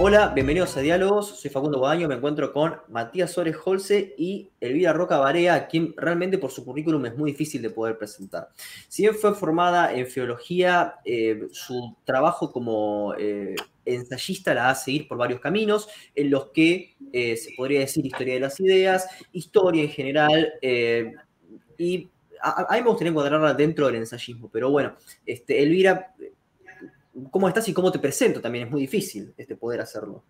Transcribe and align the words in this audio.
Hola, 0.00 0.32
bienvenidos 0.34 0.76
a 0.76 0.80
Diálogos. 0.80 1.38
Soy 1.38 1.52
Facundo 1.52 1.78
Guadaño, 1.78 2.08
me 2.08 2.16
encuentro 2.16 2.52
con 2.52 2.74
Matías 2.88 3.30
Suárez 3.30 3.56
Holce 3.64 4.12
y 4.18 4.50
Elvira 4.60 4.92
Roca 4.92 5.18
Barea, 5.18 5.68
quien 5.68 5.94
realmente 5.96 6.36
por 6.36 6.50
su 6.50 6.64
currículum 6.64 7.06
es 7.06 7.16
muy 7.16 7.30
difícil 7.30 7.62
de 7.62 7.70
poder 7.70 7.96
presentar. 7.96 8.48
Si 8.88 9.02
bien 9.02 9.14
fue 9.14 9.34
formada 9.34 9.94
en 9.94 10.08
filología, 10.08 10.96
eh, 11.04 11.46
su 11.52 11.94
trabajo 12.04 12.50
como 12.50 13.14
eh, 13.16 13.54
ensayista 13.84 14.52
la 14.52 14.70
hace 14.70 14.90
ir 14.90 15.06
por 15.06 15.16
varios 15.16 15.40
caminos, 15.40 15.88
en 16.16 16.28
los 16.28 16.46
que 16.46 16.96
eh, 17.12 17.36
se 17.36 17.52
podría 17.56 17.78
decir 17.78 18.04
historia 18.04 18.34
de 18.34 18.40
las 18.40 18.58
ideas, 18.58 19.06
historia 19.32 19.84
en 19.84 19.90
general, 19.90 20.54
y 21.78 22.10
a, 22.42 22.66
mí 22.72 22.82
me 22.82 22.88
gustaría 22.88 23.10
encuadrarla 23.10 23.54
dentro 23.54 23.86
del 23.86 23.96
ensayismo, 23.96 24.50
pero 24.52 24.70
bueno, 24.70 24.96
este, 25.24 25.62
Elvira 25.62 26.14
cómo 27.30 27.48
estás 27.48 27.68
y 27.68 27.74
cómo 27.74 27.92
te 27.92 27.98
presento 27.98 28.40
también 28.40 28.66
es 28.66 28.70
muy 28.70 28.82
difícil 28.82 29.32
este, 29.36 29.56
poder 29.56 29.80
hacerlo. 29.80 30.22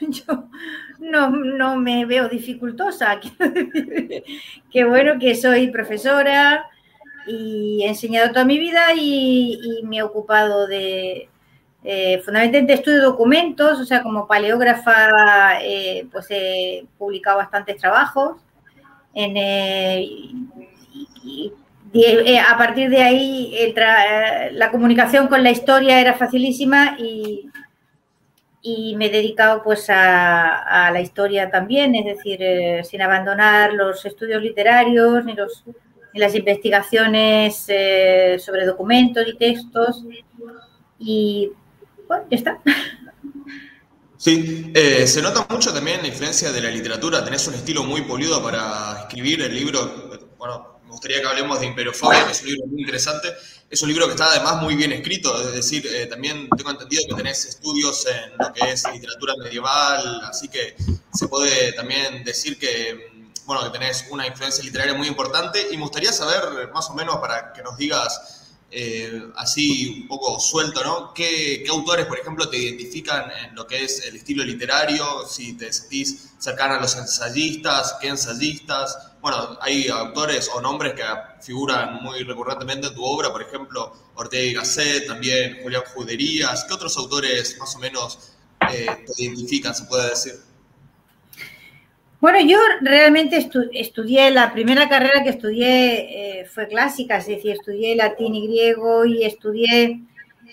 Yo 0.00 0.48
no, 0.98 1.76
me 1.76 2.06
veo 2.06 2.28
dificultosa. 2.28 3.20
Qué 4.70 4.84
bueno 4.84 5.18
que 5.18 5.34
soy 5.34 5.70
profesora 5.70 6.64
y 7.26 7.82
he 7.84 7.88
enseñado 7.88 8.30
toda 8.30 8.44
mi 8.44 8.58
vida 8.58 8.94
y, 8.96 9.80
me 9.84 9.98
he 9.98 10.02
ocupado 10.02 10.66
de, 10.66 11.28
eh, 11.84 12.20
fundamentalmente 12.24 12.74
estudio 12.74 13.02
documentos, 13.02 13.78
o 13.78 13.84
sea, 13.84 14.02
como 14.02 14.26
paleógrafa, 14.26 15.62
eh, 15.62 16.06
pues 16.10 16.26
he 16.30 16.86
publicado 16.98 17.38
bastantes 17.38 17.76
trabajos 17.76 18.36
en, 19.14 19.36
eh, 19.36 20.08
a 21.92 22.56
partir 22.56 22.88
de 22.88 23.02
ahí 23.02 23.74
la 24.52 24.70
comunicación 24.70 25.26
con 25.28 25.42
la 25.42 25.50
historia 25.50 26.00
era 26.00 26.14
facilísima 26.14 26.96
y, 26.98 27.50
y 28.62 28.94
me 28.96 29.06
he 29.06 29.10
dedicado 29.10 29.62
pues 29.62 29.86
a, 29.88 30.90
la 30.92 31.00
historia 31.00 31.50
también, 31.50 31.94
es 31.94 32.16
decir, 32.16 32.38
eh, 32.40 32.82
sin 32.84 33.00
abandonar 33.02 33.72
los 33.72 34.04
estudios 34.04 34.42
literarios 34.42 35.24
ni, 35.24 35.34
los, 35.34 35.64
las 36.14 36.34
investigaciones 36.34 37.64
eh, 37.68 38.36
sobre 38.38 38.66
documentos 38.66 39.26
y 39.26 39.36
textos. 39.36 40.04
Y 40.98 41.52
bueno, 42.06 42.24
ya 42.30 42.36
está. 42.36 42.60
Sí, 44.18 44.70
se 44.74 45.22
nota 45.22 45.46
mucho 45.48 45.72
también 45.72 46.02
la 46.02 46.08
influencia 46.08 46.52
de 46.52 46.60
la 46.60 46.70
literatura. 46.70 47.24
Tenés 47.24 47.48
un 47.48 47.54
estilo 47.54 47.84
muy 47.84 48.02
polido 48.02 48.42
para 48.42 49.00
escribir 49.00 49.40
el 49.40 49.54
libro. 49.54 50.10
Bueno, 50.36 50.69
me 50.90 50.94
gustaría 50.94 51.20
que 51.20 51.28
hablemos 51.28 51.60
de 51.60 51.66
Imperofobia, 51.66 52.26
que 52.26 52.32
es 52.32 52.42
un 52.42 52.48
libro 52.48 52.66
muy 52.66 52.80
interesante. 52.80 53.28
Es 53.70 53.80
un 53.80 53.88
libro 53.90 54.06
que 54.06 54.14
está 54.14 54.26
además 54.26 54.60
muy 54.60 54.74
bien 54.74 54.90
escrito, 54.90 55.40
es 55.40 55.52
decir, 55.52 55.86
eh, 55.86 56.06
también 56.06 56.48
tengo 56.56 56.70
entendido 56.72 57.02
que 57.08 57.14
tenés 57.14 57.44
estudios 57.44 58.04
en 58.06 58.32
lo 58.36 58.52
que 58.52 58.72
es 58.72 58.82
literatura 58.92 59.34
medieval, 59.40 60.20
así 60.24 60.48
que 60.48 60.74
se 61.14 61.28
puede 61.28 61.72
también 61.74 62.24
decir 62.24 62.58
que, 62.58 63.30
bueno, 63.44 63.62
que 63.62 63.78
tenés 63.78 64.04
una 64.10 64.26
influencia 64.26 64.64
literaria 64.64 64.94
muy 64.94 65.06
importante 65.06 65.68
y 65.70 65.76
me 65.76 65.84
gustaría 65.84 66.12
saber, 66.12 66.72
más 66.74 66.90
o 66.90 66.94
menos, 66.94 67.18
para 67.18 67.52
que 67.52 67.62
nos 67.62 67.76
digas 67.76 68.40
eh, 68.72 69.30
así 69.36 70.00
un 70.02 70.08
poco 70.08 70.40
suelto, 70.40 70.82
¿no? 70.82 71.14
¿Qué, 71.14 71.64
autores, 71.70 72.06
por 72.06 72.18
ejemplo, 72.18 72.48
te 72.48 72.56
identifican 72.56 73.30
en 73.30 73.54
lo 73.54 73.64
que 73.64 73.84
es 73.84 74.04
el 74.06 74.16
estilo 74.16 74.42
literario? 74.42 75.24
Si 75.28 75.52
te 75.52 75.72
sentís 75.72 76.32
cercana 76.38 76.78
a 76.78 76.80
los 76.80 76.96
ensayistas, 76.96 77.94
¿qué 78.00 78.08
ensayistas? 78.08 79.09
Bueno, 79.20 79.58
hay 79.60 79.88
autores 79.88 80.50
o 80.54 80.60
nombres 80.60 80.94
que 80.94 81.02
figuran 81.42 82.02
muy 82.02 82.22
recurrentemente 82.22 82.86
en 82.88 82.94
tu 82.94 83.04
obra, 83.04 83.30
por 83.30 83.42
ejemplo, 83.42 83.92
Ortega 84.14 84.42
y 84.42 84.54
Gasset, 84.54 85.06
también 85.06 85.58
Julián 85.62 85.82
Juderías. 85.94 86.64
¿Qué 86.64 86.72
otros 86.72 86.96
autores 86.96 87.58
más 87.58 87.76
o 87.76 87.78
menos 87.78 88.32
eh, 88.72 88.86
te 89.06 89.22
identifican, 89.22 89.74
se 89.74 89.84
puede 89.84 90.08
decir? 90.08 90.34
Bueno, 92.20 92.38
yo 92.40 92.58
realmente 92.82 93.48
estudié, 93.72 94.30
la 94.30 94.52
primera 94.52 94.88
carrera 94.88 95.22
que 95.22 95.30
estudié 95.30 96.40
eh, 96.40 96.44
fue 96.44 96.68
clásica, 96.68 97.16
es 97.16 97.26
decir, 97.26 97.52
estudié 97.52 97.96
latín 97.96 98.34
y 98.34 98.46
griego 98.46 99.06
y 99.06 99.24
estudié 99.24 100.02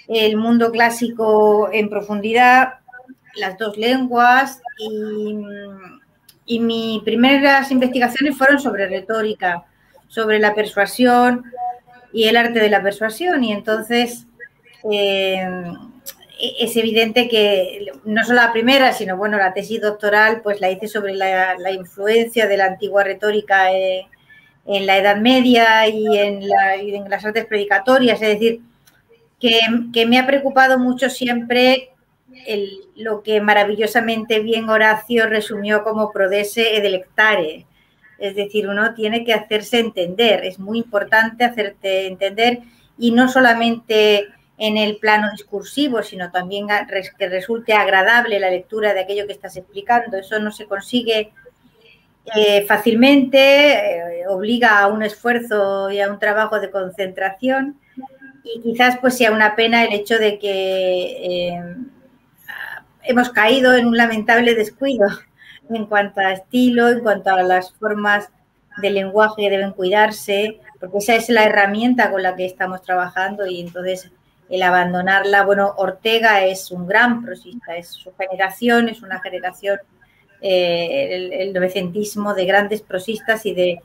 el 0.08 0.38
mundo 0.38 0.72
clásico 0.72 1.70
en 1.72 1.90
profundidad, 1.90 2.75
las 3.36 3.58
dos 3.58 3.78
lenguas 3.78 4.62
y, 4.78 5.36
y 6.47 6.59
mis 6.59 7.03
primeras 7.03 7.69
investigaciones 7.72 8.35
fueron 8.35 8.59
sobre 8.59 8.88
retórica, 8.88 9.66
sobre 10.08 10.40
la 10.40 10.56
persuasión 10.56 11.44
y 12.12 12.24
el 12.24 12.38
arte 12.38 12.59
de 12.59 12.69
la 12.69 12.81
persuasión 12.81 13.44
y 13.44 13.52
entonces... 13.52 14.25
Eh, 14.91 15.47
es 16.40 16.75
evidente 16.75 17.28
que 17.28 17.88
no 18.06 18.24
solo 18.24 18.41
la 18.41 18.52
primera, 18.52 18.94
sino 18.94 19.18
bueno, 19.18 19.38
la 19.38 19.53
tesis 19.53 19.81
doctoral, 19.81 20.41
pues 20.41 20.62
la 20.62 20.69
hice 20.69 20.88
sobre 20.88 21.16
la, 21.16 21.56
influencia 21.72 22.47
de 22.47 22.58
la 22.58 22.66
antigua 22.66 23.03
retórica 23.03 23.74
eh, 23.74 24.08
en 24.66 24.85
la 24.85 24.97
Edad 24.97 25.18
Media 25.18 25.88
y 25.88 26.18
en, 26.18 26.47
las 27.09 27.25
artes 27.25 27.46
predicatorias, 27.46 28.22
es 28.22 28.29
decir, 28.29 28.62
que, 29.40 30.06
me 30.06 30.19
ha 30.19 30.28
preocupado 30.28 30.78
mucho 30.78 31.09
siempre 31.09 31.91
lo 32.96 33.24
que 33.24 33.42
maravillosamente 33.42 34.40
bien 34.40 34.70
Horacio 34.70 35.28
resumió 35.28 35.84
como 35.84 36.12
prodese 36.12 36.80
delectare. 36.81 37.66
Es 38.20 38.36
decir, 38.36 38.68
uno 38.68 38.94
tiene 38.96 39.24
que 39.24 39.34
hacerse 39.34 39.80
entender, 39.80 40.44
es 40.44 40.58
muy 40.59 40.80
importante 40.80 41.44
hacerte 41.44 42.08
entender 42.08 42.59
y 42.97 43.12
no 43.12 43.30
solamente 43.30 44.28
en 44.58 44.78
el 44.78 44.97
plano 44.97 45.30
discursivo, 45.31 46.02
sino 46.02 46.31
también 46.31 46.68
que 47.18 47.30
resulte 47.30 47.74
agradable 47.74 48.40
la 48.40 48.50
lectura 48.50 48.94
de 48.94 49.02
aquello 49.02 49.28
que 49.28 49.34
estás 49.34 49.56
explicando. 49.56 50.18
Eso 50.18 50.40
no 50.40 50.52
se 50.52 50.66
consigue 50.66 51.31
eh, 52.36 52.66
fácilmente, 52.68 54.20
eh, 54.20 54.28
obliga 54.28 54.80
a 54.80 54.88
un 54.88 55.03
esfuerzo 55.03 55.92
y 55.92 56.02
a 56.02 56.12
un 56.12 56.18
trabajo 56.18 56.59
de 56.59 56.72
concentración 56.72 57.80
y 58.44 58.62
quizás 58.62 58.97
pues 59.00 59.18
sea 59.18 59.31
una 59.31 59.56
pena 59.56 59.84
el 59.84 59.94
hecho 59.94 60.18
de 60.18 60.40
que 60.40 60.47
eh, 60.50 61.76
hemos 63.07 63.29
caído 63.29 63.73
en 63.75 63.88
un 63.88 63.97
lamentable 63.97 64.56
descuido 64.56 65.07
en 65.69 65.85
cuanto 65.85 66.22
a 66.22 66.34
estilo, 66.34 66.90
en 66.90 67.00
cuanto 67.01 67.31
a 67.31 67.44
las 67.44 67.73
formas 67.73 68.29
de 68.81 68.90
lenguaje 68.91 69.44
que 69.44 69.50
deben 69.50 69.72
cuidarse, 69.72 70.59
porque 70.79 71.00
esa 71.00 71.16
es 71.16 71.29
la 71.29 71.44
herramienta 71.46 72.12
con 72.12 72.22
la 72.22 72.35
que 72.35 72.46
estamos 72.46 72.81
trabajando 72.84 73.47
y 73.47 73.62
entonces 73.62 74.12
el 74.50 74.63
abandonarla. 74.63 75.44
Bueno, 75.44 75.73
Ortega 75.78 76.46
es 76.46 76.72
un 76.72 76.88
gran 76.88 77.23
prosista, 77.23 77.75
es 77.75 77.90
su 77.90 78.13
generación, 78.16 78.90
es 78.90 79.01
una 79.01 79.19
generación, 79.19 79.79
eh, 80.41 81.31
el, 81.40 81.53
novecentismo 81.53 82.34
de 82.34 82.46
grandes 82.46 82.81
prosistas 82.81 83.46
y 83.46 83.53
de 83.53 83.81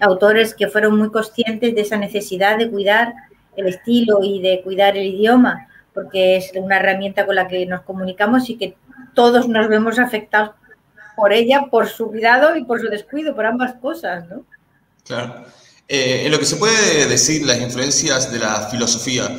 autores 0.00 0.54
que 0.54 0.68
fueron 0.68 0.98
muy 0.98 1.10
conscientes 1.10 1.74
de 1.74 1.80
esa 1.80 1.96
necesidad 1.96 2.58
de 2.58 2.70
cuidar 2.70 3.14
el 3.56 3.68
estilo 3.68 4.18
y 4.22 4.42
de 4.42 4.60
cuidar 4.62 4.96
el 4.96 5.06
idioma, 5.06 5.68
porque 5.94 6.36
es 6.36 6.50
una 6.56 6.76
herramienta 6.76 7.24
con 7.24 7.36
la 7.36 7.48
que 7.48 7.64
nos 7.64 7.82
comunicamos 7.82 8.50
y 8.50 8.56
que 8.58 8.76
todos 9.14 9.48
nos 9.48 9.68
vemos 9.68 9.98
afectados 9.98 10.50
por 11.16 11.32
ella, 11.32 11.66
por 11.70 11.88
su 11.88 12.08
cuidado 12.08 12.56
y 12.56 12.64
por 12.64 12.80
su 12.80 12.88
descuido, 12.88 13.34
por 13.34 13.46
ambas 13.46 13.74
cosas, 13.80 14.28
¿no? 14.28 14.44
Claro. 15.04 15.44
Eh, 15.86 16.22
en 16.24 16.32
lo 16.32 16.38
que 16.38 16.46
se 16.46 16.56
puede 16.56 17.06
decir 17.06 17.46
las 17.46 17.60
influencias 17.60 18.32
de 18.32 18.38
la 18.40 18.68
filosofía, 18.68 19.30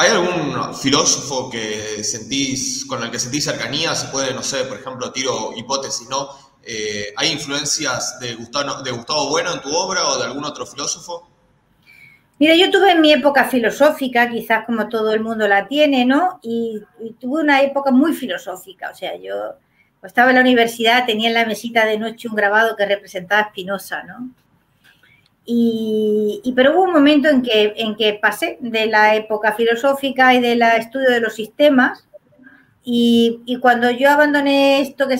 ¿Hay 0.00 0.08
algún 0.12 0.74
filósofo 0.74 1.50
que 1.50 2.02
sentís, 2.02 2.86
con 2.86 3.02
el 3.02 3.10
que 3.10 3.18
sentís 3.18 3.44
cercanía? 3.44 3.94
Se 3.94 4.06
puede, 4.06 4.32
no 4.32 4.42
sé, 4.42 4.64
por 4.64 4.78
ejemplo, 4.78 5.12
tiro 5.12 5.52
hipótesis, 5.54 6.08
¿no? 6.08 6.30
Eh, 6.62 7.12
¿Hay 7.18 7.32
influencias 7.32 8.18
de 8.18 8.34
Gustavo, 8.34 8.82
de 8.82 8.92
Gustavo 8.92 9.28
Bueno 9.28 9.52
en 9.52 9.60
tu 9.60 9.70
obra 9.76 10.08
o 10.08 10.16
de 10.16 10.24
algún 10.24 10.42
otro 10.46 10.64
filósofo? 10.64 11.28
Mira, 12.40 12.56
yo 12.56 12.70
tuve 12.70 12.94
mi 12.94 13.12
época 13.12 13.44
filosófica, 13.44 14.30
quizás 14.30 14.64
como 14.64 14.88
todo 14.88 15.12
el 15.12 15.20
mundo 15.20 15.46
la 15.46 15.68
tiene, 15.68 16.06
¿no? 16.06 16.40
Y, 16.42 16.82
y, 16.98 17.12
tuve 17.12 17.42
una 17.42 17.60
época 17.60 17.90
muy 17.90 18.14
filosófica, 18.14 18.90
o 18.90 18.94
sea, 18.94 19.14
yo 19.16 19.56
estaba 20.02 20.30
en 20.30 20.36
la 20.36 20.40
universidad, 20.40 21.04
tenía 21.04 21.28
en 21.28 21.34
la 21.34 21.44
mesita 21.44 21.84
de 21.84 21.98
noche 21.98 22.28
un 22.28 22.34
grabado 22.34 22.76
que 22.76 22.86
representaba 22.86 23.42
a 23.42 23.48
Spinoza, 23.50 24.04
¿no? 24.04 24.30
Y, 25.44 26.50
pero 26.56 26.72
hubo 26.72 26.84
un 26.84 26.94
momento 26.94 27.28
en 27.28 27.42
que, 27.42 27.74
en 27.76 27.94
que 27.94 28.14
pasé 28.14 28.56
de 28.60 28.86
la 28.86 29.16
época 29.16 29.52
filosófica 29.52 30.32
y 30.32 30.40
del 30.40 30.62
estudio 30.62 31.10
de 31.10 31.20
los 31.20 31.34
sistemas 31.34 32.08
y, 32.82 33.42
y, 33.44 33.58
cuando 33.58 33.90
yo 33.90 34.08
abandoné 34.08 34.80
esto, 34.80 35.06
que 35.06 35.18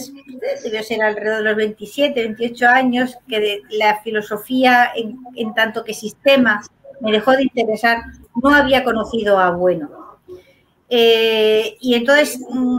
debió 0.64 0.82
ser 0.82 1.02
alrededor 1.02 1.38
de 1.38 1.44
los 1.44 1.56
27, 1.56 2.18
28 2.18 2.66
años, 2.66 3.18
que 3.28 3.40
de 3.40 3.62
la 3.72 4.00
filosofía 4.00 4.90
en, 4.96 5.18
en, 5.36 5.52
tanto 5.52 5.84
que 5.84 5.92
sistema 5.92 6.62
me 7.00 7.12
dejó 7.12 7.32
de 7.32 7.42
interesar, 7.44 8.02
no 8.42 8.54
había 8.54 8.84
conocido 8.84 9.38
a 9.38 9.50
Bueno. 9.50 9.90
Eh, 10.92 11.76
y 11.80 11.94
entonces 11.94 12.40
mm, 12.50 12.76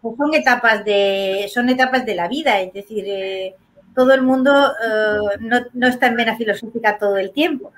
pues 0.00 0.16
son 0.16 0.34
etapas 0.34 0.84
de 0.84 1.48
son 1.54 1.68
etapas 1.68 2.04
de 2.04 2.16
la 2.16 2.26
vida, 2.26 2.60
es 2.60 2.72
decir, 2.72 3.04
eh, 3.06 3.54
todo 3.94 4.12
el 4.12 4.22
mundo 4.22 4.72
eh, 4.84 5.38
no, 5.72 5.86
está 5.86 6.08
en 6.08 6.16
vena 6.16 6.36
filosófica 6.36 6.98
todo 6.98 7.16
el 7.18 7.30
tiempo. 7.30 7.72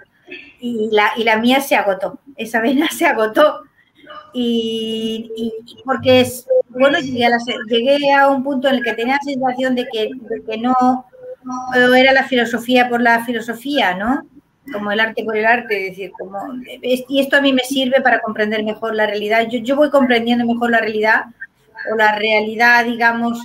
Y 0.58 0.88
la, 0.90 1.12
y 1.18 1.24
la 1.24 1.36
mía 1.36 1.60
se 1.60 1.76
agotó, 1.76 2.18
esa 2.36 2.60
vena 2.62 2.88
se 2.90 3.04
agotó. 3.06 3.60
y, 4.32 5.52
porque 5.84 6.22
es, 6.22 6.46
bueno, 6.70 6.98
llegué 6.98 8.12
a, 8.12 8.28
un 8.28 8.42
punto 8.42 8.68
en 8.68 8.76
el 8.76 8.82
que 8.82 8.94
tenía 8.94 9.14
la 9.16 9.32
sensación 9.32 9.74
de 9.74 9.86
que, 9.92 10.10
de 10.14 10.42
que 10.44 10.56
no 10.58 11.04
era 11.94 12.12
la 12.12 12.24
filosofía 12.24 12.88
por 12.88 13.02
la 13.02 13.24
filosofía, 13.24 13.94
¿no? 13.94 14.26
Como 14.72 14.90
el 14.90 15.00
arte 15.00 15.24
por 15.24 15.36
el 15.36 15.44
arte, 15.44 15.88
es 15.88 15.90
decir, 15.90 16.12
como, 16.18 16.38
y 16.82 17.20
esto 17.20 17.36
a 17.36 17.40
mí 17.40 17.52
me 17.52 17.62
sirve 17.62 18.00
para 18.00 18.20
comprender 18.20 18.64
mejor 18.64 18.94
la 18.94 19.06
realidad. 19.06 19.46
Yo, 19.50 19.58
yo 19.58 19.76
voy 19.76 19.90
comprendiendo 19.90 20.46
mejor 20.46 20.70
la 20.70 20.80
realidad 20.80 21.24
o 21.90 21.96
la 21.96 22.16
realidad, 22.16 22.84
digamos, 22.84 23.38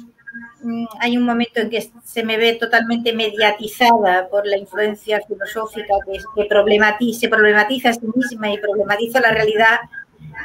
mm, 0.64 0.86
hay 1.00 1.18
un 1.18 1.26
momento 1.26 1.60
en 1.60 1.70
que 1.70 1.90
se 2.04 2.24
me 2.24 2.38
ve 2.38 2.54
totalmente 2.54 3.14
mediatizada 3.14 4.28
por 4.30 4.48
la 4.48 4.58
influencia 4.58 5.22
filosófica 5.28 5.96
que, 6.36 6.46
problematiza, 6.46 7.22
se 7.22 7.30
problematiza 7.30 7.90
a 7.90 7.94
sí 7.94 8.08
misma 8.16 8.52
y 8.52 8.58
problematiza 8.58 9.20
la 9.20 9.32
realidad 9.32 9.80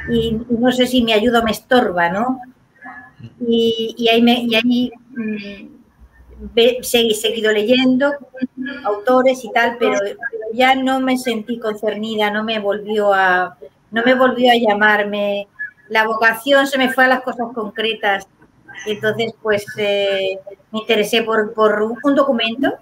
y, 0.09 0.39
no 0.49 0.71
sé 0.71 0.87
si 0.87 1.03
me 1.03 1.13
ayuda 1.13 1.39
o 1.39 1.43
me 1.43 1.51
estorba, 1.51 2.09
¿no? 2.09 2.39
Y, 3.39 4.07
ahí, 4.11 4.21
me, 4.21 4.41
y 4.41 4.55
ahí 4.55 4.91
mm, 5.15 5.75
seguido 6.83 7.51
leyendo 7.51 8.11
autores 8.83 9.43
y 9.43 9.51
tal, 9.51 9.77
pero 9.79 9.97
ya 10.55 10.75
no 10.75 10.99
me 10.99 11.17
sentí 11.17 11.59
concernida, 11.59 12.31
no 12.31 12.43
me 12.43 12.59
volvió 12.59 13.13
a, 13.13 13.57
no 13.91 14.03
me 14.03 14.13
volvió 14.13 14.51
a 14.51 14.55
llamarme, 14.55 15.47
la 15.89 16.05
vocación 16.05 16.67
se 16.67 16.77
me 16.77 16.91
fue 16.91 17.05
a 17.05 17.09
las 17.09 17.21
cosas 17.21 17.47
concretas. 17.53 18.27
Entonces, 18.87 19.33
pues, 19.41 19.65
eh, 19.77 20.39
me 20.71 20.79
interesé 20.79 21.23
por, 21.23 21.53
por 21.53 21.81
un 21.81 22.15
documento. 22.15 22.73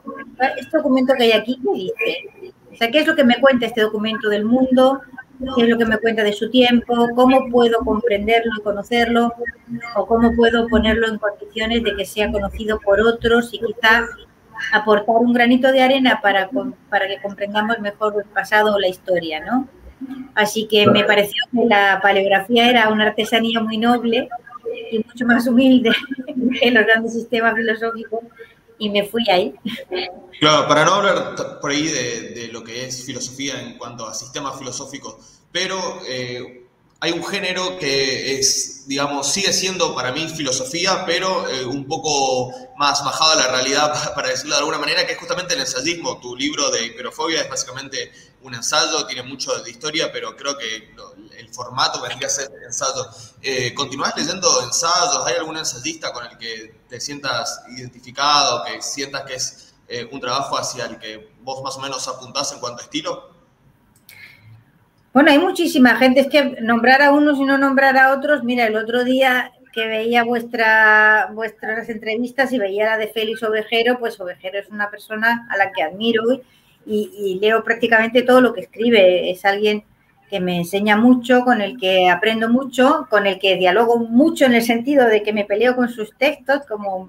Este 0.58 0.78
documento 0.78 1.14
que 1.16 1.24
hay 1.24 1.32
aquí, 1.34 1.60
¿qué 1.64 1.74
dice? 1.74 2.54
O 2.72 2.76
sea, 2.76 2.90
¿qué 2.90 3.00
es 3.00 3.08
lo 3.08 3.16
que 3.16 3.24
me 3.24 3.40
cuenta 3.40 3.68
este 3.68 3.82
documento 3.82 4.30
del 4.30 4.46
mundo? 4.46 5.02
qué 5.56 5.64
es 5.64 5.70
lo 5.70 5.78
que 5.78 5.86
me 5.86 5.98
cuenta 5.98 6.24
de 6.24 6.34
su 6.34 6.50
tiempo, 6.50 7.10
cómo 7.16 7.50
puedo 7.50 7.80
comprenderlo 7.80 8.52
y 8.58 8.62
conocerlo, 8.62 9.34
o 9.96 10.06
cómo 10.06 10.34
puedo 10.36 10.68
ponerlo 10.68 11.08
en 11.08 11.18
condiciones 11.18 11.84
de 11.84 11.96
que 11.96 12.06
sea 12.06 12.32
conocido 12.32 12.80
por 12.80 13.02
otros 13.02 13.54
y 13.54 13.60
quizás 13.60 14.10
aportar 14.72 15.16
un 15.18 15.34
granito 15.34 15.72
de 15.72 15.82
arena 15.82 16.20
para, 16.22 16.50
para 16.90 17.08
que 17.08 17.22
comprendamos 17.22 17.80
mejor 17.80 18.16
el 18.18 18.30
pasado 18.30 18.76
o 18.76 18.80
la 18.80 18.88
historia, 18.88 19.40
¿no? 19.40 19.68
Así 20.36 20.68
que 20.68 20.88
me 20.88 21.04
pareció 21.04 21.44
que 21.52 21.66
la 21.66 22.00
paleografía 22.02 22.70
era 22.70 22.90
una 22.90 23.08
artesanía 23.08 23.60
muy 23.62 23.78
noble 23.78 24.28
y 24.92 25.00
mucho 25.00 25.26
más 25.26 25.48
humilde 25.48 25.92
que 26.60 26.72
los 26.72 26.86
grandes 26.86 27.14
sistemas 27.14 27.56
filosóficos 27.56 28.22
y 28.78 28.90
me 28.90 29.06
fui 29.06 29.24
ahí. 29.30 29.54
Claro, 30.40 30.68
para 30.68 30.84
no 30.84 30.96
hablar 30.96 31.36
por 31.62 31.72
ahí 31.72 31.88
de, 31.88 32.50
lo 32.52 32.64
que 32.64 32.86
es 32.86 33.06
filosofía 33.06 33.62
en 33.62 33.78
cuanto 33.78 34.08
a 34.08 34.14
sistemas 34.14 34.58
filosóficos, 34.58 35.42
pero 35.52 35.78
eh, 36.10 36.63
hay 37.04 37.12
un 37.12 37.26
género 37.26 37.78
que 37.80 38.40
es, 38.40 38.88
digamos, 38.88 39.28
sigue 39.28 39.52
siendo 39.52 39.94
para 39.94 40.14
mí 40.14 40.26
filosofía, 40.30 41.04
pero 41.06 41.50
eh, 41.50 41.66
un 41.66 41.86
poco 41.86 42.54
más 42.78 43.04
bajado 43.04 43.34
a 43.34 43.36
la 43.36 43.48
realidad, 43.50 44.14
para 44.16 44.30
decirlo 44.30 44.56
de 44.56 44.60
alguna 44.60 44.78
manera, 44.78 45.06
que 45.06 45.12
es 45.12 45.20
justamente 45.20 45.54
el 45.54 45.60
ensayismo. 45.60 46.22
Tu 46.22 46.34
libro 46.38 46.72
de 46.72 46.86
hiperofobia 46.86 47.42
es 47.42 47.50
básicamente 47.50 48.10
un 48.44 48.56
ensayo, 48.56 49.06
tiene 49.06 49.24
mucho 49.24 49.54
de 49.54 49.70
historia, 49.70 50.14
pero 50.14 50.38
creo 50.38 50.58
que 50.58 50.94
el 51.38 51.54
formato 51.54 52.02
vendría 52.02 52.28
a 52.28 52.32
ser 52.32 52.50
ensayo. 52.66 53.06
Eh, 53.42 53.74
¿Continúas 53.74 54.14
leyendo 54.16 54.64
ensayos? 54.64 55.26
¿Hay 55.26 55.36
algún 55.36 55.58
ensayista 55.58 56.14
con 56.14 56.26
el 56.26 56.38
que 56.38 56.74
te 56.88 57.02
sientas 57.02 57.64
identificado, 57.78 58.64
que 58.64 58.82
sientas 58.82 59.24
que 59.24 59.34
es 59.34 59.74
eh, 59.90 60.08
un 60.10 60.22
trabajo 60.22 60.58
hacia 60.58 60.86
el 60.86 61.00
que 61.00 61.34
vos 61.42 61.62
más 61.64 61.76
o 61.76 61.82
menos 61.82 62.08
apuntás 62.08 62.54
en 62.54 62.60
cuanto 62.62 62.82
a 62.82 62.86
estilo? 62.86 63.33
Bueno, 65.14 65.30
hay 65.30 65.38
muchísima 65.38 65.96
gente, 65.96 66.22
es 66.22 66.28
que 66.28 66.58
nombrar 66.62 67.04
a 67.04 67.12
unos 67.12 67.38
y 67.38 67.44
no 67.44 67.60
nombrar 67.60 67.96
a 67.98 68.14
otros, 68.14 68.44
mira, 68.44 68.66
el 68.66 68.76
otro 68.76 69.04
día 69.04 69.52
que 69.72 69.88
veía 69.88 70.24
vuestra, 70.24 71.30
vuestras 71.34 71.88
entrevistas 71.88 72.52
y 72.52 72.58
veía 72.58 72.86
la 72.86 72.98
de 72.98 73.08
Félix 73.08 73.44
Ovejero, 73.44 74.00
pues 74.00 74.20
Ovejero 74.20 74.58
es 74.58 74.70
una 74.70 74.90
persona 74.90 75.48
a 75.52 75.58
la 75.58 75.72
que 75.72 75.84
admiro 75.84 76.24
y, 76.86 77.12
y, 77.16 77.40
leo 77.40 77.64
prácticamente 77.64 78.24
todo 78.24 78.42
lo 78.42 78.54
que 78.54 78.62
escribe. 78.62 79.30
Es 79.30 79.46
alguien 79.46 79.84
que 80.32 80.40
me 80.40 80.58
enseña 80.58 80.98
mucho, 80.98 81.44
con 81.44 81.62
el 81.62 81.78
que 81.78 82.10
aprendo 82.10 82.50
mucho, 82.50 83.06
con 83.10 83.28
el 83.28 83.38
que 83.38 83.56
dialogo 83.56 84.00
mucho 84.00 84.46
en 84.46 84.56
el 84.56 84.64
sentido 84.64 85.08
de 85.08 85.22
que 85.22 85.32
me 85.32 85.46
peleo 85.46 85.76
con 85.76 85.90
sus 85.90 86.18
textos, 86.18 86.62
como 86.68 87.08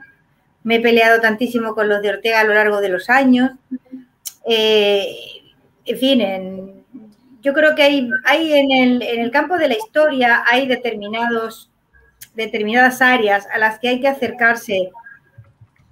me 0.62 0.76
he 0.76 0.80
peleado 0.80 1.22
tantísimo 1.22 1.74
con 1.74 1.88
los 1.88 2.02
de 2.02 2.10
Ortega 2.10 2.40
a 2.40 2.44
lo 2.44 2.52
largo 2.52 2.82
de 2.82 2.90
los 2.90 3.08
años. 3.08 3.52
Eh, 4.46 5.06
en 5.86 5.98
fin, 5.98 6.20
en, 6.20 6.73
yo 7.44 7.52
creo 7.52 7.74
que 7.74 7.82
hay, 7.82 8.10
hay 8.24 8.52
en, 8.54 8.72
el, 8.72 9.02
en, 9.02 9.20
el, 9.20 9.30
campo 9.30 9.58
de 9.58 9.68
la 9.68 9.74
historia 9.74 10.42
hay 10.46 10.66
determinados, 10.66 11.70
determinadas 12.34 13.02
áreas 13.02 13.46
a 13.52 13.58
las 13.58 13.78
que 13.78 13.88
hay 13.88 14.00
que 14.00 14.08
acercarse 14.08 14.90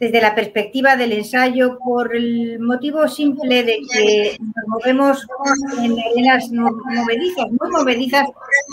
desde 0.00 0.20
la 0.20 0.34
perspectiva 0.34 0.96
del 0.96 1.12
ensayo 1.12 1.78
por 1.78 2.16
el 2.16 2.58
motivo 2.58 3.06
simple 3.06 3.62
de 3.62 3.78
que 3.92 4.36
nos 4.40 4.66
movemos 4.66 5.26
en 5.78 5.92
arenas 5.92 6.50
movedizas, 6.50 7.46
muy 7.50 7.70
movedizas, 7.70 8.26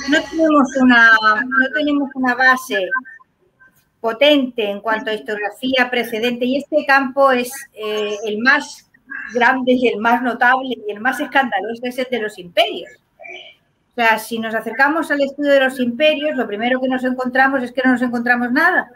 no 0.10 0.18
tenemos 0.24 0.68
una, 0.82 1.12
no 1.44 1.68
tenemos 1.76 2.10
una 2.16 2.34
base 2.34 2.88
potente 4.00 4.72
en 4.72 4.80
cuanto 4.80 5.12
a 5.12 5.14
historiografía 5.14 5.90
precedente 5.92 6.46
y 6.46 6.58
este 6.58 6.86
campo 6.88 7.32
es 7.32 7.52
eh, 7.74 8.16
el 8.26 8.40
más 8.40 8.89
grande 9.34 9.74
y 9.74 9.88
el 9.88 10.00
más 10.00 10.22
notable 10.22 10.76
y 10.88 10.92
el 10.92 11.00
más 11.00 11.20
escandaloso 11.20 11.82
es 11.84 11.98
el 11.98 12.08
de 12.10 12.20
los 12.20 12.38
imperios. 12.38 12.92
O 13.92 13.96
sea, 13.96 14.18
si 14.18 14.40
nos 14.40 14.56
acercamos 14.56 15.12
al 15.12 15.22
estudio 15.22 15.52
de 15.52 15.60
los 15.60 15.80
imperios, 15.80 16.38
lo 16.38 16.48
primero 16.48 16.80
que 16.80 16.88
nos 16.88 17.04
encontramos 17.04 17.64
es 17.64 17.72
que 17.72 17.82
no 17.84 17.92
nos 17.92 18.02
encontramos 18.02 18.52
nada. 18.52 18.90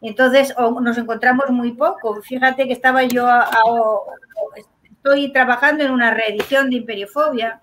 Entonces, 0.00 0.52
o 0.58 0.80
nos 0.80 0.98
encontramos 0.98 1.48
muy 1.48 1.72
poco. 1.72 2.20
Fíjate 2.20 2.66
que 2.66 2.74
estaba 2.74 3.04
yo, 3.04 3.26
estoy 4.86 5.32
trabajando 5.32 5.84
en 5.84 5.92
una 5.92 6.10
reedición 6.10 6.68
de 6.68 6.76
Imperiofobia 6.76 7.60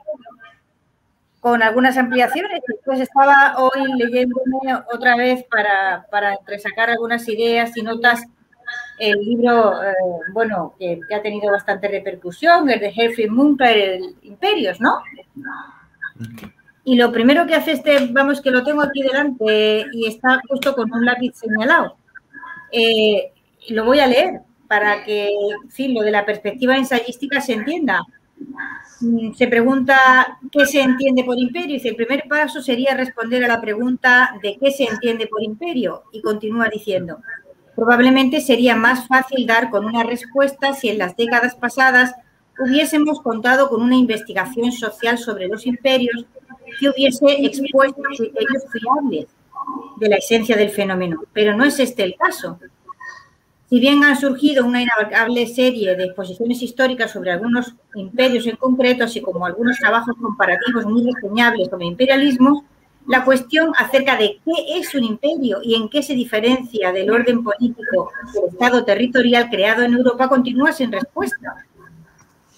con 1.39 1.61
algunas 1.61 1.97
ampliaciones. 1.97 2.61
Después 2.67 2.99
estaba 2.99 3.55
hoy 3.57 3.93
leyéndome 3.97 4.73
otra 4.91 5.15
vez 5.15 5.43
para, 5.43 6.07
para 6.09 6.39
sacar 6.57 6.89
algunas 6.89 7.27
ideas 7.27 7.77
y 7.77 7.83
notas 7.83 8.23
el 9.01 9.19
libro, 9.19 9.83
eh, 9.83 9.93
bueno, 10.31 10.75
que, 10.77 10.99
ha 11.11 11.21
tenido 11.23 11.51
bastante 11.51 11.87
repercusión, 11.87 12.69
el 12.69 12.79
de 12.79 12.91
Jeffrey 12.91 13.27
Munter, 13.27 13.75
el 13.75 14.15
Imperios, 14.21 14.79
¿no? 14.79 15.01
Y 16.83 16.95
lo 16.95 17.11
primero 17.11 17.47
que 17.47 17.55
hace 17.55 17.71
este, 17.71 18.05
vamos, 18.11 18.41
que 18.41 18.51
lo 18.51 18.63
tengo 18.63 18.83
aquí 18.83 19.01
delante 19.01 19.87
y 19.91 20.05
está 20.05 20.39
justo 20.47 20.75
con 20.75 20.93
un 20.93 21.03
lápiz 21.03 21.33
señalado. 21.33 21.95
Eh, 22.71 23.31
lo 23.69 23.85
voy 23.85 23.99
a 23.99 24.07
leer 24.07 24.41
para 24.67 25.03
que, 25.03 25.29
en 25.29 25.71
fin, 25.71 25.95
lo 25.95 26.01
de 26.01 26.11
la 26.11 26.23
perspectiva 26.23 26.77
ensayística 26.77 27.41
se 27.41 27.53
entienda. 27.53 28.03
Mm, 28.99 29.33
se 29.33 29.47
pregunta 29.47 30.37
qué 30.51 30.67
se 30.67 30.81
entiende 30.81 31.23
por 31.23 31.39
imperio. 31.39 31.79
Y 31.81 31.87
el 31.87 31.95
primer 31.95 32.25
paso 32.29 32.61
sería 32.61 32.95
responder 32.95 33.43
a 33.45 33.47
la 33.47 33.59
pregunta 33.59 34.37
de 34.43 34.57
qué 34.59 34.69
se 34.69 34.83
entiende 34.83 35.25
por 35.25 35.41
imperio. 35.41 36.03
Y 36.11 36.21
continúa 36.21 36.69
diciendo, 36.69 37.17
Probablemente 37.75 38.41
sería 38.41 38.75
más 38.75 39.07
fácil 39.07 39.45
dar 39.47 39.69
con 39.69 39.85
una 39.85 40.03
respuesta 40.03 40.73
si 40.73 40.89
en 40.89 40.97
las 40.97 41.15
décadas 41.15 41.55
pasadas 41.55 42.13
hubiésemos 42.59 43.21
contado 43.21 43.69
con 43.69 43.81
una 43.81 43.95
investigación 43.95 44.71
social 44.71 45.17
sobre 45.17 45.47
los 45.47 45.65
imperios 45.65 46.25
que 46.79 46.89
hubiese 46.89 47.45
expuesto 47.45 48.01
criterios 48.17 48.63
fiables 48.71 49.27
de 49.97 50.09
la 50.09 50.17
esencia 50.17 50.57
del 50.57 50.69
fenómeno, 50.69 51.23
pero 51.33 51.55
no 51.55 51.63
es 51.63 51.79
este 51.79 52.03
el 52.03 52.15
caso. 52.15 52.59
Si 53.69 53.79
bien 53.79 54.03
han 54.03 54.19
surgido 54.19 54.65
una 54.65 54.81
inabarcable 54.81 55.47
serie 55.47 55.95
de 55.95 56.03
exposiciones 56.03 56.61
históricas 56.61 57.11
sobre 57.11 57.31
algunos 57.31 57.73
imperios 57.95 58.45
en 58.45 58.57
concreto, 58.57 59.05
así 59.05 59.21
como 59.21 59.45
algunos 59.45 59.77
trabajos 59.77 60.15
comparativos 60.21 60.85
muy 60.85 61.09
reseñables 61.09 61.69
sobre 61.69 61.85
imperialismo, 61.85 62.65
la 63.11 63.25
cuestión 63.25 63.73
acerca 63.77 64.15
de 64.15 64.39
qué 64.45 64.79
es 64.79 64.95
un 64.95 65.03
imperio 65.03 65.59
y 65.61 65.75
en 65.75 65.89
qué 65.89 66.01
se 66.01 66.13
diferencia 66.13 66.93
del 66.93 67.11
orden 67.11 67.43
político 67.43 68.09
del 68.33 68.45
Estado 68.45 68.85
territorial 68.85 69.49
creado 69.49 69.83
en 69.83 69.95
Europa 69.95 70.29
continúa 70.29 70.71
sin 70.71 70.93
respuesta. 70.93 71.65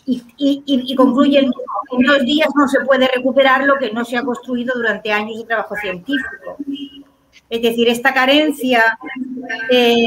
Y, 0.05 0.21
y, 0.37 0.95
concluyen, 0.95 1.45
en 1.45 2.05
dos 2.05 2.19
días 2.19 2.49
no 2.55 2.67
se 2.67 2.81
puede 2.81 3.07
recuperar 3.07 3.63
lo 3.63 3.77
que 3.77 3.91
no 3.91 4.05
se 4.05 4.15
ha 4.15 4.21
construido 4.21 4.75
durante 4.75 5.11
años 5.11 5.39
de 5.39 5.45
trabajo 5.45 5.75
científico. 5.75 6.57
Es 7.49 7.61
decir, 7.61 7.89
esta 7.89 8.13
carencia 8.13 8.99
eh, 9.71 10.05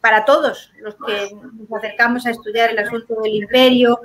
para 0.00 0.24
todos 0.24 0.70
los 0.80 0.94
que 0.94 1.34
nos 1.58 1.72
acercamos 1.76 2.24
a 2.26 2.30
estudiar 2.30 2.70
el 2.70 2.78
asunto 2.78 3.20
del 3.20 3.34
imperio, 3.34 3.98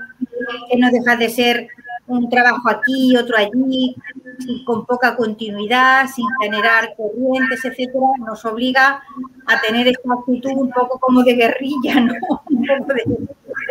que 0.72 0.78
no 0.78 0.90
deja 0.90 1.18
de 1.18 1.30
ser 1.30 1.68
un 2.12 2.30
trabajo 2.30 2.70
aquí, 2.70 3.16
otro 3.16 3.38
allí, 3.38 3.96
con 4.66 4.86
poca 4.86 5.16
continuidad, 5.16 6.08
sin 6.08 6.26
generar 6.42 6.94
corrientes, 6.96 7.66
etcétera, 7.66 8.08
nos 8.20 8.44
obliga 8.46 9.02
a 9.48 9.62
tener 9.62 9.88
esta 9.88 10.14
actitud 10.14 10.52
un 10.56 10.72
poco 10.72 11.00
como 11.00 11.24
de 11.24 11.34
guerrilla, 11.34 12.00
¿no? 12.02 12.14
Un 12.50 12.66
poco 12.66 12.94
de, 12.94 13.04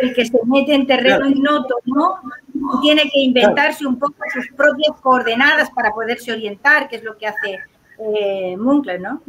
el 0.01 0.13
que 0.13 0.25
se 0.25 0.39
mete 0.45 0.73
en 0.73 0.87
terreno 0.87 1.27
ignoto, 1.27 1.75
¿no? 1.85 2.19
y 2.53 2.81
tiene 2.81 3.03
que 3.03 3.19
inventarse 3.19 3.85
un 3.85 3.97
poco 3.97 4.15
sus 4.31 4.47
propias 4.55 4.99
coordenadas 5.01 5.69
para 5.71 5.91
poderse 5.91 6.31
orientar, 6.31 6.87
que 6.89 6.97
es 6.97 7.03
lo 7.03 7.17
que 7.17 7.27
hace 7.27 7.59
eh, 7.99 8.55
Munkler, 8.57 9.01
¿no? 9.01 9.21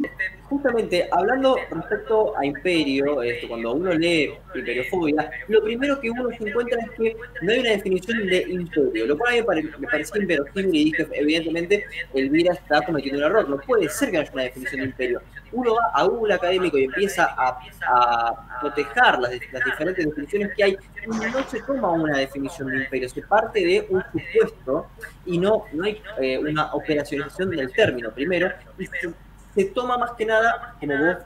Justamente, 0.53 1.09
hablando 1.11 1.57
respecto 1.71 2.37
a 2.37 2.45
Imperio, 2.45 3.23
esto, 3.23 3.47
cuando 3.47 3.73
uno 3.73 3.91
lee 3.91 4.31
Imperiofobia, 4.53 5.31
lo 5.47 5.63
primero 5.63 5.99
que 5.99 6.11
uno 6.11 6.29
se 6.29 6.47
encuentra 6.47 6.79
es 6.79 6.91
que 6.91 7.15
no 7.41 7.51
hay 7.51 7.59
una 7.59 7.71
definición 7.71 8.27
de 8.27 8.45
Imperio, 8.47 9.07
lo 9.07 9.17
cual 9.17 9.33
a 9.33 9.55
mí 9.55 9.69
me, 9.79 9.87
pareció 9.87 10.21
inverosímil 10.21 10.75
y 10.75 10.83
dije, 10.91 11.07
evidentemente, 11.13 11.85
Elvira 12.13 12.53
está 12.53 12.83
cometiendo 12.83 13.17
un 13.17 13.25
error, 13.25 13.49
no 13.49 13.57
puede 13.57 13.89
ser 13.89 14.11
que 14.11 14.19
haya 14.19 14.31
una 14.31 14.43
definición 14.43 14.81
de 14.81 14.87
Imperio. 14.89 15.21
Uno 15.53 15.73
va 15.73 15.89
a 15.91 16.03
Google 16.03 16.35
académico 16.35 16.77
y 16.77 16.83
empieza 16.83 17.33
a, 17.35 17.59
a 17.87 18.59
cotejar 18.61 19.19
las, 19.19 19.31
las 19.51 19.65
diferentes 19.65 20.05
definiciones 20.05 20.51
que 20.55 20.63
hay 20.65 20.77
y 21.05 21.07
no 21.07 21.43
se 21.49 21.61
toma 21.61 21.91
una 21.91 22.19
definición 22.19 22.69
de 22.69 22.83
imperio, 22.83 23.09
se 23.09 23.21
parte 23.23 23.59
de 23.59 23.87
un 23.89 24.03
supuesto 24.11 24.87
y 25.25 25.37
no, 25.37 25.65
no 25.73 25.83
hay 25.83 26.01
eh, 26.21 26.37
una 26.37 26.73
operacionalización 26.73 27.49
del 27.49 27.71
término 27.71 28.11
primero, 28.11 28.51
y 28.77 28.85
toma 29.73 29.97
más 29.97 30.11
que 30.11 30.25
nada, 30.25 30.75
como 30.79 30.97
vos 30.97 31.17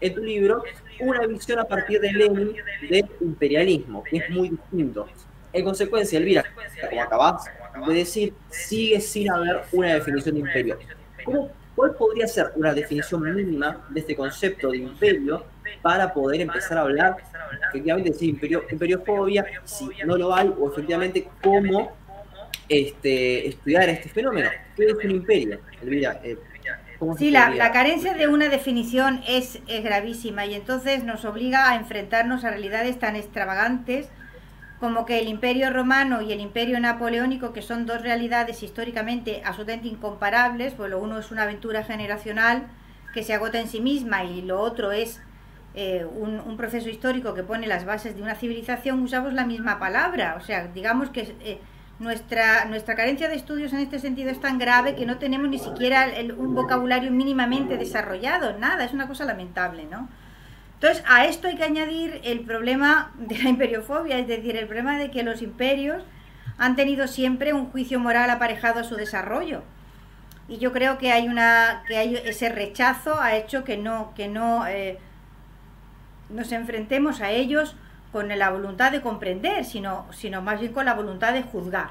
en 0.00 0.14
tu 0.14 0.22
libro, 0.22 0.62
una 1.00 1.26
visión 1.26 1.58
a 1.58 1.64
partir 1.64 2.00
de 2.00 2.12
Lenin 2.12 2.54
del 2.88 3.06
imperialismo, 3.20 4.02
que 4.04 4.18
es 4.18 4.30
muy 4.30 4.50
distinto. 4.50 5.06
En 5.52 5.64
consecuencia, 5.64 6.18
Elvira, 6.18 6.44
como 6.88 7.02
acabás 7.02 7.44
de 7.86 7.94
decir, 7.94 8.34
sigue 8.48 9.00
sin 9.00 9.30
haber 9.30 9.62
una 9.72 9.94
definición 9.94 10.36
de 10.36 10.40
imperio. 10.40 10.78
¿Cómo, 11.24 11.50
¿Cuál 11.74 11.94
podría 11.94 12.26
ser 12.26 12.52
una 12.56 12.72
definición 12.74 13.22
mínima 13.34 13.86
de 13.90 14.00
este 14.00 14.16
concepto 14.16 14.70
de 14.70 14.78
imperio 14.78 15.44
para 15.82 16.12
poder 16.12 16.40
empezar 16.42 16.78
a 16.78 16.82
hablar 16.82 17.16
efectivamente 17.68 18.10
de 18.10 18.26
imperio, 18.26 18.64
imperiofobia, 18.70 19.44
si 19.64 19.88
no 20.04 20.16
lo 20.16 20.34
hay, 20.34 20.52
o 20.58 20.70
efectivamente 20.70 21.28
cómo 21.42 21.92
este, 22.68 23.48
estudiar 23.48 23.88
este 23.88 24.08
fenómeno. 24.08 24.50
¿Qué 24.76 24.86
es 24.86 24.94
un 24.94 25.10
imperio? 25.10 25.58
Elvira, 25.82 26.20
eh, 26.22 26.36
sí, 27.18 27.30
la, 27.30 27.50
la, 27.50 27.72
carencia 27.72 28.14
de 28.14 28.28
una 28.28 28.48
definición 28.48 29.22
es, 29.26 29.58
es 29.66 29.82
gravísima 29.82 30.46
y 30.46 30.54
entonces 30.54 31.04
nos 31.04 31.24
obliga 31.24 31.70
a 31.70 31.76
enfrentarnos 31.76 32.44
a 32.44 32.50
realidades 32.50 32.98
tan 32.98 33.16
extravagantes 33.16 34.08
como 34.80 35.04
que 35.04 35.18
el 35.18 35.28
imperio 35.28 35.70
romano 35.70 36.22
y 36.22 36.32
el 36.32 36.40
imperio 36.40 36.80
napoleónico, 36.80 37.52
que 37.52 37.60
son 37.60 37.84
dos 37.84 38.00
realidades 38.00 38.62
históricamente 38.62 39.42
absolutamente 39.44 39.88
incomparables, 39.88 40.72
pues 40.72 40.90
lo 40.90 40.98
uno 40.98 41.18
es 41.18 41.30
una 41.30 41.42
aventura 41.42 41.84
generacional 41.84 42.66
que 43.12 43.22
se 43.22 43.34
agota 43.34 43.60
en 43.60 43.68
sí 43.68 43.80
misma 43.80 44.24
y 44.24 44.40
lo 44.40 44.58
otro 44.58 44.90
es 44.90 45.20
eh, 45.74 46.06
un, 46.10 46.56
proceso 46.56 46.88
histórico 46.88 47.34
que 47.34 47.42
pone 47.42 47.66
las 47.66 47.84
bases 47.84 48.16
de 48.16 48.22
una 48.22 48.34
civilización, 48.34 49.02
usamos 49.02 49.34
la 49.34 49.44
misma 49.44 49.78
palabra. 49.78 50.36
O 50.38 50.40
sea, 50.40 50.68
digamos 50.68 51.10
que 51.10 51.34
eh, 51.40 51.60
nuestra, 52.00 52.64
nuestra 52.64 52.96
carencia 52.96 53.28
de 53.28 53.36
estudios 53.36 53.72
en 53.72 53.80
este 53.80 53.98
sentido 53.98 54.30
es 54.30 54.40
tan 54.40 54.58
grave 54.58 54.96
que 54.96 55.06
no 55.06 55.18
tenemos 55.18 55.48
ni 55.48 55.58
siquiera 55.58 56.08
un 56.36 56.54
vocabulario 56.54 57.10
mínimamente 57.10 57.76
desarrollado, 57.76 58.58
nada, 58.58 58.84
es 58.84 58.92
una 58.92 59.06
cosa 59.06 59.26
lamentable, 59.26 59.84
¿no? 59.84 60.08
Entonces, 60.74 61.04
a 61.06 61.26
esto 61.26 61.46
hay 61.46 61.56
que 61.56 61.64
añadir 61.64 62.22
el 62.24 62.40
problema 62.40 63.12
de 63.18 63.36
la 63.36 63.50
imperiofobia, 63.50 64.18
es 64.18 64.26
decir, 64.26 64.56
el 64.56 64.66
problema 64.66 64.96
de 64.96 65.10
que 65.10 65.22
los 65.22 65.42
imperios 65.42 66.02
han 66.56 66.74
tenido 66.74 67.06
siempre 67.06 67.52
un 67.52 67.70
juicio 67.70 68.00
moral 68.00 68.30
aparejado 68.30 68.80
a 68.80 68.84
su 68.84 68.96
desarrollo. 68.96 69.62
Y 70.48 70.56
yo 70.56 70.72
creo 70.72 70.96
que 70.96 71.12
hay 71.12 71.28
una 71.28 71.82
que 71.86 71.98
hay 71.98 72.16
ese 72.16 72.48
rechazo 72.48 73.20
ha 73.20 73.36
hecho 73.36 73.62
que 73.62 73.76
no 73.76 74.12
que 74.16 74.26
no 74.26 74.66
eh, 74.66 74.98
nos 76.28 76.50
enfrentemos 76.50 77.20
a 77.20 77.30
ellos 77.30 77.76
con 78.12 78.28
la 78.28 78.50
voluntad 78.50 78.92
de 78.92 79.00
comprender, 79.00 79.64
sino, 79.64 80.06
sino 80.12 80.42
más 80.42 80.60
bien 80.60 80.72
con 80.72 80.84
la 80.84 80.94
voluntad 80.94 81.32
de 81.32 81.42
juzgar. 81.42 81.90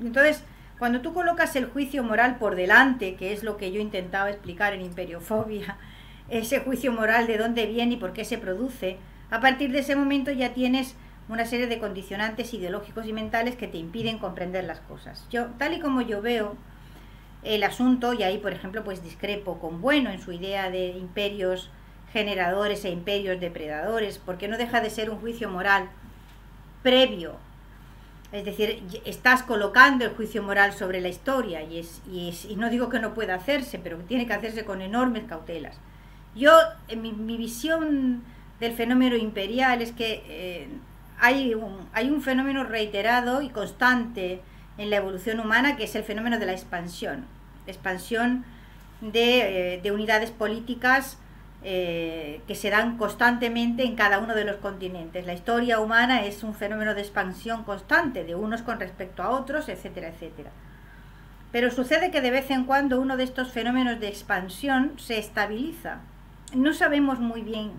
Entonces, 0.00 0.44
cuando 0.78 1.00
tú 1.00 1.14
colocas 1.14 1.56
el 1.56 1.66
juicio 1.66 2.02
moral 2.02 2.36
por 2.36 2.54
delante, 2.54 3.14
que 3.14 3.32
es 3.32 3.42
lo 3.42 3.56
que 3.56 3.72
yo 3.72 3.80
intentaba 3.80 4.30
explicar 4.30 4.74
en 4.74 4.82
Imperiofobia, 4.82 5.78
ese 6.28 6.60
juicio 6.60 6.92
moral 6.92 7.26
de 7.26 7.38
dónde 7.38 7.66
viene 7.66 7.94
y 7.94 7.96
por 7.98 8.12
qué 8.12 8.24
se 8.24 8.38
produce, 8.38 8.98
a 9.30 9.40
partir 9.40 9.72
de 9.72 9.78
ese 9.78 9.96
momento 9.96 10.30
ya 10.30 10.52
tienes 10.52 10.94
una 11.28 11.44
serie 11.44 11.66
de 11.66 11.78
condicionantes 11.78 12.52
ideológicos 12.54 13.06
y 13.06 13.12
mentales 13.12 13.56
que 13.56 13.66
te 13.66 13.78
impiden 13.78 14.18
comprender 14.18 14.64
las 14.64 14.80
cosas. 14.80 15.26
Yo, 15.30 15.46
tal 15.58 15.72
y 15.72 15.80
como 15.80 16.02
yo 16.02 16.22
veo 16.22 16.56
el 17.42 17.62
asunto, 17.64 18.12
y 18.12 18.22
ahí 18.22 18.38
por 18.38 18.52
ejemplo 18.52 18.84
pues 18.84 19.02
discrepo 19.02 19.58
con 19.58 19.80
Bueno 19.80 20.10
en 20.10 20.20
su 20.20 20.32
idea 20.32 20.70
de 20.70 20.88
imperios 20.88 21.70
generadores 22.16 22.82
e 22.86 22.88
imperios 22.88 23.38
depredadores, 23.38 24.16
porque 24.16 24.48
no 24.48 24.56
deja 24.56 24.80
de 24.80 24.88
ser 24.88 25.10
un 25.10 25.18
juicio 25.18 25.50
moral 25.50 25.90
previo. 26.82 27.34
Es 28.32 28.46
decir, 28.46 28.82
estás 29.04 29.42
colocando 29.42 30.06
el 30.06 30.12
juicio 30.12 30.42
moral 30.42 30.72
sobre 30.72 31.02
la 31.02 31.08
historia 31.08 31.62
y, 31.62 31.78
es, 31.78 32.00
y, 32.10 32.56
no 32.56 32.70
digo 32.70 32.88
que 32.88 33.00
no 33.00 33.12
pueda 33.12 33.34
hacerse, 33.34 33.78
pero 33.78 33.98
tiene 33.98 34.26
que 34.26 34.32
hacerse 34.32 34.64
con 34.64 34.80
enormes 34.80 35.24
cautelas. 35.24 35.76
Yo, 36.34 36.52
en 36.88 37.02
mi, 37.02 37.36
visión 37.36 38.22
del 38.60 38.72
fenómeno 38.72 39.16
imperial 39.16 39.82
es 39.82 39.92
que 39.92 40.24
eh, 40.26 40.68
hay, 41.20 41.52
un, 41.52 41.86
hay 41.92 42.08
un 42.08 42.22
fenómeno 42.22 42.64
reiterado 42.64 43.42
y 43.42 43.50
constante 43.50 44.40
en 44.78 44.88
la 44.88 44.96
evolución 44.96 45.38
humana 45.38 45.76
que 45.76 45.84
es 45.84 45.94
el 45.94 46.02
fenómeno 46.02 46.38
de 46.38 46.46
la 46.46 46.52
expansión. 46.52 47.26
Expansión 47.66 48.46
de, 49.02 49.74
eh, 49.74 49.80
de 49.82 49.92
unidades 49.92 50.30
políticas 50.30 51.18
eh, 51.68 52.40
que 52.46 52.54
se 52.54 52.70
dan 52.70 52.96
constantemente 52.96 53.82
en 53.82 53.96
cada 53.96 54.20
uno 54.20 54.34
de 54.34 54.44
los 54.44 54.56
continentes. 54.56 55.26
La 55.26 55.34
historia 55.34 55.80
humana 55.80 56.24
es 56.24 56.42
un 56.42 56.54
fenómeno 56.54 56.94
de 56.94 57.00
expansión 57.02 57.64
constante 57.64 58.24
de 58.24 58.34
unos 58.34 58.62
con 58.62 58.80
respecto 58.80 59.22
a 59.22 59.30
otros, 59.30 59.68
etcétera, 59.68 60.08
etcétera. 60.08 60.50
Pero 61.52 61.70
sucede 61.70 62.10
que 62.10 62.20
de 62.20 62.30
vez 62.30 62.50
en 62.50 62.64
cuando 62.64 63.00
uno 63.00 63.16
de 63.16 63.24
estos 63.24 63.50
fenómenos 63.50 64.00
de 64.00 64.08
expansión 64.08 64.92
se 64.96 65.18
estabiliza 65.18 65.98
no 66.54 66.72
sabemos 66.72 67.18
muy 67.18 67.42
bien 67.42 67.72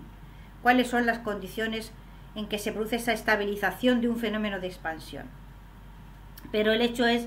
cuáles 0.62 0.88
son 0.88 1.06
las 1.06 1.18
condiciones 1.18 1.92
en 2.34 2.46
que 2.46 2.58
se 2.58 2.72
produce 2.72 2.96
esa 2.96 3.12
estabilización 3.12 4.00
de 4.00 4.08
un 4.08 4.18
fenómeno 4.18 4.60
de 4.60 4.66
expansión. 4.66 5.26
Pero 6.52 6.72
el 6.72 6.82
hecho 6.82 7.06
es 7.06 7.26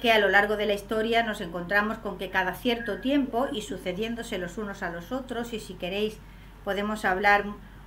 que 0.00 0.12
a 0.12 0.18
lo 0.18 0.28
largo 0.28 0.56
de 0.56 0.66
la 0.66 0.74
historia 0.74 1.22
nos 1.22 1.40
encontramos 1.40 1.98
con 1.98 2.18
que 2.18 2.30
cada 2.30 2.54
cierto 2.54 3.00
tiempo 3.00 3.48
y 3.52 3.62
sucediéndose 3.62 4.38
los 4.38 4.58
unos 4.58 4.82
a 4.82 4.90
los 4.90 5.12
otros, 5.12 5.52
y 5.52 5.60
si 5.60 5.74
queréis 5.74 6.18
podemos 6.64 7.04
hablar 7.04 7.44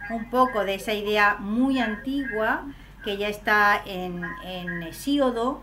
un 0.10 0.30
poco 0.30 0.66
de 0.66 0.76
esa 0.76 0.94
idea 0.94 1.38
muy 1.40 1.80
antigua 1.80 2.66
que 3.04 3.18
ya 3.18 3.30
está 3.30 3.82
en, 3.86 4.24
en 4.46 4.84
Hesíodo, 4.84 5.62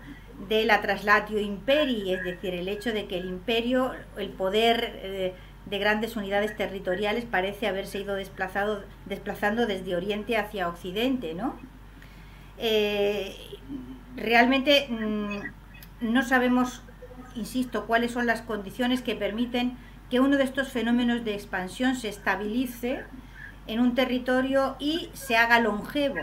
de 0.49 0.65
la 0.65 0.81
traslatio 0.81 1.39
imperi, 1.39 2.13
es 2.13 2.25
decir, 2.25 2.55
el 2.55 2.69
hecho 2.69 2.93
de 2.93 3.07
que 3.07 3.19
el 3.19 3.27
imperio, 3.27 3.93
el 4.17 4.31
poder 4.31 4.93
eh, 5.03 5.35
de 5.67 5.79
grandes 5.79 6.17
unidades 6.17 6.57
territoriales 6.57 7.25
parece 7.25 7.67
haberse 7.67 7.99
ido 7.99 8.15
desplazado, 8.15 8.83
desplazando 9.07 9.67
desde 9.67 9.95
Oriente 9.95 10.37
hacia 10.37 10.69
Occidente, 10.69 11.35
¿no? 11.35 11.59
Eh, 12.59 13.37
realmente 14.17 14.89
mm, 14.89 15.60
no 16.01 16.23
sabemos, 16.23 16.83
insisto, 17.35 17.87
cuáles 17.87 18.13
son 18.13 18.27
las 18.27 18.43
condiciones 18.43 19.03
que 19.03 19.15
permiten 19.15 19.77
que 20.11 20.21
uno 20.21 20.37
de 20.37 20.45
estos 20.45 20.69
fenómenos 20.69 21.25
de 21.25 21.35
expansión 21.35 21.97
se 21.97 22.09
estabilice 22.09 23.05
en 23.67 23.81
un 23.81 23.95
territorio 23.95 24.77
y 24.79 25.11
se 25.13 25.37
haga 25.37 25.61
longevo. 25.61 26.21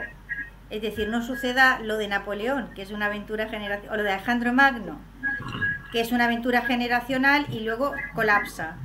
Es 0.70 0.82
decir, 0.82 1.08
no 1.08 1.22
suceda 1.22 1.80
lo 1.80 1.98
de 1.98 2.10
Napoleón, 2.10 2.70
que 2.76 2.82
es 2.82 2.92
una 2.92 3.06
aventura 3.06 3.48
generacional, 3.48 3.94
o 3.94 3.98
lo 3.98 4.04
de 4.04 4.12
Alejandro 4.12 4.52
Magno, 4.52 5.00
que 5.94 6.02
es 6.02 6.12
una 6.12 6.26
aventura 6.26 6.64
generacional 6.64 7.46
y 7.50 7.62
luego 7.62 7.94
colapsa 8.14 8.76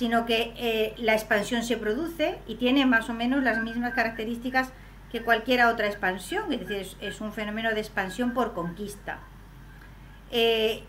sino 0.00 0.24
que 0.24 0.54
eh, 0.56 0.94
la 0.98 1.12
expansión 1.14 1.62
se 1.62 1.76
produce 1.76 2.38
y 2.46 2.54
tiene 2.54 2.86
más 2.86 3.10
o 3.10 3.12
menos 3.14 3.42
las 3.42 3.62
mismas 3.62 3.92
características 3.92 4.72
que 5.10 5.22
cualquier 5.22 5.64
otra 5.64 5.88
expansión, 5.88 6.52
es 6.52 6.60
decir, 6.60 6.96
es, 7.00 7.20
un 7.20 7.32
fenómeno 7.32 7.70
de 7.70 7.80
expansión 7.80 8.32
por 8.32 8.54
conquista. 8.54 9.18
Eh, 10.30 10.84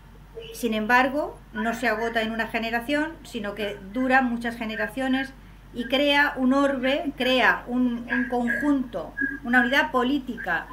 sin 0.54 0.74
embargo, 0.74 1.38
no 1.52 1.74
se 1.74 1.88
agota 1.88 2.22
en 2.22 2.32
una 2.32 2.48
generación, 2.48 3.12
sino 3.22 3.54
que 3.54 3.76
dura 3.92 4.22
muchas 4.22 4.56
generaciones 4.56 5.32
y 5.74 5.86
crea 5.86 6.34
un 6.36 6.52
orbe, 6.52 7.12
crea 7.16 7.64
un, 7.66 8.06
conjunto, 8.28 9.14
una 9.44 9.60
unidad 9.60 9.90
política 9.90 10.66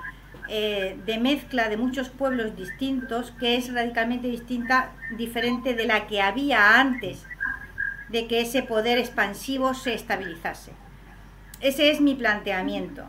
eh, 0.49 0.97
de 1.05 1.17
mezcla 1.19 1.69
de 1.69 1.77
muchos 1.77 2.09
pueblos 2.09 2.55
distintos 2.55 3.31
que 3.39 3.55
es 3.55 3.73
radicalmente 3.73 4.27
distinta, 4.27 4.91
diferente 5.17 5.73
de 5.73 5.85
la 5.85 6.07
que 6.07 6.21
había 6.21 6.79
antes 6.79 7.25
de 8.09 8.27
que 8.27 8.41
ese 8.41 8.63
poder 8.63 8.97
expansivo 8.97 9.73
se 9.73 9.93
estabilizase. 9.93 10.71
Ese 11.61 11.91
es 11.91 12.01
mi 12.01 12.15
planteamiento. 12.15 13.05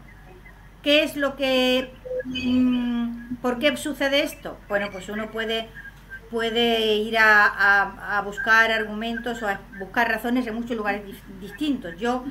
¿Qué 0.83 1.03
es 1.03 1.17
lo 1.17 1.37
que... 1.37 1.93
Mm, 2.25 3.37
¿Por 3.37 3.59
qué 3.59 3.77
sucede 3.77 4.23
esto? 4.23 4.59
Bueno, 4.69 4.89
pues 4.93 5.09
uno 5.09 5.31
puede, 5.31 5.69
puede 6.31 6.97
ir 6.97 7.17
a, 7.19 8.23
buscar 8.25 8.71
argumentos 8.71 9.43
o 9.43 9.49
a 9.49 9.61
buscar 9.79 10.09
razones 10.09 10.47
en 10.47 10.55
muchos 10.55 10.77
lugares 10.77 11.03
distintos. 11.41 11.99
Yo 11.99 12.25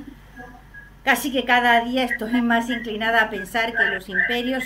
Casi 1.04 1.32
que 1.32 1.46
cada 1.46 1.82
día 1.84 2.04
estoy 2.04 2.42
más 2.42 2.68
inclinada 2.68 3.22
a 3.22 3.30
pensar 3.30 3.74
que 3.74 3.84
los 3.86 4.08
imperios 4.08 4.64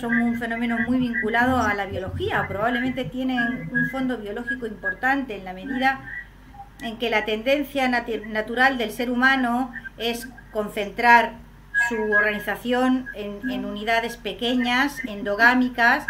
son 0.00 0.20
un 0.20 0.38
fenómeno 0.38 0.78
muy 0.86 0.98
vinculado 0.98 1.60
a 1.60 1.74
la 1.74 1.86
biología, 1.86 2.44
probablemente 2.48 3.04
tienen 3.04 3.70
un 3.72 3.88
fondo 3.90 4.18
biológico 4.18 4.66
importante 4.66 5.36
en 5.36 5.44
la 5.44 5.52
medida 5.52 6.00
en 6.82 6.98
que 6.98 7.08
la 7.08 7.24
tendencia 7.24 7.88
natural 7.88 8.78
del 8.78 8.90
ser 8.90 9.10
humano 9.10 9.72
es 9.96 10.28
concentrar 10.52 11.34
su 11.88 11.96
organización 12.12 13.06
en, 13.14 13.64
unidades 13.64 14.16
pequeñas, 14.16 14.98
endogámicas, 15.04 16.06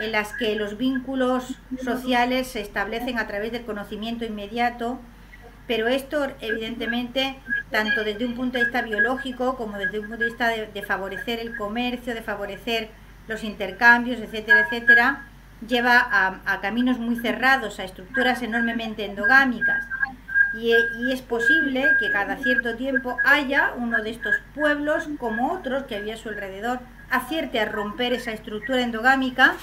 en 0.00 0.12
las 0.12 0.32
que 0.32 0.54
los 0.54 0.78
vínculos 0.78 1.56
sociales 1.82 2.48
se 2.48 2.60
establecen 2.60 3.18
a 3.18 3.26
través 3.26 3.52
del 3.52 3.64
conocimiento 3.64 4.24
inmediato 4.24 4.98
pero 5.68 5.86
esto 5.86 6.26
evidentemente, 6.40 7.36
tanto 7.70 8.02
desde 8.02 8.24
un 8.24 8.34
punto 8.34 8.56
de 8.56 8.64
vista 8.64 8.80
biológico 8.80 9.54
como 9.56 9.76
desde 9.76 10.00
un 10.00 10.08
punto 10.08 10.24
de 10.24 10.30
vista 10.30 10.48
de, 10.48 10.82
favorecer 10.82 11.38
el 11.40 11.54
comercio, 11.56 12.14
de 12.14 12.22
favorecer 12.22 12.88
los 13.28 13.44
intercambios, 13.44 14.18
etcétera, 14.18 14.60
etcétera, 14.60 15.26
lleva 15.68 16.08
a, 16.10 16.60
caminos 16.62 16.98
muy 16.98 17.16
cerrados, 17.16 17.78
a 17.78 17.84
estructuras 17.84 18.40
enormemente 18.42 19.04
endogámicas. 19.04 19.84
Y, 20.54 20.72
y, 20.98 21.12
es 21.12 21.20
posible 21.20 21.96
que 22.00 22.10
cada 22.10 22.36
cierto 22.36 22.74
tiempo 22.74 23.18
haya 23.24 23.72
uno 23.76 24.02
de 24.02 24.10
estos 24.10 24.34
pueblos, 24.54 25.06
como 25.18 25.52
otros 25.52 25.84
que 25.84 25.96
había 25.96 26.14
a 26.14 26.16
su 26.16 26.30
alrededor, 26.30 26.80
acierte 27.10 27.60
a 27.60 27.66
romper 27.66 28.12
esa 28.12 28.32
estructura 28.32 28.82
endogámica 28.82 29.54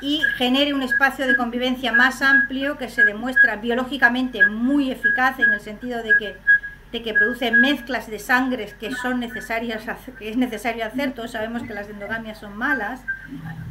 y 0.00 0.20
genere 0.36 0.74
un 0.74 0.82
espacio 0.82 1.26
de 1.26 1.36
convivencia 1.36 1.92
más 1.92 2.22
amplio 2.22 2.78
que 2.78 2.88
se 2.88 3.04
demuestra 3.04 3.56
biológicamente 3.56 4.46
muy 4.46 4.90
eficaz 4.90 5.38
en 5.38 5.52
el 5.52 5.60
sentido 5.60 6.02
de 6.02 6.16
que, 6.18 6.36
de 6.92 7.02
que 7.02 7.14
produce 7.14 7.50
mezclas 7.50 8.08
de 8.08 8.18
sangres 8.18 8.74
que 8.74 8.92
son 8.92 9.20
necesarias 9.20 9.84
que 10.18 10.28
es 10.28 10.36
necesario 10.36 10.84
hacer, 10.86 11.12
todos 11.12 11.32
sabemos 11.32 11.62
que 11.62 11.74
las 11.74 11.88
endogamias 11.88 12.38
son 12.38 12.56
malas, 12.56 13.00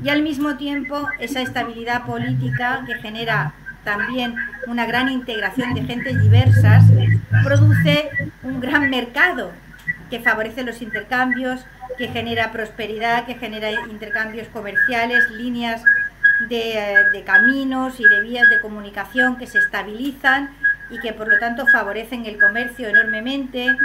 y 0.04 0.10
al 0.10 0.22
mismo 0.22 0.58
tiempo 0.58 1.08
esa 1.20 1.42
estabilidad 1.42 2.06
política 2.06 2.84
que 2.86 2.96
genera 2.96 3.54
también 3.86 4.36
una 4.68 4.86
gran 4.86 5.08
integración 5.08 5.74
de 5.74 5.84
gentes 5.84 6.22
diversas, 6.22 6.84
produce 7.44 8.10
un 8.44 8.60
gran 8.60 8.90
mercado 8.90 9.52
que 10.10 10.20
favorece 10.20 10.64
los 10.64 10.82
intercambios, 10.82 11.66
que 11.98 12.10
genera 12.10 12.52
prosperidad, 12.52 13.26
que 13.26 13.36
genera 13.36 13.72
intercambios 13.90 14.48
comerciales, 14.50 15.30
líneas 15.32 15.84
de, 16.50 17.24
caminos 17.26 18.00
y 18.00 18.06
de 18.06 18.22
vías 18.22 18.50
de 18.50 18.60
comunicación 18.60 19.38
que 19.38 19.48
se 19.48 19.60
estabilizan 19.60 20.50
y 20.90 21.00
que 21.00 21.14
por 21.14 21.28
lo 21.28 21.40
tanto 21.40 21.66
favorecen 21.68 22.26
el 22.26 22.38
comercio 22.40 22.90
enormemente. 22.90 23.78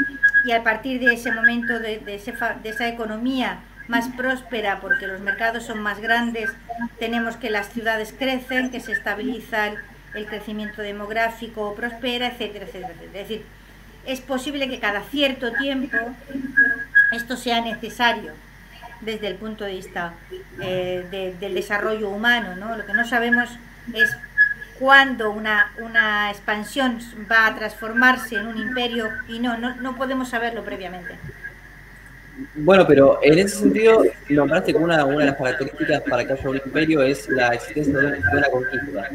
Y 0.44 0.52
a 0.52 0.62
partir 0.62 1.00
de 1.00 1.14
ese 1.14 1.30
momento 1.32 1.78
de, 1.78 2.02
esa 2.14 2.88
economía 2.88 3.60
más 3.88 4.08
próspera 4.08 4.80
porque 4.80 5.06
los 5.06 5.20
mercados 5.20 5.64
son 5.64 5.80
más 5.80 6.00
grandes, 6.00 6.50
tenemos 6.98 7.36
que 7.36 7.50
las 7.50 7.70
ciudades 7.70 8.14
crecen, 8.16 8.70
que 8.70 8.80
se 8.80 8.92
estabiliza 8.92 9.72
el, 10.14 10.26
crecimiento 10.26 10.82
demográfico, 10.82 11.74
prospera, 11.74 12.28
etcétera, 12.28 12.66
etcétera. 12.66 12.94
Es 13.04 13.12
decir, 13.12 13.44
es 14.06 14.20
posible 14.20 14.68
que 14.68 14.78
cada 14.78 15.02
cierto 15.02 15.52
tiempo 15.52 15.98
esto 17.12 17.36
sea 17.36 17.60
necesario 17.60 18.32
desde 19.00 19.28
el 19.28 19.36
punto 19.36 19.64
de 19.64 19.72
vista 19.72 20.14
eh, 20.60 21.36
del 21.40 21.54
desarrollo 21.54 22.10
humano. 22.10 22.56
¿no? 22.56 22.76
Lo 22.76 22.86
que 22.86 22.92
no 22.92 23.06
sabemos 23.06 23.48
es 23.94 24.10
cuándo 24.78 25.30
una, 25.30 25.72
una 25.78 26.30
expansión 26.30 26.98
va 27.30 27.46
a 27.46 27.54
transformarse 27.54 28.36
en 28.36 28.46
un 28.46 28.58
imperio 28.58 29.08
y 29.28 29.38
no, 29.38 29.56
no, 29.58 29.76
no 29.76 29.96
podemos 29.96 30.30
saberlo 30.30 30.64
previamente. 30.64 31.18
Bueno, 32.54 32.86
pero 32.86 33.18
en 33.22 33.38
ese 33.38 33.56
sentido, 33.56 34.04
nombraste 34.28 34.72
como 34.72 34.86
una, 34.86 35.04
una 35.04 35.18
de 35.18 35.26
las 35.26 35.36
características 35.36 36.02
para 36.02 36.24
que 36.24 36.32
haya 36.32 36.48
un 36.48 36.56
imperio 36.56 37.02
es 37.02 37.28
la 37.28 37.48
existencia 37.48 37.98
de 37.98 38.18
una 38.32 38.48
conquista. 38.50 39.10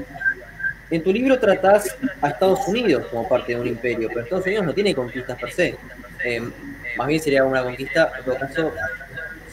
En 0.96 1.04
tu 1.04 1.12
libro 1.12 1.38
tratás 1.38 1.94
a 2.22 2.30
Estados 2.30 2.66
Unidos 2.70 3.08
como 3.12 3.28
parte 3.28 3.54
de 3.54 3.60
un 3.60 3.68
imperio, 3.68 4.08
pero 4.08 4.22
Estados 4.22 4.46
Unidos 4.46 4.66
no 4.66 4.74
tiene 4.74 4.96
conquistas 4.96 5.38
per 5.38 5.52
se. 5.52 5.78
Eh, 6.24 6.42
más 6.98 7.08
bien 7.08 7.20
sería 7.20 7.44
una 7.44 7.64
conquista, 7.64 8.14
en 8.18 8.24
todo 8.24 8.40
caso, 8.40 8.74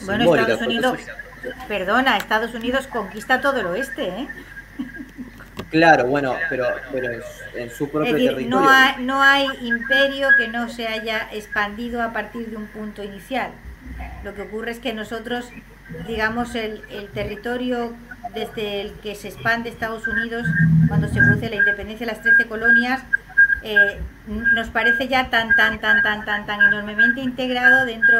bueno, 0.05 0.35
Estados 0.35 0.61
Unidos, 0.61 0.99
perdona, 1.67 2.15
Estados 2.15 2.53
Unidos 2.55 2.87
conquista 2.87 3.41
todo 3.41 3.59
el 3.59 3.65
oeste, 3.65 4.07
¿eh? 4.07 4.27
Claro, 5.69 6.05
bueno, 6.05 6.33
pero, 6.49 6.65
pero 6.93 7.11
en, 7.55 7.69
su 7.69 7.89
propio 7.89 8.13
territorio. 8.13 8.47
No 8.47 8.69
hay, 8.69 9.03
no 9.03 9.21
hay 9.21 9.47
imperio 9.63 10.29
que 10.37 10.47
no 10.47 10.69
se 10.69 10.87
haya 10.87 11.27
expandido 11.33 12.01
a 12.01 12.13
partir 12.13 12.51
de 12.51 12.55
un 12.55 12.67
punto 12.67 13.03
inicial. 13.03 13.51
Lo 14.23 14.33
que 14.33 14.43
ocurre 14.43 14.71
es 14.71 14.79
que 14.79 14.93
nosotros, 14.93 15.49
digamos, 16.07 16.55
el, 16.55 16.83
el 16.89 17.09
territorio 17.09 17.93
desde 18.33 18.81
el 18.81 18.93
que 18.99 19.15
se 19.15 19.29
expande 19.29 19.69
Estados 19.69 20.07
Unidos, 20.07 20.45
cuando 20.87 21.07
se 21.07 21.21
produce 21.21 21.49
la 21.49 21.55
independencia 21.55 22.05
de 22.05 22.13
las 22.13 22.21
13 22.21 22.47
colonias, 22.47 23.01
eh, 23.63 23.99
nos 24.27 24.69
parece 24.69 25.07
ya 25.07 25.29
tan, 25.29 25.55
tan, 25.55 25.79
tan, 25.79 26.01
tan, 26.01 26.25
tan, 26.25 26.45
tan 26.45 26.61
enormemente 26.61 27.21
integrado 27.21 27.85
dentro 27.85 28.17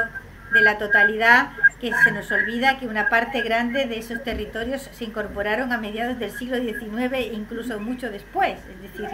de 0.54 0.62
la 0.62 0.78
totalidad 0.78 1.50
que 1.82 1.92
se 2.04 2.12
nos 2.12 2.32
olvida 2.32 2.80
que 2.80 2.88
una 2.88 3.10
parte 3.10 3.42
grande 3.42 3.86
de 3.86 3.98
esos 3.98 4.24
territorios 4.24 4.90
se 4.94 5.04
incorporaron 5.04 5.74
a 5.74 5.78
mediados 5.78 6.20
del 6.20 6.32
siglo 6.32 6.58
XIX 6.58 7.14
e 7.14 7.34
incluso 7.34 7.80
mucho 7.80 8.10
después. 8.10 8.58
Es 8.72 8.82
decir, 8.82 9.10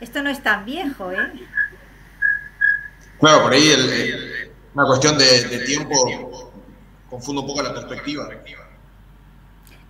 esto 0.00 0.22
no 0.22 0.28
es 0.28 0.42
tan 0.42 0.64
viejo, 0.64 1.12
¿eh? 1.12 1.30
Claro, 3.20 3.42
por 3.42 3.52
ahí 3.52 3.72
una 4.74 4.86
cuestión 4.86 5.16
de, 5.16 5.58
tiempo 5.64 6.52
confunde 7.08 7.40
un 7.40 7.46
poco 7.46 7.62
la 7.62 7.72
perspectiva. 7.72 8.28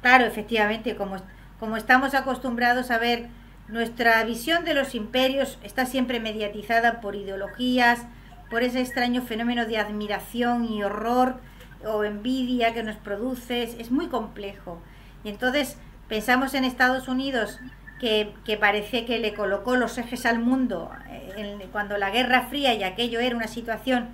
Claro, 0.02 0.24
efectivamente, 0.24 0.96
como, 0.96 1.16
como 1.58 1.76
estamos 1.76 2.14
acostumbrados 2.14 2.90
a 2.90 2.98
ver, 2.98 3.28
nuestra 3.68 4.22
visión 4.24 4.64
de 4.64 4.74
los 4.74 4.94
imperios 4.94 5.58
está 5.62 5.86
siempre 5.86 6.18
mediatizada 6.18 7.00
por 7.00 7.14
ideologías, 7.14 8.06
por 8.50 8.62
ese 8.62 8.80
extraño 8.80 9.22
fenómeno 9.22 9.64
de 9.64 9.78
admiración 9.78 10.64
y 10.64 10.82
horror 10.82 11.36
o 11.84 12.04
envidia 12.04 12.74
que 12.74 12.82
nos 12.82 12.96
produce, 12.96 13.62
es, 13.62 13.90
muy 13.90 14.08
complejo. 14.08 14.82
Y 15.22 15.28
entonces 15.28 15.78
pensamos 16.08 16.54
en 16.54 16.64
Estados 16.64 17.08
Unidos, 17.08 17.60
que, 18.00 18.34
parece 18.58 19.04
que 19.04 19.18
le 19.18 19.34
colocó 19.34 19.76
los 19.76 19.98
ejes 19.98 20.24
al 20.26 20.38
mundo 20.38 20.90
eh, 21.10 21.68
cuando 21.70 21.98
la 21.98 22.10
Guerra 22.10 22.48
Fría 22.48 22.74
y 22.74 22.82
aquello 22.82 23.20
era 23.20 23.36
una 23.36 23.46
situación 23.46 24.08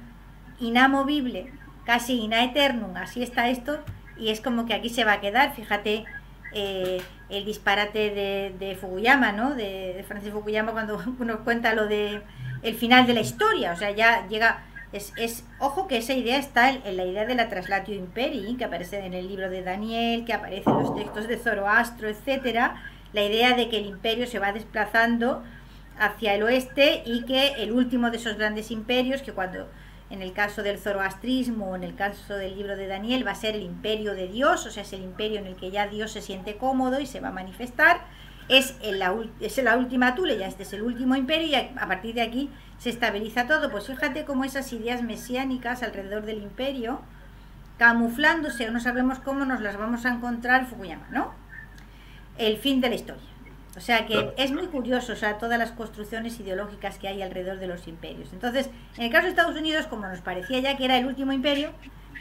inamovible, 0.58 1.52
casi 1.84 2.20
inaeternum, 2.20 2.96
así 2.96 3.22
está 3.22 3.48
esto, 3.48 3.78
y 4.18 4.30
es 4.30 4.40
como 4.40 4.66
que 4.66 4.74
aquí 4.74 4.88
se 4.88 5.04
va 5.04 5.14
a 5.14 5.20
quedar, 5.20 5.54
fíjate 5.54 6.04
eh, 6.52 7.02
el 7.28 7.44
disparate 7.44 8.54
de, 8.58 8.78
Fukuyama, 8.80 9.32
¿no? 9.32 9.54
De, 9.54 9.94
de 9.94 10.04
Francis 10.06 10.32
Fukuyama 10.32 10.72
cuando 10.72 11.02
nos 11.18 11.40
cuenta 11.40 11.74
lo 11.74 11.86
de 11.86 12.22
el 12.62 12.74
final 12.74 13.06
de 13.06 13.14
la 13.14 13.20
historia, 13.20 13.72
o 13.72 13.76
sea, 13.76 13.90
ya 13.90 14.26
llega 14.28 14.64
es, 14.92 15.12
es, 15.16 15.44
ojo 15.58 15.88
que 15.88 15.98
esa 15.98 16.14
idea 16.14 16.38
está 16.38 16.70
en, 16.70 16.96
la 16.96 17.04
idea 17.04 17.26
de 17.26 17.34
la 17.34 17.48
traslatio 17.48 17.94
imperi, 17.94 18.56
que 18.56 18.64
aparece 18.64 19.04
en 19.04 19.14
el 19.14 19.28
libro 19.28 19.50
de 19.50 19.62
Daniel, 19.62 20.24
que 20.24 20.32
aparece 20.32 20.70
en 20.70 20.78
los 20.78 20.94
textos 20.94 21.28
de 21.28 21.36
Zoroastro, 21.38 22.08
etcétera, 22.08 22.82
la 23.12 23.22
idea 23.22 23.54
de 23.54 23.68
que 23.68 23.78
el 23.78 23.86
imperio 23.86 24.26
se 24.26 24.38
va 24.38 24.52
desplazando 24.52 25.42
hacia 25.98 26.34
el 26.34 26.42
oeste 26.42 27.02
y 27.04 27.24
que 27.24 27.54
el 27.58 27.72
último 27.72 28.10
de 28.10 28.18
esos 28.18 28.36
grandes 28.36 28.70
imperios, 28.70 29.22
que 29.22 29.32
cuando 29.32 29.68
en 30.10 30.22
el 30.22 30.32
caso 30.32 30.62
del 30.62 30.78
zoroastrismo 30.78 31.74
en 31.74 31.82
el 31.82 31.94
caso 31.94 32.36
del 32.36 32.56
libro 32.56 32.76
de 32.76 32.86
Daniel 32.86 33.26
va 33.26 33.32
a 33.32 33.36
ser 33.36 33.56
el 33.56 33.62
imperio 33.62 34.14
de 34.14 34.28
Dios, 34.28 34.66
o 34.66 34.70
sea, 34.70 34.82
es 34.82 34.92
el 34.92 35.02
imperio 35.02 35.40
en 35.40 35.46
el 35.46 35.56
que 35.56 35.70
ya 35.70 35.88
Dios 35.88 36.12
se 36.12 36.22
siente 36.22 36.56
cómodo 36.56 37.00
y 37.00 37.06
se 37.06 37.20
va 37.20 37.28
a 37.28 37.32
manifestar, 37.32 38.00
es, 38.48 38.76
la, 38.82 39.12
última 39.76 40.14
tule, 40.14 40.38
ya 40.38 40.46
este 40.46 40.62
es 40.62 40.72
el 40.72 40.82
último 40.82 41.16
imperio 41.16 41.48
y 41.48 41.54
a 41.54 41.86
partir 41.88 42.14
de 42.14 42.22
aquí 42.22 42.50
se 42.78 42.90
estabiliza 42.90 43.46
todo. 43.46 43.70
Pues 43.70 43.86
fíjate 43.86 44.24
cómo 44.24 44.44
esas 44.44 44.72
ideas 44.72 45.02
mesiánicas 45.02 45.82
alrededor 45.82 46.24
del 46.24 46.42
imperio, 46.42 47.00
camuflándose 47.78 48.68
o 48.68 48.70
no 48.70 48.80
sabemos 48.80 49.18
cómo 49.18 49.44
nos 49.44 49.60
las 49.60 49.76
vamos 49.76 50.06
a 50.06 50.10
encontrar 50.10 50.66
Fukuyama, 50.66 51.08
¿no? 51.10 51.34
El 52.38 52.56
fin 52.58 52.80
de 52.80 52.88
la 52.88 52.94
historia. 52.94 53.35
O 53.76 53.80
sea 53.80 54.06
que 54.06 54.32
es 54.38 54.52
muy 54.52 54.66
curioso, 54.68 55.12
o 55.12 55.16
sea, 55.16 55.36
todas 55.36 55.58
las 55.58 55.72
construcciones 55.72 56.40
ideológicas 56.40 56.98
que 56.98 57.08
hay 57.08 57.20
alrededor 57.20 57.58
de 57.58 57.66
los 57.66 57.86
imperios. 57.86 58.32
Entonces, 58.32 58.70
en 58.96 59.04
el 59.04 59.10
caso 59.10 59.24
de 59.24 59.30
Estados 59.30 59.56
Unidos, 59.56 59.86
como 59.86 60.06
nos 60.08 60.20
parecía 60.22 60.60
ya 60.60 60.76
que 60.76 60.86
era 60.86 60.96
el 60.96 61.06
último 61.06 61.32
imperio, 61.32 61.72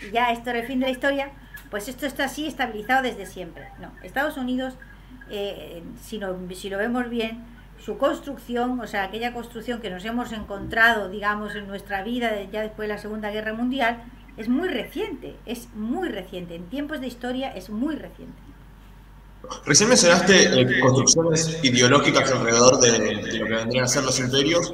y 0.05 0.11
ya 0.11 0.31
esto 0.31 0.49
era 0.49 0.59
el 0.59 0.67
fin 0.67 0.81
de 0.81 0.87
la 0.87 0.91
historia, 0.91 1.31
pues 1.71 1.87
esto 1.87 2.05
está 2.05 2.25
así 2.25 2.45
estabilizado 2.45 3.03
desde 3.03 3.25
siempre. 3.25 3.69
No, 3.79 3.91
Estados 4.03 4.35
Unidos, 4.35 4.75
eh, 5.29 5.81
si, 6.01 6.19
si 6.55 6.69
lo 6.69 6.77
vemos 6.77 7.09
bien, 7.09 7.45
su 7.79 7.97
construcción, 7.97 8.79
o 8.79 8.87
sea, 8.87 9.03
aquella 9.03 9.33
construcción 9.33 9.79
que 9.79 9.89
nos 9.89 10.03
hemos 10.03 10.33
encontrado, 10.33 11.09
digamos, 11.09 11.55
en 11.55 11.67
nuestra 11.67 12.03
vida 12.03 12.31
ya 12.51 12.63
después 12.63 12.89
de 12.89 12.95
la 12.95 12.99
Segunda 12.99 13.31
Guerra 13.31 13.53
Mundial, 13.53 14.03
es 14.35 14.49
muy 14.49 14.67
reciente, 14.67 15.35
es 15.45 15.73
muy 15.73 16.09
reciente, 16.09 16.55
en 16.55 16.65
tiempos 16.65 16.99
de 16.99 17.07
historia 17.07 17.51
es 17.51 17.69
muy 17.69 17.95
reciente. 17.95 18.41
Recién 19.65 19.89
mencionaste 19.89 20.61
eh, 20.61 20.79
construcciones 20.79 21.59
ideológicas 21.63 22.31
alrededor 22.31 22.79
de, 22.79 23.13
lo 23.39 23.45
que 23.45 23.53
vendrían 23.53 23.85
a 23.85 23.87
ser 23.87 24.03
los 24.03 24.19
imperios. 24.19 24.71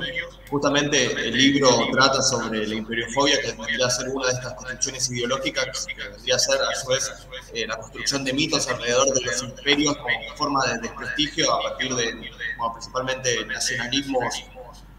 justamente 0.49 1.05
el 1.27 1.37
libro 1.37 1.69
trata 1.93 2.21
sobre 2.21 2.67
la 2.67 2.75
imperiofobia, 2.75 3.39
que 3.41 3.53
vendría 3.53 3.85
a 3.85 3.89
ser 3.89 4.09
una 4.09 4.27
de 4.27 4.33
estas 4.33 4.53
construcciones 4.55 5.09
ideológicas, 5.11 5.87
que 5.87 6.09
vendría 6.09 6.35
a 6.35 6.39
ser 6.39 6.57
a 6.61 6.75
su 6.75 6.87
vez 6.89 7.11
eh, 7.53 7.65
la 7.67 7.77
construcción 7.77 8.23
de 8.23 8.33
mitos 8.33 8.67
alrededor 8.67 9.13
de 9.13 9.21
los 9.21 9.43
imperios 9.43 9.95
como 9.97 10.35
forma 10.35 10.65
de 10.67 10.79
desprestigio 10.79 11.53
a 11.53 11.61
partir 11.63 11.95
de, 11.95 12.13
bueno, 12.57 12.73
principalmente, 12.73 13.45
nacionalismos 13.45 14.43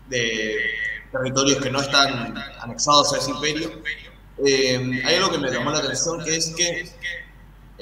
de 0.08 0.56
territorios 1.12 1.62
que 1.62 1.70
no 1.70 1.80
están 1.80 2.34
anexados 2.60 3.12
a 3.12 3.18
ese 3.18 3.30
imperio. 3.30 3.70
Eh, 4.44 5.02
hay 5.04 5.14
algo 5.16 5.30
que 5.30 5.38
me 5.38 5.50
llamó 5.50 5.70
la 5.70 5.78
atención, 5.78 6.24
que 6.24 6.36
es 6.36 6.54
que 6.56 6.88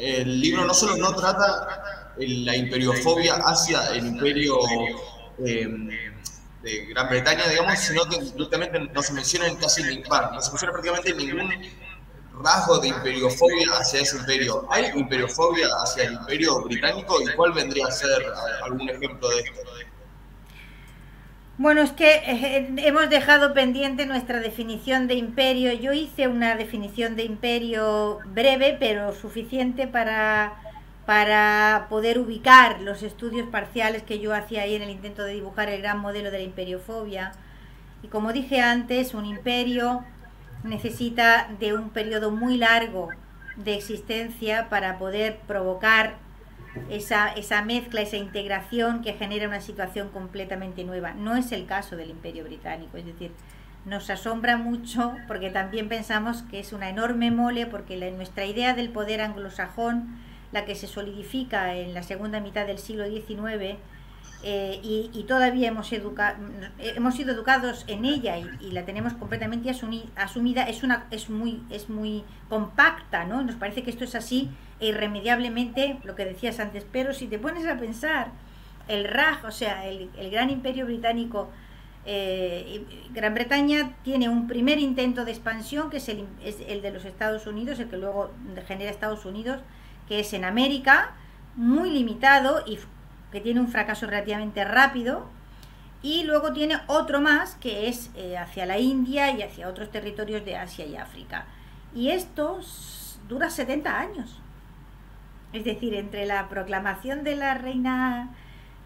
el 0.00 0.40
libro 0.40 0.64
no 0.64 0.74
solo 0.74 0.96
no 0.96 1.14
trata 1.14 2.14
la 2.16 2.56
imperiofobia 2.56 3.36
hacia 3.36 3.88
el 3.90 4.06
imperio 4.06 4.58
eh, 5.44 5.68
de 6.62 6.86
Gran 6.86 7.08
Bretaña, 7.08 7.46
digamos, 7.48 7.78
sino 7.78 8.04
que 8.04 8.18
no 8.92 9.02
se 9.02 9.12
menciona 9.12 9.46
casi 9.58 9.82
no 9.82 10.40
se 10.42 10.50
menciona 10.50 10.72
prácticamente 10.72 11.14
ningún 11.14 11.50
rasgo 12.42 12.78
de 12.78 12.88
imperiofobia 12.88 13.68
hacia 13.78 14.00
ese 14.00 14.16
imperio. 14.16 14.66
¿Hay 14.70 14.90
imperiofobia 14.94 15.68
hacia 15.82 16.04
el 16.04 16.14
imperio 16.14 16.62
británico 16.62 17.20
y 17.22 17.34
cuál 17.34 17.52
vendría 17.52 17.86
a 17.86 17.90
ser 17.90 18.22
algún 18.64 18.88
ejemplo 18.88 19.28
de 19.28 19.40
esto? 19.40 19.60
Bueno, 21.60 21.82
es 21.82 21.92
que 21.92 22.10
eh, 22.24 22.72
hemos 22.78 23.10
dejado 23.10 23.52
pendiente 23.52 24.06
nuestra 24.06 24.40
definición 24.40 25.06
de 25.08 25.16
imperio. 25.16 25.74
Yo 25.74 25.92
hice 25.92 26.26
una 26.26 26.54
definición 26.54 27.16
de 27.16 27.24
imperio 27.24 28.20
breve, 28.32 28.78
pero 28.80 29.12
suficiente 29.12 29.86
para, 29.86 30.54
para 31.04 31.84
poder 31.90 32.18
ubicar 32.18 32.80
los 32.80 33.02
estudios 33.02 33.46
parciales 33.50 34.02
que 34.02 34.20
yo 34.20 34.34
hacía 34.34 34.62
ahí 34.62 34.74
en 34.74 34.80
el 34.80 34.88
intento 34.88 35.22
de 35.22 35.34
dibujar 35.34 35.68
el 35.68 35.82
gran 35.82 35.98
modelo 35.98 36.30
de 36.30 36.38
la 36.38 36.44
imperiofobia. 36.44 37.32
Y 38.02 38.08
como 38.08 38.32
dije 38.32 38.62
antes, 38.62 39.12
un 39.12 39.26
imperio 39.26 40.02
necesita 40.64 41.50
de 41.60 41.74
un 41.74 41.90
periodo 41.90 42.30
muy 42.30 42.56
largo 42.56 43.10
de 43.56 43.74
existencia 43.74 44.70
para 44.70 44.98
poder 44.98 45.36
provocar 45.46 46.14
esa, 46.88 47.28
esa 47.32 47.62
mezcla, 47.62 48.00
esa 48.00 48.16
integración 48.16 49.02
que 49.02 49.14
genera 49.14 49.48
una 49.48 49.60
situación 49.60 50.08
completamente 50.10 50.84
nueva. 50.84 51.12
No 51.12 51.36
es 51.36 51.52
el 51.52 51.66
caso 51.66 51.96
del 51.96 52.10
Imperio 52.10 52.44
Británico, 52.44 52.96
es 52.96 53.06
decir, 53.06 53.32
nos 53.84 54.10
asombra 54.10 54.56
mucho 54.56 55.16
porque 55.26 55.50
también 55.50 55.88
pensamos 55.88 56.42
que 56.42 56.60
es 56.60 56.72
una 56.72 56.90
enorme 56.90 57.30
mole, 57.30 57.66
porque 57.66 58.10
nuestra 58.10 58.44
idea 58.44 58.74
del 58.74 58.90
poder 58.90 59.20
anglosajón, 59.20 60.18
la 60.52 60.64
que 60.64 60.74
se 60.74 60.86
solidifica 60.86 61.74
en 61.74 61.94
la 61.94 62.02
segunda 62.02 62.40
mitad 62.40 62.66
del 62.66 62.78
siglo 62.78 63.06
XIX, 63.06 63.78
eh, 64.42 64.80
y, 64.82 65.24
todavía 65.24 65.68
hemos, 65.68 65.92
hemos 65.92 67.14
sido 67.14 67.32
educados 67.32 67.84
en 67.88 68.06
ella 68.06 68.38
y, 68.38 68.70
la 68.70 68.86
tenemos 68.86 69.12
completamente 69.12 69.70
asumida, 69.70 70.64
es, 70.64 70.82
una, 70.82 71.06
es, 71.10 71.28
muy, 71.28 71.62
es 71.68 71.90
muy 71.90 72.24
compacta, 72.48 73.26
¿no? 73.26 73.42
Nos 73.42 73.56
parece 73.56 73.82
que 73.82 73.90
esto 73.90 74.04
es 74.04 74.14
así 74.14 74.50
e 74.80 74.88
irremediablemente, 74.88 75.98
lo 76.04 76.14
que 76.14 76.24
decías 76.24 76.58
antes, 76.58 76.86
pero 76.90 77.12
si 77.12 77.26
te 77.26 77.38
pones 77.38 77.66
a 77.66 77.76
pensar, 77.76 78.32
el 78.88 79.04
Raj, 79.04 79.44
o 79.44 79.50
sea, 79.50 79.86
el, 79.86 80.10
gran 80.30 80.48
imperio 80.48 80.86
británico, 80.86 81.50
eh, 82.06 82.82
Gran 83.12 83.34
Bretaña 83.34 83.92
tiene 84.02 84.30
un 84.30 84.48
primer 84.48 84.78
intento 84.78 85.26
de 85.26 85.32
expansión, 85.32 85.90
que 85.90 85.98
es 85.98 86.08
el, 86.08 86.26
es 86.42 86.56
el 86.66 86.80
de 86.80 86.92
los 86.92 87.04
Estados 87.04 87.46
Unidos, 87.46 87.78
el 87.78 87.90
que 87.90 87.98
luego 87.98 88.30
genera 88.66 88.90
Estados 88.90 89.26
Unidos, 89.26 89.60
que 90.08 90.20
es 90.20 90.32
en 90.32 90.46
América, 90.46 91.12
muy 91.56 91.90
limitado 91.90 92.64
y 92.66 92.78
que 93.32 93.40
tiene 93.40 93.60
un 93.60 93.68
fracaso 93.68 94.06
relativamente 94.06 94.64
rápido, 94.64 95.26
y 96.02 96.24
luego 96.24 96.52
tiene 96.52 96.78
otro 96.86 97.20
más 97.20 97.56
que 97.56 97.88
es 97.88 98.10
eh, 98.16 98.38
hacia 98.38 98.64
la 98.66 98.78
India 98.78 99.30
y 99.32 99.42
hacia 99.42 99.68
otros 99.68 99.90
territorios 99.90 100.44
de 100.44 100.56
Asia 100.56 100.86
y 100.86 100.96
África. 100.96 101.44
Y 101.94 102.10
esto 102.10 102.60
dura 103.28 103.50
70 103.50 103.98
años. 103.98 104.40
Es 105.52 105.64
decir, 105.64 105.94
entre 105.94 106.26
la 106.26 106.48
proclamación 106.48 107.24
de 107.24 107.36
la 107.36 107.54
reina 107.54 108.30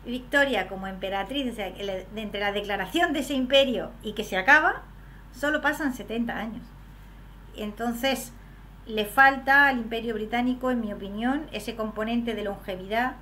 Victoria 0.04 0.66
como 0.66 0.86
emperatriz, 0.86 1.56
entre 1.58 2.40
la 2.40 2.52
declaración 2.52 3.12
de 3.12 3.20
ese 3.20 3.34
imperio 3.34 3.90
y 4.02 4.12
que 4.12 4.24
se 4.24 4.36
acaba, 4.36 4.82
solo 5.32 5.60
pasan 5.60 5.94
70 5.94 6.36
años. 6.36 6.62
Entonces, 7.56 8.32
le 8.86 9.04
falta 9.04 9.68
al 9.68 9.78
imperio 9.78 10.14
británico, 10.14 10.70
en 10.70 10.80
mi 10.80 10.92
opinión, 10.92 11.46
ese 11.52 11.76
componente 11.76 12.34
de 12.34 12.44
longevidad 12.44 13.16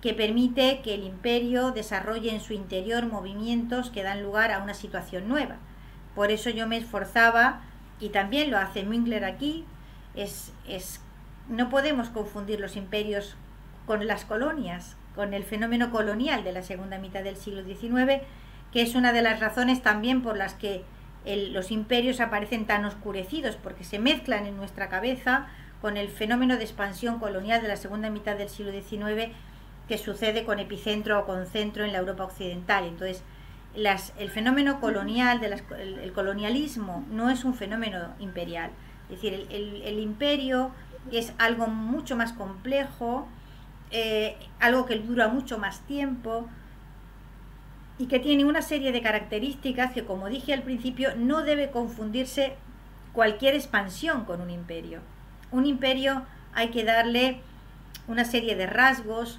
que 0.00 0.14
permite 0.14 0.80
que 0.82 0.94
el 0.94 1.04
imperio 1.04 1.70
desarrolle 1.70 2.30
en 2.30 2.40
su 2.40 2.52
interior 2.52 3.06
movimientos 3.06 3.90
que 3.90 4.02
dan 4.02 4.22
lugar 4.22 4.52
a 4.52 4.62
una 4.62 4.74
situación 4.74 5.28
nueva. 5.28 5.56
Por 6.14 6.30
eso 6.30 6.50
yo 6.50 6.66
me 6.66 6.76
esforzaba, 6.76 7.62
y 7.98 8.10
también 8.10 8.50
lo 8.50 8.58
hace 8.58 8.84
Müngler 8.84 9.24
aquí, 9.24 9.64
es, 10.14 10.52
es 10.68 11.00
no 11.48 11.68
podemos 11.68 12.08
confundir 12.08 12.60
los 12.60 12.76
imperios 12.76 13.36
con 13.86 14.06
las 14.06 14.24
colonias, 14.24 14.96
con 15.14 15.32
el 15.32 15.44
fenómeno 15.44 15.90
colonial 15.90 16.44
de 16.44 16.52
la 16.52 16.62
segunda 16.62 16.98
mitad 16.98 17.22
del 17.22 17.36
siglo 17.36 17.64
XIX, 17.64 18.22
que 18.72 18.82
es 18.82 18.94
una 18.94 19.12
de 19.12 19.22
las 19.22 19.40
razones 19.40 19.82
también 19.82 20.22
por 20.22 20.36
las 20.36 20.54
que 20.54 20.84
los 21.24 21.70
imperios 21.70 22.20
aparecen 22.20 22.66
tan 22.66 22.84
oscurecidos, 22.84 23.56
porque 23.56 23.84
se 23.84 23.98
mezclan 23.98 24.46
en 24.46 24.56
nuestra 24.56 24.88
cabeza 24.88 25.46
con 25.80 25.96
el 25.96 26.08
fenómeno 26.08 26.56
de 26.56 26.64
expansión 26.64 27.18
colonial 27.18 27.62
de 27.62 27.68
la 27.68 27.76
segunda 27.76 28.10
mitad 28.10 28.36
del 28.36 28.48
siglo 28.48 28.72
XIX 28.72 29.32
que 29.88 29.98
sucede 29.98 30.44
con 30.44 30.58
epicentro 30.58 31.20
o 31.20 31.26
con 31.26 31.46
centro 31.46 31.84
en 31.84 31.92
la 31.92 31.98
Europa 31.98 32.24
occidental. 32.24 32.84
Entonces, 32.84 33.22
el 33.74 34.30
fenómeno 34.30 34.80
colonial, 34.80 35.40
de 35.40 35.62
el, 36.02 36.12
colonialismo, 36.12 37.04
no 37.10 37.30
es 37.30 37.44
un 37.44 37.54
fenómeno 37.54 38.14
imperial. 38.18 38.70
Es 39.04 39.20
decir, 39.20 39.46
el, 39.50 39.98
imperio 39.98 40.70
es 41.12 41.32
algo 41.38 41.66
mucho 41.66 42.16
más 42.16 42.32
complejo, 42.32 43.28
eh, 43.90 44.36
algo 44.58 44.86
que 44.86 44.96
dura 44.96 45.28
mucho 45.28 45.58
más 45.58 45.80
tiempo 45.80 46.48
y 47.98 48.06
que 48.06 48.18
tiene 48.18 48.44
una 48.44 48.62
serie 48.62 48.92
de 48.92 49.02
características 49.02 49.92
que, 49.92 50.04
como 50.04 50.28
dije 50.28 50.52
al 50.52 50.62
principio, 50.62 51.14
no 51.16 51.42
debe 51.42 51.70
confundirse 51.70 52.54
cualquier 53.12 53.54
expansión 53.54 54.24
con 54.24 54.40
un 54.40 54.50
imperio. 54.50 55.00
Un 55.52 55.66
imperio 55.66 56.24
hay 56.54 56.70
que 56.70 56.84
darle 56.84 57.40
una 58.08 58.24
serie 58.24 58.56
de 58.56 58.66
rasgos, 58.66 59.38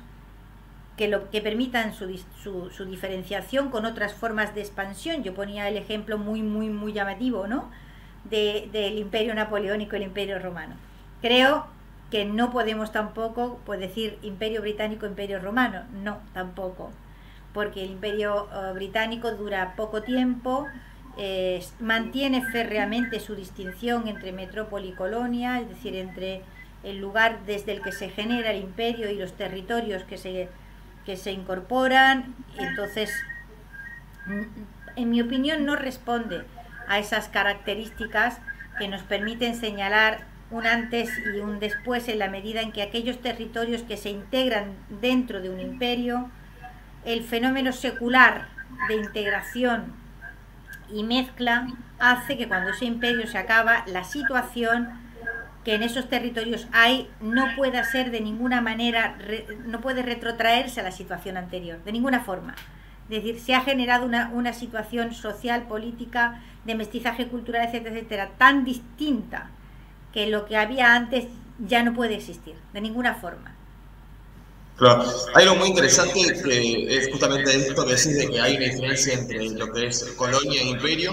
que, 0.98 1.08
lo, 1.08 1.30
que 1.30 1.42
permitan 1.42 1.94
su, 1.94 2.20
su, 2.42 2.86
diferenciación 2.86 3.70
con 3.70 3.86
otras 3.86 4.14
formas 4.14 4.56
de 4.56 4.62
expansión. 4.62 5.24
Yo 5.24 5.34
ponía 5.34 5.70
el 5.70 5.78
ejemplo 5.78 6.18
muy, 6.18 6.42
muy, 6.42 6.70
muy 6.70 6.92
llamativo, 6.92 7.48
¿no? 7.48 7.70
del 8.26 8.98
imperio 8.98 9.34
napoleónico 9.34 9.96
y 9.96 10.00
el 10.00 10.04
imperio 10.04 10.38
romano. 10.40 10.76
Creo 11.22 11.66
que 12.12 12.26
no 12.26 12.52
podemos 12.52 12.92
tampoco 12.92 13.60
pues, 13.66 13.80
decir 13.80 14.18
imperio 14.22 14.62
británico, 14.62 15.06
imperio 15.06 15.40
romano. 15.40 15.84
No, 16.04 16.18
tampoco. 16.34 16.92
Porque 17.54 17.84
el 17.84 17.92
imperio 17.92 18.50
eh, 18.52 18.74
británico 18.74 19.32
dura 19.32 19.76
poco 19.78 20.04
tiempo, 20.04 20.68
eh, 21.18 21.64
mantiene 21.80 22.44
férreamente 22.52 23.20
su 23.20 23.36
distinción 23.36 24.08
entre 24.08 24.32
metrópoli 24.32 24.90
y 24.90 24.94
colonia, 24.94 25.60
es 25.60 25.70
decir, 25.70 25.96
entre 25.96 26.42
el 26.84 27.00
lugar 27.00 27.40
desde 27.46 27.72
el 27.72 27.82
que 27.82 27.92
se 27.92 28.10
genera 28.10 28.52
el 28.52 28.62
imperio 28.62 29.10
y 29.10 29.16
los 29.16 29.34
territorios 29.34 30.04
que 30.04 30.18
se 30.18 30.50
que 31.08 31.16
se 31.16 31.32
incorporan, 31.32 32.36
entonces, 32.60 33.10
en 34.98 35.10
mi 35.10 35.22
opinión, 35.22 35.66
no 35.66 35.78
responde 35.78 36.44
a 36.90 37.00
esas 37.00 37.30
características 37.30 38.40
que 38.78 38.90
nos 38.90 39.04
permiten 39.04 39.56
señalar 39.56 40.26
un 40.52 40.68
antes 40.68 41.10
y 41.34 41.40
un 41.40 41.60
después 41.60 42.10
en 42.10 42.20
la 42.20 42.28
medida 42.28 42.60
en 42.60 42.74
que 42.74 42.82
aquellos 42.82 43.22
territorios 43.22 43.84
que 43.84 43.96
se 43.96 44.10
integran 44.10 44.76
dentro 45.00 45.42
de 45.42 45.50
un 45.50 45.62
imperio, 45.62 46.30
el 47.06 47.24
fenómeno 47.24 47.72
secular 47.72 48.50
de 48.90 48.96
integración 48.96 49.94
y 50.92 51.06
mezcla 51.06 51.68
hace 52.00 52.38
que 52.38 52.50
cuando 52.50 52.72
ese 52.72 52.84
imperio 52.84 53.28
se 53.28 53.38
acaba, 53.38 53.86
la 53.88 54.04
situación 54.04 54.90
que 55.68 55.76
en 55.76 55.84
esos 55.84 56.08
territorios 56.08 56.66
hay 56.72 57.10
no 57.20 57.46
pueda 57.58 57.84
ser 57.84 58.10
de 58.10 58.22
ninguna 58.22 58.62
manera, 58.62 59.18
no 59.66 59.82
puede 59.82 60.02
retrotraerse 60.02 60.80
a 60.80 60.84
la 60.84 60.94
situación 60.94 61.36
anterior, 61.36 61.84
de 61.84 61.92
ninguna 61.92 62.22
forma. 62.22 62.56
Es 63.10 63.22
decir, 63.22 63.38
se 63.42 63.54
ha 63.54 63.60
generado 63.60 64.06
una, 64.06 64.30
una 64.34 64.54
situación 64.54 65.14
social, 65.14 65.68
política, 65.68 66.42
de 66.64 66.76
mestizaje 66.76 67.28
cultural, 67.28 67.68
etcétera, 67.68 67.96
etcétera, 67.96 68.32
tan 68.38 68.64
distinta 68.64 69.50
que 70.14 70.28
lo 70.28 70.46
que 70.46 70.56
había 70.56 70.96
antes 70.96 71.26
ya 71.60 71.84
no 71.84 71.94
puede 71.94 72.16
existir, 72.16 72.56
de 72.72 72.80
ninguna 72.80 73.16
forma. 73.16 73.54
Claro, 74.78 75.04
hay 75.34 75.44
algo 75.44 75.58
muy 75.58 75.68
interesante 75.68 76.22
que 76.46 76.98
es 76.98 77.10
justamente 77.12 77.54
esto 77.54 77.84
que 77.84 77.96
decís 77.96 78.16
de 78.16 78.30
que 78.30 78.40
hay 78.40 78.56
una 78.56 78.68
diferencia 78.68 79.16
entre 79.16 79.50
lo 79.50 79.74
que 79.74 79.88
es 79.88 80.02
colonia 80.16 80.62
e 80.62 80.66
imperio. 80.66 81.12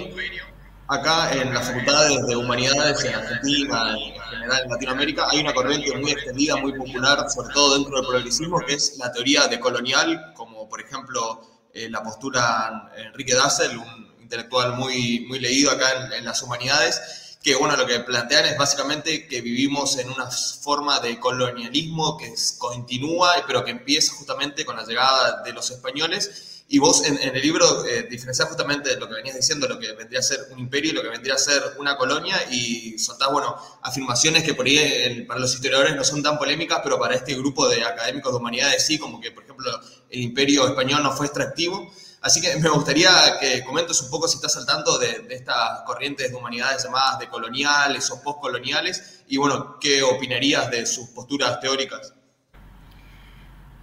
Acá 0.86 1.32
en 1.32 1.54
las 1.54 1.66
facultades 1.66 2.26
de 2.26 2.36
humanidades 2.36 3.02
en 3.04 3.14
Argentina 3.14 3.96
y 3.98 4.12
en 4.12 4.70
Latinoamérica, 4.70 5.26
hay 5.30 5.40
una 5.40 5.54
corriente 5.54 5.96
muy 5.96 6.10
extendida, 6.10 6.56
muy 6.56 6.74
popular, 6.74 7.24
sobre 7.30 7.54
todo 7.54 7.74
dentro 7.74 7.96
del 7.96 8.06
progresismo, 8.06 8.60
que 8.60 8.74
es 8.74 8.98
la 8.98 9.10
teoría 9.10 9.46
decolonial, 9.46 10.34
como 10.34 10.68
por 10.68 10.82
ejemplo 10.82 11.40
eh, 11.72 11.88
la 11.88 12.02
postura 12.02 12.92
Enrique 12.98 13.34
Dassel, 13.34 13.78
un 13.78 14.14
intelectual 14.20 14.74
muy, 14.74 15.24
muy 15.26 15.38
leído 15.38 15.70
acá 15.70 16.14
en, 16.16 16.24
las 16.24 16.42
humanidades, 16.42 17.38
que 17.42 17.54
bueno, 17.54 17.76
lo 17.76 17.86
que 17.86 18.00
plantean 18.00 18.44
es 18.44 18.58
básicamente 18.58 19.26
que 19.26 19.40
vivimos 19.40 19.96
en 19.96 20.10
una 20.10 20.26
forma 20.30 21.00
de 21.00 21.18
colonialismo 21.18 22.18
que 22.18 22.34
continúa, 22.58 23.32
pero 23.46 23.64
que 23.64 23.70
empieza 23.70 24.12
justamente 24.14 24.66
con 24.66 24.76
la 24.76 24.84
llegada 24.84 25.42
de 25.42 25.52
los 25.54 25.70
españoles 25.70 26.53
y 26.66 26.78
vos 26.78 27.04
en, 27.04 27.18
el 27.22 27.42
libro 27.42 27.84
eh, 27.84 28.06
diferenciás 28.10 28.48
justamente 28.48 28.96
lo 28.96 29.06
que 29.06 29.14
venías 29.14 29.36
diciendo, 29.36 29.68
lo 29.68 29.78
que 29.78 29.92
vendría 29.92 30.20
a 30.20 30.22
ser 30.22 30.48
un 30.50 30.58
imperio 30.58 30.92
y 30.92 30.94
lo 30.94 31.02
que 31.02 31.08
vendría 31.08 31.34
a 31.34 31.38
ser 31.38 31.62
una 31.78 31.96
colonia, 31.96 32.36
y 32.50 32.98
soltás, 32.98 33.30
bueno, 33.30 33.54
afirmaciones 33.82 34.44
que 34.44 34.54
por 34.54 34.66
ahí 34.66 35.24
para 35.28 35.40
los 35.40 35.54
historiadores 35.54 35.94
no 35.94 36.04
son 36.04 36.22
tan 36.22 36.38
polémicas, 36.38 36.80
pero 36.82 36.98
para 36.98 37.16
este 37.16 37.34
grupo 37.34 37.68
de 37.68 37.84
académicos 37.84 38.32
de 38.32 38.38
humanidades 38.38 38.84
sí, 38.84 38.98
como 38.98 39.20
que, 39.20 39.30
por 39.30 39.44
ejemplo, 39.44 39.70
el 40.08 40.20
imperio 40.20 40.66
español 40.66 41.02
no 41.02 41.12
fue 41.12 41.26
extractivo. 41.26 41.92
Así 42.22 42.40
que 42.40 42.56
me 42.56 42.70
gustaría 42.70 43.10
que 43.38 43.62
comentes 43.62 44.00
un 44.00 44.08
poco 44.08 44.26
si 44.26 44.36
estás 44.36 44.56
al 44.56 44.64
tanto 44.64 44.98
de, 44.98 45.18
de 45.18 45.34
estas 45.34 45.82
corrientes 45.84 46.30
de 46.30 46.34
humanidades 46.34 46.82
llamadas 46.82 47.18
de 47.18 47.28
coloniales 47.28 48.10
o 48.10 48.22
postcoloniales, 48.22 49.20
y 49.28 49.36
bueno, 49.36 49.78
¿qué 49.78 50.02
opinarías 50.02 50.70
de 50.70 50.86
sus 50.86 51.10
posturas 51.10 51.60
teóricas? 51.60 52.14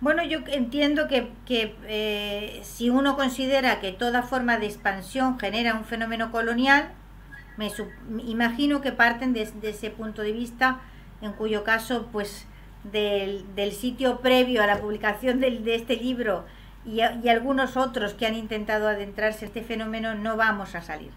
Bueno, 0.02 0.24
yo 0.24 0.40
entiendo 0.48 1.08
que, 1.08 1.32
eh, 1.88 2.60
si 2.64 2.90
uno 2.90 3.16
considera 3.16 3.80
que 3.80 3.92
toda 3.92 4.24
forma 4.24 4.58
de 4.58 4.66
expansión 4.66 5.40
genera 5.40 5.76
un 5.76 5.86
fenómeno 5.86 6.32
colonial, 6.32 6.90
me, 7.58 7.72
imagino 8.26 8.82
que 8.82 8.92
parten 8.92 9.34
de, 9.34 9.48
ese 9.62 9.92
punto 9.92 10.24
de 10.24 10.32
vista, 10.32 10.82
en 11.22 11.34
cuyo 11.34 11.64
caso, 11.64 12.10
pues, 12.12 12.48
del, 12.84 13.72
sitio 13.74 14.22
previo 14.22 14.64
a 14.64 14.68
la 14.68 14.82
publicación 14.82 15.40
de 15.40 15.76
este 15.76 15.96
libro 15.98 16.46
y, 16.86 17.02
algunos 17.02 17.78
otros 17.78 18.14
que 18.14 18.26
han 18.26 18.36
intentado 18.36 18.88
adentrarse 18.88 19.46
a 19.46 19.48
este 19.48 19.64
fenómeno, 19.64 20.16
no 20.16 20.36
vamos 20.36 20.76
a 20.76 20.82
salir. 20.82 21.12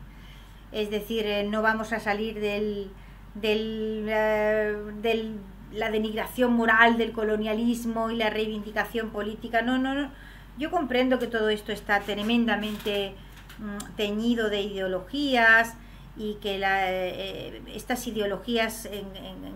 Es 0.73 0.90
decir, 0.90 1.27
eh, 1.27 1.44
no 1.44 1.62
vamos 1.62 1.92
a 1.92 2.01
salir 2.01 2.40
del, 2.40 2.90
del, 3.35 4.07
eh, 4.09 4.77
del 5.01 5.38
la 5.74 5.90
denigración 5.90 6.52
moral 6.52 6.96
del 6.98 7.12
colonialismo 7.12 8.10
y 8.10 8.16
la 8.16 8.30
reivindicación 8.30 9.10
política. 9.10 9.62
No, 9.62 9.78
no, 9.78 9.94
no. 9.94 10.10
Yo 10.56 10.70
comprendo 10.70 11.18
que 11.18 11.26
todo 11.26 11.48
esto 11.48 11.72
está 11.72 12.00
tremendamente 12.00 13.14
mm, 13.58 13.96
teñido 13.96 14.50
de 14.50 14.62
ideologías 14.62 15.74
y 16.16 16.34
que 16.34 16.60
eh, 16.62 17.62
estas 17.74 18.06
ideologías 18.06 18.87
en, 18.87 19.04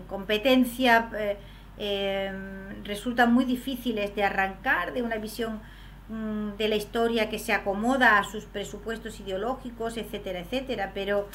competencia 0.09 1.09
eh, 1.17 1.37
em, 1.77 2.83
resultan 2.83 3.33
muy 3.33 3.45
difíciles 3.45 4.13
de 4.15 4.23
arrancar 4.23 4.91
de 4.93 5.03
una 5.03 5.17
visión 5.17 5.61
mm, 6.09 6.57
de 6.57 6.67
la 6.67 6.75
historia 6.75 7.29
que 7.29 7.39
se 7.39 7.53
acomoda 7.53 8.17
a 8.17 8.23
sus 8.25 8.45
presupuestos 8.45 9.19
ideológicos, 9.21 9.95
etcétera, 9.95 10.39
etcétera. 10.39 10.91
Pero 10.93 11.29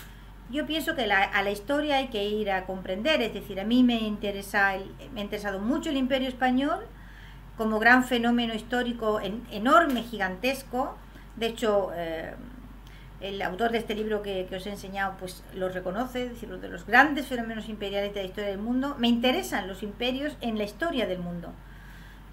yo 0.50 0.66
pienso 0.66 0.94
que 0.94 1.10
a 1.10 1.42
la 1.42 1.50
historia 1.50 1.96
hay 1.96 2.08
que 2.08 2.24
ir 2.24 2.50
a 2.50 2.66
comprender, 2.66 3.22
es 3.22 3.32
decir, 3.32 3.58
a 3.60 3.64
mí 3.64 3.82
me, 3.82 3.98
interesa 3.98 4.68
ha 4.68 4.78
interesado 5.16 5.58
mucho 5.58 5.90
el 5.90 5.96
imperio 5.96 6.28
español 6.28 6.80
como 7.56 7.78
gran 7.78 8.04
fenómeno 8.04 8.54
histórico 8.54 9.20
enorme, 9.50 10.02
gigantesco. 10.02 10.96
De 11.36 11.46
hecho, 11.46 11.90
eh, 11.94 12.34
el 13.20 13.40
autor 13.42 13.72
de 13.72 13.78
este 13.78 13.94
libro 13.94 14.22
que, 14.22 14.46
os 14.54 14.66
he 14.66 14.70
enseñado 14.70 15.14
pues 15.18 15.42
lo 15.54 15.68
reconoce, 15.68 16.24
es 16.24 16.30
decir, 16.30 16.48
uno 16.48 16.58
de 16.58 16.68
los 16.68 16.84
grandes 16.86 17.26
fenómenos 17.26 17.68
imperiales 17.68 18.12
de 18.12 18.20
la 18.20 18.26
historia 18.26 18.50
del 18.50 18.58
mundo. 18.58 18.96
Me 18.98 19.08
interesan 19.08 19.66
los 19.66 19.82
imperios 19.82 20.36
en 20.40 20.58
la 20.58 20.64
historia 20.64 21.06
del 21.06 21.20
mundo, 21.20 21.52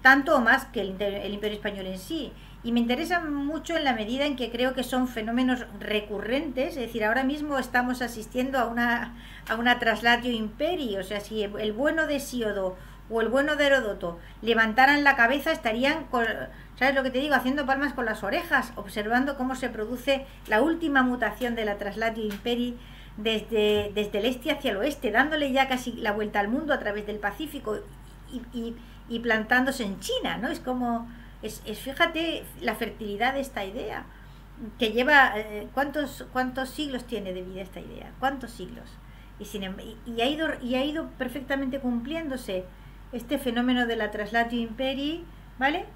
tanto 0.02 0.36
o 0.36 0.40
más 0.40 0.66
que 0.66 0.80
el 0.82 0.90
imperio 0.90 1.56
español 1.56 1.86
en 1.86 1.98
sí 1.98 2.32
y 2.64 2.72
me 2.72 2.80
interesa 2.80 3.20
mucho 3.20 3.76
en 3.76 3.84
la 3.84 3.92
medida 3.92 4.24
en 4.24 4.36
que 4.36 4.50
creo 4.50 4.74
que 4.74 4.84
son 4.84 5.08
fenómenos 5.08 5.66
recurrentes, 5.80 6.76
es 6.76 6.82
decir, 6.82 7.04
ahora 7.04 7.24
mismo 7.24 7.58
estamos 7.58 8.02
asistiendo 8.02 8.58
a 8.58 8.66
una, 8.66 9.14
a 9.48 9.56
una 9.56 9.78
traslatio 9.78 10.30
imperi, 10.30 10.96
o 10.96 11.02
sea, 11.02 11.20
si 11.20 11.42
el 11.42 11.72
bueno 11.72 12.06
de 12.06 12.20
Siodo 12.20 12.76
o 13.10 13.20
el 13.20 13.28
bueno 13.28 13.56
de 13.56 13.66
Heródoto 13.66 14.18
levantaran 14.42 15.02
la 15.02 15.16
cabeza 15.16 15.50
estarían, 15.50 16.06
¿sabes 16.78 16.94
lo 16.94 17.02
que 17.02 17.10
te 17.10 17.18
digo?, 17.18 17.34
haciendo 17.34 17.66
palmas 17.66 17.94
con 17.94 18.04
las 18.04 18.22
orejas, 18.22 18.72
observando 18.76 19.36
cómo 19.36 19.56
se 19.56 19.68
produce 19.68 20.24
la 20.46 20.62
última 20.62 21.02
mutación 21.02 21.56
de 21.56 21.64
la 21.64 21.78
traslatio 21.78 22.24
imperi 22.24 22.78
desde, 23.16 23.90
desde 23.92 24.18
el 24.18 24.24
este 24.26 24.52
hacia 24.52 24.70
el 24.70 24.76
oeste, 24.76 25.10
dándole 25.10 25.50
ya 25.50 25.66
casi 25.68 25.92
la 25.94 26.12
vuelta 26.12 26.38
al 26.38 26.48
mundo 26.48 26.72
a 26.72 26.78
través 26.78 27.06
del 27.06 27.18
Pacífico 27.18 27.78
y, 28.52 28.74
y 29.08 29.18
plantándose 29.18 29.84
en 29.84 29.98
China, 30.00 30.38
¿no? 30.38 30.48
Es 30.48 30.60
como 30.60 31.08
es, 31.42 31.60
fíjate 31.78 32.44
la 32.60 32.74
fertilidad 32.74 33.34
de 33.34 33.40
esta 33.40 33.64
idea, 33.64 34.04
que 34.78 34.92
lleva, 34.92 35.32
eh, 35.36 35.68
¿cuántos, 35.74 36.26
¿cuántos 36.32 36.68
siglos 36.70 37.04
tiene 37.04 37.32
de 37.32 37.42
vida 37.42 37.62
esta 37.62 37.80
idea? 37.80 38.12
¿Cuántos 38.20 38.52
siglos? 38.52 38.84
Y, 39.38 39.44
sin, 39.44 39.64
em, 39.64 39.76
y, 40.06 40.20
ha 40.20 40.26
ido, 40.26 40.48
y 40.62 40.76
ha 40.76 40.84
ido 40.84 41.08
perfectamente 41.18 41.80
cumpliéndose 41.80 42.64
este 43.12 43.38
fenómeno 43.38 43.86
de 43.86 43.96
la 43.96 44.10
traslatio 44.10 44.60
imperi, 44.60 45.24
¿vale? 45.58 45.86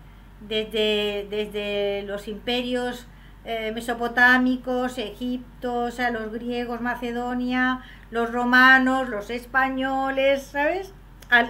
Desde, 0.41 1.27
desde 1.31 2.03
los 2.03 2.29
imperios 2.29 3.07
eh, 3.45 3.71
mesopotámicos, 3.73 4.99
Egipto, 4.99 5.85
o 5.85 5.91
sea, 5.93 6.11
los 6.11 6.33
griegos, 6.33 6.81
Macedonia, 6.81 7.83
los 8.11 8.33
romanos, 8.33 9.09
los 9.09 9.31
españoles, 9.31 10.43
¿sabes? 10.43 10.93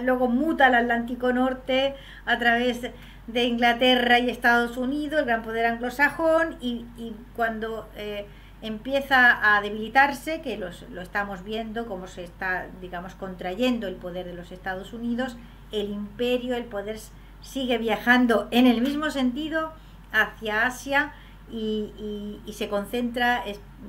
luego 0.03 0.27
muta 0.27 0.67
al 0.67 0.75
Atlántico 0.75 1.33
Norte 1.33 1.95
a 2.25 2.37
través 2.39 2.81
de 3.27 3.43
Inglaterra 3.43 4.19
y 4.19 4.29
Estados 4.29 4.77
Unidos, 4.77 5.19
el 5.19 5.25
gran 5.25 5.43
poder 5.43 5.65
anglosajón, 5.65 6.57
y, 6.61 6.85
cuando 7.35 7.87
eh, 7.95 8.25
empieza 8.61 9.55
a 9.55 9.61
debilitarse, 9.61 10.41
que 10.41 10.57
lo 10.57 11.01
estamos 11.01 11.43
viendo, 11.43 11.85
como 11.85 12.07
se 12.07 12.23
está, 12.23 12.67
digamos, 12.81 13.15
contrayendo 13.15 13.87
el 13.87 13.95
poder 13.95 14.25
de 14.25 14.33
los 14.33 14.51
Estados 14.51 14.93
Unidos, 14.93 15.37
el 15.71 15.91
imperio, 15.91 16.55
el 16.55 16.65
poder 16.65 16.99
sigue 17.41 17.77
viajando 17.77 18.47
en 18.51 18.67
el 18.67 18.81
mismo 18.81 19.11
sentido 19.11 19.73
hacia 20.11 20.65
Asia 20.65 21.13
y, 21.51 22.39
y, 22.45 22.53
se 22.53 22.67
concentra 22.67 23.43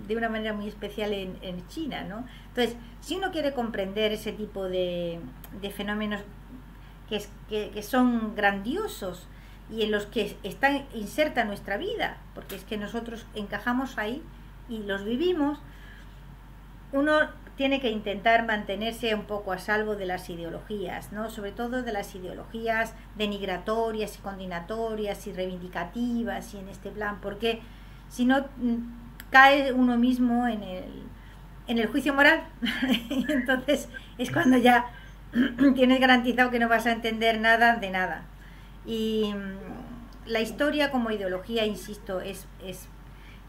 de 0.07 0.17
una 0.17 0.29
manera 0.29 0.53
muy 0.53 0.69
especial 0.69 1.13
en, 1.13 1.67
China. 1.69 2.05
¿no? 2.05 2.25
Entonces, 2.49 2.77
si 3.01 3.17
uno 3.17 3.31
quiere 3.31 3.53
comprender 3.53 4.13
ese 4.13 4.33
tipo 4.33 4.65
de, 4.65 5.21
de 5.61 5.71
fenómenos 5.71 6.21
que, 7.09 7.83
son 7.83 8.35
grandiosos 8.35 9.27
y 9.71 9.83
en 9.83 9.91
los 9.91 10.07
que 10.07 10.37
están 10.43 10.87
inserta 10.95 11.45
nuestra 11.45 11.77
vida, 11.77 12.19
porque 12.35 12.57
es 12.57 12.65
que 12.65 12.77
nosotros 12.77 13.27
encajamos 13.35 13.99
ahí 13.99 14.23
y 14.69 14.79
los 14.79 15.05
vivimos, 15.05 15.59
uno 16.93 17.21
tiene 17.57 17.81
que 17.81 17.91
intentar 17.91 18.47
mantenerse 18.47 19.15
un 19.15 19.25
poco 19.25 19.53
a 19.53 19.59
salvo 19.59 19.97
de 19.97 20.07
las 20.07 20.31
ideologías, 20.31 21.13
¿no? 21.13 21.29
sobre 21.29 21.53
todo 21.53 21.83
de 21.83 21.93
las 21.93 22.15
ideologías 22.15 22.95
denigratorias 23.17 24.17
y 24.17 24.21
condenatorias 24.21 25.27
y 25.27 25.33
reivindicativas 25.33 26.55
y 26.55 26.59
en 26.59 26.69
este 26.69 26.91
plan, 26.91 27.19
porque 27.21 27.61
si 28.09 28.25
no 28.25 28.47
mm, 28.59 28.77
cae 29.31 29.73
uno 29.73 29.99
mismo 29.99 30.47
en 30.47 30.63
el, 30.63 30.85
en 31.67 31.79
el 31.79 31.89
juicio 31.89 32.15
moral, 32.15 32.45
entonces 33.29 33.89
es 34.19 34.31
cuando 34.31 34.57
ya 34.57 34.87
tienes 35.75 36.01
garantizado 36.01 36.51
que 36.51 36.59
no 36.59 36.69
vas 36.69 36.87
a 36.87 36.93
entender 36.93 37.41
nada 37.41 37.77
de 37.77 37.91
nada. 37.91 38.23
Y 38.87 39.33
mm, 39.35 40.31
la 40.31 40.41
historia 40.41 40.91
como 40.91 41.11
ideología, 41.11 41.65
insisto, 41.65 42.21
es, 42.21 42.47
es, 42.65 42.89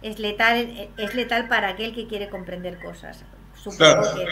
es, 0.02 0.20
letal, 0.20 0.90
es 0.98 1.16
letal 1.16 1.48
para 1.48 1.70
aquel 1.70 1.94
que 1.94 2.08
quiere 2.08 2.30
comprender 2.30 2.80
cosas. 2.82 3.24
Supongo 3.56 4.02
que, 4.16 4.28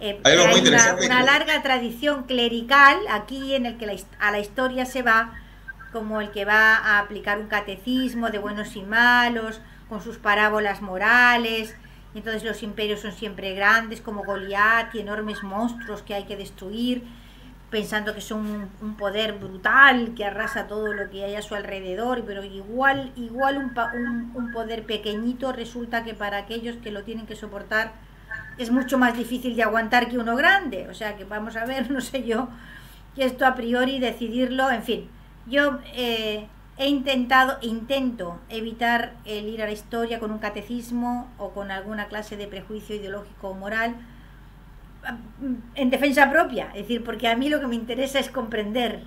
eh, 0.00 0.20
hay 0.22 0.36
una, 0.36 1.22
larga 1.24 1.60
tradición 1.62 2.24
clerical 2.24 2.96
aquí 3.10 3.54
en 3.54 3.66
el 3.66 3.78
que 3.78 4.04
a 4.20 4.30
la 4.30 4.38
historia 4.38 4.86
se 4.86 5.02
va 5.02 5.34
como 5.92 6.20
el 6.20 6.30
que 6.30 6.44
va 6.44 6.76
a 6.76 6.98
aplicar 7.00 7.38
un 7.38 7.48
catecismo 7.48 8.30
de 8.30 8.38
buenos 8.38 8.76
y 8.76 8.82
malos, 8.82 9.60
con 9.88 10.02
sus 10.02 10.18
parábolas 10.18 10.82
morales, 10.82 11.74
entonces 12.14 12.44
los 12.44 12.62
imperios 12.62 13.00
son 13.00 13.12
siempre 13.12 13.54
grandes, 13.54 14.00
como 14.00 14.24
Goliat 14.24 14.94
y 14.94 15.00
enormes 15.00 15.42
monstruos 15.42 16.02
que 16.02 16.14
hay 16.14 16.24
que 16.24 16.36
destruir, 16.36 17.04
pensando 17.70 18.14
que 18.14 18.20
son 18.20 18.70
un, 18.80 18.96
poder 18.96 19.34
brutal 19.34 20.14
que 20.16 20.24
arrasa 20.24 20.66
todo 20.66 20.92
lo 20.94 21.10
que 21.10 21.24
hay 21.24 21.34
a 21.34 21.42
su 21.42 21.54
alrededor, 21.54 22.24
pero 22.26 22.42
igual, 22.42 23.12
igual 23.14 23.58
un, 23.58 24.32
un, 24.34 24.52
poder 24.52 24.84
pequeñito 24.84 25.52
resulta 25.52 26.02
que 26.02 26.14
para 26.14 26.38
aquellos 26.38 26.76
que 26.76 26.90
lo 26.90 27.04
tienen 27.04 27.26
que 27.26 27.36
soportar 27.36 27.92
es 28.56 28.70
mucho 28.70 28.98
más 28.98 29.16
difícil 29.16 29.54
de 29.54 29.62
aguantar 29.62 30.08
que 30.08 30.18
uno 30.18 30.34
grande. 30.34 30.88
O 30.90 30.94
sea 30.94 31.16
que 31.16 31.24
vamos 31.24 31.56
a 31.56 31.64
ver, 31.64 31.90
no 31.92 32.00
sé 32.00 32.24
yo, 32.24 32.48
que 33.14 33.24
esto 33.24 33.46
a 33.46 33.54
priori 33.54 33.98
decidirlo, 33.98 34.70
en 34.70 34.82
fin. 34.82 35.08
Yo 35.46 35.78
eh, 35.94 36.46
he 36.78 36.88
intentado, 36.88 37.58
intento 37.60 38.40
evitar 38.48 39.16
el 39.24 39.48
ir 39.48 39.62
a 39.62 39.66
la 39.66 39.72
historia 39.72 40.20
con 40.20 40.30
un 40.30 40.38
catecismo 40.38 41.32
o 41.38 41.52
con 41.52 41.70
alguna 41.70 42.08
clase 42.08 42.36
de 42.36 42.46
prejuicio 42.46 42.96
ideológico 42.96 43.48
o 43.50 43.54
moral 43.54 43.96
mm, 45.40 45.54
en 45.74 45.90
defensa 45.90 46.30
propia, 46.30 46.66
es 46.74 46.82
decir, 46.82 47.04
porque 47.04 47.28
a 47.28 47.36
mí 47.36 47.48
lo 47.48 47.60
que 47.60 47.66
me 47.66 47.74
interesa 47.76 48.18
es 48.18 48.30
comprender 48.30 49.02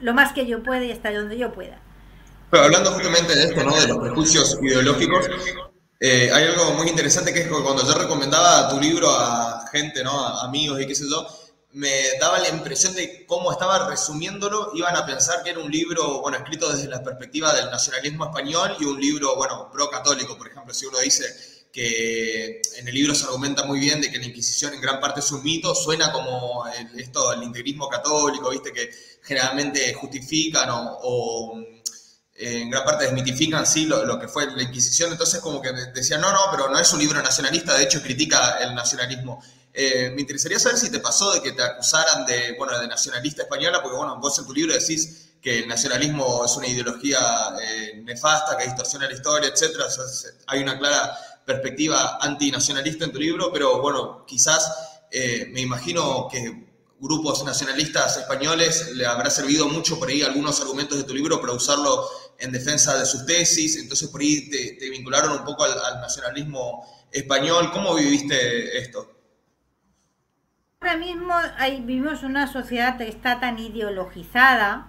lo 0.00 0.14
más 0.14 0.32
que 0.32 0.46
yo 0.46 0.62
pueda 0.62 0.84
y 0.84 0.92
hasta 0.92 1.12
donde 1.12 1.38
yo 1.38 1.52
pueda. 1.52 1.78
Pero 2.50 2.64
hablando 2.64 2.92
justamente 2.92 3.34
de 3.34 3.44
esto, 3.44 3.64
¿no? 3.64 3.74
De 3.76 3.88
los 3.88 3.98
prejuicios 3.98 4.58
ideológicos, 4.62 5.26
Eh, 6.00 6.30
hay 6.32 6.44
algo 6.48 6.72
muy 6.74 6.88
interesante 6.88 7.32
que 7.32 7.40
es 7.40 7.48
cuando 7.48 7.82
yo 7.86 7.94
recomendaba 7.94 8.68
tu 8.68 8.78
libro 8.80 9.08
a 9.10 9.64
gente, 9.72 10.04
¿no? 10.04 10.10
A 10.26 10.44
amigos 10.44 10.80
y 10.80 10.86
qué 10.86 10.94
sé 10.94 11.04
yo, 11.08 11.26
me 11.74 11.90
daba 12.20 12.38
la 12.38 12.48
impresión 12.50 12.94
de 12.94 13.26
cómo 13.26 13.50
estaba 13.50 13.88
resumiéndolo, 13.88 14.70
iban 14.74 14.94
a 14.96 15.04
pensar 15.04 15.42
que 15.42 15.50
era 15.50 15.58
un 15.58 15.70
libro, 15.70 16.20
bueno, 16.20 16.36
escrito 16.38 16.72
desde 16.72 16.88
la 16.88 17.02
perspectiva 17.02 17.52
del 17.52 17.68
nacionalismo 17.68 18.26
español 18.26 18.76
y 18.78 18.84
un 18.84 19.00
libro, 19.00 19.34
bueno, 19.34 19.70
pro-católico, 19.72 20.38
por 20.38 20.46
ejemplo, 20.46 20.72
si 20.72 20.86
uno 20.86 21.00
dice 21.00 21.24
que 21.72 22.62
en 22.76 22.86
el 22.86 22.94
libro 22.94 23.12
se 23.12 23.24
argumenta 23.24 23.64
muy 23.64 23.80
bien 23.80 24.00
de 24.00 24.08
que 24.08 24.18
la 24.18 24.26
Inquisición 24.26 24.72
en 24.72 24.80
gran 24.80 25.00
parte 25.00 25.18
es 25.18 25.32
un 25.32 25.42
mito, 25.42 25.74
suena 25.74 26.12
como 26.12 26.64
el, 26.68 27.00
esto, 27.00 27.32
el 27.32 27.42
integrismo 27.42 27.88
católico, 27.88 28.50
viste, 28.50 28.72
que 28.72 28.90
generalmente 29.20 29.92
justifican 29.94 30.68
o, 30.70 31.60
en 32.36 32.70
gran 32.70 32.84
parte 32.84 33.06
desmitifican 33.06 33.66
sí 33.66 33.86
lo, 33.86 34.04
lo, 34.04 34.20
que 34.20 34.28
fue 34.28 34.46
la 34.52 34.62
Inquisición, 34.62 35.10
entonces 35.10 35.40
como 35.40 35.60
que 35.60 35.72
decían, 35.92 36.20
no, 36.20 36.30
no, 36.32 36.42
pero 36.52 36.68
no 36.68 36.78
es 36.78 36.92
un 36.92 37.00
libro 37.00 37.20
nacionalista, 37.20 37.76
de 37.76 37.82
hecho 37.82 38.00
critica 38.00 38.58
el 38.60 38.76
nacionalismo. 38.76 39.42
Eh, 39.76 40.12
me 40.14 40.20
interesaría 40.20 40.60
saber 40.60 40.78
si 40.78 40.88
te 40.88 41.00
pasó 41.00 41.32
de 41.32 41.42
que 41.42 41.50
te 41.50 41.60
acusaran 41.60 42.24
de, 42.26 42.54
bueno, 42.56 42.78
de 42.78 42.86
nacionalista 42.86 43.42
española, 43.42 43.82
porque 43.82 43.96
bueno, 43.96 44.16
vos 44.20 44.38
en 44.38 44.46
tu 44.46 44.54
libro 44.54 44.72
decís 44.72 45.32
que 45.42 45.58
el 45.58 45.68
nacionalismo 45.68 46.44
es 46.44 46.56
una 46.56 46.68
ideología 46.68 47.18
eh, 47.60 48.00
nefasta, 48.04 48.56
que 48.56 48.66
distorsiona 48.66 49.08
la 49.08 49.14
historia, 49.14 49.48
etc. 49.48 49.76
hay 50.46 50.62
una 50.62 50.78
clara 50.78 51.18
perspectiva 51.44 52.18
antinacionalista 52.20 53.04
en 53.04 53.12
tu 53.12 53.18
libro, 53.18 53.52
pero 53.52 53.82
bueno, 53.82 54.24
quizás 54.24 54.72
eh, 55.10 55.48
me 55.50 55.60
imagino 55.62 56.28
que 56.30 56.68
grupos 57.00 57.44
nacionalistas 57.44 58.16
españoles 58.16 58.92
le 58.94 59.04
habrá 59.04 59.28
servido 59.28 59.68
mucho 59.68 59.98
por 59.98 60.08
ahí 60.08 60.22
algunos 60.22 60.60
argumentos 60.60 60.96
de 60.98 61.04
tu 61.04 61.14
libro 61.14 61.40
para 61.40 61.52
usarlo 61.52 62.08
en 62.38 62.52
defensa 62.52 62.96
de 62.96 63.04
sus 63.04 63.26
tesis, 63.26 63.76
entonces 63.76 64.08
por 64.08 64.20
ahí 64.20 64.48
te, 64.48 64.88
vincularon 64.88 65.32
un 65.32 65.44
poco 65.44 65.64
al, 65.64 65.72
al 65.72 66.00
nacionalismo 66.00 67.08
español. 67.10 67.72
¿Cómo 67.72 67.94
viviste 67.96 68.78
esto? 68.78 69.13
Ahora 70.84 70.98
mismo 70.98 71.32
vivimos 71.86 72.24
una 72.24 72.46
sociedad 72.46 72.98
que 72.98 73.08
está 73.08 73.40
tan 73.40 73.58
ideologizada 73.58 74.84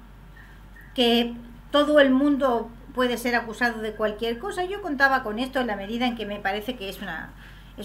que 0.93 1.33
todo 1.71 2.01
el 2.01 2.09
mundo 2.09 2.69
puede 2.93 3.17
ser 3.17 3.33
acusado 3.33 3.81
de 3.81 3.93
cualquier 3.93 4.37
cosa. 4.37 4.65
Yo 4.65 4.81
contaba 4.81 5.23
con 5.23 5.39
esto 5.39 5.61
en 5.61 5.67
la 5.67 5.77
medida 5.77 6.05
en 6.05 6.17
que 6.17 6.25
me 6.25 6.39
parece 6.39 6.75
que 6.75 6.89
es, 6.89 6.99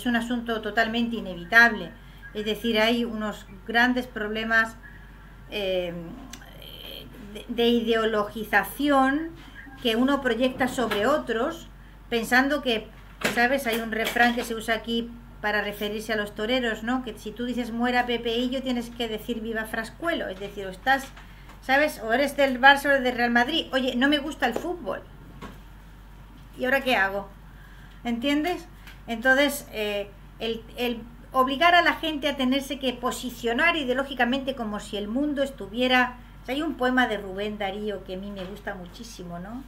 un 0.06 0.16
asunto 0.16 0.60
totalmente 0.60 1.14
inevitable. 1.14 1.92
Es 2.34 2.44
decir, 2.44 2.80
hay 2.80 3.04
unos 3.04 3.46
grandes 3.64 4.08
problemas 4.08 4.74
eh, 5.52 5.94
de 7.46 7.68
ideologización 7.68 9.30
que 9.84 9.94
uno 9.94 10.20
proyecta 10.20 10.66
sobre 10.66 11.06
otros, 11.06 11.68
pensando 12.08 12.60
que, 12.60 12.88
¿sabes? 13.36 13.68
Hay 13.68 13.78
un 13.78 13.92
refrán 13.92 14.34
que 14.34 14.42
se 14.42 14.56
usa 14.56 14.74
aquí 14.74 15.12
para 15.40 15.62
referirse 15.62 16.12
a 16.12 16.16
los 16.16 16.34
toreros, 16.34 16.82
¿no? 16.82 17.02
Que 17.02 17.18
si 17.18 17.32
tú 17.32 17.44
dices 17.46 17.72
muera 17.72 18.06
Pepeillo, 18.06 18.62
tienes 18.62 18.90
que 18.90 19.08
decir 19.08 19.40
viva 19.40 19.64
Frascuelo. 19.64 20.28
Es 20.28 20.38
decir, 20.38 20.66
o 20.66 20.70
estás, 20.70 21.06
¿sabes? 21.62 22.00
O 22.04 22.12
eres 22.12 22.36
del 22.36 22.60
Barça 22.60 22.86
o 22.86 23.00
del 23.00 23.16
Real 23.16 23.30
Madrid. 23.30 23.66
Oye, 23.72 23.96
no 23.96 24.08
me 24.08 24.18
gusta 24.18 24.46
el 24.46 24.54
fútbol. 24.54 25.02
¿Y 26.58 26.64
ahora 26.64 26.82
qué 26.82 26.96
hago? 26.96 27.28
¿Entiendes? 28.04 28.66
Entonces, 29.06 29.66
eh, 29.72 30.10
el, 30.38 30.62
el, 30.76 31.02
obligar 31.32 31.74
a 31.74 31.82
la 31.82 31.94
gente 31.94 32.28
a 32.28 32.36
tenerse 32.36 32.78
que 32.78 32.92
posicionar 32.92 33.76
ideológicamente 33.76 34.54
como 34.54 34.78
si 34.80 34.96
el 34.96 35.08
mundo 35.08 35.42
estuviera... 35.42 36.18
hay 36.48 36.60
un 36.62 36.74
poema 36.74 37.06
de 37.06 37.16
Rubén 37.16 37.56
Darío 37.56 38.04
que 38.04 38.14
a 38.14 38.18
mí 38.18 38.30
me 38.30 38.44
gusta 38.44 38.74
muchísimo, 38.74 39.38
¿no? 39.38 39.62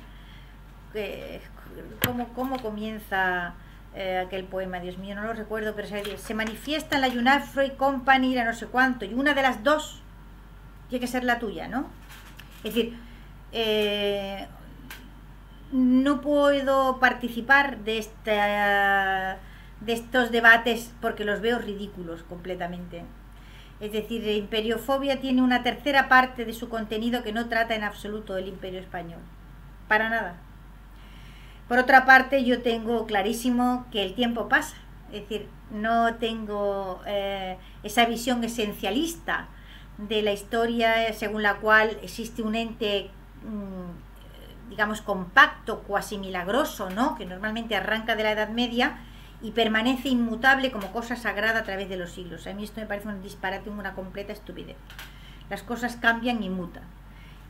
¿Cómo, 2.05 2.29
cómo 2.35 2.59
comienza 2.61 3.55
eh, 3.95 4.19
aquel 4.19 4.45
poema, 4.45 4.81
Dios 4.81 4.97
mío, 4.97 5.15
no 5.15 5.23
lo 5.23 5.35
recuerdo, 5.35 5.75
pero 5.75 5.87
se, 6.17 6.35
manifiesta 6.35 6.97
en 6.97 7.03
la 7.03 7.09
United 7.09 7.47
Fruit 7.53 7.77
Company, 7.77 8.35
la 8.35 8.45
no 8.45 8.55
sé 8.55 8.67
cuánto, 8.67 9.05
y 9.05 9.13
una 9.13 9.35
de 9.35 9.43
las 9.43 9.63
dos 9.63 10.03
tiene 10.89 11.01
que 11.01 11.07
ser 11.07 11.25
la 11.25 11.39
tuya, 11.39 11.69
¿no? 11.69 11.87
Es 12.65 12.75
decir, 12.75 12.97
eh, 13.53 14.47
no 15.73 16.21
puedo 16.23 17.01
participar 17.01 17.79
de, 17.79 17.99
esta, 17.99 19.39
de 19.81 19.93
estos 19.93 20.31
debates 20.31 20.93
porque 21.01 21.25
los 21.25 21.41
veo 21.41 21.59
ridículos 21.59 22.23
completamente. 22.23 23.05
Es 23.81 23.93
decir, 23.93 24.27
Imperiofobia 24.27 25.21
tiene 25.21 25.43
una 25.43 25.63
tercera 25.63 26.09
parte 26.09 26.45
de 26.45 26.53
su 26.53 26.69
contenido 26.69 27.23
que 27.23 27.33
no 27.33 27.49
trata 27.49 27.75
en 27.75 27.85
absoluto 27.85 28.35
del 28.35 28.49
imperio 28.49 28.81
español. 28.81 29.21
Para 29.89 30.09
nada. 30.09 30.37
Por 31.69 31.79
otra 31.79 32.05
parte, 32.05 32.45
yo 32.45 32.63
tengo 32.63 33.07
clarísimo 33.07 33.87
que 33.91 34.03
el 34.03 34.15
tiempo 34.15 34.49
pasa, 34.49 34.77
es 35.13 35.23
decir, 35.23 35.49
no 35.71 36.17
tengo 36.17 37.01
eh, 37.07 37.57
esa 37.83 38.05
visión 38.07 38.43
esencialista 38.45 39.49
de 39.99 40.23
la 40.23 40.33
historia 40.33 41.13
según 41.13 41.43
la 41.43 41.57
cual 41.57 41.99
existe 42.03 42.43
un 42.43 42.55
ente, 42.55 43.11
mm, 43.43 44.71
digamos, 44.71 45.01
compacto, 45.03 45.81
cuasi 45.81 46.19
milagroso, 46.19 46.91
¿no? 46.91 47.15
que 47.15 47.27
normalmente 47.27 47.77
arranca 47.77 48.17
de 48.17 48.23
la 48.23 48.33
Edad 48.33 48.49
Media 48.49 48.99
y 49.43 49.53
permanece 49.53 50.09
inmutable 50.09 50.71
como 50.71 50.93
cosa 50.93 51.17
sagrada 51.17 51.61
a 51.61 51.65
través 51.65 51.89
de 51.89 51.97
los 51.97 52.13
siglos. 52.13 52.47
A 52.47 52.55
mí 52.55 52.65
esto 52.65 52.81
me 52.81 52.87
parece 52.87 53.09
un 53.09 53.23
disparate, 53.23 53.71
una 53.71 53.95
completa 53.95 54.33
estupidez. 54.33 54.77
Las 55.51 55.63
cosas 55.63 55.97
cambian 55.97 56.43
y 56.43 56.49
mutan. 56.49 56.85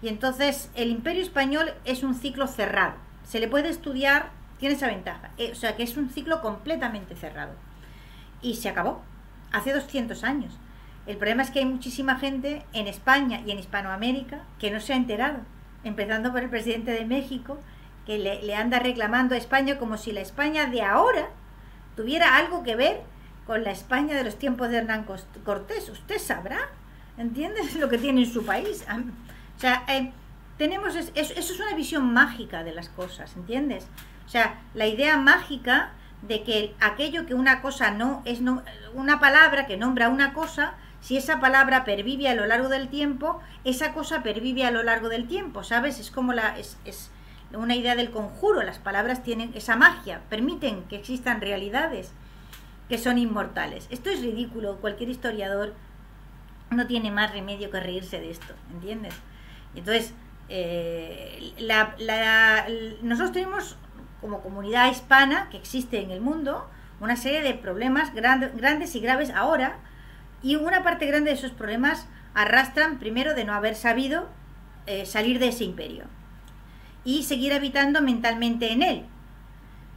Y 0.01 0.09
entonces 0.09 0.70
el 0.75 0.90
imperio 0.90 1.22
español 1.22 1.72
es 1.85 2.03
un 2.03 2.14
ciclo 2.14 2.46
cerrado 2.46 2.94
se 3.24 3.40
le 3.40 3.48
puede 3.48 3.68
estudiar, 3.68 4.30
tiene 4.58 4.74
esa 4.74 4.87
ventaja. 4.87 5.30
Eh, 5.38 5.50
o 5.52 5.54
sea, 5.54 5.76
que 5.76 5.82
es 5.82 5.96
un 5.96 6.11
ciclo 6.11 6.40
completamente 6.40 7.16
cerrado. 7.16 7.52
Y 8.40 8.56
se 8.56 8.68
acabó, 8.68 9.02
hace 9.52 9.72
200 9.72 10.24
años. 10.24 10.58
El 11.06 11.16
problema 11.16 11.42
es 11.42 11.50
que 11.50 11.61
hay 11.61 11.64
muchísima 11.64 12.16
gente 12.16 12.64
en 12.72 12.87
España 12.87 13.40
y 13.44 13.50
en 13.50 13.58
Hispanoamérica 13.58 14.42
que 14.58 14.70
no 14.70 14.80
se 14.80 14.92
ha 14.92 14.96
enterado, 14.96 15.40
empezando 15.85 16.32
por 16.32 16.42
el 16.42 16.50
presidente 16.50 16.92
de 16.92 17.04
México, 17.04 17.58
que 18.06 18.18
le, 18.18 18.42
le 18.42 18.54
anda 18.54 18.78
reclamando 18.78 19.35
a 19.35 19.38
España 19.38 19.78
como 19.78 19.96
si 19.96 20.12
la 20.12 20.20
España 20.20 20.66
de 20.66 20.82
ahora 20.82 21.28
tuviera 21.96 22.37
algo 22.37 22.62
que 22.62 22.76
ver 22.76 23.02
con 23.46 23.64
la 23.64 23.70
España 23.70 24.16
de 24.16 24.24
los 24.24 24.38
tiempos 24.38 24.70
de 24.70 24.78
Hernán 24.78 25.04
Cortés. 25.44 25.88
Usted 25.88 26.18
sabrá, 26.18 26.58
¿entiendes? 27.18 27.74
Lo 27.80 27.88
que 27.88 27.98
tiene 27.98 28.22
en 28.22 28.32
su 28.32 28.44
país. 28.44 28.85
O 29.56 29.61
sea, 29.61 29.85
eh, 29.88 30.12
tenemos 30.62 30.94
eso 30.94 31.11
es 31.16 31.59
una 31.59 31.75
visión 31.75 32.12
mágica 32.12 32.62
de 32.62 32.70
las 32.70 32.88
cosas, 32.88 33.35
¿entiendes? 33.35 33.88
O 34.25 34.29
sea, 34.29 34.61
la 34.75 34.87
idea 34.87 35.16
mágica 35.16 35.90
de 36.22 36.44
que 36.44 36.77
aquello 36.79 37.27
que 37.27 37.35
una 37.35 37.61
cosa 37.62 37.90
no 37.90 38.22
es 38.25 38.40
no, 38.40 38.62
una 38.94 39.18
palabra 39.18 39.66
que 39.66 39.77
nombra 39.77 40.09
una 40.09 40.33
cosa, 40.33 40.75
si 41.01 41.16
esa 41.16 41.40
palabra 41.40 41.85
pervive 41.85 42.29
a 42.29 42.37
lo 42.37 42.46
largo 42.46 42.68
del 42.68 42.87
tiempo, 42.87 43.40
esa 43.64 43.92
cosa 43.92 44.22
pervive 44.22 44.64
a 44.64 44.70
lo 44.70 44.85
largo 44.85 45.09
del 45.09 45.27
tiempo, 45.27 45.64
¿sabes? 45.64 45.98
Es 45.98 46.12
como 46.12 46.33
la 46.33 46.57
es, 46.57 46.79
es 46.85 47.11
una 47.53 47.75
idea 47.75 47.96
del 47.96 48.12
conjuro, 48.12 48.62
las 48.62 48.79
palabras 48.79 49.25
tienen 49.25 49.51
esa 49.57 49.75
magia, 49.75 50.20
permiten 50.31 50.85
que 50.85 50.94
existan 50.94 51.40
realidades 51.40 52.12
que 52.88 52.98
son 52.98 53.18
inmortales. 53.18 53.88
Esto 53.90 54.11
es 54.11 54.22
ridículo, 54.22 54.77
cualquier 54.77 55.11
historiador 55.11 55.75
no 56.70 56.87
tiene 56.87 57.11
más 57.11 57.33
remedio 57.33 57.68
que 57.68 57.81
reírse 57.81 58.20
de 58.20 58.31
esto, 58.31 58.55
¿entiendes? 58.72 59.14
Entonces, 59.75 60.14
eh, 60.48 61.52
la, 61.59 62.66
nosotros 63.02 63.33
tenemos 63.33 63.76
como 64.20 64.40
comunidad 64.40 64.90
hispana 64.90 65.48
que 65.50 65.57
existe 65.57 66.00
en 66.00 66.11
el 66.11 66.20
mundo 66.20 66.68
una 67.00 67.16
serie 67.16 67.42
de 67.42 67.55
problemas 67.55 68.14
grandes 68.14 68.94
y 68.94 69.00
graves 69.00 69.31
ahora 69.31 69.78
y 70.42 70.57
una 70.57 70.83
parte 70.83 71.07
grande 71.07 71.31
de 71.31 71.37
esos 71.37 71.52
problemas 71.52 72.07
arrastran 72.35 72.98
primero 72.98 73.35
de 73.35 73.44
no 73.44 73.55
haber 73.55 73.74
sabido 73.74 74.28
eh, 74.87 75.07
salir 75.07 75.38
de 75.38 75.48
ese 75.48 75.64
imperio 75.64 76.05
y 77.05 77.24
seguir 77.24 77.52
habitando 77.52 78.00
mentalmente 78.00 78.72
en 78.72 78.83
él. 78.83 79.07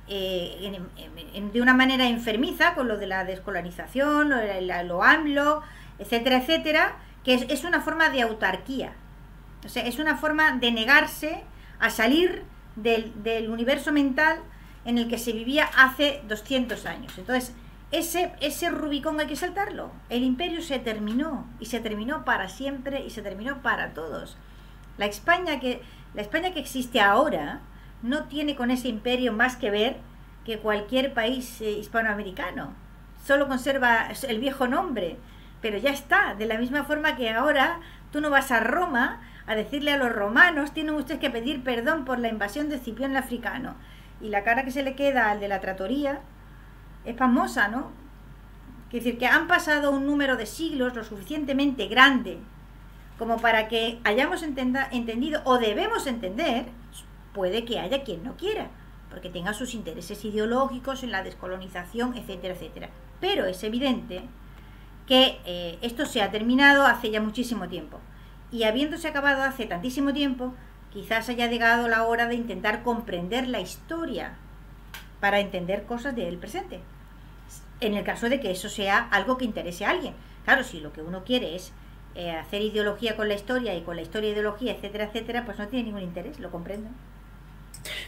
Eh, 0.08 0.80
de 1.52 1.62
una 1.62 1.74
manera 1.74 2.08
enfermiza 2.08 2.76
con 2.76 2.88
lo 2.88 2.98
de 2.98 3.08
la 3.08 3.26
descolonización, 3.26 4.30
lo, 4.30 4.84
lo 4.84 5.04
AMLO, 5.04 5.62
etcétera, 5.98 6.38
etcétera, 6.38 6.96
que 7.24 7.46
es 7.50 7.64
una 7.64 7.82
forma 7.82 8.10
de 8.10 8.22
autarquía, 8.22 8.94
es 9.66 10.00
una 10.00 10.18
forma 10.18 10.54
de 10.58 10.72
negarse 10.72 11.44
a 11.80 11.90
salir 11.90 12.44
del, 12.76 13.50
universo 13.50 13.92
mental 13.92 14.40
en 14.86 14.98
el 14.98 15.08
que 15.08 15.18
se 15.18 15.32
vivía 15.32 15.70
hace 15.78 16.22
200 16.28 16.86
años. 16.86 17.18
Entonces, 17.18 17.54
ese, 17.92 18.34
ese 18.42 18.70
Rubicón 18.70 19.20
hay 19.20 19.28
que 19.28 19.36
saltarlo. 19.36 19.92
El 20.10 20.24
imperio 20.24 20.62
se 20.62 20.80
terminó 20.80 21.48
y 21.60 21.66
se 21.66 21.80
terminó 21.80 22.26
para 22.26 22.50
siempre 22.50 23.04
y 23.06 23.10
se 23.10 23.22
terminó 23.22 23.62
para 23.62 23.94
todos. 23.94 24.38
La 24.98 25.06
España 25.06 25.60
que, 25.60 25.82
la 26.14 26.22
España 26.22 26.52
que 26.54 26.60
existe 26.60 27.02
ahora 27.02 27.62
no 28.02 28.26
tiene 28.26 28.56
con 28.56 28.72
ese 28.72 28.88
imperio 28.88 29.34
más 29.34 29.56
que 29.56 29.72
ver 29.72 29.98
que 30.46 30.60
cualquier 30.60 31.14
país 31.14 31.60
eh, 31.62 31.72
hispanoamericano. 31.72 32.74
Solo 33.26 33.48
conserva 33.48 34.10
el 34.28 34.40
viejo 34.40 34.68
nombre, 34.68 35.18
pero 35.62 35.78
ya 35.78 35.90
está. 35.90 36.36
De 36.36 36.46
la 36.46 36.60
misma 36.60 36.84
forma 36.84 37.16
que 37.16 37.32
ahora 37.32 37.80
tú 38.12 38.22
no 38.22 38.30
vas 38.30 38.52
a 38.52 38.60
Roma 38.60 39.22
a 39.48 39.56
decirle 39.56 39.92
a 39.92 39.98
los 39.98 40.12
romanos, 40.12 40.74
tienen 40.74 40.96
ustedes 40.96 41.20
que 41.20 41.30
pedir 41.30 41.64
perdón 41.64 42.06
por 42.06 42.20
la 42.20 42.30
invasión 42.30 42.70
de 42.70 42.80
Cipión 42.80 43.12
el 43.12 43.18
africano. 43.18 43.76
Y 44.22 44.30
la 44.30 44.44
cara 44.44 44.64
que 44.64 44.72
se 44.72 44.84
le 44.84 44.96
queda 44.96 45.30
al 45.30 45.40
de 45.40 45.48
la 45.48 45.62
tratoría 45.62 46.22
es 47.06 47.16
famosa, 47.16 47.68
¿no? 47.68 47.92
Es 48.88 49.04
decir, 49.04 49.18
que 49.20 49.28
han 49.28 49.48
pasado 49.48 49.92
un 49.92 50.06
número 50.06 50.38
de 50.38 50.46
siglos 50.46 50.96
lo 50.96 51.04
suficientemente 51.04 51.88
grande 51.88 52.40
como 53.18 53.38
para 53.38 53.68
que 53.68 54.00
hayamos 54.04 54.44
entendido 54.44 55.42
o 55.46 55.58
debemos 55.58 56.06
entender, 56.08 56.66
puede 57.34 57.66
que 57.66 57.80
haya 57.80 58.04
quien 58.04 58.24
no 58.24 58.36
quiera, 58.36 58.70
porque 59.10 59.30
tenga 59.30 59.54
sus 59.54 59.74
intereses 59.74 60.24
ideológicos 60.26 61.04
en 61.04 61.12
la 61.12 61.24
descolonización, 61.24 62.16
etcétera, 62.16 62.54
etcétera. 62.54 62.90
Pero 63.22 63.46
es 63.46 63.64
evidente 63.64 64.24
que 65.08 65.40
eh, 65.46 65.78
esto 65.82 66.06
se 66.06 66.22
ha 66.22 66.32
terminado 66.32 66.86
hace 66.86 67.12
ya 67.12 67.22
muchísimo 67.22 67.68
tiempo. 67.70 68.00
Y 68.52 68.64
habiéndose 68.64 69.08
acabado 69.08 69.44
hace 69.44 69.66
tantísimo 69.66 70.14
tiempo, 70.14 70.54
quizás 70.94 71.30
haya 71.30 71.48
llegado 71.48 71.88
la 71.88 72.04
hora 72.04 72.28
de 72.28 72.36
intentar 72.36 72.84
comprender 72.84 73.48
la 73.48 73.60
historia 73.60 74.36
para 75.20 75.40
entender 75.40 75.84
cosas 75.84 76.16
del 76.16 76.38
presente. 76.38 76.80
En 77.82 77.94
el 77.94 78.04
caso 78.04 78.30
de 78.30 78.40
que 78.40 78.52
eso 78.52 78.70
sea 78.70 79.00
algo 79.12 79.38
que 79.38 79.46
interese 79.46 79.86
a 79.86 79.90
alguien. 79.90 80.14
Claro, 80.46 80.64
si 80.64 80.80
lo 80.80 80.94
que 80.94 81.02
uno 81.02 81.24
quiere 81.24 81.56
es 81.56 81.74
eh, 82.16 82.32
hacer 82.32 82.62
ideología 82.62 83.18
con 83.18 83.28
la 83.28 83.34
historia 83.34 83.76
y 83.76 83.82
con 83.82 83.98
la 83.98 84.02
historia 84.02 84.30
ideología, 84.30 84.74
etcétera, 84.74 85.06
etcétera, 85.06 85.46
pues 85.46 85.60
no 85.60 85.68
tiene 85.68 85.86
ningún 85.86 86.04
interés, 86.04 86.40
lo 86.40 86.50
comprendo. 86.50 86.90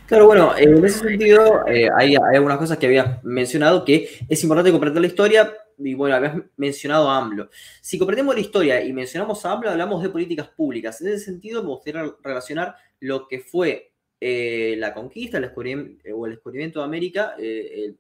Claro, 0.05 0.27
bueno, 0.27 0.55
en 0.57 0.83
ese 0.85 0.99
sentido 0.99 1.67
eh, 1.67 1.89
hay, 1.95 2.15
hay, 2.15 2.35
algunas 2.35 2.57
cosas 2.57 2.77
que 2.77 2.85
había 2.85 3.19
mencionado 3.23 3.83
que 3.83 4.09
es 4.29 4.43
importante 4.43 4.71
comprender 4.71 5.01
la 5.01 5.07
historia 5.07 5.53
y 5.78 5.93
bueno, 5.93 6.15
habías 6.15 6.36
mencionado 6.55 7.09
a 7.09 7.17
AMLO. 7.17 7.49
Si 7.82 7.97
comprendemos 7.97 8.36
la 8.36 8.41
historia 8.41 8.84
y 8.84 8.93
mencionamos 8.93 9.45
a 9.45 9.51
AMLO, 9.51 9.69
hablamos 9.69 10.01
de 10.01 10.09
políticas 10.09 10.49
públicas. 10.49 11.01
En 11.01 11.07
ese 11.07 11.25
sentido, 11.25 11.61
me 11.61 11.69
gustaría 11.69 12.15
relacionar 12.23 12.75
lo 12.99 13.28
que 13.28 13.39
fue 13.39 13.91
eh, 14.19 14.75
la 14.78 14.93
conquista 14.93 15.38
el 15.38 15.51
o 16.13 16.25
el 16.25 16.32
descubrimiento 16.32 16.80
de 16.80 16.86
América. 16.86 17.36
Eh, 17.38 17.95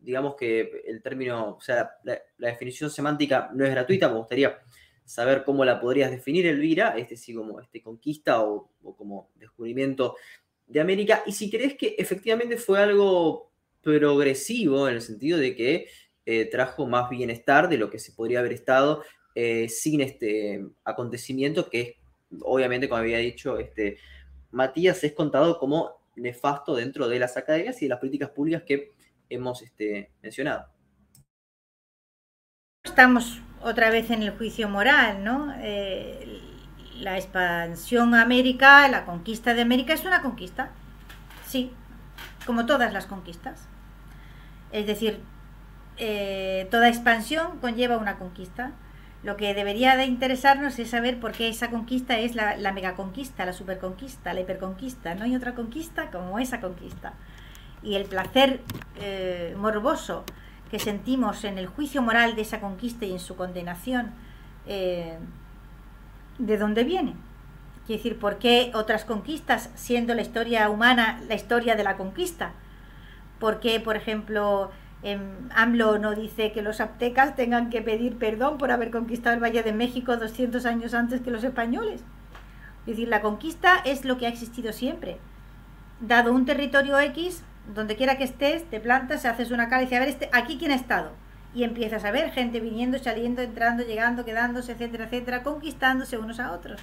digamos 0.00 0.36
que 0.36 0.82
el 0.86 1.02
término, 1.02 1.56
o 1.56 1.60
sea, 1.60 1.90
la, 2.04 2.20
definición 2.38 2.90
semántica 2.90 3.50
no 3.54 3.64
es 3.64 3.70
gratuita. 3.70 4.08
Me 4.08 4.18
gustaría 4.18 4.58
saber 5.04 5.44
cómo 5.44 5.64
la 5.64 5.80
podrías 5.80 6.10
definir, 6.10 6.46
Elvira, 6.46 6.96
este 6.98 7.16
sí 7.16 7.34
como 7.34 7.60
este 7.60 7.82
conquista 7.82 8.42
o 8.42 8.70
como 8.96 9.30
descubrimiento 9.36 10.16
de 10.66 10.80
América. 10.80 11.22
Y 11.26 11.32
si 11.32 11.50
crees 11.50 11.74
que 11.76 11.94
efectivamente 11.98 12.56
fue 12.56 12.80
algo 12.80 13.50
progresivo 13.80 14.88
en 14.88 14.96
el 14.96 15.00
sentido 15.00 15.38
de 15.38 15.54
que 15.54 15.86
eh, 16.26 16.46
trajo 16.46 16.86
más 16.86 17.08
bienestar 17.08 17.68
de 17.68 17.78
lo 17.78 17.88
que 17.88 17.98
se 17.98 18.12
podría 18.12 18.40
haber 18.40 18.52
estado 18.52 19.04
eh, 19.34 19.68
sin 19.68 20.00
este 20.00 20.66
acontecimiento 20.84 21.70
que 21.70 21.98
obviamente, 22.42 22.88
como 22.88 23.00
había 23.00 23.18
dicho 23.18 23.58
este, 23.58 23.98
Matías, 24.50 25.02
es 25.04 25.12
contado 25.12 25.58
como 25.58 26.00
nefasto 26.16 26.74
dentro 26.74 27.08
de 27.08 27.18
las 27.18 27.36
academias 27.36 27.80
y 27.80 27.84
de 27.84 27.90
las 27.90 28.00
políticas 28.00 28.30
públicas 28.30 28.62
que 28.66 28.92
hemos 29.28 29.62
este, 29.62 30.10
mencionado. 30.22 30.66
Estamos 32.84 33.40
otra 33.62 33.90
vez 33.90 34.10
en 34.10 34.22
el 34.22 34.30
juicio 34.36 34.68
moral, 34.68 35.22
¿no? 35.22 35.54
Eh, 35.60 36.40
la 36.98 37.18
expansión 37.18 38.14
a 38.14 38.22
América, 38.22 38.88
la 38.88 39.04
conquista 39.04 39.54
de 39.54 39.62
América 39.62 39.92
es 39.92 40.04
una 40.04 40.22
conquista, 40.22 40.72
sí, 41.46 41.70
como 42.46 42.64
todas 42.64 42.92
las 42.92 43.06
conquistas. 43.06 43.68
Es 44.72 44.86
decir, 44.86 45.20
eh, 45.98 46.68
toda 46.70 46.88
expansión 46.88 47.58
conlleva 47.60 47.98
una 47.98 48.16
conquista. 48.16 48.72
Lo 49.22 49.36
que 49.36 49.54
debería 49.54 49.96
de 49.96 50.04
interesarnos 50.04 50.78
es 50.78 50.90
saber 50.90 51.18
por 51.18 51.32
qué 51.32 51.48
esa 51.48 51.70
conquista 51.70 52.18
es 52.18 52.34
la, 52.34 52.56
la 52.56 52.72
megaconquista, 52.72 53.44
la 53.44 53.52
superconquista, 53.52 54.32
la 54.34 54.40
hiperconquista. 54.40 55.14
No 55.14 55.24
hay 55.24 55.34
otra 55.34 55.54
conquista 55.54 56.10
como 56.10 56.38
esa 56.38 56.60
conquista. 56.60 57.14
Y 57.82 57.94
el 57.94 58.04
placer 58.04 58.60
eh, 59.00 59.54
morboso 59.58 60.24
que 60.70 60.78
sentimos 60.78 61.44
en 61.44 61.58
el 61.58 61.66
juicio 61.66 62.02
moral 62.02 62.34
de 62.36 62.42
esa 62.42 62.60
conquista 62.60 63.04
y 63.04 63.12
en 63.12 63.20
su 63.20 63.36
condenación, 63.36 64.12
eh, 64.66 65.18
¿de 66.38 66.58
dónde 66.58 66.84
viene? 66.84 67.14
Quiere 67.86 68.02
decir, 68.02 68.18
¿por 68.18 68.38
qué 68.38 68.72
otras 68.74 69.04
conquistas, 69.04 69.70
siendo 69.76 70.14
la 70.14 70.22
historia 70.22 70.68
humana 70.68 71.20
la 71.28 71.34
historia 71.34 71.76
de 71.76 71.84
la 71.84 71.96
conquista? 71.96 72.52
¿Por 73.38 73.60
qué, 73.60 73.78
por 73.78 73.96
ejemplo, 73.96 74.72
AMLO 75.54 75.98
no 75.98 76.14
dice 76.14 76.52
que 76.52 76.62
los 76.62 76.80
aztecas 76.80 77.36
tengan 77.36 77.70
que 77.70 77.82
pedir 77.82 78.18
perdón 78.18 78.58
por 78.58 78.70
haber 78.70 78.90
conquistado 78.90 79.34
el 79.34 79.42
Valle 79.42 79.62
de 79.62 79.72
México 79.72 80.16
200 80.16 80.64
años 80.66 80.94
antes 80.94 81.20
que 81.20 81.30
los 81.30 81.44
españoles. 81.44 82.02
Es 82.80 82.86
decir, 82.86 83.08
la 83.08 83.20
conquista 83.20 83.76
es 83.84 84.04
lo 84.04 84.16
que 84.16 84.26
ha 84.26 84.30
existido 84.30 84.72
siempre. 84.72 85.18
Dado 86.00 86.32
un 86.32 86.44
territorio 86.44 86.98
X, 86.98 87.42
donde 87.74 87.96
quiera 87.96 88.16
que 88.16 88.24
estés, 88.24 88.64
te 88.70 88.80
plantas, 88.80 89.24
haces 89.24 89.50
una 89.50 89.68
cara 89.68 89.82
y 89.82 89.86
dices, 89.86 89.96
a 89.96 90.00
ver, 90.00 90.08
este, 90.08 90.30
aquí 90.32 90.56
quién 90.56 90.70
ha 90.70 90.76
estado. 90.76 91.12
Y 91.54 91.64
empiezas 91.64 92.04
a 92.04 92.10
ver 92.10 92.30
gente 92.30 92.60
viniendo, 92.60 92.98
saliendo, 92.98 93.42
entrando, 93.42 93.82
llegando, 93.82 94.24
quedándose, 94.24 94.72
etcétera, 94.72 95.06
etcétera, 95.06 95.42
conquistándose 95.42 96.18
unos 96.18 96.38
a 96.38 96.52
otros. 96.52 96.80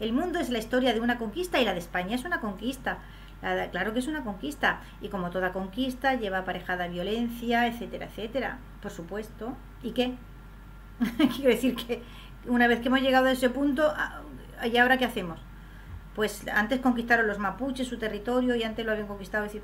El 0.00 0.12
mundo 0.12 0.38
es 0.38 0.50
la 0.50 0.58
historia 0.58 0.92
de 0.92 1.00
una 1.00 1.18
conquista 1.18 1.60
y 1.60 1.64
la 1.64 1.72
de 1.72 1.80
España 1.80 2.14
es 2.14 2.24
una 2.24 2.40
conquista. 2.40 2.98
Claro 3.40 3.92
que 3.92 4.00
es 4.00 4.08
una 4.08 4.24
conquista 4.24 4.80
y 5.00 5.08
como 5.08 5.30
toda 5.30 5.52
conquista 5.52 6.14
lleva 6.14 6.38
aparejada 6.38 6.88
violencia, 6.88 7.66
etcétera, 7.68 8.06
etcétera, 8.06 8.58
por 8.82 8.90
supuesto. 8.90 9.56
¿Y 9.82 9.92
qué? 9.92 10.14
Quiero 11.36 11.50
decir 11.50 11.76
que 11.76 12.02
una 12.46 12.66
vez 12.66 12.80
que 12.80 12.88
hemos 12.88 13.00
llegado 13.00 13.26
a 13.26 13.32
ese 13.32 13.50
punto, 13.50 13.92
ah, 13.96 14.22
¿y 14.64 14.76
ahora 14.76 14.98
qué 14.98 15.04
hacemos? 15.04 15.38
Pues 16.16 16.48
antes 16.48 16.80
conquistaron 16.80 17.28
los 17.28 17.38
mapuches 17.38 17.86
su 17.86 17.98
territorio 17.98 18.56
y 18.56 18.64
antes 18.64 18.84
lo 18.84 18.90
habían 18.90 19.06
conquistado. 19.06 19.44
Es, 19.44 19.56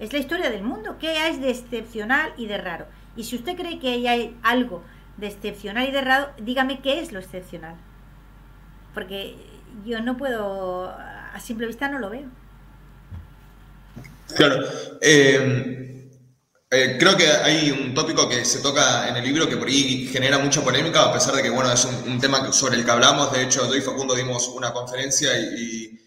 es 0.00 0.12
la 0.12 0.18
historia 0.18 0.50
del 0.50 0.64
mundo. 0.64 0.96
¿Qué 0.98 1.10
hay 1.10 1.38
de 1.38 1.50
excepcional 1.50 2.32
y 2.36 2.46
de 2.46 2.58
raro? 2.58 2.86
Y 3.14 3.24
si 3.24 3.36
usted 3.36 3.56
cree 3.56 3.78
que 3.78 4.08
hay 4.08 4.36
algo 4.42 4.82
de 5.16 5.28
excepcional 5.28 5.88
y 5.88 5.92
de 5.92 6.00
raro, 6.00 6.30
dígame 6.42 6.80
qué 6.80 6.98
es 7.00 7.12
lo 7.12 7.20
excepcional. 7.20 7.76
Porque 8.94 9.36
yo 9.84 10.00
no 10.00 10.16
puedo, 10.16 10.90
a 10.90 11.38
simple 11.38 11.68
vista 11.68 11.88
no 11.88 12.00
lo 12.00 12.10
veo. 12.10 12.39
Claro. 14.34 14.64
Eh, 15.00 15.80
eh, 16.72 16.96
creo 17.00 17.16
que 17.16 17.26
hay 17.26 17.72
un 17.72 17.92
tópico 17.92 18.28
que 18.28 18.44
se 18.44 18.60
toca 18.60 19.08
en 19.08 19.16
el 19.16 19.24
libro 19.24 19.48
que 19.48 19.56
por 19.56 19.66
ahí 19.66 20.06
genera 20.06 20.38
mucha 20.38 20.62
polémica, 20.62 21.02
a 21.02 21.12
pesar 21.12 21.34
de 21.34 21.42
que 21.42 21.50
bueno, 21.50 21.72
es 21.72 21.84
un, 21.84 22.20
tema 22.20 22.52
sobre 22.52 22.76
el 22.76 22.84
que 22.84 22.90
hablamos. 22.92 23.32
De 23.32 23.42
hecho, 23.42 23.68
yo 23.68 23.74
y 23.74 23.80
Facundo 23.80 24.14
dimos 24.14 24.46
una 24.48 24.72
conferencia 24.72 25.36
y, 25.36 25.98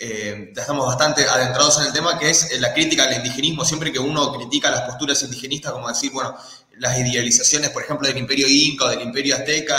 eh, 0.00 0.52
ya 0.54 0.62
estamos 0.62 0.86
bastante 0.86 1.24
adentrados 1.24 1.80
en 1.80 1.86
el 1.86 1.92
tema, 1.92 2.18
que 2.18 2.30
es 2.30 2.58
la 2.60 2.74
crítica 2.74 3.04
al 3.04 3.14
indigenismo. 3.14 3.64
Siempre 3.64 3.92
que 3.92 4.00
uno 4.00 4.32
critica 4.32 4.70
las 4.70 4.82
posturas 4.82 5.22
indigenistas, 5.22 5.72
como 5.72 5.88
decir, 5.88 6.10
bueno, 6.10 6.36
las 6.78 6.98
idealizaciones, 6.98 7.70
por 7.70 7.84
ejemplo, 7.84 8.08
del 8.08 8.18
imperio 8.18 8.48
inca 8.48 8.86
o 8.86 8.88
del 8.88 9.02
imperio 9.02 9.36
azteca, 9.36 9.78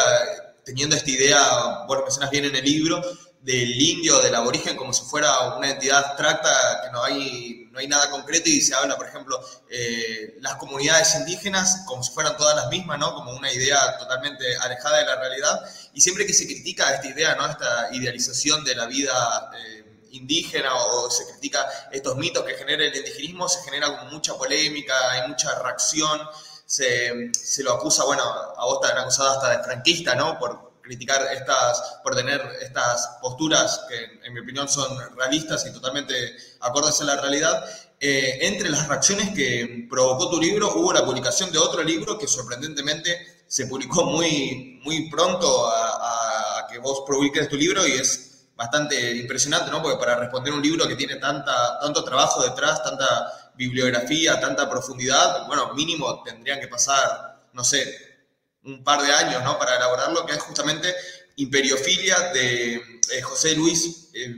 teniendo 0.63 0.95
esta 0.95 1.11
idea, 1.11 1.85
bueno, 1.85 2.03
mencionas 2.03 2.31
bien 2.31 2.45
en 2.45 2.55
el 2.55 2.63
libro, 2.63 3.01
del 3.41 3.81
indio, 3.81 4.19
del 4.19 4.35
aborigen, 4.35 4.75
como 4.75 4.91
si 4.91 5.03
fuera 5.05 5.55
una 5.55 5.69
entidad 5.69 6.03
abstracta, 6.03 6.81
que 6.83 6.91
no 6.91 7.03
hay, 7.03 7.69
no 7.71 7.79
hay 7.79 7.87
nada 7.87 8.09
concreto 8.09 8.49
y 8.49 8.61
se 8.61 8.75
habla, 8.75 8.97
por 8.97 9.07
ejemplo, 9.07 9.39
eh, 9.69 10.37
las 10.41 10.55
comunidades 10.55 11.15
indígenas 11.15 11.83
como 11.85 12.03
si 12.03 12.11
fueran 12.11 12.35
todas 12.35 12.55
las 12.55 12.67
mismas, 12.67 12.99
¿no? 12.99 13.15
Como 13.15 13.31
una 13.31 13.51
idea 13.51 13.97
totalmente 13.97 14.57
alejada 14.57 14.97
de 14.97 15.05
la 15.05 15.15
realidad. 15.15 15.61
Y 15.93 16.01
siempre 16.01 16.25
que 16.25 16.33
se 16.33 16.45
critica 16.45 16.93
esta 16.93 17.07
idea, 17.07 17.35
¿no? 17.35 17.47
Esta 17.47 17.89
idealización 17.93 18.63
de 18.65 18.75
la 18.75 18.87
vida 18.87 19.51
eh, 19.57 19.85
indígena 20.11 20.75
o 20.75 21.09
se 21.09 21.25
critica 21.31 21.65
estos 21.91 22.17
mitos 22.17 22.43
que 22.43 22.55
genera 22.55 22.83
el 22.83 22.95
indigenismo, 22.95 23.47
se 23.47 23.63
genera 23.63 24.03
mucha 24.11 24.35
polémica, 24.35 25.11
hay 25.11 25.29
mucha 25.29 25.57
reacción. 25.59 26.19
Se, 26.65 27.31
se, 27.33 27.63
lo 27.63 27.73
acusa, 27.73 28.03
bueno, 28.03 28.21
a 28.23 28.65
vos 28.65 28.79
te 28.81 28.91
han 28.91 28.99
acusado 28.99 29.31
hasta 29.31 29.57
de 29.57 29.63
franquista, 29.63 30.13
¿no? 30.13 30.37
Por, 30.37 30.68
criticar 30.89 31.21
estas, 31.31 31.99
por 32.01 32.15
tener 32.15 32.41
estas 32.61 33.19
posturas 33.21 33.81
que 33.87 34.25
en 34.25 34.33
mi 34.33 34.39
opinión 34.39 34.67
son 34.67 34.97
realistas 35.15 35.63
y 35.67 35.71
totalmente 35.71 36.35
acordes 36.61 36.99
a 37.01 37.03
la 37.03 37.21
realidad. 37.21 37.63
Eh, 37.99 38.39
entre 38.41 38.69
las 38.69 38.87
reacciones 38.87 39.29
que 39.35 39.85
provocó 39.87 40.31
tu 40.31 40.41
libro 40.41 40.73
hubo 40.73 40.91
la 40.91 41.05
publicación 41.05 41.51
de 41.51 41.59
otro 41.59 41.83
libro 41.83 42.17
que 42.17 42.27
sorprendentemente 42.27 43.43
se 43.45 43.67
publicó 43.67 44.05
muy, 44.05 44.81
muy 44.83 45.11
pronto 45.11 45.67
a, 45.67 46.65
que 46.71 46.79
vos 46.79 47.03
publiques 47.05 47.49
tu 47.49 47.55
libro 47.55 47.85
y 47.87 47.93
es 47.93 48.45
bastante 48.55 49.15
impresionante, 49.15 49.69
¿no? 49.71 49.81
Porque 49.81 49.97
para 49.97 50.15
responder 50.15 50.53
un 50.53 50.61
libro 50.61 50.87
que 50.87 50.95
tiene 50.95 51.15
tanta, 51.15 51.79
tanto 51.79 52.03
trabajo 52.03 52.43
detrás, 52.43 52.83
tanta 52.83 53.51
bibliografía, 53.55 54.39
tanta 54.39 54.69
profundidad, 54.69 55.45
bueno, 55.47 55.73
mínimo 55.73 56.23
tendrían 56.23 56.59
que 56.59 56.67
pasar, 56.67 57.41
no 57.53 57.63
sé, 57.63 58.08
un 58.73 58.83
par 58.83 59.01
de 59.01 59.11
años 59.11 59.43
¿no? 59.43 59.57
para 59.57 59.75
elaborarlo, 59.75 60.25
que 60.25 60.33
es 60.33 60.39
justamente 60.39 60.93
Imperiofilia 61.37 62.31
de 62.33 62.75
eh, 62.75 63.21
José 63.21 63.55
Luis 63.55 64.09
eh, 64.13 64.35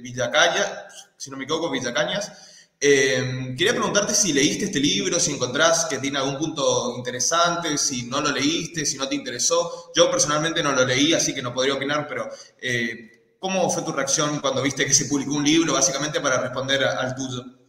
si 1.18 1.30
no 1.32 1.38
me 1.38 1.44
equivoco, 1.44 1.70
Villacañas. 1.70 2.32
Eh, 2.80 3.54
quería 3.58 3.74
preguntarte 3.74 4.14
si 4.16 4.34
leíste 4.34 4.66
este 4.66 4.80
libro, 4.80 5.20
si 5.20 5.32
encontrás 5.32 5.86
que 5.86 6.00
tiene 6.00 6.18
algún 6.18 6.38
punto 6.38 6.96
interesante, 6.98 7.78
si 7.78 8.04
no 8.04 8.22
lo 8.22 8.32
leíste, 8.32 8.86
si 8.86 8.98
no 8.98 9.08
te 9.08 9.16
interesó. 9.16 9.92
Yo 9.96 10.10
personalmente 10.10 10.64
no 10.64 10.72
lo 10.72 10.86
leí, 10.86 11.14
así 11.14 11.34
que 11.34 11.42
no 11.42 11.54
podría 11.54 11.76
opinar, 11.76 12.08
pero 12.08 12.30
¿cómo 13.40 13.70
fue 13.70 13.84
tu 13.84 13.92
reacción 13.92 14.40
cuando 14.40 14.64
viste 14.64 14.86
que 14.86 14.94
se 14.94 15.06
publicó 15.06 15.36
un 15.36 15.44
libro, 15.44 15.74
básicamente 15.74 16.20
para 16.20 16.40
responder 16.42 16.84
al 16.84 17.14
tuyo? 17.16 17.61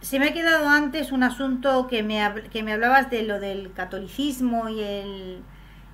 Se 0.00 0.18
me 0.18 0.28
ha 0.28 0.32
quedado 0.32 0.68
antes 0.68 1.12
un 1.12 1.22
asunto 1.22 1.86
que 1.88 2.02
me, 2.02 2.22
que 2.52 2.62
me 2.62 2.72
hablabas 2.72 3.10
de 3.10 3.22
lo 3.22 3.40
del 3.40 3.72
catolicismo 3.72 4.68
y 4.68 4.80
el, 4.80 5.42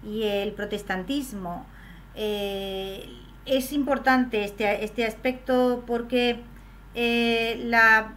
y 0.05 0.25
el 0.25 0.53
protestantismo. 0.53 1.67
Eh, 2.15 3.09
es 3.47 3.73
importante 3.73 4.45
este, 4.45 4.85
este 4.85 5.07
aspecto 5.07 5.85
porque 5.87 6.41
eh, 6.95 7.61
la, 7.65 8.15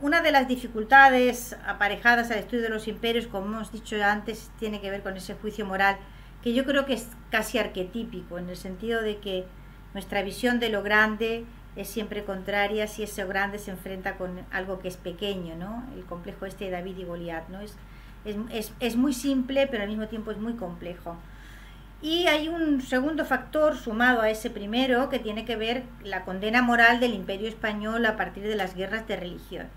una 0.00 0.20
de 0.20 0.32
las 0.32 0.48
dificultades 0.48 1.56
aparejadas 1.66 2.30
al 2.30 2.38
estudio 2.38 2.62
de 2.64 2.68
los 2.68 2.88
imperios, 2.88 3.26
como 3.26 3.46
hemos 3.46 3.72
dicho 3.72 3.96
antes, 4.04 4.50
tiene 4.58 4.80
que 4.80 4.90
ver 4.90 5.02
con 5.02 5.16
ese 5.16 5.34
juicio 5.34 5.64
moral, 5.64 5.96
que 6.42 6.52
yo 6.52 6.64
creo 6.64 6.86
que 6.86 6.94
es 6.94 7.08
casi 7.30 7.58
arquetípico, 7.58 8.38
en 8.38 8.48
el 8.48 8.56
sentido 8.56 9.00
de 9.00 9.18
que 9.18 9.46
nuestra 9.94 10.22
visión 10.22 10.60
de 10.60 10.68
lo 10.68 10.82
grande 10.82 11.44
es 11.76 11.88
siempre 11.88 12.24
contraria 12.24 12.86
si 12.86 13.02
ese 13.02 13.24
grande 13.24 13.58
se 13.58 13.70
enfrenta 13.70 14.16
con 14.16 14.40
algo 14.50 14.78
que 14.78 14.88
es 14.88 14.96
pequeño, 14.96 15.56
¿no? 15.56 15.84
El 15.94 16.04
complejo 16.04 16.46
este 16.46 16.66
de 16.66 16.70
David 16.70 16.98
y 16.98 17.04
Goliat, 17.04 17.48
¿no? 17.48 17.60
Es, 17.60 17.76
es, 18.50 18.72
es 18.80 18.96
muy 18.96 19.12
simple, 19.12 19.66
pero 19.66 19.82
al 19.82 19.88
mismo 19.88 20.06
tiempo 20.06 20.30
es 20.30 20.38
muy 20.38 20.54
complejo. 20.54 21.16
Y 22.00 22.26
hay 22.26 22.48
un 22.48 22.82
segundo 22.82 23.24
factor 23.24 23.76
sumado 23.76 24.20
a 24.20 24.30
ese 24.30 24.50
primero 24.50 25.08
que 25.08 25.18
tiene 25.18 25.44
que 25.44 25.56
ver 25.56 25.84
la 26.02 26.24
condena 26.24 26.60
moral 26.60 27.00
del 27.00 27.14
imperio 27.14 27.48
español 27.48 28.04
a 28.04 28.16
partir 28.16 28.44
de 28.44 28.56
las 28.56 28.74
guerras 28.74 29.08
de 29.08 29.16
religión. 29.16 29.68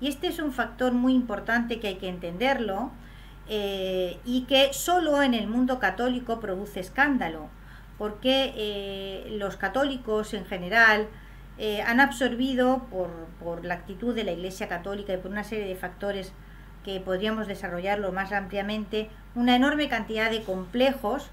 Y 0.00 0.08
este 0.08 0.26
es 0.26 0.40
un 0.40 0.52
factor 0.52 0.92
muy 0.92 1.14
importante 1.14 1.78
que 1.78 1.88
hay 1.88 1.94
que 1.94 2.08
entenderlo 2.08 2.90
eh, 3.48 4.18
y 4.24 4.42
que 4.42 4.72
solo 4.72 5.22
en 5.22 5.32
el 5.32 5.46
mundo 5.46 5.78
católico 5.78 6.40
produce 6.40 6.80
escándalo, 6.80 7.48
porque 7.96 8.52
eh, 8.56 9.28
los 9.38 9.56
católicos 9.56 10.34
en 10.34 10.44
general 10.44 11.06
eh, 11.58 11.82
han 11.82 12.00
absorbido 12.00 12.86
por, 12.90 13.10
por, 13.42 13.64
la 13.64 13.74
actitud 13.74 14.14
de 14.14 14.24
la 14.24 14.32
Iglesia 14.32 14.68
Católica 14.68 15.14
y 15.14 15.16
por 15.16 15.30
una 15.30 15.44
serie 15.44 15.66
de 15.66 15.74
factores 15.74 16.32
que 16.84 17.00
podríamos 17.00 17.48
desarrollarlo 17.48 18.12
más 18.12 18.32
ampliamente, 18.32 19.08
una 19.34 19.56
enorme 19.56 19.88
cantidad 19.88 20.30
de 20.30 20.42
complejos 20.42 21.30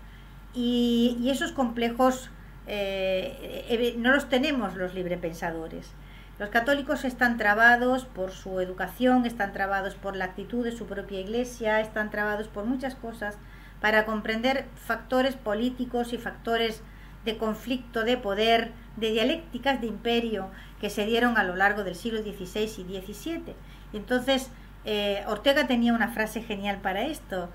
y, 0.54 1.28
esos 1.30 1.52
complejos 1.52 2.30
eh, 2.68 3.96
no 3.98 4.12
los 4.12 4.30
tenemos 4.30 4.76
los 4.76 4.94
librepensadores. 4.94 5.92
Los 6.40 6.50
católicos 6.50 7.06
están 7.06 7.38
trabados 7.38 8.06
por 8.06 8.32
su 8.32 8.60
educación, 8.60 9.26
están 9.26 9.54
trabados 9.54 9.94
por 9.96 10.16
la 10.16 10.26
actitud 10.26 10.64
de 10.64 10.72
su 10.72 10.88
propia 10.88 11.20
iglesia, 11.20 11.80
están 11.80 12.10
trabados 12.10 12.48
por 12.48 12.66
muchas 12.66 12.96
cosas 12.96 13.38
para 13.80 14.06
comprender 14.06 14.66
factores 14.76 15.36
políticos 15.36 16.14
y 16.14 16.18
factores 16.18 16.82
de 17.26 17.38
conflicto 17.38 18.04
de 18.04 18.18
poder, 18.18 18.72
de 18.98 19.12
dialécticas 19.12 19.82
de 19.82 19.88
imperio 19.88 20.50
que 20.80 20.90
se 20.90 21.06
dieron 21.06 21.38
a 21.38 21.44
lo 21.44 21.56
largo 21.56 21.84
del 21.84 21.96
siglo 21.96 22.22
XVI 22.22 22.64
y 22.64 23.14
XVII. 23.14 23.56
Entonces, 23.94 24.50
eh, 24.86 25.24
Ortega 25.28 25.68
tenía 25.68 25.94
una 25.94 26.10
frase 26.10 26.42
genial 26.42 26.80
para 26.82 27.04
esto. 27.04 27.50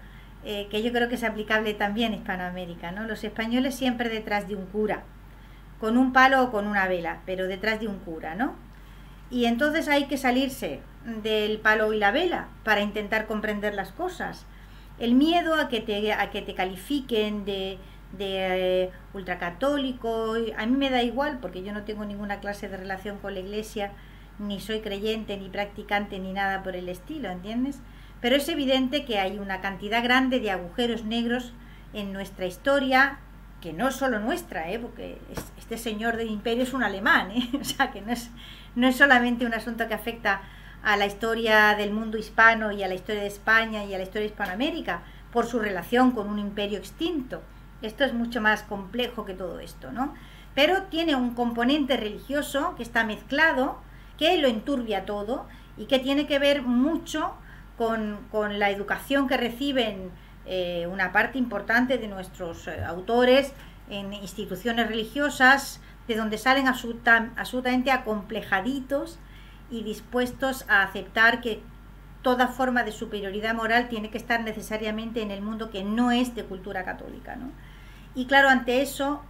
Eh, 0.44 0.68
que 0.70 0.82
yo 0.82 0.92
creo 0.92 1.08
que 1.08 1.16
es 1.16 1.24
aplicable 1.24 1.74
también 1.74 2.12
en 2.12 2.20
Hispanoamérica, 2.20 2.92
¿no? 2.92 3.04
Los 3.04 3.24
españoles 3.24 3.74
siempre 3.74 4.08
detrás 4.08 4.46
de 4.46 4.54
un 4.54 4.66
cura, 4.66 5.02
con 5.80 5.98
un 5.98 6.12
palo 6.12 6.44
o 6.44 6.50
con 6.52 6.66
una 6.66 6.86
vela, 6.86 7.20
pero 7.26 7.48
detrás 7.48 7.80
de 7.80 7.88
un 7.88 7.98
cura, 7.98 8.36
¿no? 8.36 8.54
Y 9.30 9.46
entonces 9.46 9.88
hay 9.88 10.06
que 10.06 10.16
salirse 10.16 10.80
del 11.22 11.58
palo 11.58 11.92
y 11.92 11.98
la 11.98 12.12
vela 12.12 12.48
para 12.64 12.82
intentar 12.82 13.26
comprender 13.26 13.74
las 13.74 13.90
cosas. 13.90 14.46
El 14.98 15.14
miedo 15.14 15.54
a 15.54 15.68
que 15.68 15.80
te, 15.80 16.12
a 16.12 16.30
que 16.30 16.40
te 16.42 16.54
califiquen 16.54 17.44
de, 17.44 17.78
de 18.12 18.84
eh, 18.84 18.90
ultracatólico, 19.12 20.34
a 20.56 20.66
mí 20.66 20.76
me 20.76 20.90
da 20.90 21.02
igual 21.02 21.38
porque 21.40 21.62
yo 21.62 21.72
no 21.72 21.84
tengo 21.84 22.04
ninguna 22.04 22.40
clase 22.40 22.68
de 22.68 22.76
relación 22.76 23.18
con 23.18 23.34
la 23.34 23.40
iglesia, 23.40 23.92
ni 24.38 24.60
soy 24.60 24.80
creyente, 24.80 25.36
ni 25.36 25.48
practicante, 25.48 26.18
ni 26.18 26.32
nada 26.32 26.62
por 26.62 26.76
el 26.76 26.88
estilo, 26.88 27.28
¿entiendes? 27.28 27.80
Pero 28.20 28.36
es 28.36 28.48
evidente 28.48 29.04
que 29.04 29.18
hay 29.18 29.38
una 29.38 29.60
cantidad 29.60 30.02
grande 30.02 30.40
de 30.40 30.50
agujeros 30.50 31.04
negros 31.04 31.52
en 31.92 32.12
nuestra 32.12 32.46
historia, 32.46 33.18
que 33.60 33.72
no 33.72 33.88
es 33.88 33.96
solo 33.96 34.20
nuestra, 34.20 34.70
¿eh? 34.70 34.78
porque 34.78 35.18
este 35.58 35.78
señor 35.78 36.16
del 36.16 36.30
imperio 36.30 36.62
es 36.62 36.72
un 36.72 36.82
alemán, 36.82 37.30
¿eh? 37.32 37.48
o 37.60 37.64
sea 37.64 37.90
que 37.90 38.00
no 38.00 38.12
es, 38.12 38.30
no 38.74 38.86
es 38.86 38.96
solamente 38.96 39.46
un 39.46 39.54
asunto 39.54 39.88
que 39.88 39.94
afecta 39.94 40.42
a 40.82 40.96
la 40.96 41.06
historia 41.06 41.74
del 41.74 41.92
mundo 41.92 42.18
hispano 42.18 42.70
y 42.70 42.82
a 42.82 42.88
la 42.88 42.94
historia 42.94 43.22
de 43.22 43.28
España 43.28 43.84
y 43.84 43.94
a 43.94 43.98
la 43.98 44.04
historia 44.04 44.22
de 44.22 44.28
Hispanoamérica 44.28 45.02
por 45.32 45.46
su 45.46 45.58
relación 45.58 46.12
con 46.12 46.28
un 46.28 46.38
imperio 46.38 46.78
extinto. 46.78 47.42
Esto 47.82 48.04
es 48.04 48.12
mucho 48.12 48.40
más 48.40 48.62
complejo 48.62 49.24
que 49.24 49.34
todo 49.34 49.60
esto, 49.60 49.92
¿no? 49.92 50.14
Pero 50.54 50.84
tiene 50.84 51.14
un 51.14 51.34
componente 51.34 51.96
religioso 51.96 52.74
que 52.76 52.82
está 52.82 53.04
mezclado, 53.04 53.80
que 54.18 54.36
lo 54.38 54.48
enturbia 54.48 55.06
todo 55.06 55.46
y 55.76 55.86
que 55.86 55.98
tiene 55.98 56.26
que 56.26 56.38
ver 56.38 56.62
mucho 56.62 57.34
con, 57.76 58.58
la 58.58 58.70
educación 58.70 59.28
que 59.28 59.36
reciben 59.36 60.10
eh, 60.46 60.88
una 60.90 61.12
parte 61.12 61.38
importante 61.38 61.98
de 61.98 62.08
nuestros 62.08 62.66
eh, 62.66 62.84
autores 62.84 63.52
en 63.88 64.12
instituciones 64.12 64.88
religiosas, 64.88 65.80
de 66.08 66.16
donde 66.16 66.38
salen 66.38 66.66
absolutamente 66.66 67.92
acomplejaditos 67.92 69.18
y 69.70 69.82
dispuestos 69.84 70.64
a 70.68 70.82
aceptar 70.82 71.40
que 71.40 71.62
toda 72.22 72.48
forma 72.48 72.82
de 72.82 72.92
superioridad 72.92 73.54
moral 73.54 73.88
tiene 73.88 74.10
que 74.10 74.18
estar 74.18 74.42
necesariamente 74.42 75.22
en 75.22 75.30
el 75.30 75.42
mundo 75.42 75.70
que 75.70 75.84
no 75.84 76.10
es 76.10 76.34
de 76.34 76.44
cultura 76.44 76.84
católica. 76.84 77.38
Y 78.14 78.26
claro, 78.26 78.48
ante 78.48 78.82
eso, 78.82 79.22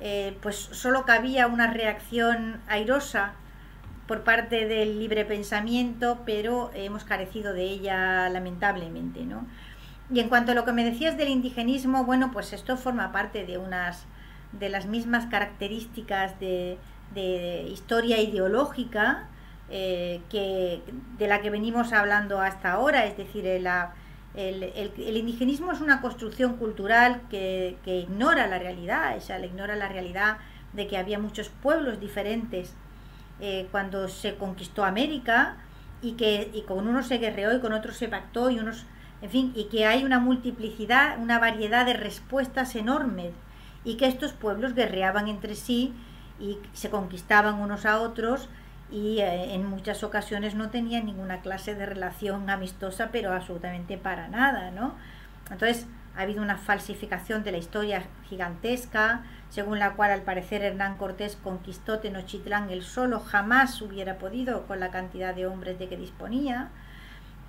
eh, 0.00 0.36
pues 0.42 0.56
solo 0.56 1.04
cabía 1.04 1.46
una 1.46 1.66
reacción 1.66 2.60
airosa 2.68 3.32
por 4.06 4.24
parte 4.24 4.66
del 4.66 4.98
libre 4.98 5.24
pensamiento, 5.24 6.22
pero 6.26 6.70
hemos 6.74 7.04
carecido 7.04 7.52
de 7.52 7.64
ella 7.64 8.28
lamentablemente, 8.28 9.24
¿no? 9.24 9.46
Y 10.12 10.18
en 10.18 10.28
cuanto 10.28 10.52
a 10.52 10.54
lo 10.56 10.64
que 10.64 10.72
me 10.72 10.84
decías 10.84 11.16
del 11.16 11.28
indigenismo, 11.28 12.04
bueno, 12.04 12.32
pues 12.32 12.52
esto 12.52 12.76
forma 12.76 13.12
parte 13.12 13.46
de 13.46 13.58
unas 13.58 14.06
de 14.52 14.68
las 14.68 14.86
mismas 14.86 15.26
características 15.26 16.38
de, 16.40 16.78
historia 17.72 18.20
ideológica 18.20 19.28
eh, 19.68 20.20
que, 20.28 20.82
de 21.18 21.26
la 21.28 21.40
que 21.40 21.50
venimos 21.50 21.92
hablando 21.92 22.40
hasta 22.40 22.72
ahora, 22.72 23.04
es 23.06 23.16
decir, 23.16 23.46
el, 24.34 24.62
el, 24.62 25.16
indigenismo 25.16 25.72
es 25.72 25.80
una 25.80 26.00
construcción 26.00 26.56
cultural 26.56 27.22
que, 27.30 27.76
que 27.84 27.98
ignora 27.98 28.46
la 28.46 28.58
realidad, 28.58 29.16
o 29.16 29.20
sea, 29.20 29.38
le 29.38 29.48
ignora 29.48 29.74
la 29.74 29.88
realidad 29.88 30.38
de 30.72 30.86
que 30.86 30.96
había 30.96 31.18
muchos 31.18 31.48
pueblos 31.48 32.00
diferentes 32.00 32.74
eh, 33.40 33.66
cuando 33.70 34.06
se 34.08 34.36
conquistó 34.36 34.84
América 34.84 35.56
y 36.02 36.12
que 36.12 36.50
y 36.54 36.62
con 36.62 36.86
unos 36.86 37.06
se 37.06 37.18
guerreó 37.18 37.56
y 37.56 37.60
con 37.60 37.72
otros 37.72 37.96
se 37.96 38.08
pactó 38.08 38.50
y 38.50 38.58
unos, 38.58 38.84
en 39.22 39.30
fin, 39.30 39.52
y 39.54 39.64
que 39.64 39.86
hay 39.86 40.04
una 40.04 40.18
multiplicidad, 40.18 41.18
una 41.18 41.38
variedad 41.38 41.84
de 41.84 41.94
respuestas 41.94 42.76
enormes 42.76 43.32
y 43.82 43.96
que 43.96 44.06
estos 44.06 44.32
pueblos 44.32 44.74
guerreaban 44.74 45.26
entre 45.26 45.54
sí 45.54 45.92
y 46.38 46.58
se 46.72 46.90
conquistaban 46.90 47.56
unos 47.56 47.84
a 47.84 48.00
otros 48.00 48.48
y 48.90 49.20
eh, 49.20 49.54
en 49.54 49.66
muchas 49.66 50.02
ocasiones 50.02 50.54
no 50.54 50.70
tenían 50.70 51.06
ninguna 51.06 51.40
clase 51.40 51.74
de 51.74 51.86
relación 51.86 52.50
amistosa, 52.50 53.10
pero 53.12 53.32
absolutamente 53.32 53.96
para 53.96 54.28
nada, 54.28 54.70
¿no? 54.70 54.94
Entonces, 55.50 55.86
ha 56.16 56.22
habido 56.22 56.42
una 56.42 56.58
falsificación 56.58 57.44
de 57.44 57.52
la 57.52 57.58
historia 57.58 58.02
gigantesca, 58.28 59.22
según 59.48 59.78
la 59.78 59.94
cual 59.94 60.10
al 60.10 60.22
parecer 60.22 60.62
Hernán 60.62 60.96
Cortés 60.96 61.36
conquistó 61.36 62.00
Tenochtitlán 62.00 62.70
él 62.70 62.82
solo, 62.82 63.20
jamás 63.20 63.80
hubiera 63.80 64.18
podido 64.18 64.66
con 64.66 64.80
la 64.80 64.90
cantidad 64.90 65.34
de 65.34 65.46
hombres 65.46 65.78
de 65.78 65.88
que 65.88 65.96
disponía, 65.96 66.68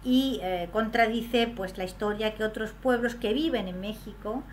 y 0.04 0.39
eh, 0.42 0.70
contradice 0.72 1.48
pues 1.48 1.78
la 1.78 1.84
historia 1.84 2.34
que 2.36 2.44
otros 2.44 2.72
pueblos 2.72 3.16
que 3.16 3.34
viven 3.34 3.68
en 3.68 3.80
México 3.82 4.44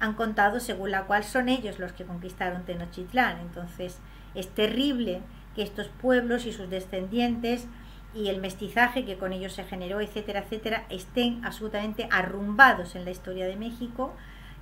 han 0.00 0.14
contado, 0.14 0.60
según 0.60 0.90
la 0.90 1.04
cual 1.04 1.24
son 1.24 1.48
ellos 1.48 1.78
los 1.78 1.92
que 1.92 2.04
conquistaron 2.04 2.64
Tenochtitlán. 2.64 3.38
Entonces 3.40 3.98
es 4.34 4.48
terrible 4.48 5.22
que 5.56 5.62
estos 5.62 5.88
pueblos 5.88 6.46
y 6.46 6.52
sus 6.52 6.70
descendientes 6.70 7.66
y 8.14 8.28
el 8.28 8.40
mestizaje 8.40 9.04
que 9.04 9.16
con 9.16 9.32
ellos 9.32 9.54
se 9.54 9.64
generó, 9.64 10.00
etcétera, 10.00 10.40
etcétera, 10.40 10.84
estén 10.90 11.44
absolutamente 11.44 12.08
arrumbados 12.12 12.94
en 12.94 13.04
la 13.04 13.10
historia 13.10 13.46
de 13.46 13.56
México, 13.56 14.14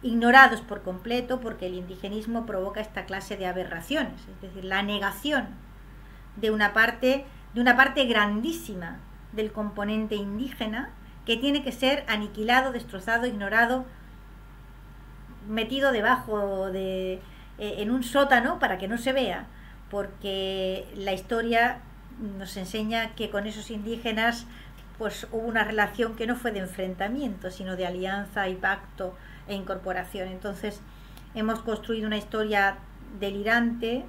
ignorados 0.03 0.61
por 0.61 0.83
completo 0.83 1.41
porque 1.41 1.67
el 1.67 1.75
indigenismo 1.75 2.47
provoca 2.47 2.81
esta 2.81 3.05
clase 3.07 3.37
de 3.37 3.47
aberraciones, 3.47 4.21
es 4.29 4.41
decir, 4.41 4.65
la 4.65 4.83
negación 4.83 5.49
de 6.37 6.51
una 6.51 6.73
parte, 6.73 7.27
de 7.55 7.61
una 7.61 7.77
parte 7.77 8.05
grandísima 8.07 8.99
del 9.33 9.53
componente 9.53 10.15
indígena 10.15 10.91
que 11.27 11.37
tiene 11.37 11.63
que 11.63 11.73
ser 11.73 12.05
aniquilado, 12.07 12.73
destrozado, 12.73 13.27
ignorado, 13.27 13.85
metido 15.49 15.93
debajo 15.93 16.71
de 16.71 17.15
eh, 17.59 17.77
en 17.79 17.91
un 17.91 18.03
sótano 18.03 18.59
para 18.59 18.79
que 18.79 18.89
no 18.89 18.99
se 18.99 19.13
vea, 19.13 19.47
porque 19.95 20.89
la 20.97 21.13
historia 21.13 21.79
nos 22.37 22.57
enseña 22.57 23.15
que 23.15 23.31
con 23.31 23.47
esos 23.47 23.71
indígenas 23.71 24.45
pues 24.99 25.29
hubo 25.31 25.47
una 25.47 25.63
relación 25.63 26.17
que 26.17 26.27
no 26.27 26.35
fue 26.35 26.51
de 26.51 26.59
enfrentamiento, 26.59 27.49
sino 27.53 27.77
de 27.77 27.87
alianza 27.87 28.49
y 28.49 28.57
pacto 28.57 29.15
e 29.47 29.55
incorporación. 29.55 30.27
Entonces 30.31 30.81
hemos 31.37 31.61
construido 31.61 32.09
una 32.09 32.17
historia 32.17 32.79
delirante 33.21 34.05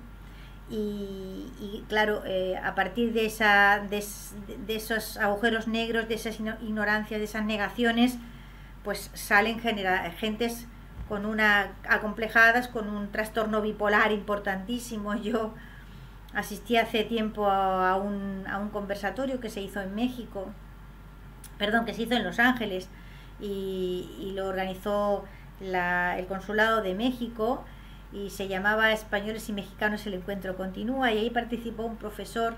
Y, 0.72 1.84
claro, 1.88 2.24
eh, 2.26 2.58
a 2.58 2.74
partir 2.74 3.14
de, 3.14 3.28
esa, 3.28 3.86
de, 3.88 4.76
esos 4.76 5.18
agujeros 5.18 5.68
negros, 5.68 6.08
de 6.08 6.16
esas 6.16 6.40
ignorancias, 6.40 7.20
de 7.20 7.26
esas 7.26 7.46
negaciones, 7.46 8.18
pues 8.84 9.12
salen 9.14 9.60
gentes 9.60 10.66
con 11.08 11.28
una 11.28 11.76
acomplejadas, 11.88 12.68
con 12.70 12.90
un 12.90 13.12
trastorno 13.12 13.62
bipolar 13.62 14.12
importantísimo. 14.12 15.14
Yo 15.22 15.54
asistí 16.36 16.78
hace 16.78 17.04
tiempo 17.04 17.50
a 17.50 17.96
un, 17.96 18.44
a 18.48 18.60
un 18.60 18.70
conversatorio 18.70 19.40
que 19.40 19.50
se 19.50 19.62
hizo 19.62 19.82
en 19.82 19.96
México, 19.96 20.48
perdón, 21.58 21.86
que 21.86 21.94
se 21.94 22.04
hizo 22.04 22.14
en 22.14 22.24
Los 22.24 22.40
Ángeles 22.40 22.90
y, 23.40 24.34
lo 24.36 24.48
organizó 24.48 25.24
la, 25.62 26.20
el 26.20 26.26
Consulado 26.28 26.82
de 26.82 26.94
México 26.94 27.64
y 28.12 28.30
se 28.30 28.50
llamaba 28.50 28.92
Españoles 28.92 29.48
y 29.48 29.54
Mexicanos 29.54 30.06
el 30.06 30.16
Encuentro 30.16 30.58
Continúa 30.58 31.14
y 31.14 31.20
ahí 31.20 31.30
participó 31.30 31.84
un 31.84 31.96
profesor 31.96 32.56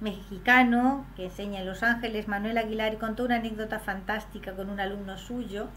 mexicano 0.00 1.04
que 1.16 1.26
enseña 1.26 1.60
en 1.60 1.66
Los 1.66 1.82
Ángeles, 1.82 2.28
Manuel 2.28 2.56
Aguilar, 2.56 2.94
y 2.94 2.96
contó 2.96 3.24
una 3.24 3.36
anécdota 3.36 3.78
fantástica 3.78 4.54
con 4.54 4.70
un 4.70 4.80
alumno 4.80 5.18
suyo 5.18 5.68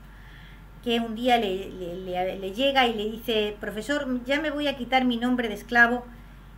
que 0.83 0.99
un 0.99 1.15
día 1.15 1.37
le, 1.37 1.69
le, 1.69 2.51
llega 2.53 2.87
y 2.87 2.93
le 2.93 3.11
dice, 3.11 3.55
profesor, 3.59 4.23
ya 4.25 4.41
me 4.41 4.49
voy 4.49 4.67
a 4.67 4.77
quitar 4.77 5.05
mi 5.05 5.17
nombre 5.17 5.47
de 5.47 5.53
esclavo 5.53 6.05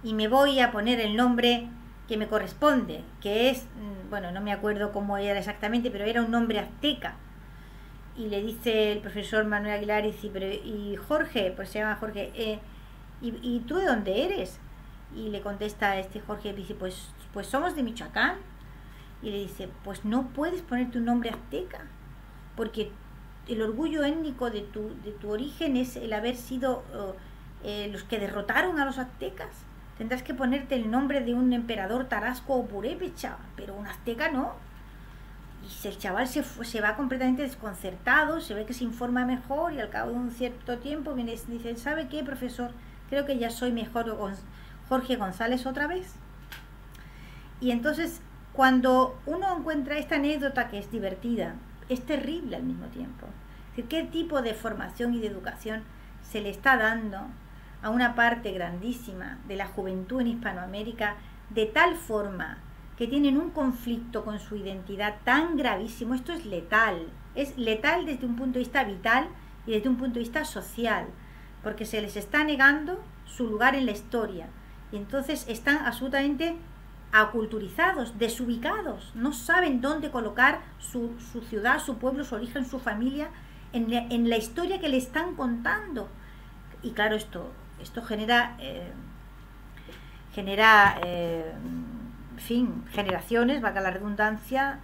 y 0.04 0.14
me 0.14 0.28
voy 0.28 0.60
a 0.60 0.72
poner 0.72 1.00
el 1.00 1.16
nombre 1.16 1.68
que 2.08 2.18
me 2.18 2.28
corresponde, 2.28 3.04
que 3.22 3.50
es, 3.50 3.64
mm, 3.64 4.10
bueno, 4.10 4.32
no 4.32 4.42
me 4.42 4.52
acuerdo 4.52 4.92
cómo 4.92 5.18
era 5.18 5.40
exactamente, 5.40 5.90
pero 5.90 6.06
era 6.06 6.22
un 6.22 6.32
nombre 6.32 6.60
azteca 6.60 7.16
y 8.16 8.28
le 8.28 8.42
dice 8.42 8.92
el 8.92 9.00
profesor 9.00 9.46
Manuel 9.46 9.74
Aguilar, 9.74 10.06
y 10.06 10.96
Jorge, 11.08 11.52
pues 11.56 11.70
se 11.70 11.80
llama 11.80 11.96
Jorge, 11.96 12.32
eh, 12.36 12.60
¿y, 13.22 13.30
¿y, 13.42 13.60
tú 13.62 13.78
de 13.78 13.86
dónde 13.86 14.26
eres? 14.26 14.60
Y 15.16 15.30
le 15.30 15.42
contesta 15.42 15.98
este 15.98 16.20
Jorge, 16.20 16.54
dice, 16.54 16.76
pues, 16.76 17.10
pues 17.34 17.48
somos 17.48 17.76
de 17.76 17.84
Michoacán. 17.84 18.38
Y 19.22 19.32
le 19.32 19.38
dice, 19.38 19.70
pues 19.86 20.04
no 20.04 20.28
puedes 20.30 20.62
poner 20.62 20.92
tu 20.92 21.00
nombre 21.00 21.30
azteca, 21.30 21.86
porque 22.58 22.92
el 23.48 23.62
orgullo 23.62 24.04
étnico 24.04 24.50
de 24.50 24.62
tu, 24.62 24.90
de 25.04 25.12
tu 25.12 25.32
origen 25.32 25.78
es 25.78 25.96
el 25.96 26.12
haber 26.12 26.36
sido 26.36 26.84
eh, 27.64 27.88
los 27.92 28.04
que 28.04 28.20
derrotaron 28.20 28.80
a 28.80 28.86
los 28.86 28.98
aztecas. 28.98 29.50
Tendrás 29.98 30.24
que 30.24 30.34
ponerte 30.34 30.76
el 30.76 30.90
nombre 30.90 31.22
de 31.22 31.34
un 31.34 31.54
emperador 31.54 32.06
tarasco 32.06 32.56
o 32.56 32.66
purépecha, 32.66 33.38
pero 33.56 33.76
un 33.76 33.88
azteca 33.88 34.32
no 34.32 34.54
y 35.64 35.88
el 35.88 35.98
chaval 35.98 36.28
se, 36.28 36.44
se 36.44 36.82
va 36.82 36.96
completamente 36.96 37.42
desconcertado, 37.42 38.42
se 38.42 38.54
ve 38.54 38.66
que 38.66 38.74
se 38.74 38.84
informa 38.84 39.26
mejor 39.26 39.74
y 39.74 39.80
al 39.80 39.90
cabo 39.90 40.12
de 40.12 40.18
un 40.18 40.32
cierto 40.32 40.80
tiempo 40.80 41.14
viene 41.14 41.34
y 41.34 41.52
dice, 41.52 41.76
¿sabe 41.78 42.08
qué, 42.10 42.24
profesor? 42.24 42.72
Creo 43.10 43.26
que 43.26 43.38
ya 43.38 43.50
soy 43.50 43.72
mejor 43.72 44.18
Jorge 44.90 45.16
González 45.16 45.66
otra 45.66 45.88
vez. 45.88 46.16
Y 47.62 47.72
entonces, 47.72 48.22
cuando 48.52 49.18
uno 49.26 49.58
encuentra 49.58 49.98
esta 49.98 50.16
anécdota 50.16 50.68
que 50.68 50.80
es 50.80 50.92
divertida, 50.92 51.56
es 51.88 52.06
terrible 52.06 52.58
al 52.58 52.64
mismo 52.64 52.88
tiempo. 52.88 53.28
¿Qué 53.90 54.04
tipo 54.04 54.42
de 54.42 54.54
formación 54.54 55.14
y 55.14 55.20
de 55.20 55.28
educación 55.28 55.84
se 56.22 56.42
le 56.42 56.50
está 56.50 56.78
dando 56.78 57.28
a 57.84 57.90
una 57.90 58.16
parte 58.16 58.52
grandísima 58.52 59.38
de 59.48 59.58
la 59.58 59.68
juventud 59.68 60.22
en 60.22 60.28
Hispanoamérica 60.28 61.18
de 61.50 61.68
tal 61.68 61.96
forma 61.96 62.58
que 62.98 63.08
tienen 63.08 63.38
un 63.38 63.52
conflicto 63.52 64.24
con 64.24 64.40
su 64.40 64.56
identidad 64.56 65.16
tan 65.24 65.58
gravísimo. 65.58 66.16
Esto 66.16 66.34
es 66.34 66.46
letal. 66.46 67.08
Es 67.36 67.58
letal 67.58 68.06
desde 68.06 68.26
un 68.26 68.36
punto 68.36 68.54
de 68.54 68.60
vista 68.60 68.84
vital 68.84 69.28
y 69.68 69.72
desde 69.72 69.90
un 69.90 69.98
punto 69.98 70.16
de 70.16 70.22
vista 70.22 70.46
social, 70.46 71.08
porque 71.64 71.86
se 71.86 72.02
les 72.02 72.16
está 72.16 72.44
negando 72.44 73.04
su 73.26 73.48
lugar 73.48 73.76
en 73.76 73.86
la 73.86 73.92
historia. 73.92 74.48
Y 74.92 74.98
entonces 74.98 75.46
están 75.48 75.78
absolutamente 75.86 76.56
aculturizados, 77.12 78.18
desubicados, 78.18 79.12
no 79.14 79.34
saben 79.34 79.82
dónde 79.82 80.10
colocar 80.10 80.62
su, 80.80 81.12
ciudad, 81.48 81.80
su 81.80 81.98
pueblo, 81.98 82.24
su 82.24 82.36
origen, 82.36 82.66
su 82.66 82.80
familia 82.80 83.30
en 83.72 84.30
la, 84.30 84.38
historia 84.38 84.80
que 84.80 84.90
le 84.90 84.98
están 84.98 85.36
contando. 85.36 86.10
Y 86.82 86.92
claro, 86.92 87.16
esto, 87.16 87.52
esto 87.84 88.02
genera, 88.02 88.56
eh, 88.60 88.92
genera 90.34 91.00
eh, 91.04 91.52
fin, 92.38 92.84
generaciones, 92.92 93.62
valga 93.62 93.82
la 93.82 93.92
redundancia, 93.92 94.80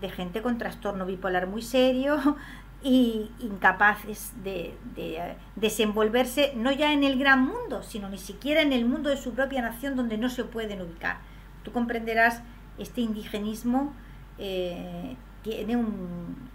de 0.00 0.10
gente 0.10 0.42
con 0.42 0.58
trastorno 0.58 1.06
bipolar 1.06 1.46
muy 1.46 1.62
serio 1.62 2.36
y 2.82 3.30
incapaces 3.40 4.32
de, 4.42 4.76
de, 4.94 5.36
desenvolverse 5.56 6.52
no 6.56 6.72
ya 6.72 6.92
en 6.92 7.04
el 7.04 7.18
gran 7.18 7.42
mundo, 7.42 7.82
sino 7.82 8.08
ni 8.08 8.18
siquiera 8.18 8.62
en 8.62 8.72
el 8.72 8.84
mundo 8.84 9.10
de 9.10 9.16
su 9.16 9.32
propia 9.34 9.62
nación 9.62 9.96
donde 9.96 10.18
no 10.18 10.28
se 10.28 10.44
pueden 10.44 10.82
ubicar. 10.82 11.18
Tú 11.62 11.72
comprenderás, 11.72 12.42
este 12.78 13.00
indigenismo 13.00 13.94
eh, 14.38 15.16
tiene, 15.42 15.82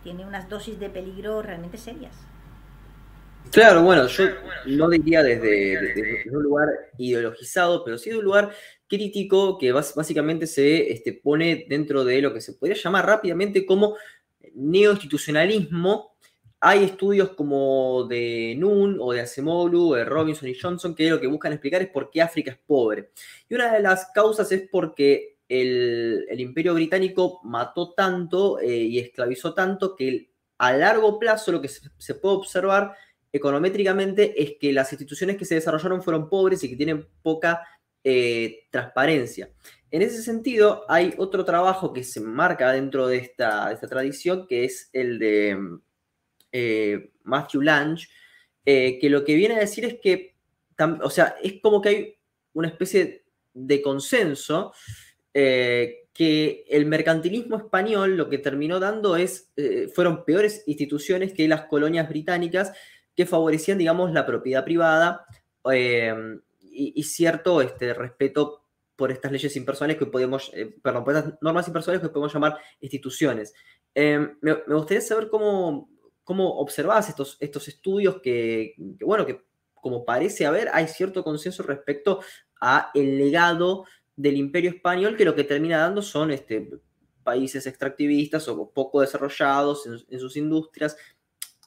tiene 0.03 0.25
unas 0.25 0.49
dosis 0.49 0.79
de 0.79 0.89
peligro 0.89 1.41
realmente 1.41 1.77
serias. 1.77 2.13
Claro, 3.51 3.81
bueno, 3.81 4.05
yo 4.07 4.25
no 4.65 4.89
diría 4.89 5.23
desde, 5.23 6.29
un 6.31 6.43
lugar 6.43 6.69
ideologizado, 6.97 7.83
pero 7.83 7.97
sí 7.97 8.11
de 8.11 8.17
un 8.17 8.25
lugar 8.25 8.51
crítico 8.87 9.57
que 9.57 9.71
básicamente 9.71 10.45
se 10.45 10.91
este, 10.91 11.13
pone 11.13 11.65
dentro 11.67 12.03
de 12.03 12.21
lo 12.21 12.33
que 12.33 12.41
se 12.41 12.53
podría 12.53 12.77
llamar 12.77 13.05
rápidamente 13.05 13.65
como 13.65 13.95
neoinstitucionalismo. 14.53 16.15
Hay 16.59 16.83
estudios 16.83 17.29
como 17.29 18.05
de 18.07 18.55
Noon 18.57 18.97
o 18.99 19.13
de 19.13 19.21
Acemoglu, 19.21 19.93
de 19.93 20.05
Robinson 20.05 20.49
y 20.49 20.55
Johnson, 20.55 20.93
que 20.93 21.09
lo 21.09 21.19
que 21.19 21.27
buscan 21.27 21.53
explicar 21.53 21.81
es 21.81 21.89
por 21.89 22.11
qué 22.11 22.21
África 22.21 22.51
es 22.51 22.57
pobre. 22.57 23.11
Y 23.47 23.55
una 23.55 23.73
de 23.73 23.79
las 23.79 24.11
causas 24.13 24.51
es 24.51 24.67
porque 24.69 25.37
el, 25.47 26.27
imperio 26.37 26.73
británico 26.75 27.39
mató 27.43 27.93
tanto 27.93 28.59
eh, 28.59 28.75
y 28.75 28.99
esclavizó 28.99 29.53
tanto 29.53 29.95
que 29.95 30.29
a 30.57 30.73
largo 30.73 31.17
plazo 31.17 31.51
lo 31.51 31.61
que 31.61 31.69
se 31.69 32.15
puede 32.15 32.35
observar 32.35 32.93
econométricamente 33.31 34.41
es 34.41 34.53
que 34.59 34.73
las 34.73 34.91
instituciones 34.91 35.37
que 35.37 35.45
se 35.45 35.55
desarrollaron 35.55 36.01
fueron 36.01 36.29
pobres 36.29 36.63
y 36.63 36.69
que 36.69 36.75
tienen 36.75 37.07
poca 37.21 37.63
eh, 38.03 38.67
transparencia. 38.71 39.49
En 39.91 40.01
ese 40.01 40.21
sentido, 40.21 40.85
hay 40.87 41.13
otro 41.17 41.43
trabajo 41.43 41.93
que 41.93 42.03
se 42.03 42.21
marca 42.21 42.71
dentro 42.71 43.07
de 43.07 43.17
esta, 43.17 43.77
tradición, 43.89 44.47
que 44.47 44.63
es 44.63 44.89
el 44.93 45.19
de 45.19 45.57
eh, 46.51 47.11
Matthew 47.23 47.61
Lange, 47.61 48.07
eh, 48.65 48.99
que 48.99 49.09
lo 49.09 49.25
que 49.25 49.35
viene 49.35 49.55
a 49.55 49.59
decir 49.59 49.85
es 49.85 49.99
que, 49.99 50.35
o 51.01 51.09
sea, 51.09 51.35
es 51.43 51.59
como 51.61 51.81
que 51.81 51.89
hay 51.89 52.17
una 52.53 52.67
especie 52.67 53.25
de 53.53 53.81
consenso 53.81 54.73
que 55.33 56.65
el 56.69 56.85
mercantilismo 56.85 57.57
español 57.57 58.17
lo 58.17 58.29
que 58.29 58.39
terminó 58.39 58.79
dando 58.79 59.15
es, 59.15 59.51
fueron 59.93 60.25
peores 60.25 60.63
instituciones 60.67 61.33
que 61.33 61.47
las 61.47 61.61
colonias 61.65 62.09
británicas 62.09 62.73
que 63.19 63.25
favorecían, 63.25 63.77
digamos, 63.77 64.13
la 64.13 64.25
propiedad 64.25 64.63
privada 64.63 65.25
y, 66.61 67.03
cierto 67.03 67.61
este, 67.61 67.93
respeto 67.93 68.63
por 68.95 69.11
estas 69.11 69.33
leyes 69.33 69.57
impersonales 69.57 69.97
que 69.97 70.05
podemos, 70.05 70.49
eh, 70.53 70.73
perdón, 70.81 71.03
por 71.03 71.13
estas 71.13 71.33
normas 71.41 71.67
impersonales 71.67 72.01
que 72.01 72.13
podemos 72.13 72.33
llamar 72.33 72.57
instituciones. 72.79 73.53
Em, 73.93 74.37
me, 74.39 74.53
gustaría 74.53 75.01
saber 75.01 75.27
cómo, 75.27 75.89
cómo 76.23 76.59
observas 76.61 77.09
estos, 77.09 77.35
estos 77.41 77.67
estudios 77.67 78.21
que, 78.23 78.75
bueno, 79.01 79.25
que 79.25 79.43
como 79.73 80.05
parece 80.05 80.45
haber, 80.45 80.69
hay 80.71 80.87
cierto 80.87 81.21
consenso 81.21 81.63
respecto 81.63 82.21
a 82.61 82.89
el 82.93 83.17
legado 83.17 83.83
del 84.15 84.37
imperio 84.37 84.69
español 84.69 85.17
que 85.17 85.25
lo 85.25 85.35
que 85.35 85.43
termina 85.43 85.79
dando 85.79 86.01
son 86.01 86.31
este, 86.31 86.69
países 87.21 87.67
extractivistas 87.67 88.47
o 88.47 88.71
poco 88.71 89.01
desarrollados 89.01 89.85
en, 89.87 89.97
en 90.07 90.19
sus 90.21 90.37
industrias, 90.37 90.95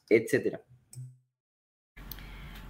etcétera. 0.08 0.62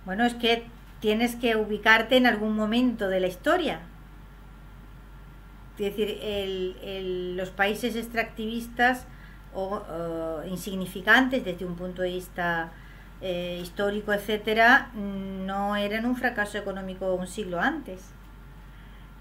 Bueno, 0.05 0.25
es 0.25 0.35
que 0.35 0.65
tienes 1.01 1.37
que 1.37 1.57
ubicarte 1.57 2.17
en 2.17 2.27
algún 2.27 2.57
momento 2.57 3.09
de 3.09 3.21
la 3.21 3.27
historia. 3.27 3.81
Es 5.79 5.97
decir, 5.97 6.21
los 7.37 7.51
países 7.51 7.97
extractivistas 7.97 9.07
o, 9.55 10.43
insignificantes 10.49 11.45
desde 11.45 11.65
un 11.65 11.77
punto 11.77 12.03
de 12.03 12.11
vista 12.11 12.73
eh, 13.21 13.59
histórico, 13.63 14.13
etcétera, 14.13 14.91
no 14.95 15.77
eran 15.77 16.07
un 16.07 16.17
fracaso 16.17 16.59
económico 16.59 17.15
un 17.15 17.27
siglo 17.27 17.61
antes. 17.61 18.11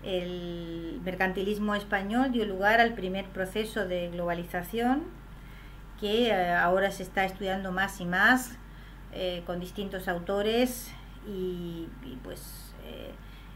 El 0.04 1.00
mercantilismo 1.04 1.76
español 1.76 2.32
dio 2.32 2.46
lugar 2.46 2.80
al 2.82 2.94
primer 2.94 3.26
proceso 3.26 3.88
de 3.88 4.10
globalización 4.10 5.04
que 6.00 6.30
eh, 6.30 6.54
ahora 6.54 6.90
se 6.90 7.04
está 7.04 7.26
estudiando 7.26 7.72
más 7.72 8.02
y 8.02 8.06
más 8.06 8.58
eh, 9.14 9.44
con 9.46 9.60
distintos 9.60 10.08
autores 10.08 10.92
y, 11.28 11.88
pues 12.24 12.74
eh, 12.86 13.12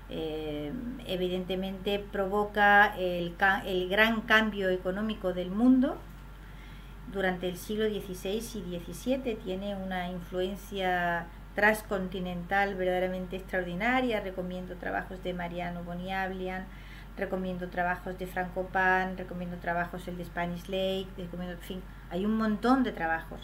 eh, 0.09 0.73
evidentemente 1.07 1.99
provoca 1.99 2.95
el, 2.97 3.33
el, 3.65 3.89
gran 3.89 4.21
cambio 4.21 4.69
económico 4.69 5.33
del 5.33 5.49
mundo 5.51 5.97
durante 7.11 7.47
el 7.47 7.57
siglo 7.57 7.85
XVI 7.85 8.37
y 8.37 8.79
XVII 8.79 9.35
tiene 9.35 9.75
una 9.75 10.09
influencia 10.09 11.27
transcontinental 11.55 12.75
verdaderamente 12.75 13.37
extraordinaria. 13.37 14.19
Recomiendo 14.19 14.75
trabajos 14.75 15.23
de 15.23 15.33
Mariano 15.33 15.83
Boniablian, 15.83 16.65
recomiendo 17.17 17.69
trabajos 17.69 18.19
de 18.19 18.27
Franco 18.27 18.67
Pan, 18.67 19.17
recomiendo 19.17 19.55
trabajos 19.57 20.07
el 20.07 20.17
de 20.17 20.25
Spanish 20.25 20.67
Lake, 20.67 21.07
recomiendo, 21.17 21.53
en 21.53 21.61
fin, 21.61 21.81
hay 22.09 22.25
un 22.25 22.37
montón 22.37 22.83
de 22.83 22.91
trabajos 22.91 23.39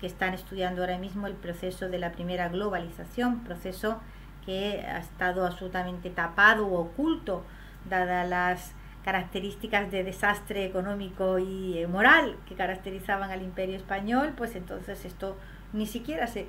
que 0.00 0.06
están 0.06 0.34
estudiando 0.34 0.82
ahora 0.82 0.98
mismo 0.98 1.26
el 1.26 1.34
proceso 1.34 1.88
de 1.88 1.98
la 1.98 2.12
primera 2.12 2.48
globalización, 2.48 3.40
proceso 3.44 4.00
que 4.44 4.84
ha 4.86 4.98
estado 4.98 5.46
absolutamente 5.46 6.10
tapado 6.10 6.66
o 6.66 6.80
oculto, 6.80 7.44
dadas 7.88 8.28
las 8.28 8.72
características 9.04 9.90
de 9.90 10.04
desastre 10.04 10.64
económico 10.64 11.38
y 11.38 11.78
eh, 11.78 11.86
moral 11.86 12.36
que 12.46 12.54
caracterizaban 12.54 13.30
al 13.30 13.42
imperio 13.42 13.76
español, 13.76 14.34
pues 14.36 14.54
entonces 14.54 15.04
esto 15.04 15.36
ni 15.72 15.86
siquiera 15.86 16.26
se 16.26 16.46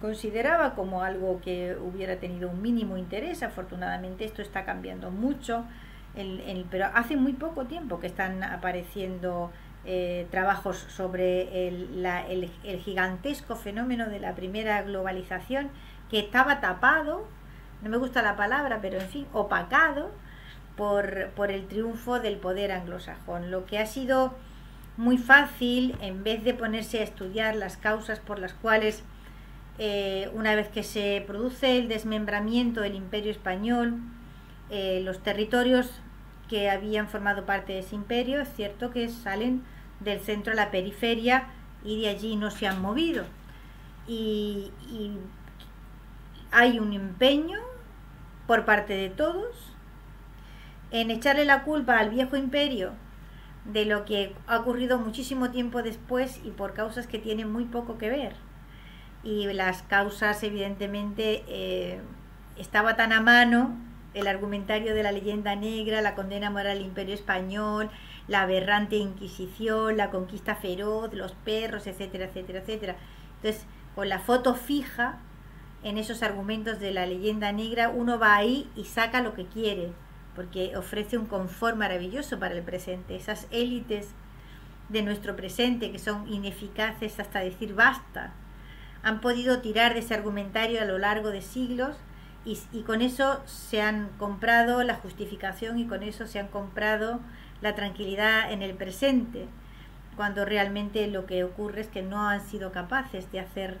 consideraba 0.00 0.74
como 0.74 1.02
algo 1.02 1.40
que 1.40 1.76
hubiera 1.76 2.16
tenido 2.16 2.48
un 2.48 2.62
mínimo 2.62 2.96
interés. 2.96 3.42
Afortunadamente 3.42 4.24
esto 4.24 4.42
está 4.42 4.64
cambiando 4.64 5.10
mucho, 5.10 5.64
pero 6.70 6.86
hace 6.94 7.16
muy 7.16 7.34
poco 7.34 7.66
tiempo 7.66 8.00
que 8.00 8.06
están 8.06 8.42
apareciendo 8.42 9.50
eh, 9.84 10.26
trabajos 10.30 10.76
sobre 10.76 11.68
el, 11.68 12.06
el, 12.64 12.80
gigantesco 12.80 13.56
fenómeno 13.56 14.08
de 14.08 14.20
la 14.20 14.34
primera 14.34 14.82
globalización 14.82 15.70
que 16.10 16.20
estaba 16.20 16.60
tapado, 16.60 17.26
no 17.82 17.90
me 17.90 17.96
gusta 17.96 18.22
la 18.22 18.36
palabra, 18.36 18.80
pero 18.80 19.00
en 19.00 19.08
fin, 19.08 19.26
opacado 19.32 20.10
por, 20.76 21.30
por 21.30 21.50
el 21.50 21.66
triunfo 21.66 22.20
del 22.20 22.36
poder 22.36 22.70
anglosajón. 22.70 23.50
Lo 23.50 23.66
que 23.66 23.78
ha 23.78 23.86
sido 23.86 24.34
muy 24.96 25.18
fácil, 25.18 25.96
en 26.00 26.22
vez 26.22 26.44
de 26.44 26.54
ponerse 26.54 27.00
a 27.00 27.02
estudiar 27.02 27.56
las 27.56 27.76
causas 27.76 28.20
por 28.20 28.38
las 28.38 28.52
cuales 28.52 29.02
eh, 29.78 30.30
una 30.34 30.54
vez 30.54 30.68
que 30.68 30.82
se 30.82 31.24
produce 31.26 31.78
el 31.78 31.88
desmembramiento 31.88 32.82
del 32.82 32.94
imperio 32.94 33.30
español, 33.30 33.98
eh, 34.70 35.00
los 35.02 35.22
territorios 35.22 35.90
que 36.48 36.70
habían 36.70 37.08
formado 37.08 37.46
parte 37.46 37.72
de 37.72 37.78
ese 37.80 37.94
imperio, 37.94 38.40
es 38.40 38.48
cierto 38.54 38.90
que 38.90 39.08
salen 39.08 39.62
del 40.04 40.20
centro 40.20 40.52
a 40.52 40.56
la 40.56 40.70
periferia 40.70 41.48
y 41.84 42.02
de 42.02 42.08
allí 42.08 42.36
no 42.36 42.50
se 42.50 42.66
han 42.66 42.80
movido. 42.80 43.24
Y, 44.06 44.70
hay 46.54 46.78
un 46.78 46.92
empeño 46.92 47.58
por 48.46 48.66
parte 48.66 48.92
de 48.92 49.08
todos 49.08 49.74
en 50.90 51.10
echarle 51.10 51.46
la 51.46 51.62
culpa 51.62 51.98
al 51.98 52.10
viejo 52.10 52.36
imperio 52.36 52.92
de 53.64 53.86
lo 53.86 54.04
que 54.04 54.34
ha 54.46 54.58
ocurrido 54.58 54.98
muchísimo 54.98 55.50
tiempo 55.50 55.82
después 55.82 56.42
y 56.44 56.50
por 56.50 56.74
causas 56.74 57.06
que 57.06 57.18
tienen 57.18 57.50
muy 57.50 57.64
poco 57.64 57.96
que 57.96 58.10
ver 58.10 58.34
y 59.24 59.52
las 59.52 59.82
causas 59.82 60.42
evidentemente 60.42 61.44
eh, 61.46 62.00
estaba 62.56 62.96
tan 62.96 63.12
a 63.12 63.20
mano 63.20 63.76
el 64.14 64.26
argumentario 64.26 64.94
de 64.94 65.02
la 65.02 65.12
leyenda 65.12 65.56
negra, 65.56 66.02
la 66.02 66.14
condena 66.14 66.50
moral 66.50 66.78
al 66.78 66.82
imperio 66.82 67.14
español, 67.14 67.90
la 68.28 68.42
aberrante 68.42 68.96
inquisición, 68.96 69.96
la 69.96 70.10
conquista 70.10 70.54
feroz, 70.54 71.12
los 71.14 71.32
perros, 71.32 71.86
etcétera, 71.86 72.26
etcétera, 72.26 72.60
etcétera. 72.60 72.96
Entonces, 73.36 73.66
con 73.94 74.08
la 74.08 74.18
foto 74.18 74.54
fija 74.54 75.18
en 75.82 75.98
esos 75.98 76.22
argumentos 76.22 76.78
de 76.78 76.92
la 76.92 77.06
leyenda 77.06 77.52
negra, 77.52 77.88
uno 77.88 78.18
va 78.18 78.36
ahí 78.36 78.68
y 78.76 78.84
saca 78.84 79.20
lo 79.20 79.34
que 79.34 79.46
quiere, 79.46 79.92
porque 80.36 80.76
ofrece 80.76 81.18
un 81.18 81.26
confort 81.26 81.76
maravilloso 81.76 82.38
para 82.38 82.54
el 82.54 82.62
presente. 82.62 83.16
Esas 83.16 83.48
élites 83.50 84.10
de 84.88 85.02
nuestro 85.02 85.34
presente 85.36 85.90
que 85.90 85.98
son 85.98 86.28
ineficaces 86.32 87.18
hasta 87.18 87.40
decir 87.40 87.74
basta, 87.74 88.32
han 89.02 89.20
podido 89.20 89.60
tirar 89.60 89.94
de 89.94 90.00
ese 90.00 90.14
argumentario 90.14 90.80
a 90.80 90.84
lo 90.84 90.98
largo 90.98 91.30
de 91.30 91.42
siglos 91.42 91.96
y, 92.44 92.82
con 92.82 93.02
eso 93.02 93.40
se 93.46 93.80
han 93.80 94.08
comprado 94.18 94.82
la 94.82 94.96
justificación 94.96 95.78
y 95.78 95.86
con 95.86 96.02
eso 96.02 96.26
se 96.26 96.40
han 96.40 96.48
comprado 96.48 97.20
la 97.60 97.74
tranquilidad 97.74 98.52
en 98.52 98.62
el 98.62 98.74
presente, 98.74 99.46
cuando 100.16 100.44
realmente 100.44 101.06
lo 101.06 101.26
que 101.26 101.44
ocurre 101.44 101.82
es 101.82 101.86
que 101.88 102.02
no 102.02 102.28
han 102.28 102.40
sido 102.40 102.72
capaces 102.72 103.30
de 103.30 103.40
hacer 103.40 103.78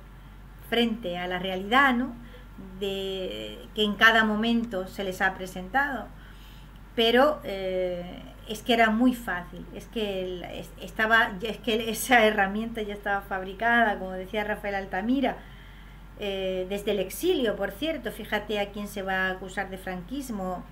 frente 0.70 1.18
a 1.18 1.26
la 1.26 1.38
realidad 1.38 1.94
¿no? 1.94 2.14
de, 2.78 3.58
que 3.74 3.82
en 3.82 3.94
cada 3.94 4.24
momento 4.24 4.86
se 4.86 5.04
les 5.04 5.20
ha 5.20 5.34
presentado. 5.34 6.06
Pero 6.94 7.40
eh, 7.42 8.22
es 8.48 8.62
que 8.62 8.74
era 8.74 8.90
muy 8.90 9.14
fácil, 9.14 9.66
es 9.74 9.86
que 9.86 10.64
estaba, 10.80 11.32
es 11.42 11.58
que 11.58 11.90
esa 11.90 12.24
herramienta 12.24 12.82
ya 12.82 12.94
estaba 12.94 13.22
fabricada, 13.22 13.98
como 13.98 14.12
decía 14.12 14.44
Rafael 14.44 14.74
Altamira, 14.74 15.36
eh, 16.18 16.66
desde 16.68 16.92
el 16.92 16.98
exilio, 16.98 17.56
por 17.56 17.70
cierto, 17.70 18.12
fíjate 18.12 18.60
a 18.60 18.70
quién 18.70 18.88
se 18.88 19.02
va 19.02 19.26
a 19.26 19.30
acusar 19.30 19.70
de 19.70 19.78
franquismo, 19.78 20.64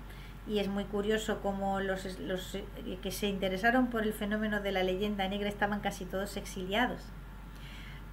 y 0.47 0.59
es 0.59 0.67
muy 0.67 0.85
curioso 0.85 1.39
cómo 1.41 1.79
los, 1.79 2.19
los 2.19 2.55
eh, 2.55 2.63
que 3.01 3.11
se 3.11 3.27
interesaron 3.27 3.87
por 3.87 4.03
el 4.03 4.13
fenómeno 4.13 4.59
de 4.61 4.71
la 4.71 4.83
leyenda 4.83 5.27
negra 5.27 5.49
estaban 5.49 5.81
casi 5.81 6.05
todos 6.05 6.37
exiliados, 6.37 7.01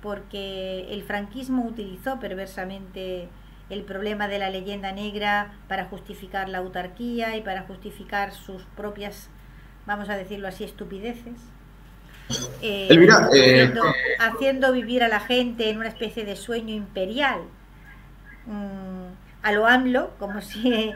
porque 0.03 0.93
el 0.93 1.03
franquismo 1.03 1.65
utilizó 1.65 2.21
perversamente 2.21 3.29
el 3.71 3.83
problema 3.83 4.29
de 4.29 4.39
la 4.39 4.51
leyenda 4.51 4.93
negra 4.93 5.53
para 5.69 5.85
justificar 5.87 6.49
la 6.49 6.59
autarquía 6.59 7.37
y 7.37 7.43
para 7.43 7.63
justificar 7.63 8.33
sus 8.33 8.63
propias 8.77 9.31
vamos 9.89 10.11
a 10.11 10.17
decirlo 10.17 10.47
así, 10.49 10.65
estupideces. 10.65 11.41
Eh, 12.61 12.89
eh, 12.91 13.73
haciendo, 14.19 14.73
vivir 14.73 15.03
a 15.03 15.09
la 15.09 15.21
gente 15.21 15.71
en 15.71 15.79
una 15.79 15.89
especie 15.89 16.25
de 16.25 16.37
sueño 16.37 16.75
imperial. 16.75 17.41
Mm, 18.47 19.13
a 19.43 19.53
lo 19.53 19.67
AMLO, 19.67 20.15
como 20.19 20.41
si 20.41 20.93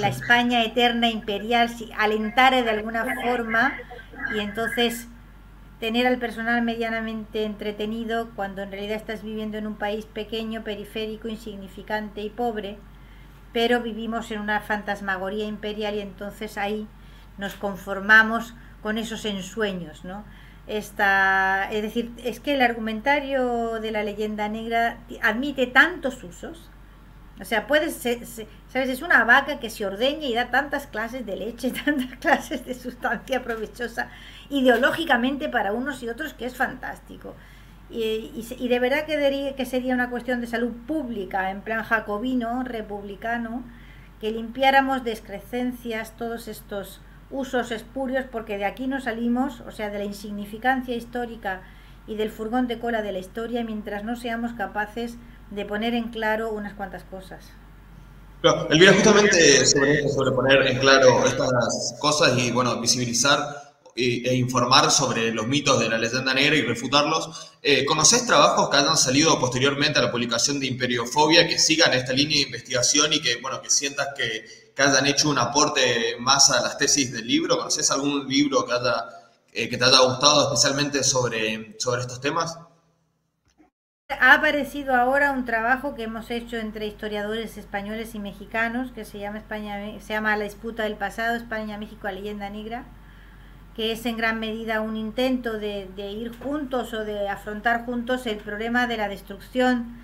la 0.00 0.08
España 0.08 0.64
eterna 0.64 1.08
imperial 1.08 1.70
alentara 1.98 2.62
de 2.62 2.70
alguna 2.70 3.04
forma 3.22 3.74
y 4.34 4.40
entonces 4.40 5.08
tener 5.80 6.06
al 6.06 6.18
personal 6.18 6.62
medianamente 6.62 7.44
entretenido 7.44 8.30
cuando 8.36 8.62
en 8.62 8.70
realidad 8.70 8.96
estás 8.96 9.22
viviendo 9.22 9.58
en 9.58 9.66
un 9.66 9.74
país 9.74 10.04
pequeño, 10.04 10.62
periférico, 10.62 11.28
insignificante 11.28 12.22
y 12.22 12.30
pobre, 12.30 12.78
pero 13.52 13.80
vivimos 13.80 14.30
en 14.30 14.40
una 14.40 14.60
fantasmagoría 14.60 15.44
imperial 15.44 15.96
y 15.96 16.00
entonces 16.00 16.56
ahí 16.56 16.86
nos 17.36 17.54
conformamos 17.54 18.54
con 18.82 18.96
esos 18.96 19.24
ensueños, 19.24 20.04
¿no? 20.04 20.24
Esta, 20.66 21.68
es 21.72 21.82
decir, 21.82 22.12
es 22.22 22.38
que 22.38 22.54
el 22.54 22.62
argumentario 22.62 23.80
de 23.80 23.90
la 23.90 24.04
leyenda 24.04 24.48
negra 24.48 24.98
admite 25.22 25.66
tantos 25.66 26.22
usos. 26.22 26.70
O 27.40 27.44
sea, 27.44 27.66
puedes, 27.66 27.96
¿sabes? 27.96 28.88
Es 28.88 29.02
una 29.02 29.24
vaca 29.24 29.58
que 29.58 29.70
se 29.70 29.84
ordeña 29.84 30.26
y 30.26 30.34
da 30.34 30.50
tantas 30.50 30.86
clases 30.86 31.26
de 31.26 31.36
leche, 31.36 31.70
tantas 31.84 32.16
clases 32.18 32.64
de 32.64 32.74
sustancia 32.74 33.42
provechosa 33.42 34.08
ideológicamente 34.50 35.48
para 35.48 35.72
unos 35.72 36.02
y 36.02 36.08
otros 36.08 36.34
que 36.34 36.46
es 36.46 36.54
fantástico. 36.54 37.34
Y, 37.90 38.30
y, 38.58 38.68
de 38.68 38.78
verdad 38.78 39.04
que, 39.04 39.54
que 39.54 39.66
sería 39.66 39.92
una 39.92 40.08
cuestión 40.08 40.40
de 40.40 40.46
salud 40.46 40.72
pública, 40.86 41.50
en 41.50 41.60
plan 41.60 41.82
jacobino, 41.82 42.62
republicano, 42.62 43.64
que 44.20 44.30
limpiáramos 44.30 45.04
de 45.04 45.10
excrescencias 45.10 46.16
todos 46.16 46.48
estos 46.48 47.02
usos 47.32 47.70
espurios 47.70 48.26
porque 48.30 48.58
de 48.58 48.64
aquí 48.64 48.86
no 48.86 49.00
salimos, 49.00 49.60
o 49.66 49.72
sea, 49.72 49.90
de 49.90 49.98
la 49.98 50.04
insignificancia 50.04 50.94
histórica 50.94 51.62
y 52.06 52.16
del 52.16 52.30
furgón 52.30 52.68
de 52.68 52.78
cola 52.78 53.02
de 53.02 53.12
la 53.12 53.18
historia 53.18 53.64
mientras 53.64 54.04
no 54.04 54.16
seamos 54.16 54.52
capaces 54.52 55.16
de 55.50 55.64
poner 55.64 55.94
en 55.94 56.08
claro 56.08 56.52
unas 56.52 56.74
cuantas 56.74 57.04
cosas. 57.04 57.50
Claro, 58.40 58.68
Elvira, 58.70 58.92
justamente 58.92 59.64
sobre, 59.66 60.08
sobre 60.08 60.32
poner 60.32 60.66
en 60.66 60.78
claro 60.78 61.24
estas 61.24 61.94
cosas 62.00 62.36
y, 62.38 62.50
bueno, 62.50 62.80
visibilizar 62.80 63.38
e 63.94 64.34
informar 64.34 64.90
sobre 64.90 65.32
los 65.32 65.46
mitos 65.46 65.78
de 65.78 65.88
la 65.88 65.98
leyenda 65.98 66.32
negra 66.32 66.56
y 66.56 66.62
refutarlos. 66.62 67.52
Eh, 67.62 67.84
¿Conoces 67.84 68.26
trabajos 68.26 68.70
que 68.70 68.78
hayan 68.78 68.96
salido 68.96 69.38
posteriormente 69.38 69.98
a 69.98 70.02
la 70.02 70.10
publicación 70.10 70.58
de 70.58 70.66
Imperiofobia 70.66 71.46
que 71.46 71.58
sigan 71.58 71.92
esta 71.92 72.12
línea 72.14 72.38
de 72.38 72.44
investigación 72.44 73.12
y 73.12 73.20
que, 73.20 73.36
bueno, 73.36 73.60
que 73.60 73.68
sientas 73.70 74.08
que, 74.16 74.61
que 74.74 74.82
hayan 74.82 75.06
hecho 75.06 75.28
un 75.28 75.38
aporte 75.38 76.16
más 76.20 76.50
a 76.50 76.62
las 76.62 76.78
tesis 76.78 77.12
del 77.12 77.26
libro? 77.26 77.58
¿Conoces 77.58 77.90
algún 77.90 78.26
libro 78.26 78.66
eh, 79.52 79.68
que 79.68 79.76
te 79.76 79.84
haya 79.84 80.00
gustado 80.00 80.44
especialmente 80.44 81.02
sobre, 81.02 81.76
sobre 81.78 82.02
estos 82.02 82.20
temas? 82.20 82.58
Ha 84.08 84.34
aparecido 84.34 84.94
ahora 84.94 85.32
un 85.32 85.44
trabajo 85.44 85.94
que 85.94 86.04
hemos 86.04 86.30
hecho 86.30 86.56
entre 86.56 86.86
historiadores 86.86 87.56
españoles 87.56 88.14
y 88.14 88.18
mexicanos 88.18 88.92
que 88.92 89.04
se 89.04 89.18
llama 89.18 89.38
España 89.38 89.78
se 90.00 90.12
llama 90.12 90.36
La 90.36 90.44
disputa 90.44 90.82
del 90.82 90.96
pasado 90.96 91.34
España 91.34 91.78
México 91.78 92.08
a 92.08 92.12
leyenda 92.12 92.50
negra 92.50 92.84
que 93.74 93.92
es 93.92 94.04
en 94.06 94.16
gran 94.16 94.38
medida 94.38 94.80
un 94.80 94.96
intento 94.96 95.58
de, 95.58 95.88
ir 95.96 96.36
juntos 96.38 96.92
o 96.92 97.04
de 97.04 97.28
afrontar 97.28 97.84
juntos 97.86 98.26
el 98.26 98.36
problema 98.36 98.86
de 98.86 98.96
la 98.98 99.08
destrucción 99.08 100.01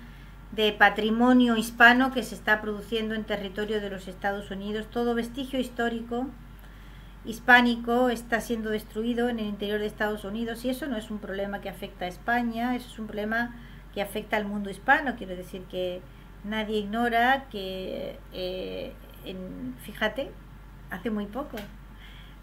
de 0.51 0.71
patrimonio 0.71 1.57
hispano 1.57 2.11
que 2.11 2.23
se 2.23 2.35
está 2.35 2.61
produciendo 2.61 3.13
en 3.13 3.23
territorio 3.23 3.81
de 3.81 3.89
los 3.89 4.07
Estados 4.07 4.49
Unidos. 4.51 4.87
Todo 4.89 5.13
vestigio 5.15 5.59
histórico 5.59 6.27
hispánico 7.25 8.09
está 8.09 8.41
siendo 8.41 8.69
destruido 8.69 9.29
en 9.29 9.39
el 9.39 9.45
interior 9.45 9.79
de 9.79 9.85
Estados 9.85 10.23
Unidos 10.23 10.65
y 10.65 10.69
eso 10.69 10.87
no 10.87 10.97
es 10.97 11.11
un 11.11 11.19
problema 11.19 11.61
que 11.61 11.69
afecta 11.69 12.05
a 12.05 12.07
España, 12.07 12.75
eso 12.75 12.87
es 12.87 12.99
un 12.99 13.07
problema 13.07 13.55
que 13.93 14.01
afecta 14.01 14.37
al 14.37 14.45
mundo 14.45 14.69
hispano. 14.69 15.15
Quiero 15.17 15.35
decir 15.35 15.63
que 15.69 16.01
nadie 16.43 16.79
ignora 16.79 17.45
que, 17.51 18.17
eh, 18.33 18.93
fíjate, 19.83 20.31
hace 20.89 21.11
muy 21.11 21.25
poco, 21.25 21.57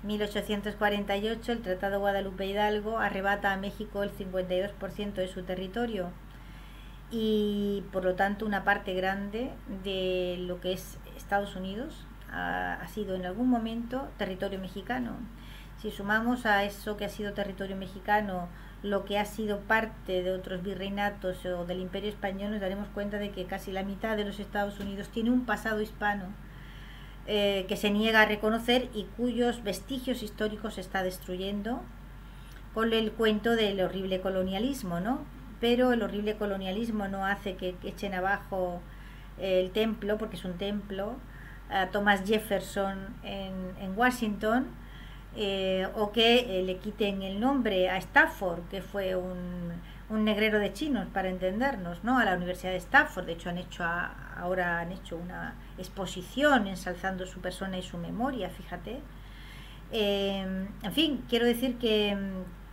1848, 0.05 1.53
el 1.53 1.63
Tratado 1.63 1.99
Guadalupe 1.99 2.47
Hidalgo 2.47 2.99
arrebata 2.99 3.53
a 3.53 3.57
México 3.57 4.03
el 4.03 4.13
52% 4.13 5.15
de 5.15 5.29
su 5.29 5.43
territorio 5.43 6.11
y 7.11 7.85
por 7.93 8.05
lo 8.05 8.15
tanto 8.15 8.45
una 8.47 8.65
parte 8.65 8.95
grande 8.95 9.51
de 9.85 10.37
lo 10.41 10.61
que 10.61 10.73
es 10.73 10.99
Estados 11.17 11.57
Unidos 11.57 12.07
ha, 12.33 12.87
sido 12.89 13.15
en 13.15 13.25
algún 13.25 13.49
momento 13.49 14.09
territorio 14.19 14.59
mexicano. 14.59 15.13
Si 15.81 15.91
sumamos 15.91 16.47
a 16.47 16.65
eso 16.65 16.97
que 16.97 17.05
ha 17.05 17.09
sido 17.09 17.33
territorio 17.33 17.77
mexicano 17.77 18.49
lo 18.83 19.05
que 19.05 19.19
ha 19.19 19.25
sido 19.25 19.61
parte 19.61 20.23
de 20.23 20.33
otros 20.33 20.63
virreinatos 20.63 21.45
o 21.47 21.65
del 21.65 21.81
imperio 21.81 22.11
español, 22.11 22.53
nos 22.53 22.61
daremos 22.61 22.89
cuenta 22.89 23.19
de 23.19 23.31
que 23.31 23.47
casi 23.47 23.73
la 23.73 23.83
mitad 23.83 24.17
de 24.17 24.25
los 24.25 24.39
Estados 24.39 24.79
Unidos 24.81 25.09
tiene 25.09 25.31
un 25.31 25.45
pasado 25.45 25.81
hispano 25.81 26.27
eh, 27.27 27.65
que 27.69 27.77
se 27.77 27.91
niega 27.91 28.23
a 28.23 28.27
reconocer 28.27 28.89
y 28.95 29.05
cuyos 29.17 29.65
vestigios 29.65 30.23
históricos 30.23 30.75
se 30.75 30.81
está 30.81 31.03
destruyendo 31.03 31.83
con 32.75 32.93
el 32.93 33.11
cuento 33.13 33.57
del 33.57 33.81
horrible 33.81 34.21
colonialismo, 34.21 35.01
¿no? 35.01 35.21
Pero 35.61 35.93
el 35.93 36.03
horrible 36.03 36.37
colonialismo 36.37 37.09
no 37.09 37.25
hace 37.25 37.57
que, 37.57 37.75
echen 37.85 38.15
abajo 38.15 38.81
el 39.39 39.71
templo, 39.71 40.19
porque 40.19 40.37
es 40.37 40.45
un 40.45 40.59
templo, 40.59 41.17
a 41.71 41.87
Thomas 41.89 42.23
Jefferson 42.27 42.99
en, 43.23 43.97
Washington, 43.97 44.67
eh, 45.37 45.87
o 45.95 46.13
que 46.13 46.61
eh, 46.61 46.63
le 46.63 46.79
quiten 46.79 47.23
el 47.23 47.41
nombre 47.41 47.91
a 47.91 47.97
Stafford, 47.99 48.61
que 48.71 48.83
fue 48.83 49.17
un, 49.17 49.73
un, 50.09 50.25
negrero 50.25 50.59
de 50.59 50.73
chinos, 50.73 51.07
para 51.13 51.29
entendernos, 51.29 52.05
¿no? 52.05 52.19
a 52.19 52.25
la 52.25 52.35
Universidad 52.35 52.73
de 52.73 52.79
Stafford. 52.79 53.27
De 53.27 53.33
hecho, 53.33 53.51
han 53.51 53.59
hecho 53.59 53.85
ahora 54.37 54.81
han 54.81 54.93
hecho 54.93 55.17
una 55.17 55.55
exposición 55.79 56.67
ensalzando 56.67 57.27
su 57.27 57.41
persona 57.41 57.79
y 57.79 57.83
su 57.83 57.99
memoria, 57.99 58.51
fíjate. 58.51 59.01
Eh, 59.93 60.67
en 60.83 60.93
fin, 60.93 61.25
quiero 61.29 61.47
decir 61.47 61.79
que, 61.79 62.17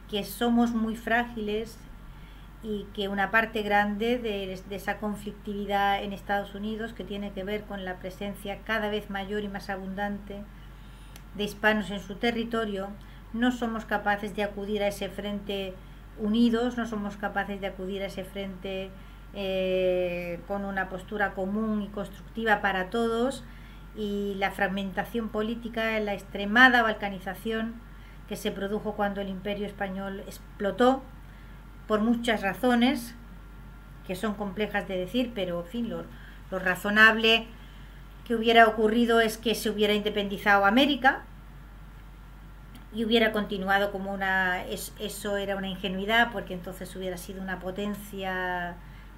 que, 0.10 0.24
somos 0.24 0.72
muy 0.72 0.96
frágiles 0.96 1.78
y 2.64 2.86
que 2.94 3.10
una 3.10 3.30
parte 3.30 3.62
grande 3.62 4.18
de, 4.18 4.54
esa 4.76 4.98
conflictividad 4.98 6.02
en 6.02 6.14
Estados 6.14 6.56
Unidos, 6.56 6.94
que 6.94 7.04
tiene 7.04 7.34
que 7.34 7.44
ver 7.44 7.64
con 7.64 7.84
la 7.84 7.98
presencia 7.98 8.60
cada 8.64 8.90
vez 8.90 9.10
mayor 9.10 9.44
y 9.44 9.50
más 9.50 9.70
abundante, 9.70 10.42
de 11.36 11.44
hispanos 11.44 11.92
en 11.92 12.00
su 12.00 12.16
territorio, 12.16 12.88
no 13.34 13.52
somos 13.52 13.84
capaces 13.84 14.36
de 14.36 14.44
acudir 14.44 14.82
a 14.82 14.88
ese 14.88 15.10
frente 15.10 15.74
unidos, 16.18 16.78
no 16.78 16.86
somos 16.86 17.18
capaces 17.18 17.60
de 17.60 17.68
acudir 17.68 18.02
a 18.02 18.06
ese 18.06 18.24
frente 18.24 18.92
eh, 19.34 20.40
con 20.48 20.64
una 20.64 20.90
postura 20.90 21.34
común 21.34 21.82
y 21.82 21.88
constructiva 21.88 22.62
para 22.62 22.90
todos 22.90 23.44
y 23.96 24.36
la 24.36 24.52
fragmentación 24.52 25.30
política, 25.30 26.00
la 26.00 26.14
extremada 26.14 26.82
balcanización 26.82 27.74
que 28.30 28.38
se 28.38 28.52
produjo 28.52 28.94
cuando 28.94 29.22
el 29.22 29.30
imperio 29.30 29.66
español 29.66 30.24
explotó 30.28 31.04
por 31.88 32.02
muchas 32.02 32.42
razones 32.42 33.16
que 34.08 34.16
son 34.16 34.34
complejas 34.36 34.88
de 34.88 34.98
decir, 34.98 35.32
pero 35.34 35.62
en 35.62 35.66
fin, 35.66 35.90
lo, 35.90 36.06
razonable 36.52 37.48
que 38.28 38.36
hubiera 38.36 38.68
ocurrido 38.68 39.22
es 39.22 39.40
que 39.40 39.56
se 39.56 39.72
hubiera 39.72 39.94
independizado 39.94 40.66
América 40.66 41.24
y 42.94 43.06
hubiera 43.06 43.32
continuado 43.32 43.92
como 43.92 44.14
una... 44.14 44.64
eso 44.66 45.38
era 45.38 45.56
una 45.56 45.68
ingenuidad 45.68 46.32
porque 46.32 46.54
entonces 46.54 46.96
hubiera 46.96 47.18
sido 47.18 47.42
una 47.42 47.60
potencia 47.60 48.76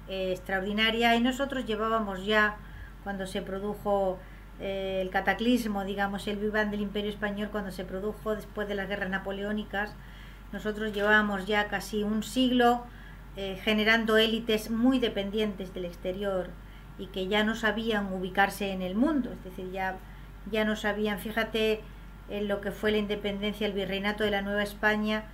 eh, 0.08 0.32
extraordinaria. 0.32 1.14
Y 1.14 1.20
nosotros 1.20 1.66
llevábamos 1.66 2.24
ya, 2.24 2.56
cuando 3.04 3.26
se 3.26 3.42
produjo 3.42 4.18
eh, 4.60 5.00
el 5.02 5.10
cataclismo, 5.10 5.84
digamos, 5.84 6.26
el 6.28 6.38
viván 6.38 6.70
del 6.70 6.80
imperio 6.80 7.10
español, 7.10 7.48
cuando 7.50 7.70
se 7.70 7.84
produjo 7.84 8.34
después 8.34 8.66
de 8.68 8.76
las 8.76 8.88
guerras 8.88 9.10
napoleónicas, 9.10 9.94
nosotros 10.52 10.92
llevábamos 10.92 11.46
ya 11.46 11.68
casi 11.68 12.02
un 12.02 12.22
siglo 12.22 12.84
eh, 13.36 13.60
generando 13.62 14.16
élites 14.16 14.70
muy 14.70 14.98
dependientes 14.98 15.74
del 15.74 15.84
exterior 15.84 16.50
y 16.98 17.06
que 17.08 17.28
ya 17.28 17.44
no 17.44 17.54
sabían 17.54 18.12
ubicarse 18.12 18.70
en 18.70 18.82
el 18.82 18.94
mundo, 18.94 19.30
es 19.32 19.44
decir, 19.44 19.70
ya, 19.70 19.96
ya 20.50 20.64
no 20.64 20.76
sabían, 20.76 21.18
fíjate 21.18 21.80
en 22.30 22.48
lo 22.48 22.60
que 22.60 22.70
fue 22.72 22.90
la 22.90 22.98
independencia, 22.98 23.66
el 23.66 23.72
virreinato 23.72 24.24
de 24.24 24.30
la 24.30 24.42
Nueva 24.42 24.62
España, 24.62 25.24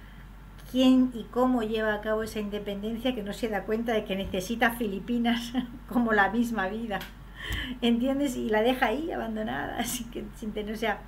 quién 0.70 1.12
y 1.14 1.24
cómo 1.24 1.62
lleva 1.62 1.94
a 1.94 2.00
cabo 2.00 2.22
esa 2.22 2.40
independencia 2.40 3.14
que 3.14 3.22
no 3.22 3.32
se 3.32 3.48
da 3.48 3.62
cuenta 3.62 3.92
de 3.92 4.04
que 4.04 4.16
necesita 4.16 4.72
Filipinas 4.72 5.52
como 5.88 6.12
la 6.12 6.30
misma 6.30 6.68
vida, 6.68 6.98
¿entiendes? 7.80 8.36
Y 8.36 8.48
la 8.48 8.62
deja 8.62 8.86
ahí 8.86 9.12
abandonada, 9.12 9.76
así 9.78 10.04
que 10.04 10.24
sin 10.36 10.52
tener, 10.52 10.76
sea, 10.76 10.98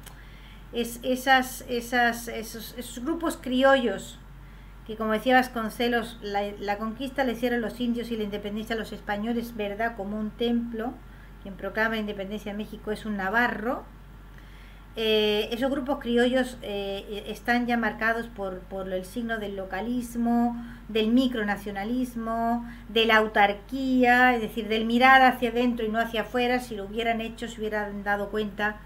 es 0.74 1.00
esas, 1.02 1.64
esos, 1.68 2.28
esos 2.28 3.04
grupos 3.04 3.38
criollos 3.40 4.18
que 4.86 4.96
como 4.96 5.12
decía 5.12 5.34
Vasconcelos, 5.34 6.18
la, 6.20 6.42
la 6.60 6.76
conquista 6.76 7.24
le 7.24 7.32
hicieron 7.32 7.60
los 7.60 7.80
indios 7.80 8.10
y 8.10 8.16
la 8.16 8.24
independencia 8.24 8.76
a 8.76 8.78
los 8.78 8.92
españoles, 8.92 9.56
verdad, 9.56 9.96
como 9.96 10.18
un 10.18 10.30
templo. 10.30 10.92
Quien 11.42 11.54
proclama 11.54 11.94
la 11.94 12.00
independencia 12.00 12.52
de 12.52 12.58
México 12.58 12.92
es 12.92 13.06
un 13.06 13.16
navarro. 13.16 13.84
Eh, 14.96 15.48
esos 15.50 15.70
grupos 15.70 15.98
criollos 15.98 16.56
eh, 16.62 17.24
están 17.26 17.66
ya 17.66 17.76
marcados 17.76 18.28
por, 18.28 18.60
por, 18.60 18.92
el 18.92 19.04
signo 19.04 19.38
del 19.38 19.56
localismo, 19.56 20.62
del 20.88 21.08
micronacionalismo, 21.08 22.64
de 22.88 23.06
la 23.06 23.16
autarquía, 23.16 24.36
es 24.36 24.42
decir, 24.42 24.68
del 24.68 24.84
mirar 24.84 25.22
hacia 25.22 25.48
adentro 25.48 25.84
y 25.84 25.88
no 25.88 25.98
hacia 25.98 26.22
afuera. 26.22 26.60
Si 26.60 26.76
lo 26.76 26.84
hubieran 26.84 27.22
hecho, 27.22 27.48
se 27.48 27.58
hubieran 27.58 28.04
dado 28.04 28.28
cuenta 28.28 28.76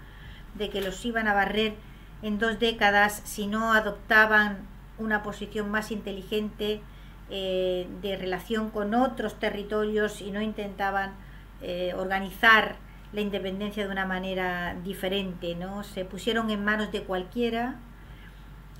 de 0.55 0.69
que 0.69 0.81
los 0.81 1.03
iban 1.05 1.27
a 1.27 1.33
barrer 1.33 1.73
en 2.21 2.39
dos 2.39 2.59
décadas 2.59 3.21
si 3.25 3.47
no 3.47 3.73
adoptaban 3.73 4.67
una 4.97 5.23
posición 5.23 5.69
más 5.69 5.91
inteligente 5.91 6.81
eh, 7.29 7.87
de 8.01 8.17
relación 8.17 8.69
con 8.69 8.93
otros 8.93 9.39
territorios 9.39 10.21
y 10.21 10.31
no 10.31 10.41
intentaban 10.41 11.13
eh, 11.61 11.93
organizar 11.95 12.75
la 13.13 13.21
independencia 13.21 13.85
de 13.85 13.91
una 13.91 14.05
manera 14.05 14.75
diferente, 14.83 15.55
¿no? 15.55 15.83
Se 15.83 16.05
pusieron 16.05 16.49
en 16.49 16.63
manos 16.63 16.91
de 16.91 17.03
cualquiera 17.03 17.75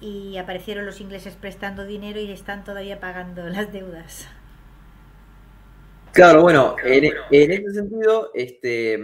y 0.01 0.37
aparecieron 0.37 0.85
los 0.85 1.01
ingleses 1.01 1.35
prestando 1.35 1.85
dinero 1.85 2.19
y 2.19 2.31
están 2.31 2.63
todavía 2.63 2.99
pagando 2.99 3.43
las 3.49 3.71
deudas. 3.71 4.27
Claro, 6.11 6.41
bueno, 6.41 6.75
en, 6.83 7.05
ese 7.29 7.71
sentido, 7.71 8.31
este, 8.33 8.99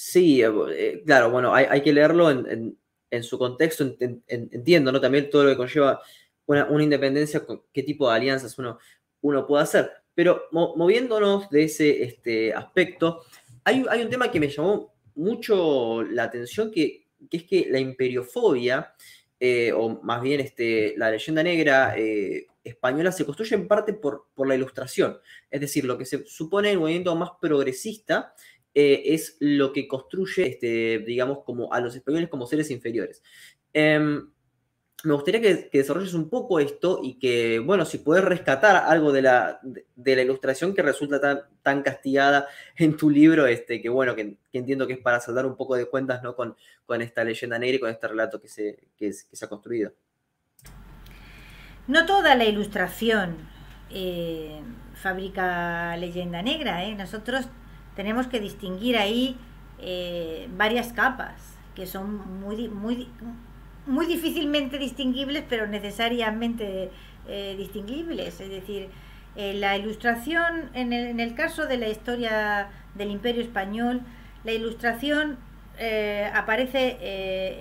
sí, 0.00 0.42
eh, 0.42 1.02
claro, 1.04 1.30
bueno, 1.30 1.54
hay, 1.54 1.82
que 1.82 1.92
leerlo 1.92 2.30
en, 2.30 3.22
su 3.22 3.38
contexto, 3.38 3.84
entiendo, 4.28 4.92
¿no? 4.92 5.00
También 5.00 5.28
todo 5.28 5.44
lo 5.44 5.50
que 5.50 5.56
conlleva 5.58 6.00
una, 6.46 6.82
independencia, 6.82 7.44
qué 7.70 7.82
tipo 7.82 8.08
de 8.08 8.16
alianzas 8.16 8.58
uno, 8.58 8.78
uno 9.20 9.46
puede 9.46 9.62
hacer. 9.62 9.90
Pero 10.14 10.44
moviéndonos 10.52 11.50
de 11.50 11.64
ese 11.64 12.02
este, 12.02 12.54
aspecto, 12.54 13.24
hay, 13.62 13.84
hay, 13.90 14.02
un 14.02 14.08
tema 14.08 14.30
que 14.30 14.40
me 14.40 14.48
llamó 14.48 14.94
mucho 15.16 16.02
la 16.02 16.24
atención, 16.24 16.70
que, 16.70 17.06
es 17.30 17.44
que 17.44 17.66
la 17.68 17.78
imperiofobia, 17.78 18.94
eh, 19.38 19.70
o 19.72 20.00
más 20.02 20.22
bien 20.22 20.40
este, 20.40 20.94
la 20.96 21.10
leyenda 21.10 21.42
negra 21.42 21.94
eh, 21.98 22.46
española, 22.64 23.12
se 23.12 23.26
construye 23.26 23.54
en 23.54 23.68
parte 23.68 23.92
por, 23.92 24.28
por, 24.34 24.48
la 24.48 24.54
ilustración. 24.54 25.18
Es 25.50 25.60
decir, 25.60 25.84
lo 25.84 25.98
que 25.98 26.06
se 26.06 26.24
supone 26.24 26.70
el 26.70 26.78
movimiento 26.78 27.14
más 27.16 27.32
progresista 27.38 28.34
eh, 28.74 29.02
es 29.06 29.36
lo 29.40 29.72
que 29.72 29.88
construye, 29.88 30.46
este, 30.46 31.00
digamos, 31.00 31.44
como 31.44 31.72
a 31.72 31.80
los 31.80 31.94
españoles 31.96 32.28
como 32.28 32.46
seres 32.46 32.70
inferiores. 32.70 33.22
Em, 33.72 34.30
me 35.02 35.14
gustaría 35.14 35.40
que, 35.40 35.70
desarrolles 35.72 36.14
un 36.14 36.28
poco 36.28 36.60
esto 36.60 37.00
y 37.02 37.18
que, 37.18 37.58
bueno, 37.58 37.84
si 37.84 37.98
puedes 37.98 38.24
rescatar 38.24 38.76
algo 38.76 39.12
de 39.12 39.22
la, 39.22 39.60
de, 39.62 40.16
la 40.16 40.22
ilustración 40.22 40.74
que 40.74 40.82
resulta 40.82 41.20
tan, 41.20 41.40
tan, 41.62 41.82
castigada 41.82 42.48
en 42.76 42.96
tu 42.96 43.10
libro, 43.10 43.46
este, 43.46 43.80
que 43.80 43.88
bueno, 43.88 44.14
que, 44.14 44.36
entiendo 44.52 44.86
que 44.86 44.94
es 44.94 44.98
para 44.98 45.20
saldar 45.20 45.46
un 45.46 45.56
poco 45.56 45.76
de 45.76 45.86
cuentas 45.86 46.22
¿no? 46.22 46.36
con, 46.36 46.54
con 46.86 47.02
esta 47.02 47.24
leyenda 47.24 47.58
negra 47.58 47.76
y 47.76 47.80
con 47.80 47.90
este 47.90 48.08
relato 48.08 48.40
que 48.40 48.48
se, 48.48 48.78
que, 48.96 49.12
se 49.12 49.44
ha 49.44 49.48
construido. 49.48 49.92
No 51.88 52.06
toda 52.06 52.34
la 52.36 52.44
ilustración 52.44 53.48
eh, 53.90 54.60
fabrica 54.94 55.96
leyenda 55.96 56.42
negra, 56.42 56.84
¿eh? 56.84 56.94
nosotros 56.94 57.48
tenemos 58.00 58.28
que 58.28 58.40
distinguir 58.40 58.96
ahí 58.96 59.36
eh, 59.78 60.48
varias 60.56 60.94
capas 60.94 61.34
que 61.74 61.86
son 61.86 62.40
muy, 62.40 62.66
muy 62.66 63.08
muy 63.84 64.06
difícilmente 64.06 64.78
distinguibles, 64.78 65.44
pero 65.46 65.66
necesariamente 65.66 66.90
eh, 67.28 67.54
distinguibles. 67.58 68.40
Es 68.40 68.48
decir, 68.48 68.88
eh, 69.36 69.52
la 69.52 69.76
ilustración, 69.76 70.70
en 70.72 70.94
el, 70.94 71.34
caso 71.34 71.66
de 71.66 71.76
la 71.76 71.88
historia 71.88 72.70
del 72.94 73.10
Imperio 73.10 73.42
Español, 73.42 74.00
la 74.44 74.52
ilustración 74.52 75.36
aparece 76.34 76.96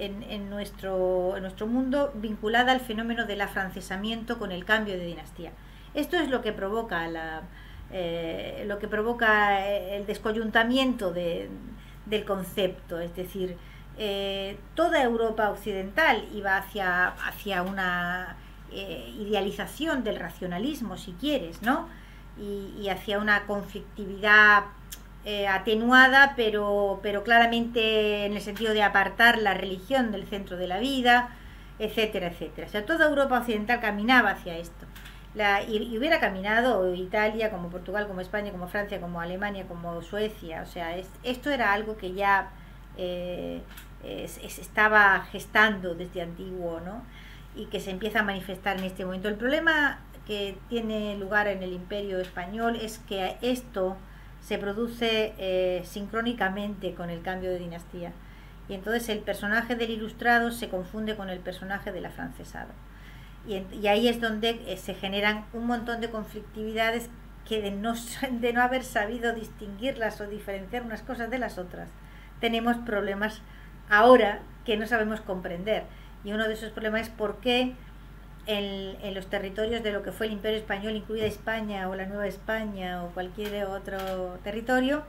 en, 0.06 0.50
nuestro, 0.50 1.36
en 1.36 1.44
nuestro 1.44 1.68
mundo 1.68 2.14
vinculada 2.16 2.72
al 2.72 2.80
fenómeno 2.80 3.26
del 3.26 3.42
afrancesamiento 3.42 4.40
con 4.40 4.54
el 4.54 4.64
cambio 4.64 4.94
de 4.94 5.06
dinastía. 5.06 5.52
Esto 5.94 6.16
es 6.16 6.30
lo 6.30 6.42
que 6.42 6.54
provoca 6.54 7.08
la, 7.08 7.44
eh, 7.92 8.64
lo 8.68 8.80
que 8.80 8.88
provoca 8.88 9.68
el 9.68 10.06
descoyuntamiento 10.06 11.12
del 11.12 12.26
concepto, 12.26 13.00
es 13.00 13.16
decir, 13.16 13.58
toda 14.76 15.04
Europa 15.04 15.50
occidental 15.50 16.26
iba 16.34 16.58
hacia, 16.58 17.08
hacia 17.08 17.64
una 17.64 18.38
idealización 18.72 20.04
del 20.04 20.18
racionalismo, 20.18 20.98
si 20.98 21.14
quieres, 21.14 21.62
¿no? 21.62 21.88
Y, 22.38 22.88
hacia 22.88 23.20
una 23.20 23.46
conflictividad 23.46 24.64
eh, 25.26 25.48
atenuada, 25.48 26.34
pero, 26.38 27.00
pero 27.04 27.24
claramente 27.24 28.26
en 28.26 28.34
el 28.34 28.42
sentido 28.42 28.74
de 28.74 28.82
apartar 28.82 29.38
la 29.38 29.54
religión 29.54 30.12
del 30.12 30.26
centro 30.26 30.56
de 30.56 30.68
la 30.68 30.80
vida, 30.80 31.30
etcétera, 31.78 32.28
etcétera. 32.28 32.68
O 32.68 32.70
sea, 32.70 32.86
toda 32.86 33.08
Europa 33.08 33.40
occidental 33.40 33.82
caminaba 33.82 34.32
hacia 34.32 34.58
esto. 34.58 34.86
La, 35.36 35.64
y, 35.64 35.98
hubiera 35.98 36.20
caminado 36.20 36.94
Italia, 36.94 37.52
como 37.52 37.70
Portugal, 37.70 38.08
como 38.08 38.22
España, 38.22 38.52
como 38.52 38.68
Francia, 38.68 39.00
como 39.00 39.22
Alemania, 39.22 39.66
como 39.68 40.02
Suecia. 40.02 40.64
O 40.64 40.66
sea, 40.66 40.98
esto 41.24 41.50
era 41.52 41.74
algo 41.74 41.98
que 41.98 42.14
ya 42.14 42.50
eh, 42.98 43.62
estaba 44.04 45.22
gestando 45.32 45.96
desde 45.96 46.22
antiguo, 46.22 46.80
¿no? 46.82 47.04
Y 47.56 47.66
que 47.66 47.80
se 47.80 47.92
empieza 47.92 48.22
a 48.22 48.24
manifestar 48.24 48.78
en 48.78 48.86
este 48.86 49.06
momento. 49.06 49.28
El 49.28 49.36
problema 49.36 50.00
que 50.26 50.58
tiene 50.70 51.18
lugar 51.18 51.48
en 51.48 51.64
el 51.64 51.74
imperio 51.74 52.20
español 52.20 52.76
es 52.76 53.00
que 53.00 53.38
esto 53.42 53.98
se 54.42 54.58
produce 54.58 55.34
eh, 55.38 55.82
sincrónicamente 55.86 56.94
con 56.94 57.10
el 57.10 57.22
cambio 57.22 57.50
de 57.50 57.60
dinastía. 57.60 58.14
Y 58.68 58.76
entonces 58.76 59.10
el 59.10 59.20
personaje 59.20 59.76
del 59.76 59.90
ilustrado 59.90 60.52
se 60.52 60.70
confunde 60.70 61.16
con 61.16 61.30
el 61.30 61.40
personaje 61.40 61.92
del 61.92 62.06
afrancesado. 62.06 62.70
Y, 63.48 63.88
ahí 63.88 64.08
es 64.08 64.22
donde 64.22 64.62
eh, 64.68 64.78
se 64.78 64.94
generan 64.94 65.46
un 65.54 65.66
montón 65.66 66.02
de 66.02 66.10
conflictividades 66.10 67.10
que 67.48 67.62
de 67.62 67.72
no, 67.72 67.94
de 68.32 68.54
no 68.54 68.62
haber 68.62 68.84
sabido 68.84 69.34
distinguirlas 69.34 70.22
o 70.22 70.28
diferenciar 70.28 70.84
unas 70.84 71.02
cosas 71.02 71.30
de 71.30 71.40
las 71.40 71.58
otras, 71.58 71.90
tenemos 72.40 72.78
problemas 72.78 73.42
ahora 73.90 74.40
que 74.66 74.78
no 74.78 74.86
sabemos 74.86 75.22
comprender. 75.22 75.84
Y 76.24 76.32
uno 76.34 76.48
de 76.48 76.54
esos 76.54 76.72
problemas 76.72 77.02
es 77.02 77.10
por 77.10 77.38
qué 77.38 77.76
en, 78.46 79.14
los 79.14 79.28
territorios 79.28 79.84
de 79.84 79.92
lo 79.92 80.04
que 80.04 80.12
fue 80.12 80.28
el 80.28 80.34
Imperio 80.34 80.58
Español, 80.58 80.96
incluida 80.96 81.26
España 81.26 81.88
o 81.90 81.96
la 81.96 82.06
Nueva 82.06 82.28
España 82.28 83.04
o 83.04 83.10
cualquier 83.10 83.66
otro 83.66 83.98
territorio, 84.44 85.04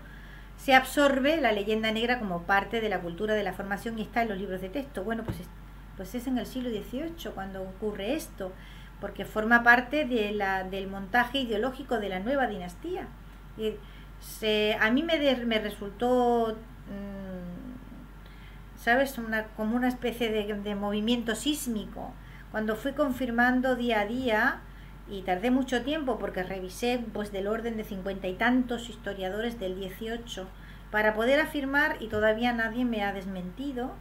se 0.56 0.74
absorbe 0.74 1.40
la 1.40 1.52
leyenda 1.52 1.90
negra 1.90 2.18
como 2.18 2.42
parte 2.42 2.80
de 2.80 2.88
la 2.90 3.00
cultura 3.00 3.34
de 3.34 3.42
la 3.42 3.54
formación 3.54 3.98
y 3.98 4.02
está 4.02 4.22
en 4.22 4.28
los 4.28 4.38
libros 4.38 4.60
de 4.60 4.68
texto. 4.68 5.04
Bueno, 5.04 5.24
pues 5.24 5.40
es, 5.40 5.48
pues 5.96 6.14
es 6.14 6.26
en 6.26 6.38
el 6.38 6.46
siglo 6.46 6.70
XVIII 6.70 7.32
cuando 7.34 7.62
ocurre 7.62 8.14
esto, 8.14 8.52
porque 9.00 9.24
forma 9.24 9.62
parte 9.62 10.04
del 10.04 10.88
montaje 10.88 11.40
ideológico 11.40 11.98
de 11.98 12.08
la 12.08 12.20
nueva 12.20 12.46
dinastía. 12.46 13.08
Y 13.56 13.74
se, 14.20 14.76
a 14.80 14.90
mí 14.90 15.02
me, 15.02 15.18
me 15.46 15.58
resultó, 15.58 16.56
mm, 16.86 18.78
¿sabes?, 18.78 19.18
como 19.56 19.76
una 19.76 19.88
especie 19.88 20.30
de, 20.30 20.54
de 20.54 20.74
movimiento 20.74 21.34
sísmico 21.34 22.12
cuando 22.50 22.76
fui 22.76 22.92
confirmando 22.92 23.76
día 23.76 24.00
a 24.00 24.06
día, 24.06 24.60
y 25.08 25.22
tardé 25.22 25.50
mucho 25.50 25.82
tiempo 25.82 26.18
porque 26.18 26.42
revisé 26.42 27.04
pues 27.12 27.32
del 27.32 27.48
orden 27.48 27.76
de 27.76 27.84
cincuenta 27.84 28.28
y 28.28 28.34
tantos 28.34 28.88
historiadores 28.88 29.58
del 29.58 29.74
18 29.74 30.46
para 30.90 31.14
poder 31.14 31.40
afirmar, 31.40 31.96
y 32.00 32.08
todavía 32.08 32.52
nadie 32.52 32.84
me 32.84 33.02
ha 33.02 33.12
desmentido, 33.12 33.92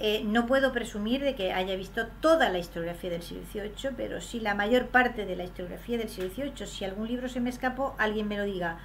eh, 0.00 0.22
no 0.24 0.46
puedo 0.46 0.72
presumir 0.72 1.22
de 1.22 1.34
que 1.34 1.52
haya 1.52 1.74
visto 1.74 2.06
toda 2.20 2.50
la 2.50 2.58
historiografía 2.58 3.10
del 3.10 3.22
siglo 3.22 3.44
XVIII, 3.44 3.90
pero 3.96 4.20
sí 4.20 4.38
la 4.38 4.54
mayor 4.54 4.86
parte 4.86 5.26
de 5.26 5.34
la 5.34 5.42
historiografía 5.42 5.98
del 5.98 6.08
siglo 6.08 6.30
XVIII. 6.30 6.66
Si 6.66 6.84
algún 6.84 7.08
libro 7.08 7.28
se 7.28 7.40
me 7.40 7.50
escapó, 7.50 7.96
alguien 7.98 8.28
me 8.28 8.36
lo 8.36 8.44
diga. 8.44 8.78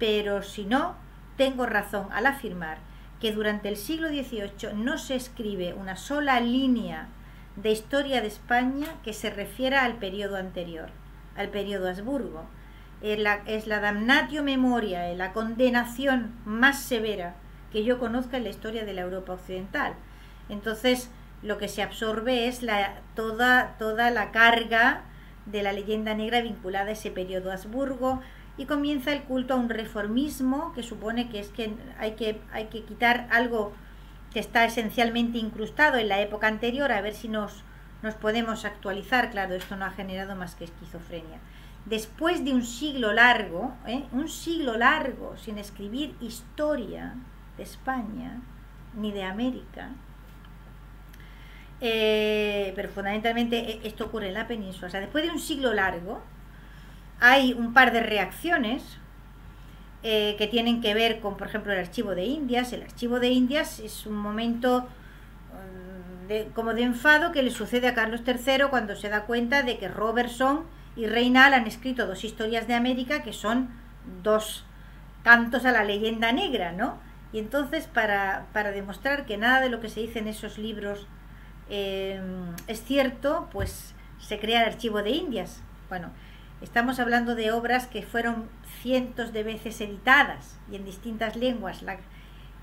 Pero 0.00 0.42
si 0.42 0.64
no, 0.64 0.96
tengo 1.36 1.66
razón 1.66 2.08
al 2.12 2.26
afirmar 2.26 2.78
que 3.20 3.32
durante 3.32 3.68
el 3.68 3.76
siglo 3.76 4.08
XVIII 4.08 4.74
no 4.74 4.98
se 4.98 5.14
escribe 5.14 5.72
una 5.72 5.96
sola 5.96 6.40
línea 6.40 7.08
de 7.54 7.70
historia 7.70 8.20
de 8.20 8.26
España 8.26 8.88
que 9.04 9.12
se 9.12 9.30
refiera 9.30 9.84
al 9.84 9.94
periodo 9.94 10.36
anterior, 10.36 10.90
al 11.36 11.48
periodo 11.48 11.88
Habsburgo. 11.88 12.44
Es 13.02 13.20
la, 13.20 13.42
es 13.46 13.68
la 13.68 13.78
damnatio 13.80 14.42
memoria, 14.42 15.14
la 15.14 15.32
condenación 15.32 16.34
más 16.44 16.82
severa 16.82 17.36
que 17.70 17.84
yo 17.84 17.98
conozca 17.98 18.36
en 18.36 18.44
la 18.44 18.50
historia 18.50 18.84
de 18.84 18.94
la 18.94 19.02
Europa 19.02 19.34
occidental. 19.34 19.94
Entonces, 20.48 21.10
lo 21.42 21.58
que 21.58 21.68
se 21.68 21.82
absorbe 21.82 22.48
es 22.48 22.60
toda, 23.14 23.76
toda 23.78 24.10
la 24.10 24.30
carga 24.30 25.02
de 25.46 25.62
la 25.62 25.72
leyenda 25.72 26.14
negra 26.14 26.40
vinculada 26.40 26.88
a 26.88 26.92
ese 26.92 27.10
periodo 27.10 27.52
Habsburgo 27.52 28.20
y 28.58 28.66
comienza 28.66 29.12
el 29.12 29.22
culto 29.22 29.54
a 29.54 29.56
un 29.56 29.68
reformismo 29.68 30.72
que 30.72 30.82
supone 30.82 31.28
que 31.28 31.40
es 31.40 31.48
que 31.48 31.74
hay 31.98 32.12
que, 32.12 32.40
hay 32.52 32.66
que 32.66 32.84
quitar 32.84 33.28
algo 33.30 33.72
que 34.32 34.40
está 34.40 34.64
esencialmente 34.64 35.38
incrustado 35.38 35.98
en 35.98 36.08
la 36.08 36.20
época 36.20 36.46
anterior, 36.46 36.90
a 36.92 37.00
ver 37.00 37.14
si 37.14 37.28
nos, 37.28 37.62
nos 38.02 38.14
podemos 38.14 38.64
actualizar. 38.64 39.30
Claro, 39.30 39.54
esto 39.54 39.76
no 39.76 39.84
ha 39.84 39.90
generado 39.90 40.34
más 40.36 40.54
que 40.54 40.64
esquizofrenia. 40.64 41.38
Después 41.84 42.44
de 42.44 42.52
un 42.52 42.64
siglo 42.64 43.12
largo, 43.12 43.74
¿eh? 43.86 44.04
un 44.12 44.28
siglo 44.28 44.76
largo 44.76 45.36
sin 45.36 45.58
escribir 45.58 46.16
historia 46.20 47.14
de 47.56 47.62
España 47.62 48.40
ni 48.94 49.12
de 49.12 49.22
América, 49.22 49.90
eh, 51.80 52.72
pero 52.74 52.88
fundamentalmente 52.88 53.58
e, 53.58 53.86
esto 53.86 54.06
ocurre 54.06 54.28
en 54.28 54.34
la 54.34 54.46
península. 54.46 54.88
O 54.88 54.90
sea, 54.90 55.00
después 55.00 55.24
de 55.24 55.30
un 55.30 55.40
siglo 55.40 55.74
largo, 55.74 56.22
hay 57.20 57.52
un 57.52 57.72
par 57.72 57.92
de 57.92 58.00
reacciones 58.00 58.98
eh, 60.02 60.36
que 60.38 60.46
tienen 60.46 60.80
que 60.80 60.94
ver 60.94 61.20
con, 61.20 61.36
por 61.36 61.48
ejemplo, 61.48 61.72
el 61.72 61.78
archivo 61.78 62.14
de 62.14 62.24
Indias. 62.24 62.72
El 62.72 62.82
archivo 62.82 63.20
de 63.20 63.28
Indias 63.28 63.80
es 63.80 64.06
un 64.06 64.16
momento 64.16 64.86
mm, 65.52 66.28
de, 66.28 66.48
como 66.54 66.74
de 66.74 66.82
enfado 66.82 67.32
que 67.32 67.42
le 67.42 67.50
sucede 67.50 67.88
a 67.88 67.94
Carlos 67.94 68.22
III 68.26 68.66
cuando 68.70 68.96
se 68.96 69.08
da 69.08 69.22
cuenta 69.22 69.62
de 69.62 69.78
que 69.78 69.88
Robertson 69.88 70.64
y 70.96 71.06
Reinal 71.06 71.54
han 71.54 71.66
escrito 71.66 72.06
dos 72.06 72.24
historias 72.24 72.66
de 72.66 72.74
América 72.74 73.22
que 73.22 73.32
son 73.32 73.68
dos 74.22 74.64
cantos 75.24 75.64
a 75.64 75.72
la 75.72 75.84
leyenda 75.84 76.32
negra, 76.32 76.72
¿no? 76.72 76.98
Y 77.32 77.38
entonces, 77.38 77.86
para, 77.86 78.46
para 78.52 78.70
demostrar 78.70 79.26
que 79.26 79.36
nada 79.36 79.60
de 79.60 79.68
lo 79.68 79.80
que 79.80 79.88
se 79.88 80.00
dice 80.00 80.20
en 80.20 80.28
esos 80.28 80.56
libros 80.56 81.06
eh, 81.68 82.20
es 82.66 82.84
cierto, 82.84 83.48
pues 83.52 83.94
se 84.20 84.38
crea 84.38 84.62
el 84.62 84.68
archivo 84.68 85.02
de 85.02 85.10
Indias. 85.10 85.62
Bueno, 85.88 86.10
estamos 86.62 86.98
hablando 86.98 87.34
de 87.34 87.52
obras 87.52 87.86
que 87.86 88.02
fueron 88.02 88.48
cientos 88.82 89.32
de 89.32 89.42
veces 89.42 89.80
editadas 89.80 90.58
y 90.70 90.76
en 90.76 90.84
distintas 90.84 91.36
lenguas, 91.36 91.82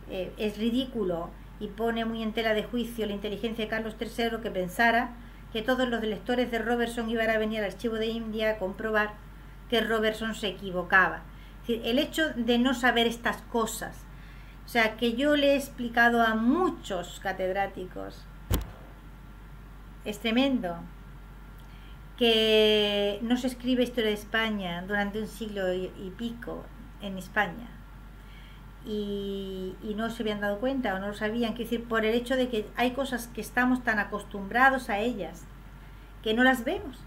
eh, 0.10 0.34
es 0.38 0.58
ridículo 0.58 1.30
y 1.60 1.68
pone 1.68 2.06
muy 2.06 2.24
en 2.24 2.34
tela 2.34 2.54
de 2.54 2.64
juicio 2.64 3.06
la 3.06 3.14
inteligencia 3.14 3.66
de 3.66 3.70
Carlos 3.70 3.96
III 4.00 4.42
que 4.42 4.52
pensara 4.52 5.12
que 5.54 5.62
todos 5.62 5.88
los 5.88 6.02
lectores 6.02 6.52
de 6.52 6.60
Robertson 6.60 7.10
iban 7.10 7.30
a 7.30 7.38
venir 7.38 7.60
al 7.60 7.66
archivo 7.66 7.96
de 7.96 8.08
India 8.08 8.52
a 8.52 8.58
comprobar 8.58 9.14
que 9.70 9.82
Robertson 9.82 10.36
se 10.36 10.48
equivocaba. 10.48 11.22
el 11.68 12.00
hecho 12.00 12.34
de 12.36 12.58
no 12.58 12.74
saber 12.74 13.08
estas 13.08 13.42
cosas, 13.44 13.96
o 14.66 14.68
sea, 14.68 14.98
que 14.98 15.14
yo 15.14 15.36
le 15.36 15.54
he 15.54 15.56
explicado 15.56 16.22
a 16.22 16.36
muchos 16.36 17.20
catedráticos, 17.22 18.26
es 20.06 20.20
tremendo. 20.20 20.78
Que 22.18 23.20
no 23.22 23.38
se 23.38 23.48
escribe 23.48 23.84
historia 23.84 24.10
de 24.10 24.16
España 24.16 24.84
durante 24.88 25.20
un 25.20 25.28
siglo 25.28 25.74
y, 25.74 26.14
pico 26.18 26.64
en 27.02 27.18
España. 27.18 27.70
Y, 28.86 29.76
no 29.96 30.10
se 30.10 30.24
habían 30.24 30.42
dado 30.42 30.60
cuenta 30.60 30.96
o 30.96 31.00
no 31.00 31.08
lo 31.08 31.14
sabían, 31.14 31.54
que 31.54 31.64
decir, 31.64 31.86
por 31.86 32.06
el 32.06 32.14
hecho 32.14 32.36
de 32.36 32.50
que 32.50 32.68
hay 32.76 32.92
cosas 32.92 33.28
que 33.28 33.42
estamos 33.42 33.84
tan 33.84 34.00
acostumbrados 34.00 34.90
a 34.90 35.00
ellas 35.00 35.46
que 36.24 36.34
no 36.34 36.44
las 36.44 36.64
vemos. 36.64 36.98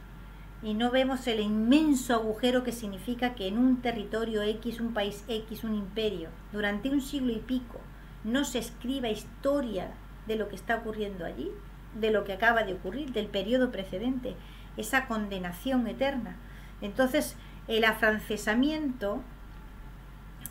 Y 0.62 0.74
no 0.74 0.90
vemos 0.90 1.26
el 1.26 1.40
inmenso 1.40 2.14
agujero 2.14 2.64
que 2.64 2.72
significa 2.72 3.34
que 3.34 3.46
en 3.46 3.58
un 3.58 3.82
territorio 3.82 4.42
X, 4.42 4.80
un 4.80 4.94
país 4.94 5.24
X, 5.28 5.64
un 5.64 5.74
imperio, 5.74 6.30
durante 6.52 6.88
un 6.88 7.00
siglo 7.00 7.32
y 7.32 7.38
pico, 7.38 7.80
no 8.24 8.44
se 8.44 8.58
escriba 8.58 9.08
historia 9.08 9.92
de 10.26 10.36
lo 10.36 10.48
que 10.48 10.56
está 10.56 10.76
ocurriendo 10.76 11.24
allí, 11.24 11.52
de 12.00 12.10
lo 12.10 12.24
que 12.24 12.32
acaba 12.32 12.62
de 12.64 12.74
ocurrir, 12.74 13.12
del 13.12 13.26
periodo 13.26 13.70
precedente 13.70 14.34
esa 14.76 15.06
condenación 15.06 15.86
eterna. 15.86 16.36
Entonces, 16.80 17.36
el 17.68 17.84
afrancesamiento 17.84 19.22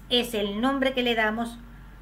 es 0.09 0.33
el 0.33 0.61
nombre 0.61 0.93
que 0.93 1.03
le 1.03 1.15
damos 1.15 1.57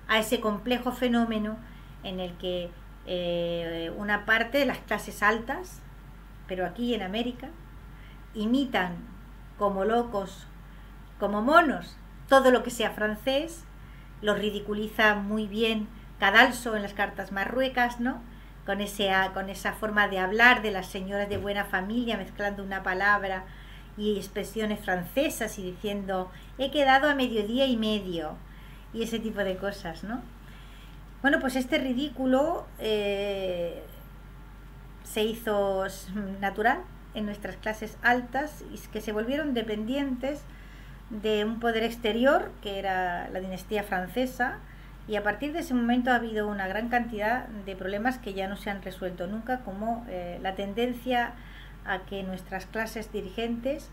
a 0.07 0.19
ese 0.19 0.39
complejo 0.39 0.91
fenómeno 0.91 1.57
en 2.03 2.19
el 2.19 2.33
que 2.37 2.69
eh, 3.05 3.91
una 3.97 4.25
parte 4.25 4.57
de 4.57 4.65
las 4.65 4.79
clases 4.79 5.21
altas, 5.23 5.81
pero 6.47 6.65
aquí 6.65 6.93
en 6.93 7.01
América, 7.01 7.49
imitan 8.33 8.95
como 9.57 9.85
locos, 9.85 10.47
como 11.19 11.41
monos, 11.41 11.97
todo 12.27 12.51
lo 12.51 12.63
que 12.63 12.71
sea 12.71 12.91
francés, 12.91 13.63
lo 14.21 14.33
ridiculiza 14.35 15.15
muy 15.15 15.47
bien 15.47 15.87
Cadalso 16.19 16.77
en 16.77 16.83
las 16.83 16.93
cartas 16.93 17.33
marruecas, 17.33 17.99
¿no? 17.99 18.21
Con, 18.66 18.82
ese, 18.82 19.11
con 19.34 19.49
esa 19.49 19.74
forma 19.74 20.07
de 20.07 20.20
hablar 20.20 20.61
de 20.61 20.72
las 20.72 20.88
señoras 20.88 21.30
de 21.30 21.38
buena 21.38 21.66
familia, 21.66 22.18
mezclando 22.18 22.64
una 22.64 22.84
palabra 22.84 23.43
y 23.97 24.18
expresiones 24.18 24.80
francesas 24.80 25.59
y 25.59 25.64
diciendo, 25.64 26.32
he 26.57 26.72
quedado 26.72 27.09
a 27.09 27.16
mediodía 27.16 27.66
y 27.66 27.78
medio, 27.78 28.36
y 28.93 29.03
ese 29.03 29.20
tipo 29.20 29.39
de 29.39 29.57
cosas, 29.57 30.03
¿no? 30.03 30.22
Bueno, 31.22 31.39
pues 31.39 31.55
este 31.55 31.78
ridículo 31.78 32.66
eh, 32.80 33.82
se 35.03 35.24
hizo 35.24 35.86
natural 36.41 36.82
en 37.14 37.26
nuestras 37.26 37.55
clases 37.57 37.97
altas 38.01 38.64
y 38.74 38.78
que 38.89 39.01
se 39.01 39.11
volvieron 39.11 39.53
dependientes 39.53 40.41
de 41.09 41.45
un 41.45 41.59
poder 41.59 41.84
exterior, 41.84 42.51
que 42.61 42.80
era 42.80 43.30
la 43.30 43.39
dinastía 43.39 43.84
francesa, 43.84 44.59
y 45.08 45.16
a 45.16 45.24
partir 45.24 45.51
de 45.51 45.60
ese 45.60 45.74
momento 45.74 46.12
ha 46.12 46.16
habido 46.16 46.47
una 46.47 46.68
gran 46.68 46.89
cantidad 46.89 47.47
de 47.47 47.76
problemas 47.76 48.18
que 48.18 48.34
ya 48.34 48.47
no 48.47 48.56
se 48.56 48.70
han 48.70 48.82
resuelto 48.82 49.28
nunca, 49.28 49.60
como 49.60 50.06
eh, 50.10 50.39
la 50.41 50.56
tendencia 50.56 51.34
a 51.86 51.99
que 51.99 52.24
nuestras 52.24 52.66
clases 52.66 53.12
dirigentes 53.12 53.89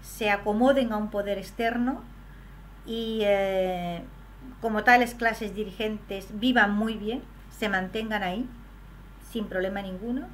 se 0.00 0.30
acomoden 0.30 0.92
a 0.92 0.96
un 0.96 1.10
poder 1.10 1.38
externo 1.38 2.02
y 2.86 3.20
eh, 3.24 4.02
como 4.60 4.84
tales 4.84 5.14
clases 5.14 5.54
dirigentes 5.54 6.28
vivan 6.38 6.74
muy 6.74 6.96
bien, 6.96 7.22
se 7.50 7.68
mantengan 7.68 8.22
ahí 8.22 8.48
sin 9.30 9.46
problema 9.46 9.82
ninguno, 9.82 10.28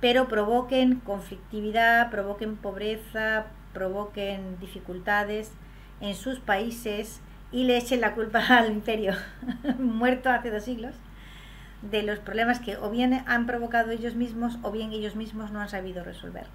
pero 0.00 0.28
provoquen 0.28 1.00
conflictividad, 1.00 2.10
provoquen 2.10 2.56
pobreza, 2.56 3.46
provoquen 3.72 4.58
dificultades 4.60 5.52
en 6.00 6.14
sus 6.14 6.38
países 6.38 7.20
y 7.52 7.64
le 7.64 7.76
echen 7.76 8.00
la 8.00 8.14
culpa 8.14 8.44
al 8.48 8.70
imperio 8.70 9.14
muerto 9.78 10.30
hace 10.30 10.50
dos 10.50 10.64
siglos 10.64 10.94
de 11.82 12.02
los 12.02 12.18
problemas 12.20 12.60
que 12.60 12.76
o 12.76 12.90
bien 12.90 13.22
han 13.26 13.46
provocado 13.46 13.90
ellos 13.90 14.14
mismos 14.14 14.58
o 14.62 14.70
bien 14.70 14.92
ellos 14.92 15.16
mismos 15.16 15.50
no 15.50 15.60
han 15.60 15.68
sabido 15.68 16.04
resolver. 16.04 16.46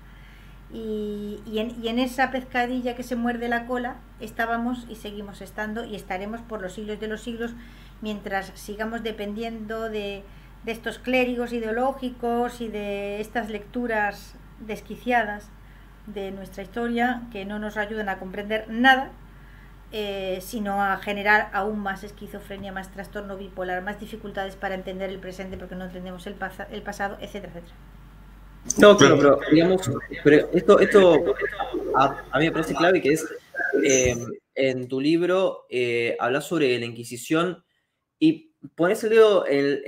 Y, 0.73 1.39
en, 1.55 1.99
esa 1.99 2.29
pescadilla 2.29 2.95
que 2.95 3.03
se 3.03 3.15
muerde 3.15 3.47
la 3.47 3.65
cola 3.67 3.95
estábamos 4.19 4.85
y 4.89 4.95
seguimos 4.95 5.41
estando 5.41 5.85
y 5.85 5.95
estaremos 5.95 6.41
por 6.41 6.61
los 6.61 6.73
siglos 6.73 6.99
de 6.99 7.07
los 7.07 7.21
siglos 7.21 7.53
mientras 8.01 8.51
sigamos 8.55 9.01
dependiendo 9.01 9.89
de, 9.89 10.23
de 10.65 10.71
estos 10.71 10.99
clérigos 10.99 11.53
ideológicos 11.53 12.59
y 12.59 12.67
de 12.67 13.21
estas 13.21 13.49
lecturas 13.49 14.35
desquiciadas 14.59 15.49
de 16.05 16.31
nuestra 16.31 16.63
historia 16.63 17.21
que 17.31 17.45
no 17.45 17.59
nos 17.59 17.77
ayudan 17.77 18.09
a 18.09 18.17
comprender 18.17 18.65
nada 18.69 19.11
eh, 19.91 20.39
sino 20.41 20.83
a 20.83 20.97
generar 20.97 21.49
aún 21.53 21.79
más 21.79 22.03
esquizofrenia, 22.03 22.71
más 22.71 22.91
trastorno 22.91 23.37
bipolar, 23.37 23.81
más 23.83 23.99
dificultades 23.99 24.55
para 24.55 24.75
entender 24.75 25.09
el 25.09 25.19
presente 25.19 25.57
porque 25.57 25.75
no 25.75 25.85
entendemos 25.85 26.27
el, 26.27 26.35
el 26.71 26.81
pasado, 26.81 27.17
etcétera, 27.21 27.53
etcétera. 27.53 27.75
No, 28.77 28.97
claro, 28.97 29.17
pero 29.17 29.39
digamos, 29.49 29.89
pero 30.23 30.49
esto, 30.51 30.79
esto 30.79 31.35
a, 31.95 32.37
mí 32.37 32.45
me 32.45 32.51
parece 32.51 32.75
clave 32.75 33.01
que 33.01 33.13
es, 33.13 33.25
em, 33.81 34.19
en 34.55 34.87
tu 34.87 34.99
libro 34.99 35.65
eh, 35.69 36.17
hablas 36.19 36.45
sobre 36.45 36.77
la 36.77 36.85
Inquisición 36.85 37.63
y 38.19 38.53
pones 38.75 39.03
el 39.03 39.11
dedo 39.11 39.47
en, 39.47 39.79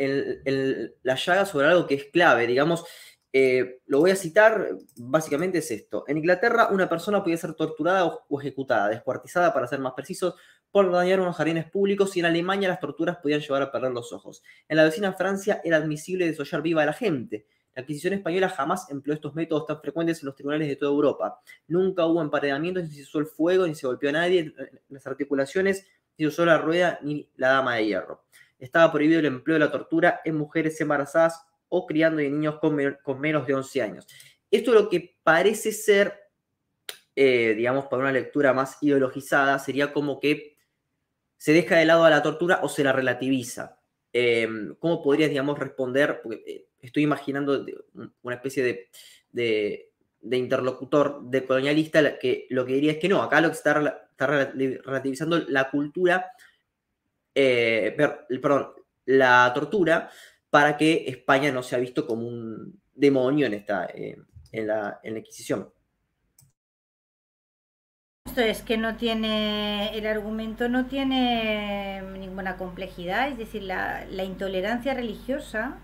en, 0.46 0.94
la 1.04 1.16
llaga 1.16 1.46
sobre 1.46 1.68
algo 1.68 1.88
que 1.88 1.96
es 1.96 2.06
clave, 2.06 2.48
digamos, 2.48 2.86
eh, 3.32 3.82
lo 3.86 4.00
voy 4.00 4.12
a 4.12 4.16
citar, 4.16 4.70
básicamente 4.98 5.60
es 5.60 5.70
esto. 5.70 6.04
En 6.08 6.18
Inglaterra, 6.18 6.70
una 6.72 6.90
persona 6.90 7.24
podía 7.24 7.38
ser 7.38 7.54
torturada 7.54 8.06
o, 8.06 8.40
ejecutada, 8.40 8.90
descuartizada, 8.90 9.54
para 9.54 9.68
ser 9.68 9.80
más 9.80 9.94
precisos, 9.94 10.36
por 10.72 10.92
dañar 10.92 11.20
unos 11.20 11.36
jardines 11.36 11.70
públicos 11.70 12.16
y 12.16 12.20
en 12.20 12.28
Alemania 12.28 12.70
las 12.70 12.80
torturas 12.80 13.18
podían 13.18 13.42
llevar 13.42 13.62
a 13.64 13.72
perder 13.72 13.92
los 13.92 14.12
ojos. 14.14 14.44
En 14.68 14.78
la 14.78 14.84
vecina 14.84 15.14
Francia 15.14 15.62
era 15.64 15.78
admisible 15.78 16.28
desollar 16.28 16.62
viva 16.62 16.84
a 16.84 16.86
la 16.86 16.94
gente. 16.94 17.46
La 17.76 17.82
Inquisición 17.82 18.14
española 18.14 18.50
jamás 18.50 18.90
empleó 18.90 19.14
estos 19.14 19.36
métodos 19.36 19.66
tan 19.66 19.80
frecuentes 19.80 20.22
en 20.22 20.28
los 20.28 20.36
tribunales 20.36 20.68
de 20.68 20.76
toda 20.76 20.92
Europa. 20.92 21.40
Nunca 21.68 22.06
hubo 22.06 22.22
emparedamientos, 22.22 22.84
ni 22.84 22.92
se 22.92 23.04
usó 23.04 23.20
el 23.20 23.26
fuego, 23.26 23.66
ni 23.66 23.76
se 23.76 23.88
golpeó 23.88 24.10
a 24.10 24.14
nadie 24.14 24.54
las 24.90 25.08
articulaciones, 25.08 25.88
ni 26.18 26.26
se 26.26 26.28
usó 26.28 26.46
la 26.46 26.58
rueda, 26.58 27.00
ni 27.04 27.30
la 27.36 27.50
dama 27.50 27.76
de 27.76 27.86
hierro. 27.86 28.24
Estaba 28.58 28.92
prohibido 28.92 29.20
el 29.20 29.28
empleo 29.28 29.54
de 29.54 29.66
la 29.66 29.72
tortura 29.72 30.22
en 30.26 30.36
mujeres 30.36 30.80
embarazadas 30.82 31.46
o 31.70 31.86
criando 31.86 32.22
niños 32.22 32.60
con, 32.60 32.76
menos 33.20 33.48
de 33.48 33.54
11 33.54 33.82
años. 33.82 34.08
Esto 34.52 34.72
es 34.72 34.82
lo 34.82 34.90
que 34.90 35.18
parece 35.24 35.72
ser, 35.72 36.14
eh, 37.16 37.54
digamos, 37.56 37.86
para 37.86 38.02
una 38.02 38.12
lectura 38.12 38.54
más 38.54 38.78
ideologizada, 38.82 39.60
sería 39.60 39.94
como 39.94 40.20
que 40.20 40.58
se 41.38 41.54
deja 41.54 41.78
de 41.78 41.86
lado 41.86 42.04
a 42.04 42.10
la 42.10 42.22
tortura 42.22 42.60
o 42.64 42.70
se 42.70 42.84
la 42.84 42.92
relativiza. 42.92 43.80
Em, 44.12 44.76
¿Cómo 44.80 45.02
podrías, 45.02 45.30
digamos, 45.30 45.58
responder? 45.58 46.22
Porque 46.22 46.44
eh, 46.46 46.66
estoy 46.82 47.04
imaginando 47.04 47.66
una 48.24 48.36
especie 48.36 48.90
de, 49.32 49.92
interlocutor 50.22 51.22
de 51.24 51.46
colonialista 51.46 52.18
que 52.18 52.48
lo 52.50 52.66
que 52.66 52.74
diría 52.74 52.94
es 52.94 52.98
que 52.98 53.08
no, 53.08 53.22
acá 53.22 53.40
lo 53.40 53.50
que 53.50 53.56
está, 53.56 54.10
está 54.12 54.28
relativizando 54.28 55.40
la 55.48 55.70
cultura, 55.70 56.32
eh, 57.36 57.96
perdón, 57.96 58.74
la 59.06 59.52
tortura 59.54 60.10
para 60.50 60.78
que 60.78 61.06
España 61.08 61.52
no 61.52 61.64
sea 61.64 61.80
visto 61.80 62.06
como 62.08 62.28
un 62.28 62.82
demonio 62.94 63.46
en, 63.46 63.54
esta, 63.54 63.86
eh, 63.86 64.18
en, 64.52 64.68
la, 64.68 65.00
en 65.04 65.14
la 65.14 65.20
Inquisición. 65.20 65.70
Esto 68.30 68.42
es 68.42 68.62
que 68.62 68.78
no 68.78 68.96
tiene, 68.96 69.98
el 69.98 70.06
argumento 70.06 70.70
no 70.70 70.86
tiene 70.86 72.04
ninguna 72.20 72.58
complejidad, 72.58 73.28
es 73.28 73.40
decir, 73.40 73.64
la, 73.64 74.06
intolerancia 74.24 74.94
religiosa 74.94 75.78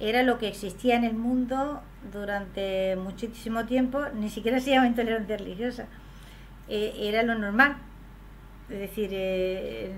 era 0.00 0.24
lo 0.24 0.38
que 0.38 0.48
existía 0.48 0.96
en 0.96 1.04
el 1.04 1.14
mundo 1.14 1.82
durante 2.12 2.96
muchísimo 2.96 3.64
tiempo, 3.64 4.06
ni 4.12 4.28
siquiera 4.28 4.58
se 4.58 4.70
llama 4.70 4.88
intolerancia 4.88 5.36
religiosa, 5.36 5.86
eh, 6.68 6.92
era 6.98 7.22
lo 7.22 7.36
normal. 7.36 7.76
Es 8.68 8.80
decir, 8.80 9.10
eh, 9.12 9.92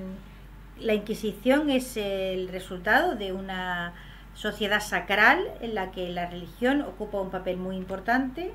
la 0.81 0.95
Inquisición 0.95 1.71
es 1.71 1.97
el 1.97 2.49
resultado 2.49 3.15
de 3.15 3.33
una 3.33 3.95
sociedad 4.35 4.81
sacral 4.81 5.41
en 5.61 5.75
la 5.75 5.91
que 5.91 6.09
la 6.11 6.27
religión 6.27 6.83
ocupa 6.83 7.21
un 7.21 7.31
papel 7.31 7.57
muy 7.57 7.77
importante 7.77 8.53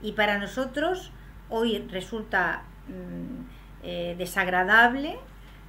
y 0.00 0.12
para 0.12 0.38
nosotros 0.38 1.10
hoy 1.48 1.78
resulta 1.90 2.62
mm, 2.88 3.44
eh, 3.82 4.14
desagradable 4.16 5.18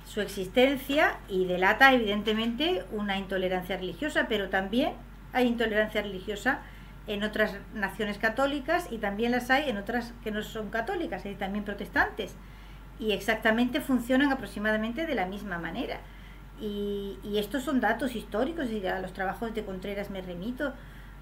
su 0.06 0.22
existencia 0.22 1.18
y 1.28 1.46
delata 1.46 1.94
evidentemente 1.94 2.86
una 2.92 3.18
intolerancia 3.18 3.78
religiosa, 3.78 4.28
pero 4.30 4.50
también 4.50 4.94
hay 5.34 5.48
intolerancia 5.48 6.04
religiosa 6.04 6.60
en 7.08 7.24
otras 7.24 7.56
naciones 7.74 8.20
católicas 8.20 8.88
y 8.92 9.00
también 9.00 9.32
las 9.32 9.50
hay 9.50 9.70
en 9.70 9.78
otras 9.78 10.14
que 10.24 10.32
no 10.32 10.44
son 10.44 10.70
católicas 10.70 11.26
y 11.26 11.34
también 11.34 11.66
protestantes 11.66 12.36
y 13.00 13.12
exactamente 13.12 13.82
funcionan 13.82 14.32
aproximadamente 14.32 15.06
de 15.06 15.16
la 15.16 15.26
misma 15.26 15.58
manera. 15.58 16.00
Y, 16.60 17.18
estos 17.36 17.64
son 17.64 17.82
datos 17.82 18.16
históricos 18.16 18.70
y 18.72 18.86
a 18.88 19.00
los 19.00 19.14
trabajos 19.14 19.54
de 19.54 19.66
Contreras 19.66 20.10
me 20.10 20.22
remito. 20.22 20.70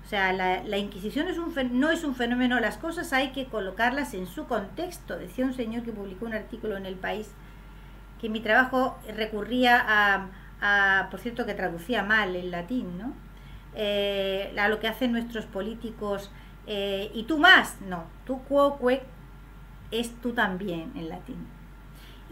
O 0.05 0.07
sea, 0.07 0.31
la, 0.33 0.77
Inquisición 0.77 1.27
es 1.27 1.37
un, 1.37 1.53
no 1.79 1.89
es 1.89 2.03
un 2.03 2.15
fenómeno, 2.15 2.59
las 2.59 2.77
cosas 2.77 3.13
hay 3.13 3.31
que 3.31 3.45
colocarlas 3.45 4.13
en 4.13 4.27
su 4.27 4.45
contexto. 4.45 5.17
Decía 5.17 5.45
un 5.45 5.53
señor 5.53 5.83
que 5.83 5.91
publicó 5.91 6.25
un 6.25 6.33
artículo 6.33 6.77
en 6.77 6.85
El 6.85 6.95
País 6.95 7.31
que 8.21 8.29
mi 8.29 8.39
trabajo 8.39 8.97
recurría 9.17 9.83
a, 10.61 11.07
por 11.09 11.19
cierto, 11.19 11.45
que 11.45 11.53
traducía 11.53 12.03
mal 12.03 12.35
el 12.35 12.51
latín, 12.51 12.97
¿no? 12.97 13.13
Eh, 13.75 14.55
a 14.57 14.69
lo 14.69 14.79
que 14.79 14.87
hacen 14.87 15.11
nuestros 15.11 15.45
políticos. 15.45 16.31
Eh, 16.67 17.11
y 17.13 17.23
tú 17.23 17.37
más, 17.39 17.81
no, 17.81 18.05
tú 18.25 18.41
quoque 18.43 19.03
es 19.91 20.13
tú 20.21 20.31
también 20.31 20.91
en 20.95 21.09
latín. 21.09 21.47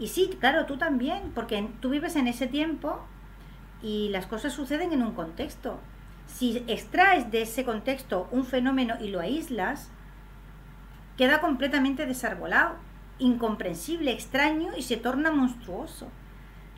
Y 0.02 0.08
sí, 0.08 0.36
claro, 0.40 0.66
tú 0.66 0.78
también, 0.78 1.30
porque 1.32 1.68
tú 1.78 1.90
vives 1.90 2.16
en 2.16 2.26
ese 2.26 2.48
tiempo 2.48 2.98
y 3.84 4.08
las 4.08 4.26
cosas 4.26 4.52
suceden 4.52 4.92
en 4.92 5.00
un 5.00 5.12
contexto. 5.12 5.78
Si 6.26 6.64
extraes 6.66 7.30
de 7.30 7.42
ese 7.42 7.64
contexto 7.64 8.26
un 8.32 8.44
fenómeno 8.44 8.96
y 9.00 9.10
lo 9.10 9.20
aíslas, 9.20 9.92
queda 11.16 11.40
completamente 11.40 12.04
desarbolado, 12.04 12.74
incomprensible, 13.20 14.10
extraño 14.10 14.72
y 14.76 14.82
se 14.82 14.96
torna 14.96 15.30
monstruoso. 15.30 16.08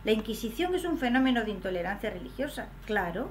La 0.05 0.12
Inquisición 0.12 0.74
es 0.74 0.84
un 0.84 0.98
fenómeno 0.98 1.44
de 1.44 1.51
intolerancia 1.51 2.10
religiosa, 2.10 2.68
claro. 2.84 3.30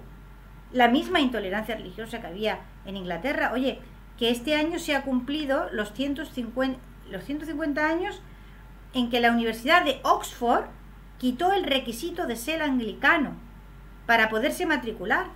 La 0.71 0.87
misma 0.87 1.19
intolerancia 1.19 1.75
religiosa 1.75 2.19
que 2.19 2.25
había 2.25 2.61
en 2.87 2.97
Inglaterra. 2.97 3.51
Oye, 3.53 3.77
que 4.17 4.31
este 4.31 4.55
año 4.55 4.79
se 4.79 4.95
ha 4.95 5.03
cumplido 5.03 5.69
los 5.71 5.93
150, 5.93 6.79
los 7.11 7.23
150 7.25 7.85
años 7.85 8.23
en 8.93 9.09
que 9.09 9.19
la 9.19 9.31
Universidad 9.31 9.83
de 9.83 9.99
Oxford 10.03 10.65
quitó 11.17 11.51
el 11.53 11.63
requisito 11.63 12.27
de 12.27 12.35
ser 12.35 12.61
anglicano 12.61 13.35
para 14.05 14.29
poderse 14.29 14.65
matricular, 14.65 15.27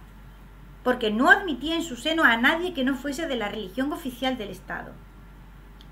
porque 0.84 1.11
no 1.11 1.29
admitía 1.29 1.75
en 1.75 1.84
su 1.84 1.95
seno 1.95 2.23
a 2.23 2.38
nadie 2.38 2.73
que 2.73 2.84
no 2.84 2.95
fuese 2.95 3.27
de 3.27 3.35
la 3.35 3.49
religión 3.49 3.91
oficial 3.91 4.38
del 4.38 4.49
Estado. 4.49 4.93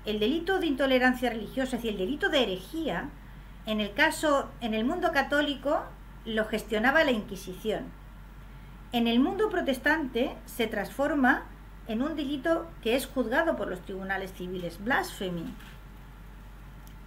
El 0.04 0.20
delito 0.20 0.58
de 0.58 0.66
intolerancia 0.66 1.30
religiosa 1.30 1.78
y 1.82 1.88
el 1.88 1.98
delito 1.98 2.28
de 2.28 2.42
herejía, 2.42 3.08
en 3.66 3.80
el 3.80 3.92
caso, 3.94 4.50
en 4.60 4.74
el 4.74 4.84
mundo 4.84 5.10
católico, 5.12 5.82
lo 6.24 6.44
gestionaba 6.46 7.04
la 7.04 7.10
Inquisición. 7.10 7.84
En 8.92 9.08
el 9.08 9.18
mundo 9.18 9.50
protestante 9.50 10.36
se 10.46 10.66
transforma 10.66 11.44
en 11.88 12.02
un 12.02 12.16
delito 12.16 12.66
que 12.82 12.96
es 12.96 13.06
juzgado 13.06 13.56
por 13.56 13.68
los 13.68 13.80
tribunales 13.82 14.32
civiles, 14.32 14.82
blasphemy. 14.82 15.44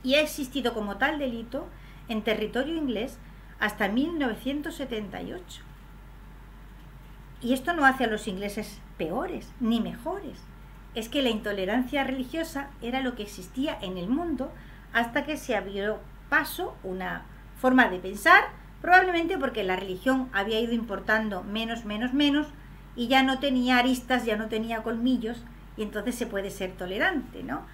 Y 0.04 0.16
ha 0.16 0.22
existido 0.22 0.74
como 0.74 0.98
tal 0.98 1.20
delito 1.20 1.68
en 2.08 2.24
territorio 2.24 2.76
inglés 2.76 3.18
hasta 3.60 3.90
1978. 3.90 5.62
Y 7.42 7.54
esto 7.54 7.74
no 7.74 7.86
hace 7.86 8.06
a 8.06 8.08
los 8.08 8.28
ingleses 8.28 8.80
peores 8.98 9.52
ni 9.60 9.80
mejores. 9.80 10.40
Es 10.96 11.10
que 11.10 11.22
la 11.22 11.30
intolerancia 11.30 12.04
religiosa 12.04 12.70
era 12.82 13.02
lo 13.02 13.16
que 13.16 13.24
existía 13.24 13.78
en 13.82 13.98
el 13.98 14.10
mundo 14.10 14.52
hasta 14.94 15.24
que 15.24 15.38
se 15.38 15.56
abrió 15.56 16.00
paso 16.30 16.76
una 16.84 17.26
forma 17.58 17.90
de 17.90 18.00
pensar, 18.00 18.46
probablemente 18.82 19.38
porque 19.38 19.64
la 19.64 19.76
religión 19.76 20.30
había 20.34 20.60
ido 20.60 20.74
importando 20.74 21.44
menos, 21.44 21.86
menos, 21.86 22.14
menos, 22.14 22.48
y 22.96 23.08
ya 23.08 23.24
no 23.24 23.40
tenía 23.40 23.78
aristas, 23.78 24.26
ya 24.26 24.36
no 24.36 24.48
tenía 24.48 24.84
colmillos, 24.84 25.44
y 25.78 25.84
entonces 25.84 26.16
se 26.16 26.28
puede 26.28 26.50
ser 26.50 26.72
tolerante, 26.74 27.44
¿no? 27.44 27.66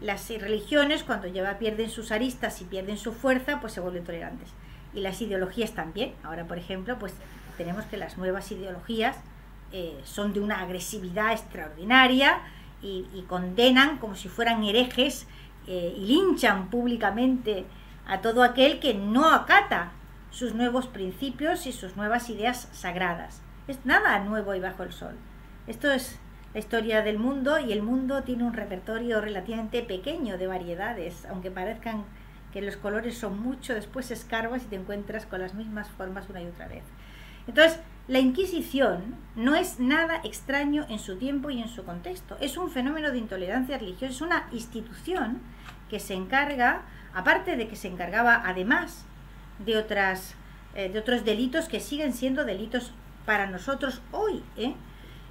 Las 0.00 0.28
religiones, 0.28 1.02
cuando 1.02 1.26
ya 1.26 1.58
pierden 1.58 1.88
sus 1.88 2.12
aristas 2.12 2.60
y 2.60 2.64
pierden 2.64 2.98
su 2.98 3.12
fuerza, 3.12 3.60
pues 3.60 3.72
se 3.72 3.80
vuelven 3.80 4.04
tolerantes. 4.04 4.50
Y 4.92 5.00
las 5.00 5.20
ideologías 5.22 5.72
también. 5.72 6.14
Ahora, 6.22 6.44
por 6.46 6.58
ejemplo, 6.58 6.98
pues 6.98 7.14
tenemos 7.56 7.84
que 7.86 7.96
las 7.96 8.18
nuevas 8.18 8.50
ideologías 8.52 9.16
eh, 9.72 9.98
son 10.04 10.32
de 10.32 10.40
una 10.40 10.60
agresividad 10.60 11.32
extraordinaria 11.32 12.40
y, 12.82 13.24
condenan 13.26 13.98
como 13.98 14.14
si 14.14 14.28
fueran 14.28 14.62
herejes 14.62 15.26
eh, 15.66 15.92
y 15.96 16.06
linchan 16.06 16.70
públicamente 16.70 17.64
a 18.06 18.20
todo 18.20 18.44
aquel 18.44 18.78
que 18.78 18.94
no 18.94 19.28
acata 19.30 19.90
sus 20.30 20.54
nuevos 20.54 20.86
principios 20.86 21.66
y 21.66 21.72
sus 21.72 21.96
nuevas 21.96 22.30
ideas 22.30 22.68
sagradas. 22.72 23.42
Es 23.66 23.84
nada 23.84 24.20
nuevo 24.20 24.54
y 24.54 24.60
bajo 24.60 24.84
el 24.84 24.92
sol. 24.92 25.16
Esto 25.66 25.90
es 25.90 26.20
la 26.56 26.60
historia 26.60 27.02
del 27.02 27.18
mundo 27.18 27.58
y 27.58 27.70
el 27.70 27.82
mundo 27.82 28.22
tiene 28.22 28.42
un 28.42 28.54
repertorio 28.54 29.20
relativamente 29.20 29.82
pequeño 29.82 30.38
de 30.38 30.46
variedades, 30.46 31.26
aunque 31.26 31.50
parezcan 31.50 32.06
que 32.50 32.62
los 32.62 32.78
colores 32.78 33.18
son 33.18 33.38
mucho, 33.38 33.74
después 33.74 34.10
escarbas 34.10 34.62
y 34.62 34.68
te 34.68 34.76
encuentras 34.76 35.26
con 35.26 35.42
las 35.42 35.52
mismas 35.52 35.90
formas 35.90 36.30
una 36.30 36.40
y 36.40 36.46
otra 36.46 36.66
vez. 36.66 36.82
Entonces, 37.46 37.78
la 38.08 38.20
Inquisición 38.20 39.16
no 39.34 39.54
es 39.54 39.80
nada 39.80 40.22
extraño 40.24 40.86
en 40.88 40.98
su 40.98 41.18
tiempo 41.18 41.50
y 41.50 41.60
en 41.60 41.68
su 41.68 41.84
contexto. 41.84 42.38
Es 42.40 42.56
un 42.56 42.70
fenómeno 42.70 43.10
de 43.10 43.18
intolerancia 43.18 43.76
religiosa, 43.76 44.14
es 44.14 44.22
una 44.22 44.48
institución 44.50 45.42
que 45.90 46.00
se 46.00 46.14
encarga, 46.14 46.84
aparte 47.12 47.58
de 47.58 47.68
que 47.68 47.76
se 47.76 47.88
encargaba 47.88 48.40
además 48.46 49.04
de, 49.58 49.76
otras, 49.76 50.34
eh, 50.74 50.88
de 50.88 51.00
otros 51.00 51.22
delitos 51.22 51.68
que 51.68 51.80
siguen 51.80 52.14
siendo 52.14 52.46
delitos 52.46 52.92
para 53.26 53.46
nosotros 53.46 54.00
hoy, 54.10 54.42
¿eh? 54.56 54.74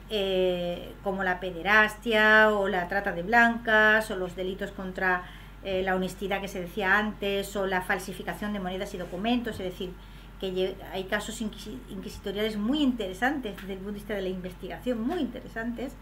Eh, 0.10 0.94
como 1.04 1.24
la 1.24 1.40
pederastia 1.40 2.52
o 2.52 2.68
la 2.68 2.88
trata 2.88 3.12
de 3.12 3.24
blancas 3.24 4.12
o 4.12 4.16
los 4.16 4.36
delitos 4.36 4.72
contra 4.72 5.24
la 5.64 5.96
honestidad 5.96 6.42
que 6.42 6.48
se 6.48 6.62
decía 6.62 7.00
antes 7.00 7.56
o 7.56 7.66
la 7.66 7.82
falsificación 7.82 8.54
de 8.54 8.60
monedas 8.60 8.94
y 8.94 9.00
documentos, 9.00 9.60
es 9.60 9.66
decir, 9.66 9.94
que 10.40 10.76
hay 10.94 11.06
casos 11.06 11.42
inquisitoriales 11.42 12.56
muy 12.56 12.84
interesantes 12.84 13.56
desde 13.58 13.74
el 13.74 13.80
punto 13.80 13.94
de 13.94 13.98
vista 13.98 14.14
de 14.14 14.22
la 14.22 14.30
investigación, 14.30 15.02
muy 15.02 15.22
interesantes, 15.22 15.94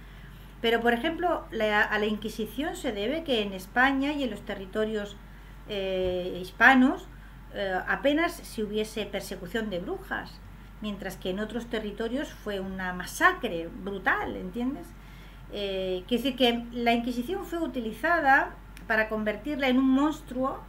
pero 0.59 0.81
por 0.81 0.91
ejemplo 0.91 1.45
a 1.53 1.97
la 1.97 2.05
Inquisición 2.05 2.75
se 2.75 2.91
debe 2.91 3.23
que 3.23 3.41
en 3.41 3.53
España 3.53 4.11
y 4.11 4.23
en 4.23 4.31
los 4.31 4.41
territorios 4.41 5.15
hispanos 6.41 7.07
eh, 7.55 7.79
apenas 7.87 8.33
si 8.33 8.63
hubiese 8.63 9.05
persecución 9.05 9.69
de 9.69 9.79
brujas, 9.79 10.31
mientras 10.83 11.15
que 11.15 11.29
en 11.29 11.39
otros 11.39 11.67
territorios 11.67 12.27
fue 12.27 12.59
una 12.59 12.91
masacre 12.91 13.69
brutal, 13.83 14.35
¿entiendes? 14.35 14.85
Eh, 15.53 16.03
quiere 16.07 16.23
decir 16.23 16.37
que 16.37 16.65
la 16.73 16.91
Inquisición 16.91 17.45
fue 17.45 17.59
utilizada 17.59 18.51
para 18.85 19.07
convertirla 19.07 19.69
en 19.69 19.77
un 19.77 19.89
monstruo 19.89 20.59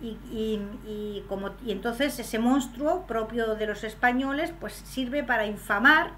y, 0.00 1.22
como, 1.28 1.50
y 1.64 1.70
entonces 1.70 2.18
ese 2.18 2.40
monstruo 2.40 3.06
propio 3.06 3.54
de 3.54 3.68
los 3.68 3.84
españoles 3.84 4.52
pues 4.58 4.72
sirve 4.72 5.22
para 5.22 5.46
infamar 5.46 6.10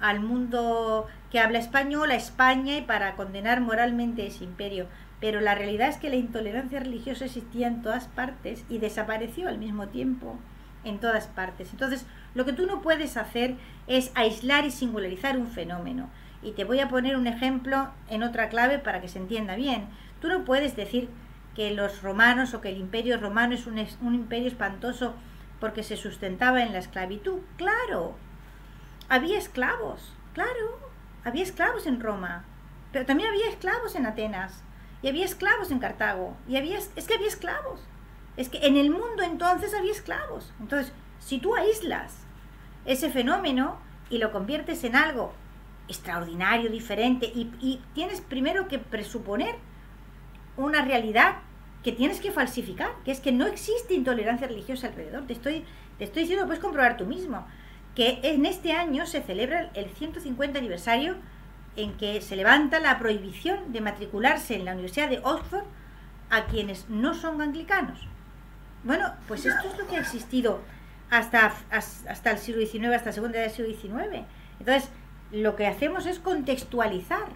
al 0.00 0.18
mundo 0.18 1.06
que 1.30 1.38
habla 1.38 1.60
español, 1.60 2.10
a 2.10 2.16
España 2.16 2.76
y 2.78 2.82
para 2.82 3.14
condenar 3.14 3.60
moralmente 3.60 4.26
ese 4.26 4.42
imperio 4.42 4.88
pero 5.22 5.40
la 5.40 5.54
realidad 5.54 5.88
es 5.88 5.98
que 5.98 6.10
la 6.10 6.16
intolerancia 6.16 6.80
religiosa 6.80 7.26
existía 7.26 7.68
en 7.68 7.80
todas 7.80 8.08
partes 8.08 8.64
y 8.68 8.78
desapareció 8.78 9.48
al 9.48 9.56
mismo 9.56 9.86
tiempo 9.86 10.36
en 10.82 10.98
todas 10.98 11.28
partes. 11.28 11.70
Entonces, 11.70 12.06
lo 12.34 12.44
que 12.44 12.52
tú 12.52 12.66
no 12.66 12.82
puedes 12.82 13.16
hacer 13.16 13.56
es 13.86 14.10
aislar 14.14 14.64
y 14.64 14.70
singularizar 14.70 15.36
un 15.36 15.48
fenómeno. 15.48 16.08
Y 16.42 16.52
te 16.52 16.64
voy 16.64 16.80
a 16.80 16.88
poner 16.88 17.16
un 17.16 17.26
ejemplo 17.26 17.90
en 18.08 18.22
otra 18.22 18.48
clave 18.48 18.78
para 18.78 19.00
que 19.00 19.08
se 19.08 19.18
entienda 19.18 19.56
bien. 19.56 19.88
Tú 20.20 20.28
no 20.28 20.44
puedes 20.44 20.76
decir 20.76 21.08
que 21.54 21.72
los 21.72 22.02
romanos 22.02 22.54
o 22.54 22.60
que 22.60 22.70
el 22.70 22.78
imperio 22.78 23.18
romano 23.18 23.54
es 23.54 23.66
un, 23.66 23.84
un 24.00 24.14
imperio 24.14 24.48
espantoso 24.48 25.14
porque 25.60 25.82
se 25.82 25.96
sustentaba 25.96 26.62
en 26.62 26.72
la 26.72 26.78
esclavitud. 26.78 27.40
Claro, 27.56 28.16
había 29.08 29.38
esclavos, 29.38 30.12
claro, 30.32 30.78
había 31.24 31.42
esclavos 31.42 31.86
en 31.86 32.00
Roma, 32.00 32.44
pero 32.90 33.06
también 33.06 33.28
había 33.28 33.48
esclavos 33.48 33.94
en 33.94 34.06
Atenas 34.06 34.64
y 35.02 35.08
había 35.08 35.24
esclavos 35.24 35.70
en 35.70 35.78
Cartago, 35.78 36.36
y 36.48 36.56
había, 36.56 36.78
es 36.78 37.06
que 37.06 37.14
había 37.14 37.28
esclavos. 37.28 37.80
Es 38.36 38.48
que 38.48 38.66
en 38.66 38.76
el 38.76 38.90
mundo 38.90 39.22
entonces 39.22 39.74
había 39.74 39.92
esclavos. 39.92 40.52
Entonces, 40.58 40.92
si 41.20 41.38
tú 41.38 41.54
aíslas 41.54 42.21
ese 42.84 43.10
fenómeno 43.10 43.78
y 44.10 44.18
lo 44.18 44.32
conviertes 44.32 44.84
en 44.84 44.96
algo 44.96 45.32
extraordinario, 45.88 46.70
diferente, 46.70 47.26
y, 47.26 47.80
tienes 47.94 48.20
primero 48.20 48.68
que 48.68 48.78
presuponer 48.78 49.56
una 50.56 50.84
realidad 50.84 51.36
que 51.82 51.92
tienes 51.92 52.20
que 52.20 52.30
falsificar, 52.30 52.90
que 53.04 53.10
es 53.10 53.20
que 53.20 53.32
no 53.32 53.46
existe 53.46 53.94
intolerancia 53.94 54.46
religiosa 54.46 54.88
alrededor. 54.88 55.26
Te 55.26 55.32
estoy, 55.32 55.64
te 55.98 56.04
estoy 56.04 56.22
diciendo, 56.22 56.46
puedes 56.46 56.62
comprobar 56.62 56.96
tú 56.96 57.06
mismo, 57.06 57.46
que 57.94 58.20
en 58.22 58.46
este 58.46 58.72
año 58.72 59.06
se 59.06 59.22
celebra 59.22 59.70
el 59.74 59.90
150 59.90 60.58
aniversario 60.58 61.16
en 61.76 61.94
que 61.94 62.20
se 62.20 62.36
levanta 62.36 62.78
la 62.78 62.98
prohibición 62.98 63.72
de 63.72 63.80
matricularse 63.80 64.54
en 64.54 64.64
la 64.64 64.72
Universidad 64.72 65.08
de 65.08 65.20
Oxford 65.24 65.64
a 66.30 66.46
quienes 66.46 66.88
no 66.88 67.14
son 67.14 67.40
anglicanos. 67.40 68.06
Bueno, 68.84 69.12
pues 69.28 69.46
esto 69.46 69.68
es 69.68 69.78
lo 69.78 69.86
que 69.86 69.96
ha 69.96 70.00
existido 70.00 70.60
hasta, 71.12 71.52
hasta 71.70 72.30
el 72.30 72.38
siglo 72.38 72.66
XIX, 72.66 72.94
hasta 72.94 73.10
la 73.10 73.12
segunda 73.12 73.38
del 73.38 73.50
siglo 73.50 73.68
XIX. 73.68 74.24
Entonces, 74.58 74.88
lo 75.30 75.56
que 75.56 75.66
hacemos 75.66 76.06
es 76.06 76.18
contextualizar 76.18 77.26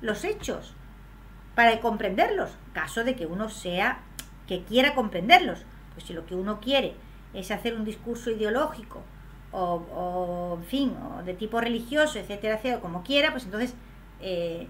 los 0.00 0.24
hechos 0.24 0.72
para 1.54 1.78
comprenderlos, 1.80 2.56
caso 2.72 3.04
de 3.04 3.16
que 3.16 3.26
uno 3.26 3.50
sea, 3.50 4.00
que 4.46 4.62
quiera 4.62 4.94
comprenderlos. 4.94 5.66
Pues 5.92 6.06
si 6.06 6.14
lo 6.14 6.24
que 6.24 6.34
uno 6.34 6.58
quiere 6.60 6.94
es 7.34 7.50
hacer 7.50 7.74
un 7.74 7.84
discurso 7.84 8.30
ideológico 8.30 9.02
o, 9.52 10.56
en 10.58 10.64
fin, 10.64 10.96
o 10.96 11.22
de 11.22 11.34
tipo 11.34 11.60
religioso, 11.60 12.18
etcétera, 12.18 12.54
etcétera, 12.54 12.80
como 12.80 13.02
quiera, 13.02 13.32
pues 13.32 13.44
entonces 13.44 13.74
eh, 14.22 14.68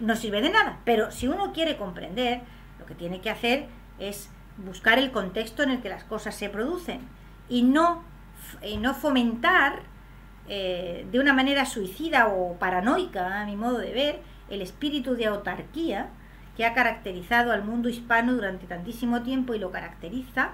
no 0.00 0.16
sirve 0.16 0.42
de 0.42 0.50
nada. 0.50 0.80
Pero 0.84 1.12
si 1.12 1.28
uno 1.28 1.52
quiere 1.52 1.76
comprender, 1.76 2.40
lo 2.80 2.86
que 2.86 2.96
tiene 2.96 3.20
que 3.20 3.30
hacer 3.30 3.68
es 4.00 4.30
buscar 4.58 4.98
el 4.98 5.10
contexto 5.10 5.62
en 5.62 5.70
el 5.70 5.80
que 5.80 5.88
las 5.88 6.04
cosas 6.04 6.34
se 6.34 6.48
producen 6.48 7.00
y 7.48 7.62
no, 7.62 8.04
no 8.80 8.94
fomentar 8.94 9.82
eh, 10.48 11.06
de 11.10 11.20
una 11.20 11.32
manera 11.32 11.64
suicida 11.64 12.28
o 12.28 12.58
paranoica, 12.58 13.40
a 13.40 13.46
mi 13.46 13.56
modo 13.56 13.78
de 13.78 13.92
ver, 13.92 14.20
el 14.50 14.60
espíritu 14.60 15.14
de 15.14 15.26
autarquía 15.26 16.08
que 16.56 16.64
ha 16.64 16.74
caracterizado 16.74 17.50
al 17.52 17.64
mundo 17.64 17.88
hispano 17.88 18.34
durante 18.34 18.66
tantísimo 18.66 19.22
tiempo 19.22 19.54
y 19.54 19.58
lo 19.58 19.70
caracteriza 19.70 20.50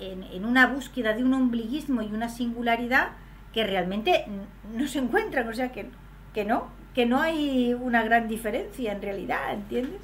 en, 0.00 0.44
una 0.44 0.66
búsqueda 0.66 1.14
de 1.14 1.22
un 1.22 1.34
ombliguismo 1.34 2.02
y 2.02 2.06
una 2.06 2.28
singularidad 2.28 3.10
que 3.52 3.64
realmente 3.64 4.26
no 4.74 4.86
se 4.88 4.98
encuentran, 4.98 5.48
o 5.48 5.54
sea 5.54 5.72
que, 5.72 5.90
que 6.34 6.44
no, 6.44 6.68
que 6.94 7.06
no 7.06 7.20
hay 7.20 7.74
una 7.74 8.02
gran 8.02 8.28
diferencia 8.28 8.92
en 8.92 9.02
realidad, 9.02 9.52
¿entiendes? 9.52 10.00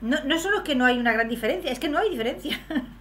No, 0.00 0.22
no 0.24 0.40
solo 0.40 0.62
que 0.62 0.74
no 0.74 0.84
hay 0.84 0.98
una 0.98 1.12
gran 1.12 1.28
diferencia, 1.28 1.70
es 1.70 1.78
que 1.78 1.88
no 1.88 1.98
hay 1.98 2.10
diferencia. 2.10 2.60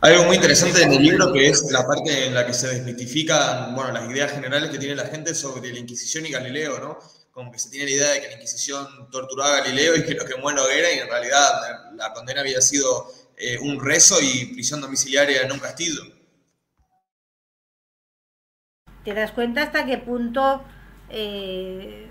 Algo 0.00 0.24
muy 0.24 0.36
interesante 0.36 0.80
en 0.80 0.92
el 0.92 1.02
libro 1.02 1.32
que 1.32 1.48
es 1.48 1.72
la 1.72 1.84
parte 1.84 2.26
en 2.26 2.34
la 2.34 2.46
que 2.46 2.54
se 2.54 2.68
desmitifican 2.68 3.74
bueno, 3.74 3.90
las 3.92 4.08
ideas 4.08 4.30
generales 4.30 4.70
que 4.70 4.78
tiene 4.78 4.94
la 4.94 5.06
gente 5.06 5.34
sobre 5.34 5.72
la 5.72 5.78
Inquisición 5.80 6.24
y 6.24 6.30
Galileo, 6.30 6.78
¿no? 6.78 6.98
Como 7.32 7.50
que 7.50 7.58
se 7.58 7.68
tiene 7.68 7.86
la 7.86 7.90
idea 7.90 8.10
de 8.10 8.20
que 8.20 8.28
la 8.28 8.34
Inquisición 8.34 9.10
torturaba 9.10 9.56
a 9.56 9.60
Galileo 9.62 9.96
y 9.96 10.04
que 10.04 10.14
lo 10.14 10.24
quemó 10.24 10.52
en 10.52 10.58
hoguera 10.60 10.92
y 10.92 11.00
en 11.00 11.08
realidad 11.08 11.50
la 11.96 12.12
condena 12.12 12.42
había 12.42 12.60
sido 12.60 13.12
eh, 13.36 13.58
un 13.58 13.84
rezo 13.84 14.20
y 14.22 14.52
prisión 14.54 14.80
domiciliaria 14.80 15.42
en 15.42 15.50
un 15.50 15.58
castillo. 15.58 16.02
¿Te 19.04 19.14
das 19.14 19.32
cuenta 19.32 19.64
hasta 19.64 19.84
qué 19.84 19.98
punto 19.98 20.62
eh, 21.10 22.06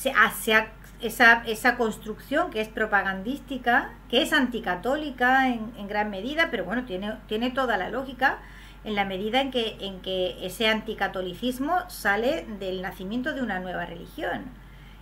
se 0.00 0.10
hace 0.10 0.54
esa, 1.00 1.42
esa, 1.46 1.76
construcción 1.76 2.50
que 2.50 2.60
es 2.60 2.68
propagandística, 2.68 3.90
que 4.10 4.22
es 4.22 4.32
anticatólica 4.32 5.48
en, 5.48 5.88
gran 5.88 6.10
medida, 6.10 6.48
pero 6.50 6.64
bueno, 6.64 6.84
tiene, 6.84 7.14
tiene 7.26 7.50
toda 7.50 7.76
la 7.76 7.88
lógica, 7.88 8.38
en 8.84 8.94
la 8.94 9.04
medida 9.04 9.40
en 9.40 9.50
que, 9.50 9.76
en 9.80 10.00
que 10.00 10.44
ese 10.44 10.68
anticatolicismo 10.68 11.88
sale 11.88 12.46
del 12.58 12.82
nacimiento 12.82 13.34
de 13.34 13.42
una 13.42 13.60
nueva 13.60 13.86
religión. 13.86 14.44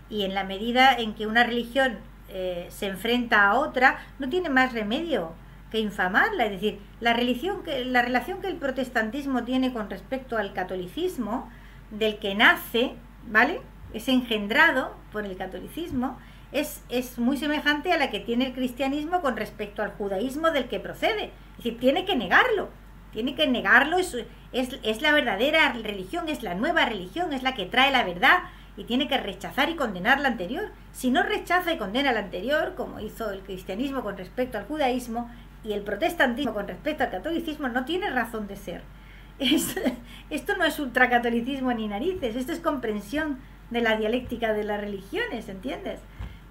Y 0.08 0.24
en 0.24 0.34
la 0.34 0.44
medida 0.44 0.94
en 0.94 1.14
que 1.14 1.26
una 1.26 1.44
religión 1.44 1.98
eh, 2.28 2.66
se 2.70 2.86
enfrenta 2.86 3.46
a 3.46 3.54
otra, 3.54 3.98
no 4.18 4.28
tiene 4.28 4.50
más 4.50 4.72
remedio 4.72 5.32
que 5.70 5.78
infamarla. 5.78 6.46
Es 6.46 6.52
decir, 6.52 6.80
la, 7.00 7.12
religión 7.12 7.62
que, 7.62 7.84
la 7.84 8.02
relación 8.02 8.40
que 8.40 8.48
el 8.48 8.56
protestantismo 8.56 9.44
tiene 9.44 9.72
con 9.72 9.90
respecto 9.90 10.36
al 10.36 10.52
catolicismo, 10.52 11.50
del 11.90 12.18
que 12.18 12.34
nace, 12.34 12.94
¿vale? 13.28 13.60
Es 13.92 14.08
engendrado 14.08 14.94
por 15.12 15.24
el 15.24 15.36
catolicismo, 15.36 16.18
es, 16.52 16.82
es, 16.88 17.18
muy 17.18 17.36
semejante 17.36 17.92
a 17.92 17.98
la 17.98 18.10
que 18.10 18.20
tiene 18.20 18.46
el 18.46 18.52
cristianismo 18.52 19.20
con 19.20 19.36
respecto 19.36 19.82
al 19.82 19.92
judaísmo 19.92 20.50
del 20.50 20.68
que 20.68 20.80
procede. 20.80 21.32
Es 21.52 21.56
decir, 21.58 21.78
tiene 21.78 22.04
que 22.04 22.16
negarlo, 22.16 22.68
tiene 23.12 23.34
que 23.34 23.46
negarlo, 23.46 23.98
es, 23.98 24.16
es, 24.52 24.78
es 24.82 25.02
la 25.02 25.12
verdadera 25.12 25.72
religión, 25.72 26.28
es 26.28 26.42
la 26.42 26.54
nueva 26.54 26.84
religión, 26.84 27.32
es 27.32 27.42
la 27.42 27.54
que 27.54 27.66
trae 27.66 27.90
la 27.90 28.04
verdad 28.04 28.44
y 28.76 28.84
tiene 28.84 29.08
que 29.08 29.18
rechazar 29.18 29.70
y 29.70 29.76
condenar 29.76 30.20
la 30.20 30.28
anterior. 30.28 30.70
Si 30.92 31.10
no 31.10 31.22
rechaza 31.22 31.72
y 31.72 31.78
condena 31.78 32.12
la 32.12 32.20
anterior, 32.20 32.74
como 32.76 33.00
hizo 33.00 33.30
el 33.30 33.40
cristianismo 33.40 34.02
con 34.02 34.16
respecto 34.16 34.58
al 34.58 34.66
judaísmo, 34.66 35.30
y 35.66 35.72
el 35.72 35.82
protestantismo 35.82 36.54
con 36.54 36.68
respecto 36.68 37.02
al 37.02 37.10
catolicismo 37.10 37.68
no 37.68 37.84
tiene 37.84 38.10
razón 38.10 38.46
de 38.46 38.56
ser. 38.56 38.82
Esto, 39.38 40.56
no 40.56 40.64
es 40.64 40.78
ultracatolicismo 40.78 41.72
ni 41.72 41.88
narices, 41.88 42.36
esto 42.36 42.52
es 42.52 42.60
comprensión 42.60 43.38
de 43.70 43.80
la 43.80 43.96
dialéctica 43.96 44.52
de 44.52 44.64
las 44.64 44.80
religiones, 44.80 45.48
¿entiendes? 45.48 46.00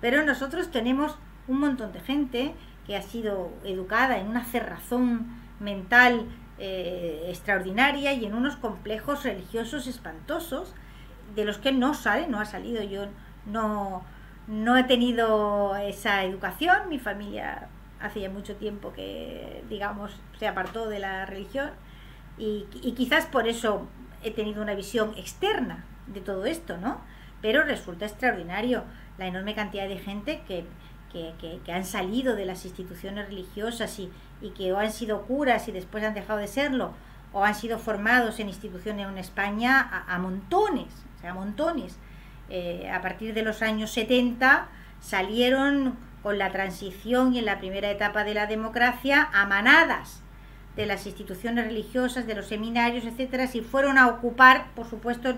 Pero 0.02 0.24
nosotros 0.24 0.72
tenemos 0.72 1.18
un 1.48 1.60
montón 1.60 1.92
de 1.94 2.00
gente 2.00 2.54
que 2.86 2.96
ha 2.96 3.02
sido 3.02 3.52
educada 3.64 4.18
en 4.18 4.28
una 4.28 4.44
cerrazón 4.44 5.28
mental 5.60 6.26
eh, 6.58 7.26
extraordinaria 7.28 8.14
y 8.14 8.26
en 8.26 8.34
unos 8.34 8.56
complejos 8.56 9.24
religiosos 9.24 9.88
espantosos 9.88 10.74
de 11.36 11.46
los 11.46 11.58
que 11.58 11.72
no 11.72 11.94
sale, 11.94 12.28
no 12.28 12.40
ha 12.40 12.46
salido. 12.46 12.84
Yo 12.84 13.08
no, 13.46 14.04
no 14.48 14.78
he 14.78 14.84
tenido 14.84 15.76
esa 15.76 16.24
educación, 16.24 16.90
mi 16.90 17.00
familia 17.00 17.68
hace 18.00 18.22
ya 18.22 18.30
mucho 18.30 18.56
tiempo 18.56 18.94
que, 18.94 19.64
digamos, 19.70 20.12
se 20.38 20.48
apartó 20.48 20.88
de 20.88 21.00
la 21.00 21.26
religión 21.26 21.72
y, 22.38 22.66
quizás 22.96 23.26
por 23.26 23.48
eso 23.48 23.88
he 24.24 24.32
tenido 24.32 24.62
una 24.62 24.76
visión 24.76 25.14
externa 25.18 25.86
de 26.08 26.22
todo 26.22 26.46
esto, 26.46 26.78
¿no? 26.78 27.00
Pero 27.42 27.64
resulta 27.64 28.06
extraordinario 28.06 28.84
la 29.18 29.28
enorme 29.28 29.56
cantidad 29.56 29.88
de 29.88 29.98
gente 29.98 30.42
que, 30.48 30.66
que, 31.12 31.72
han 31.72 31.86
salido 31.86 32.36
de 32.36 32.46
las 32.46 32.66
instituciones 32.66 33.28
religiosas 33.28 33.98
y, 34.00 34.12
y, 34.42 34.50
que 34.50 34.74
o 34.74 34.80
han 34.80 34.92
sido 34.92 35.22
curas 35.24 35.68
y 35.68 35.72
después 35.72 36.04
han 36.04 36.14
dejado 36.14 36.40
de 36.40 36.48
serlo, 36.48 36.94
o 37.32 37.44
han 37.44 37.56
sido 37.56 37.80
formados 37.80 38.40
en 38.40 38.50
instituciones 38.50 39.08
en 39.08 39.18
España 39.18 40.06
a, 40.08 40.18
montones, 40.20 40.88
o 41.18 41.22
sea, 41.22 41.32
a 41.32 41.34
montones. 41.34 41.98
Eh, 42.50 42.90
a 42.90 43.02
partir 43.02 43.34
de 43.34 43.44
los 43.44 43.62
años 43.62 43.92
70 43.92 44.68
salieron 45.00 45.96
con 46.22 46.38
la 46.38 46.52
transición 46.52 47.34
y 47.34 47.40
en 47.40 47.46
la 47.46 47.60
primera 47.60 47.90
etapa 47.90 48.24
de 48.24 48.34
la 48.34 48.48
democracia 48.48 49.30
a 49.34 49.46
manadas 49.46 50.22
de 50.76 50.86
las 50.86 51.06
instituciones 51.06 51.66
religiosas, 51.66 52.28
de 52.28 52.36
los 52.36 52.48
seminarios, 52.48 53.06
etcétera, 53.06 53.48
si 53.48 53.62
fueron 53.62 53.98
a 53.98 54.08
ocupar, 54.08 54.68
por 54.76 54.90
supuesto, 54.90 55.36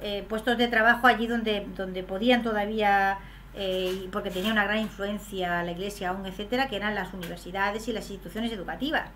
eh, 0.00 0.24
puestos 0.28 0.58
de 0.58 0.68
trabajo 0.68 1.06
allí 1.06 1.26
donde, 1.26 1.66
donde 1.76 2.02
podían 2.02 2.42
todavía, 2.42 3.18
eh, 3.54 4.08
porque 4.12 4.30
tenía 4.30 4.52
una 4.52 4.64
gran 4.64 4.78
influencia 4.78 5.62
la 5.62 5.72
iglesia 5.72 6.10
aún, 6.10 6.26
etcétera, 6.26 6.68
que 6.68 6.76
eran 6.76 6.94
las 6.94 7.12
universidades 7.14 7.88
y 7.88 7.92
las 7.92 8.10
instituciones 8.10 8.52
educativas. 8.52 9.08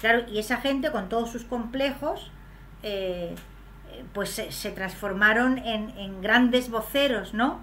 Claro, 0.00 0.24
y 0.30 0.38
esa 0.38 0.56
gente 0.58 0.90
con 0.90 1.08
todos 1.08 1.30
sus 1.30 1.44
complejos, 1.44 2.30
eh, 2.82 3.34
pues 4.14 4.30
se, 4.30 4.70
transformaron 4.70 5.58
en, 5.58 6.22
grandes 6.22 6.70
voceros, 6.70 7.34
¿no? 7.34 7.60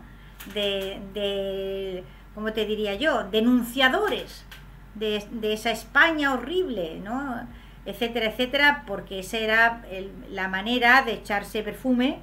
de 0.54 2.04
¿cómo 2.40 2.54
te 2.54 2.66
diría 2.66 2.96
yo?, 2.96 3.24
denunciadores 3.26 4.46
de, 4.96 5.28
esa 5.54 5.72
España 5.72 6.34
horrible, 6.34 7.00
¿no? 7.04 7.48
etcétera, 7.86 8.28
etcétera, 8.28 8.84
porque 8.88 9.20
esa 9.20 9.38
era 9.40 9.82
la 10.30 10.48
manera 10.48 11.02
de 11.04 11.14
echarse 11.14 11.64
perfume 11.64 12.20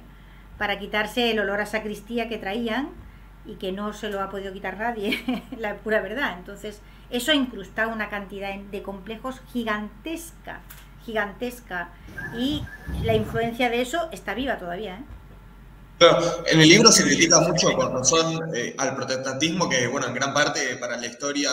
para 0.57 0.79
quitarse 0.79 1.31
el 1.31 1.39
olor 1.39 1.61
a 1.61 1.65
sacristía 1.65 2.29
que 2.29 2.37
traían 2.37 2.89
y 3.45 3.55
que 3.55 3.71
no 3.71 3.93
se 3.93 4.09
lo 4.09 4.21
ha 4.21 4.29
podido 4.29 4.53
quitar 4.53 4.77
nadie, 4.77 5.43
la 5.57 5.75
pura 5.77 6.01
verdad. 6.01 6.35
Entonces, 6.37 6.79
eso 7.09 7.31
ha 7.31 7.35
incrustado 7.35 7.91
una 7.91 8.09
cantidad 8.09 8.53
de 8.53 8.81
complejos 8.81 9.41
gigantesca, 9.53 10.61
gigantesca, 11.05 11.89
y 12.37 12.63
la 13.03 13.15
influencia 13.15 13.69
de 13.69 13.81
eso 13.81 14.09
está 14.11 14.33
viva 14.33 14.57
todavía. 14.57 14.95
¿eh? 14.95 15.03
en 15.99 16.61
el 16.61 16.69
libro 16.69 16.91
se 16.91 17.03
critica 17.03 17.39
mucho 17.39 17.71
con 17.73 17.91
razón 17.91 18.55
eh, 18.55 18.75
al 18.77 18.95
protestantismo, 18.95 19.67
que 19.67 19.87
bueno, 19.87 20.07
en 20.07 20.13
gran 20.13 20.33
parte 20.33 20.75
para 20.77 20.97
la 20.97 21.07
historia 21.07 21.49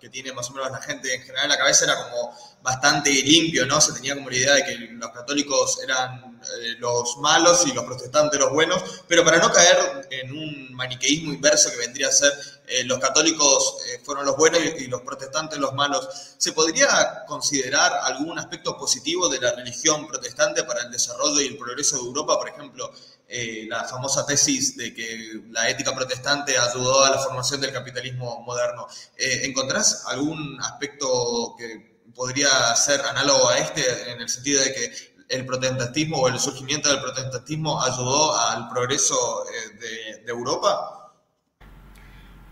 que 0.00 0.08
tiene 0.10 0.32
más 0.32 0.50
o 0.50 0.54
menos 0.54 0.70
la 0.70 0.80
gente 0.82 1.14
en 1.14 1.22
general 1.22 1.44
en 1.44 1.50
la 1.50 1.56
cabeza 1.56 1.84
era 1.86 1.94
como 1.94 2.34
bastante 2.62 3.10
limpio, 3.10 3.64
¿no? 3.66 3.80
Se 3.80 3.94
tenía 3.94 4.14
como 4.14 4.28
la 4.28 4.36
idea 4.36 4.54
de 4.54 4.64
que 4.64 4.76
los 4.76 5.10
católicos 5.10 5.80
eran 5.82 6.27
eh, 6.42 6.76
los 6.78 7.18
malos 7.18 7.66
y 7.66 7.72
los 7.72 7.84
protestantes 7.84 8.38
los 8.38 8.52
buenos, 8.52 8.82
pero 9.06 9.24
para 9.24 9.38
no 9.38 9.52
caer 9.52 10.08
en 10.10 10.32
un 10.32 10.74
maniqueísmo 10.74 11.32
inverso 11.32 11.70
que 11.70 11.76
vendría 11.76 12.08
a 12.08 12.12
ser 12.12 12.32
eh, 12.66 12.84
los 12.84 12.98
católicos 12.98 13.76
fueron 14.04 14.26
los 14.26 14.36
buenos 14.36 14.60
y, 14.78 14.86
los 14.86 15.02
protestantes 15.02 15.58
los 15.58 15.72
malos, 15.74 16.06
¿se 16.36 16.52
podría 16.52 17.24
considerar 17.26 17.92
algún 18.02 18.38
aspecto 18.38 18.76
positivo 18.76 19.28
de 19.28 19.40
la 19.40 19.52
religión 19.52 20.06
protestante 20.06 20.64
para 20.64 20.82
el 20.82 20.90
desarrollo 20.90 21.40
y 21.40 21.46
el 21.46 21.56
progreso 21.56 21.96
de 21.96 22.02
Europa? 22.02 22.38
Por 22.38 22.48
ejemplo, 22.48 22.92
eh, 23.30 23.66
la 23.68 23.84
famosa 23.84 24.24
tesis 24.24 24.74
de 24.74 24.94
que 24.94 25.42
la 25.50 25.68
ética 25.68 25.94
protestante 25.94 26.56
ayudó 26.56 27.04
a 27.04 27.10
la 27.10 27.18
formación 27.18 27.60
del 27.60 27.74
capitalismo 27.74 28.40
moderno. 28.40 28.88
Eh, 29.18 29.42
¿Encontrás 29.44 30.04
algún 30.06 30.58
aspecto 30.62 31.54
que 31.58 31.98
podría 32.14 32.74
ser 32.74 33.02
análogo 33.02 33.50
a 33.50 33.58
este 33.58 34.12
en 34.12 34.22
el 34.22 34.30
sentido 34.30 34.62
de 34.62 34.72
que 34.72 35.17
el 35.28 35.44
protestantismo 35.44 36.18
o 36.18 36.28
el 36.28 36.38
surgimiento 36.38 36.88
del 36.88 37.00
protestantismo 37.00 37.82
ayudó 37.82 38.36
al 38.36 38.68
progreso 38.68 39.44
eh, 39.46 40.20
de, 40.24 40.30
Europa? 40.30 41.12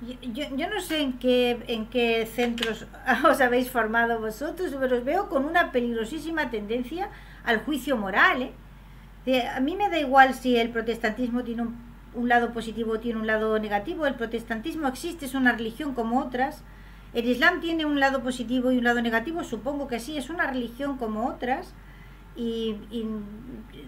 Yo, 0.00 0.68
no 0.68 0.80
sé 0.80 1.00
en 1.00 1.18
qué, 1.18 1.64
en 1.68 1.86
qué 1.88 2.26
centros 2.26 2.86
os 3.30 3.40
habéis 3.40 3.70
formado 3.70 4.20
vosotros, 4.20 4.74
pero 4.78 4.98
os 4.98 5.04
veo 5.04 5.28
con 5.28 5.44
una 5.44 5.72
peligrosísima 5.72 6.50
tendencia 6.50 7.10
al 7.44 7.64
juicio 7.64 7.96
moral. 7.96 8.52
¿eh? 9.24 9.48
a 9.48 9.60
mí 9.60 9.74
me 9.74 9.88
da 9.88 9.98
igual 9.98 10.34
si 10.34 10.56
el 10.56 10.70
protestantismo 10.70 11.42
tiene 11.44 11.62
un, 12.14 12.28
lado 12.28 12.52
positivo 12.52 12.92
o 12.92 13.00
tiene 13.00 13.20
un 13.20 13.26
lado 13.26 13.58
negativo. 13.58 14.06
El 14.06 14.14
protestantismo 14.14 14.86
existe, 14.88 15.24
es 15.24 15.34
una 15.34 15.52
religión 15.52 15.94
como 15.94 16.20
otras. 16.20 16.62
El 17.14 17.26
Islam 17.26 17.60
tiene 17.60 17.86
un 17.86 17.98
lado 17.98 18.22
positivo 18.22 18.72
y 18.72 18.78
un 18.78 18.84
lado 18.84 19.00
negativo, 19.00 19.44
supongo 19.44 19.88
que 19.88 20.00
sí, 20.00 20.18
es 20.18 20.28
una 20.28 20.46
religión 20.46 20.98
como 20.98 21.26
otras. 21.26 21.72
Y, 22.36 22.76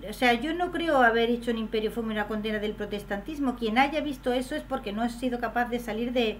o 0.08 0.12
sea, 0.12 0.32
yo 0.32 0.54
no 0.54 0.72
creo 0.72 1.02
haber 1.02 1.28
hecho 1.28 1.50
un 1.50 1.58
imperio 1.58 1.90
fue 1.90 2.02
una 2.02 2.26
condena 2.26 2.58
del 2.58 2.72
protestantismo. 2.72 3.56
Quien 3.56 3.78
haya 3.78 4.00
visto 4.00 4.32
eso 4.32 4.54
es 4.54 4.62
porque 4.62 4.92
no 4.92 5.02
ha 5.02 5.10
sido 5.10 5.38
capaz 5.38 5.66
de 5.66 5.78
salir 5.80 6.12
de, 6.12 6.38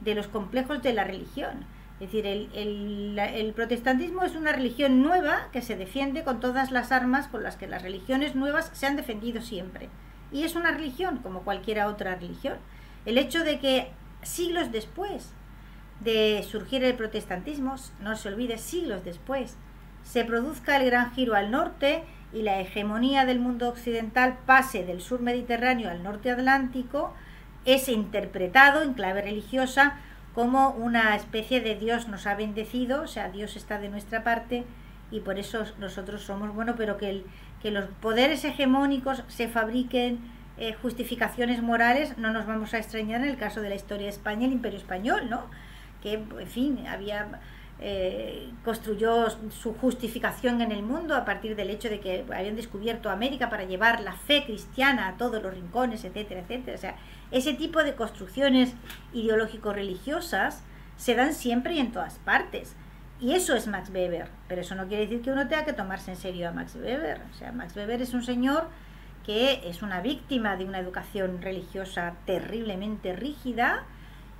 de 0.00 0.14
los 0.14 0.28
complejos 0.28 0.82
de 0.82 0.92
la 0.92 1.04
religión. 1.04 1.66
Es 2.00 2.12
decir, 2.12 2.26
el, 2.26 3.52
protestantismo 3.56 4.22
es 4.22 4.36
una 4.36 4.52
religión 4.52 5.02
nueva 5.02 5.48
que 5.52 5.62
se 5.62 5.76
defiende 5.76 6.22
con 6.22 6.38
todas 6.38 6.70
las 6.70 6.92
armas 6.92 7.26
con 7.26 7.42
las 7.42 7.56
que 7.56 7.66
las 7.66 7.82
religiones 7.82 8.36
nuevas 8.36 8.70
se 8.72 8.86
han 8.86 8.94
defendido 8.94 9.42
siempre. 9.42 9.88
Y 10.30 10.44
es 10.44 10.54
una 10.54 10.70
religión 10.70 11.18
como 11.18 11.42
cualquier 11.42 11.82
otra 11.82 12.14
religión. 12.14 12.58
El 13.04 13.18
hecho 13.18 13.42
de 13.42 13.58
que 13.58 13.90
siglos 14.22 14.70
después 14.70 15.32
de 15.98 16.46
surgir 16.48 16.84
el 16.84 16.94
protestantismo, 16.94 17.74
no 18.00 18.14
se 18.14 18.28
olvide, 18.28 18.58
siglos 18.58 19.04
después, 19.04 19.56
se 20.02 20.24
produzca 20.24 20.76
el 20.76 20.86
gran 20.86 21.12
giro 21.12 21.34
al 21.34 21.50
norte 21.50 22.02
y 22.32 22.42
la 22.42 22.60
hegemonía 22.60 23.24
del 23.24 23.40
mundo 23.40 23.68
occidental 23.68 24.38
pase 24.46 24.84
del 24.84 25.00
sur 25.00 25.20
mediterráneo 25.20 25.90
al 25.90 26.02
norte 26.02 26.30
atlántico, 26.30 27.14
es 27.64 27.88
interpretado 27.88 28.82
en 28.82 28.94
clave 28.94 29.22
religiosa 29.22 29.98
como 30.34 30.70
una 30.70 31.16
especie 31.16 31.60
de 31.60 31.74
Dios 31.74 32.08
nos 32.08 32.26
ha 32.26 32.34
bendecido, 32.34 33.02
o 33.02 33.06
sea, 33.06 33.28
Dios 33.28 33.56
está 33.56 33.78
de 33.78 33.88
nuestra 33.88 34.22
parte 34.22 34.64
y 35.10 35.20
por 35.20 35.38
eso 35.38 35.64
nosotros 35.78 36.22
somos 36.22 36.54
bueno, 36.54 36.74
pero 36.76 36.96
que, 36.96 37.10
el, 37.10 37.24
que 37.62 37.70
los 37.70 37.86
poderes 38.00 38.44
hegemónicos 38.44 39.24
se 39.28 39.48
fabriquen 39.48 40.20
eh, 40.58 40.74
justificaciones 40.74 41.62
morales, 41.62 42.18
no 42.18 42.32
nos 42.32 42.46
vamos 42.46 42.74
a 42.74 42.78
extrañar 42.78 43.22
en 43.22 43.28
el 43.28 43.36
caso 43.36 43.60
de 43.60 43.68
la 43.68 43.74
historia 43.74 44.04
de 44.04 44.12
España, 44.12 44.46
el 44.46 44.52
imperio 44.52 44.78
español, 44.78 45.30
¿no? 45.30 45.46
Que, 46.02 46.14
en 46.14 46.46
fin, 46.46 46.86
había 46.86 47.40
eh, 47.80 48.50
construyó 48.64 49.26
su 49.50 49.74
justificación 49.74 50.60
en 50.60 50.72
el 50.72 50.82
mundo 50.82 51.14
a 51.14 51.24
partir 51.24 51.54
del 51.54 51.70
hecho 51.70 51.88
de 51.88 52.00
que 52.00 52.24
habían 52.34 52.56
descubierto 52.56 53.08
América 53.08 53.50
para 53.50 53.64
llevar 53.64 54.00
la 54.00 54.14
fe 54.14 54.44
cristiana 54.44 55.08
a 55.08 55.16
todos 55.16 55.40
los 55.42 55.54
rincones, 55.54 56.04
etcétera, 56.04 56.40
etcétera. 56.40 56.76
O 56.76 56.80
sea, 56.80 56.96
ese 57.30 57.54
tipo 57.54 57.84
de 57.84 57.94
construcciones 57.94 58.74
ideológico-religiosas 59.12 60.64
se 60.96 61.14
dan 61.14 61.34
siempre 61.34 61.74
y 61.74 61.78
en 61.78 61.92
todas 61.92 62.18
partes. 62.18 62.74
Y 63.20 63.32
eso 63.32 63.54
es 63.54 63.66
Max 63.66 63.90
Weber, 63.90 64.28
pero 64.48 64.60
eso 64.60 64.74
no 64.74 64.86
quiere 64.86 65.04
decir 65.04 65.22
que 65.22 65.30
uno 65.30 65.48
tenga 65.48 65.64
que 65.64 65.72
tomarse 65.72 66.10
en 66.10 66.16
serio 66.16 66.48
a 66.48 66.52
Max 66.52 66.76
Weber. 66.76 67.20
O 67.32 67.34
sea, 67.34 67.52
Max 67.52 67.76
Weber 67.76 68.02
es 68.02 68.12
un 68.12 68.24
señor 68.24 68.68
que 69.24 69.68
es 69.68 69.82
una 69.82 70.00
víctima 70.00 70.56
de 70.56 70.64
una 70.64 70.78
educación 70.78 71.42
religiosa 71.42 72.14
terriblemente 72.24 73.14
rígida 73.14 73.84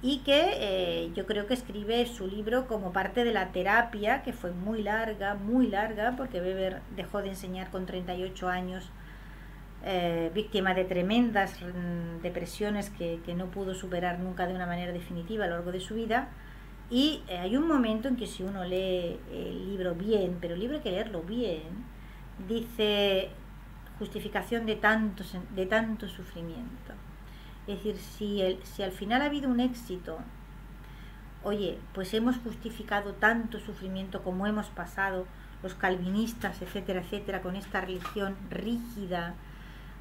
y 0.01 0.19
que 0.19 0.51
eh, 0.55 1.11
yo 1.15 1.27
creo 1.27 1.47
que 1.47 1.55
escribe 1.55 2.07
su 2.07 2.27
libro 2.27 2.67
como 2.67 2.93
parte 2.93 3.25
de 3.25 3.33
la 3.33 3.53
terapia, 3.53 4.23
que 4.23 4.33
fue 4.33 4.53
muy 4.53 4.83
larga, 4.83 5.35
muy 5.35 5.67
larga, 5.67 6.15
porque 6.17 6.41
Weber 6.41 6.83
dejó 6.95 7.23
de 7.23 7.31
enseñar 7.31 7.71
con 7.71 7.87
38 7.87 8.49
años, 8.49 8.91
eh, 9.85 10.31
víctima 10.35 10.75
de 10.75 10.85
tremendas 10.85 11.61
mm, 11.63 12.23
depresiones 12.23 12.91
que, 12.91 13.21
que 13.25 13.35
no 13.35 13.47
pudo 13.47 13.75
superar 13.75 14.19
nunca 14.19 14.47
de 14.47 14.55
una 14.55 14.67
manera 14.67 14.93
definitiva 14.93 15.45
a 15.45 15.49
lo 15.49 15.55
largo 15.55 15.73
de 15.73 15.81
su 15.81 15.95
vida 15.95 16.29
y 16.91 17.23
eh, 17.29 17.39
hay 17.39 17.57
un 17.57 17.69
momento 17.69 18.09
en 18.09 18.17
que 18.17 18.27
si 18.27 18.43
uno 18.43 18.65
lee 18.65 19.21
el 19.31 19.69
libro 19.69 19.95
bien, 19.95 20.39
pero 20.41 20.55
el 20.55 20.61
libro 20.61 20.77
hay 20.77 20.83
que 20.83 20.91
leerlo 20.91 21.23
bien, 21.23 21.85
dice 22.47 23.31
justificación 23.99 24.65
de 24.65 24.77
tanto, 24.77 25.25
de 25.55 25.67
tanto 25.67 26.09
sufrimiento. 26.09 26.95
Es 27.69 27.77
decir, 27.77 27.97
si, 27.99 28.41
el, 28.41 28.65
si 28.65 28.83
al 28.83 28.93
final 28.93 29.21
ha 29.21 29.27
habido 29.27 29.51
un 29.51 29.61
éxito, 29.61 30.19
oye, 31.45 31.79
pues 31.93 32.15
hemos 32.15 32.39
justificado 32.39 33.13
tanto 33.13 33.61
sufrimiento 33.61 34.23
como 34.23 34.47
hemos 34.47 34.67
pasado 34.69 35.27
los 35.63 35.75
calvinistas, 35.75 36.63
etcétera, 36.63 37.01
etcétera, 37.01 37.43
con 37.43 37.57
esta 37.57 37.83
religión 37.83 38.37
rígida, 38.49 39.35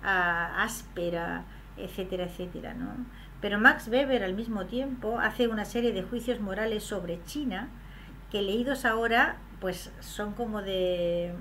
ah, 0.01 0.63
áspera, 0.63 1.43
etcétera, 1.75 2.23
etcétera, 2.23 2.73
¿no? 2.73 3.05
Pero 3.41 3.59
Max 3.59 3.89
Weber 3.89 4.23
al 4.23 4.33
mismo 4.33 4.65
tiempo 4.65 5.19
hace 5.19 5.49
una 5.49 5.65
serie 5.65 5.91
de 5.91 6.03
juicios 6.03 6.39
morales 6.39 6.83
sobre 6.83 7.21
China 7.25 7.67
que 8.31 8.41
leídos 8.41 8.85
ahora 8.85 9.37
pues 9.59 9.91
son 9.99 10.33
como 10.33 10.61
de 10.61 11.33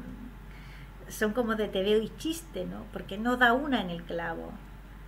son 1.08 1.32
como 1.32 1.54
de 1.54 1.68
te 1.68 1.82
veo 1.82 2.02
y 2.02 2.10
chiste, 2.16 2.66
¿no? 2.66 2.84
Porque 2.92 3.16
no 3.16 3.36
da 3.36 3.52
una 3.52 3.80
en 3.80 3.90
el 3.90 4.02
clavo. 4.02 4.50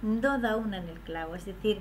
No 0.02 0.38
da 0.38 0.56
una 0.56 0.78
en 0.78 0.88
el 0.88 0.98
clavo, 1.00 1.34
es 1.34 1.44
decir, 1.44 1.80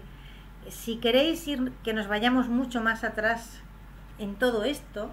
si 0.70 0.98
queréis 0.98 1.48
ir 1.48 1.72
que 1.84 1.94
nos 1.94 2.08
vayamos 2.08 2.50
mucho 2.50 2.82
más 2.82 3.04
atrás 3.04 3.62
en 4.20 4.36
todo 4.36 4.64
esto, 4.64 5.12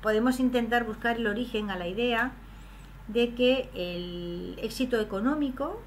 podemos 0.00 0.40
intentar 0.40 0.84
buscar 0.84 1.16
el 1.16 1.26
origen 1.26 1.70
a 1.70 1.76
la 1.76 1.88
idea 1.88 2.32
de 3.08 3.34
que 3.34 3.70
el 3.74 4.58
éxito 4.62 5.00
económico 5.00 5.80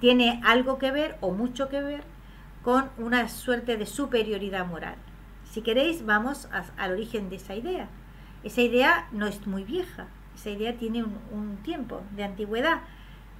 tiene 0.00 0.40
algo 0.44 0.78
que 0.78 0.90
ver 0.90 1.16
o 1.20 1.32
mucho 1.32 1.68
que 1.68 1.82
ver 1.82 2.04
con 2.62 2.90
una 2.98 3.28
suerte 3.28 3.76
de 3.76 3.86
superioridad 3.86 4.66
moral. 4.66 4.96
Si 5.50 5.62
queréis, 5.62 6.04
vamos 6.04 6.48
al 6.76 6.92
origen 6.92 7.28
de 7.28 7.36
esa 7.36 7.54
idea. 7.54 7.88
Esa 8.42 8.62
idea 8.62 9.08
no 9.12 9.26
es 9.26 9.46
muy 9.46 9.64
vieja, 9.64 10.06
esa 10.34 10.50
idea 10.50 10.76
tiene 10.76 11.04
un, 11.04 11.58
tiempo 11.62 12.02
de 12.16 12.24
antigüedad 12.24 12.80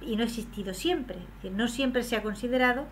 y 0.07 0.15
no 0.15 0.23
ha 0.23 0.25
existido 0.25 0.73
siempre. 0.73 1.17
no 1.51 1.67
siempre 1.67 2.03
se 2.03 2.15
ha 2.15 2.23
considerado 2.23 2.85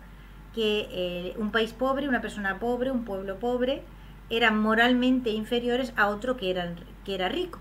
que 0.54 0.88
eh, 0.90 1.34
un 1.38 1.50
país 1.50 1.72
pobre, 1.72 2.08
una 2.08 2.20
persona 2.20 2.58
pobre, 2.58 2.90
un 2.90 3.04
pueblo 3.04 3.38
pobre, 3.38 3.82
eran 4.30 4.60
moralmente 4.60 5.30
inferiores 5.30 5.92
a 5.96 6.08
otro 6.08 6.36
que, 6.36 6.74
que 7.04 7.14
era 7.14 7.28
rico. 7.28 7.58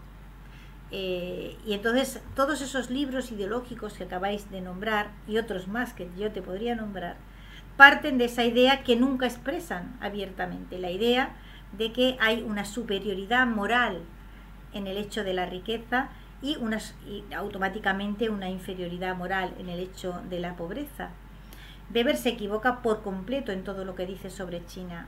Eh, 0.92 1.58
y 1.66 1.74
entonces 1.74 2.22
todos 2.36 2.62
esos 2.62 2.90
libros 2.90 3.32
ideológicos 3.32 3.94
que 3.94 4.04
acabáis 4.04 4.52
de 4.52 4.60
nombrar 4.60 5.12
y 5.26 5.38
otros 5.38 5.68
más 5.70 5.94
que 5.94 6.10
yo 6.18 6.32
te 6.32 6.42
podría 6.42 6.76
nombrar, 6.76 7.16
parten 7.78 8.18
de 8.18 8.26
esa 8.26 8.44
idea 8.44 8.84
que 8.84 8.98
nunca 8.98 9.26
expresan 9.26 9.98
abiertamente, 10.02 10.80
la 10.80 10.92
idea 10.92 11.32
de 11.78 11.94
que 11.94 12.18
hay 12.20 12.42
una 12.42 12.66
superioridad 12.66 13.48
moral 13.48 14.02
en 14.74 14.88
el 14.88 14.98
hecho 14.98 15.24
de 15.24 15.34
la 15.34 15.46
riqueza 15.46 16.10
y, 16.42 16.58
automáticamente 17.36 18.30
una 18.30 18.50
inferioridad 18.50 19.16
moral 19.16 19.54
en 19.60 19.70
el 19.70 19.80
hecho 19.80 20.22
de 20.30 20.40
la 20.40 20.56
pobreza. 20.56 21.10
Weber 21.94 22.18
se 22.18 22.30
equivoca 22.30 22.82
por 22.82 23.04
completo 23.04 23.52
en 23.52 23.64
todo 23.64 23.86
lo 23.86 23.96
que 23.96 24.06
dice 24.06 24.30
sobre 24.30 24.66
China. 24.66 25.08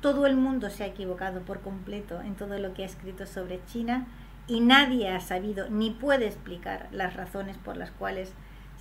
Todo 0.00 0.26
el 0.26 0.36
mundo 0.36 0.70
se 0.70 0.84
ha 0.84 0.86
equivocado 0.86 1.40
por 1.40 1.60
completo 1.60 2.20
en 2.20 2.34
todo 2.34 2.58
lo 2.58 2.74
que 2.74 2.82
ha 2.82 2.86
escrito 2.86 3.26
sobre 3.26 3.64
China 3.66 4.06
y 4.48 4.60
nadie 4.60 5.10
ha 5.10 5.20
sabido 5.20 5.68
ni 5.68 5.90
puede 5.90 6.26
explicar 6.26 6.88
las 6.92 7.14
razones 7.14 7.56
por 7.58 7.76
las 7.76 7.90
cuales 7.90 8.32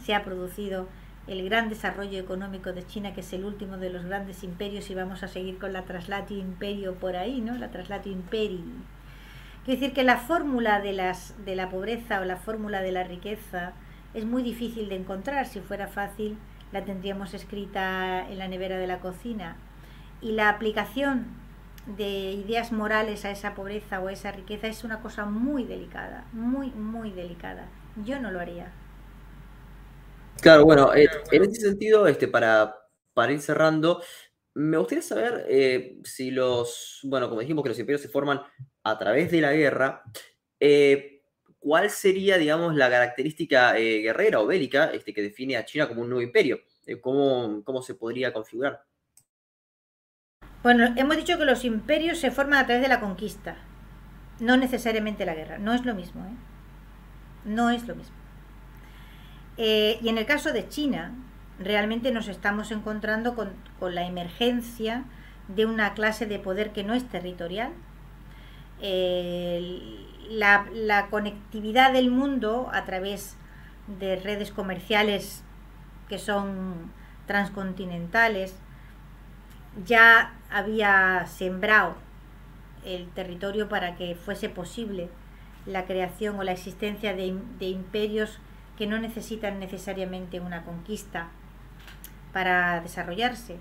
se 0.03 0.15
ha 0.15 0.23
producido 0.23 0.87
el 1.27 1.43
gran 1.45 1.69
desarrollo 1.69 2.19
económico 2.19 2.73
de 2.73 2.85
China, 2.85 3.13
que 3.13 3.21
es 3.21 3.31
el 3.33 3.45
último 3.45 3.77
de 3.77 3.91
los 3.91 4.05
grandes 4.05 4.43
imperios, 4.43 4.89
y 4.89 4.95
vamos 4.95 5.23
a 5.23 5.27
seguir 5.27 5.59
con 5.59 5.71
la 5.71 5.83
traslatio 5.83 6.37
imperio 6.37 6.95
por 6.95 7.15
ahí, 7.15 7.41
¿no? 7.41 7.55
La 7.57 7.69
traslatio 7.69 8.11
imperi. 8.11 8.63
Quiere 9.65 9.79
decir 9.79 9.93
que 9.93 10.03
la 10.03 10.17
fórmula 10.17 10.79
de, 10.81 10.93
las, 10.93 11.35
de 11.45 11.55
la 11.55 11.69
pobreza 11.69 12.19
o 12.19 12.25
la 12.25 12.37
fórmula 12.37 12.81
de 12.81 12.91
la 12.91 13.03
riqueza 13.03 13.73
es 14.13 14.25
muy 14.25 14.41
difícil 14.41 14.89
de 14.89 14.95
encontrar. 14.95 15.45
Si 15.45 15.59
fuera 15.59 15.87
fácil, 15.87 16.37
la 16.71 16.83
tendríamos 16.83 17.33
escrita 17.33 18.27
en 18.27 18.39
la 18.39 18.47
nevera 18.47 18.77
de 18.77 18.87
la 18.87 18.99
cocina. 18.99 19.57
Y 20.19 20.31
la 20.31 20.49
aplicación 20.49 21.27
de 21.85 22.31
ideas 22.31 22.71
morales 22.71 23.23
a 23.25 23.31
esa 23.31 23.53
pobreza 23.53 23.99
o 23.99 24.07
a 24.07 24.13
esa 24.13 24.31
riqueza 24.31 24.67
es 24.67 24.83
una 24.83 25.01
cosa 25.01 25.25
muy 25.25 25.63
delicada, 25.63 26.25
muy, 26.31 26.71
muy 26.71 27.11
delicada. 27.11 27.67
Yo 28.03 28.19
no 28.19 28.31
lo 28.31 28.39
haría. 28.39 28.71
Claro, 30.41 30.65
bueno, 30.65 30.93
eh, 30.95 31.07
en 31.31 31.43
ese 31.43 31.61
sentido, 31.61 32.07
este, 32.07 32.27
para, 32.27 32.75
para 33.13 33.31
ir 33.31 33.41
cerrando, 33.41 34.01
me 34.55 34.77
gustaría 34.77 35.03
saber 35.03 35.45
eh, 35.49 35.97
si 36.03 36.31
los, 36.31 36.99
bueno, 37.03 37.29
como 37.29 37.41
dijimos 37.41 37.63
que 37.63 37.69
los 37.69 37.79
imperios 37.79 38.01
se 38.01 38.09
forman 38.09 38.41
a 38.83 38.97
través 38.97 39.31
de 39.31 39.41
la 39.41 39.53
guerra, 39.53 40.03
eh, 40.59 41.23
¿cuál 41.59 41.89
sería, 41.89 42.37
digamos, 42.37 42.75
la 42.75 42.89
característica 42.89 43.73
guerrera 43.73 44.39
o 44.39 44.47
bélica 44.47 44.91
este, 44.91 45.13
que 45.13 45.21
define 45.21 45.57
a 45.57 45.65
China 45.65 45.87
como 45.87 46.01
un 46.01 46.09
nuevo 46.09 46.21
imperio? 46.21 46.59
¿cómo, 47.01 47.63
¿Cómo 47.63 47.81
se 47.81 47.95
podría 47.95 48.33
configurar? 48.33 48.83
Bueno, 50.63 50.93
hemos 50.95 51.17
dicho 51.17 51.37
que 51.37 51.45
los 51.45 51.65
imperios 51.65 52.19
se 52.19 52.29
forman 52.29 52.59
a 52.59 52.65
través 52.65 52.83
de 52.83 52.89
la 52.89 52.99
conquista, 52.99 53.55
no 54.39 54.57
necesariamente 54.57 55.25
la 55.25 55.33
guerra. 55.33 55.57
No 55.57 55.73
es 55.73 55.85
lo 55.85 55.95
mismo, 55.95 56.23
¿eh? 56.25 56.35
No 57.45 57.69
es 57.69 57.87
lo 57.87 57.95
mismo. 57.95 58.15
Eh, 59.57 59.99
y 60.01 60.09
en 60.09 60.17
el 60.17 60.25
caso 60.25 60.53
de 60.53 60.67
China, 60.67 61.15
realmente 61.59 62.11
nos 62.11 62.27
estamos 62.27 62.71
encontrando 62.71 63.35
con, 63.35 63.53
la 63.81 64.05
emergencia 64.05 65.05
de 65.47 65.65
una 65.65 65.93
clase 65.95 66.27
de 66.27 66.37
poder 66.37 66.71
que 66.71 66.83
no 66.83 66.93
es 66.93 67.07
territorial. 67.09 67.71
La, 70.29 71.07
conectividad 71.09 71.93
del 71.93 72.09
mundo 72.11 72.69
a 72.73 72.85
través 72.85 73.37
de 73.99 74.15
redes 74.15 74.51
comerciales 74.51 75.43
que 76.09 76.17
son 76.17 76.91
transcontinentales 77.27 78.55
ya 79.85 80.33
había 80.49 81.25
sembrado 81.27 81.95
el 82.83 83.07
territorio 83.09 83.69
para 83.69 83.95
que 83.95 84.15
fuese 84.15 84.49
posible 84.49 85.09
la 85.65 85.85
creación 85.85 86.39
o 86.39 86.43
la 86.43 86.51
existencia 86.51 87.13
de 87.13 87.67
imperios 87.67 88.39
que 88.77 88.87
no 88.87 88.97
necesitan 88.99 89.59
necesariamente 89.59 90.39
una 90.39 90.63
conquista 90.63 91.27
para 92.33 92.81
desarrollarse. 92.81 93.57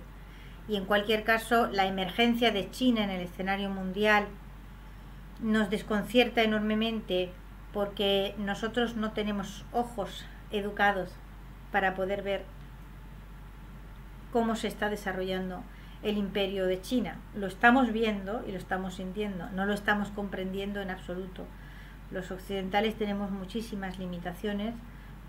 Y 0.68 0.76
en 0.76 0.84
cualquier 0.84 1.24
caso, 1.24 1.66
la 1.66 1.86
emergencia 1.86 2.52
de 2.52 2.70
China 2.70 3.05
en 3.05 3.10
el 3.10 3.22
escenario 3.22 3.70
mundial 3.70 4.26
nos 5.42 5.70
desconcierta 5.70 6.42
enormemente 6.42 7.30
porque 7.72 8.34
nosotros 8.38 8.96
no 8.96 9.12
tenemos 9.12 9.64
ojos 9.72 10.24
educados 10.50 11.10
para 11.70 11.94
poder 11.94 12.22
ver 12.22 12.44
cómo 14.32 14.56
se 14.56 14.68
está 14.68 14.88
desarrollando 14.88 15.62
el 16.02 16.16
imperio 16.16 16.66
de 16.66 16.80
China. 16.80 17.18
Lo 17.34 17.46
estamos 17.46 17.92
viendo 17.92 18.42
y 18.46 18.52
lo 18.52 18.58
estamos 18.58 18.94
sintiendo, 18.94 19.50
no 19.50 19.66
lo 19.66 19.74
estamos 19.74 20.08
comprendiendo 20.10 20.80
en 20.80 20.90
absoluto. 20.90 21.44
Los 22.10 22.30
occidentales 22.30 22.96
tenemos 22.96 23.30
muchísimas 23.30 23.98
limitaciones 23.98 24.74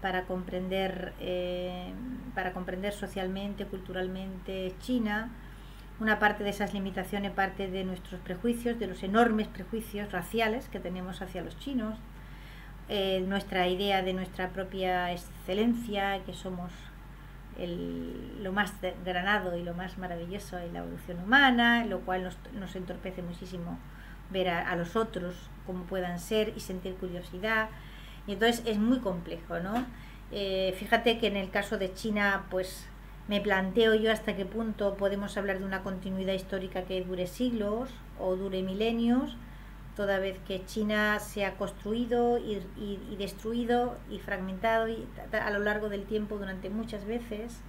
para 0.02 0.24
comprender, 0.24 1.14
eh, 1.20 1.94
para 2.34 2.54
comprender 2.54 2.94
socialmente, 2.94 3.66
culturalmente 3.66 4.74
China. 4.80 5.30
Una 6.02 6.18
parte 6.18 6.44
de 6.44 6.50
esas 6.50 6.74
limitaciones 6.74 7.30
parte 7.32 7.70
de 7.70 7.84
nuestros 7.84 8.20
prejuicios, 8.22 8.80
de 8.80 8.88
los 8.88 9.04
enormes 9.04 9.48
prejuicios 9.48 10.12
raciales 10.12 10.68
que 10.68 10.80
tenemos 10.80 11.22
hacia 11.22 11.44
los 11.44 11.60
chinos, 11.60 11.96
eh, 12.90 13.24
nuestra 13.28 13.68
idea 13.68 14.02
de 14.02 14.12
nuestra 14.14 14.50
propia 14.50 15.12
excelencia, 15.12 16.24
que 16.26 16.34
somos 16.34 16.72
lo 18.42 18.52
más 18.52 18.74
granado 19.06 19.56
y 19.56 19.62
lo 19.62 19.76
más 19.76 20.00
maravilloso 20.00 20.58
en 20.58 20.74
la 20.74 20.80
evolución 20.80 21.20
humana, 21.20 21.86
lo 21.86 22.00
cual 22.00 22.24
nos, 22.24 22.36
nos 22.54 22.76
entorpece 22.76 23.22
muchísimo 23.22 23.78
ver 24.32 24.50
a, 24.50 24.72
a 24.72 24.76
los 24.76 24.96
otros 24.96 25.36
como 25.68 25.84
puedan 25.84 26.18
ser 26.20 26.52
y 26.56 26.62
sentir 26.62 26.96
curiosidad. 26.96 27.70
Y 28.26 28.34
entonces 28.34 28.64
es 28.66 28.80
muy 28.80 29.02
complejo, 29.02 29.60
¿no? 29.60 29.86
Eh, 30.32 30.74
fíjate 30.80 31.20
que 31.20 31.28
en 31.28 31.38
el 31.38 31.52
caso 31.52 31.78
de 31.78 31.94
China, 31.94 32.46
pues 32.50 32.88
me 33.32 33.40
planteo 33.40 33.96
yo 33.96 34.12
hasta 34.12 34.36
qué 34.36 34.44
punto 34.44 34.96
podemos 34.96 35.38
hablar 35.38 35.60
de 35.60 35.64
una 35.64 35.84
continuidad 35.84 36.34
histórica 36.34 36.82
que 36.82 37.02
dure 37.02 37.28
siglos 37.28 37.88
o 38.20 38.36
dure 38.36 38.62
milenios, 38.62 39.38
toda 39.96 40.20
vez 40.20 40.38
que 40.46 40.66
China 40.66 41.18
se 41.22 41.46
ha 41.46 41.54
construido 41.54 42.38
y, 42.38 43.16
destruido 43.16 43.96
y 44.10 44.20
fragmentado 44.20 44.94
a 45.32 45.50
lo 45.50 45.60
largo 45.60 45.88
del 45.88 46.04
tiempo 46.04 46.38
durante 46.38 46.70
muchas 46.70 47.06
veces. 47.06 47.62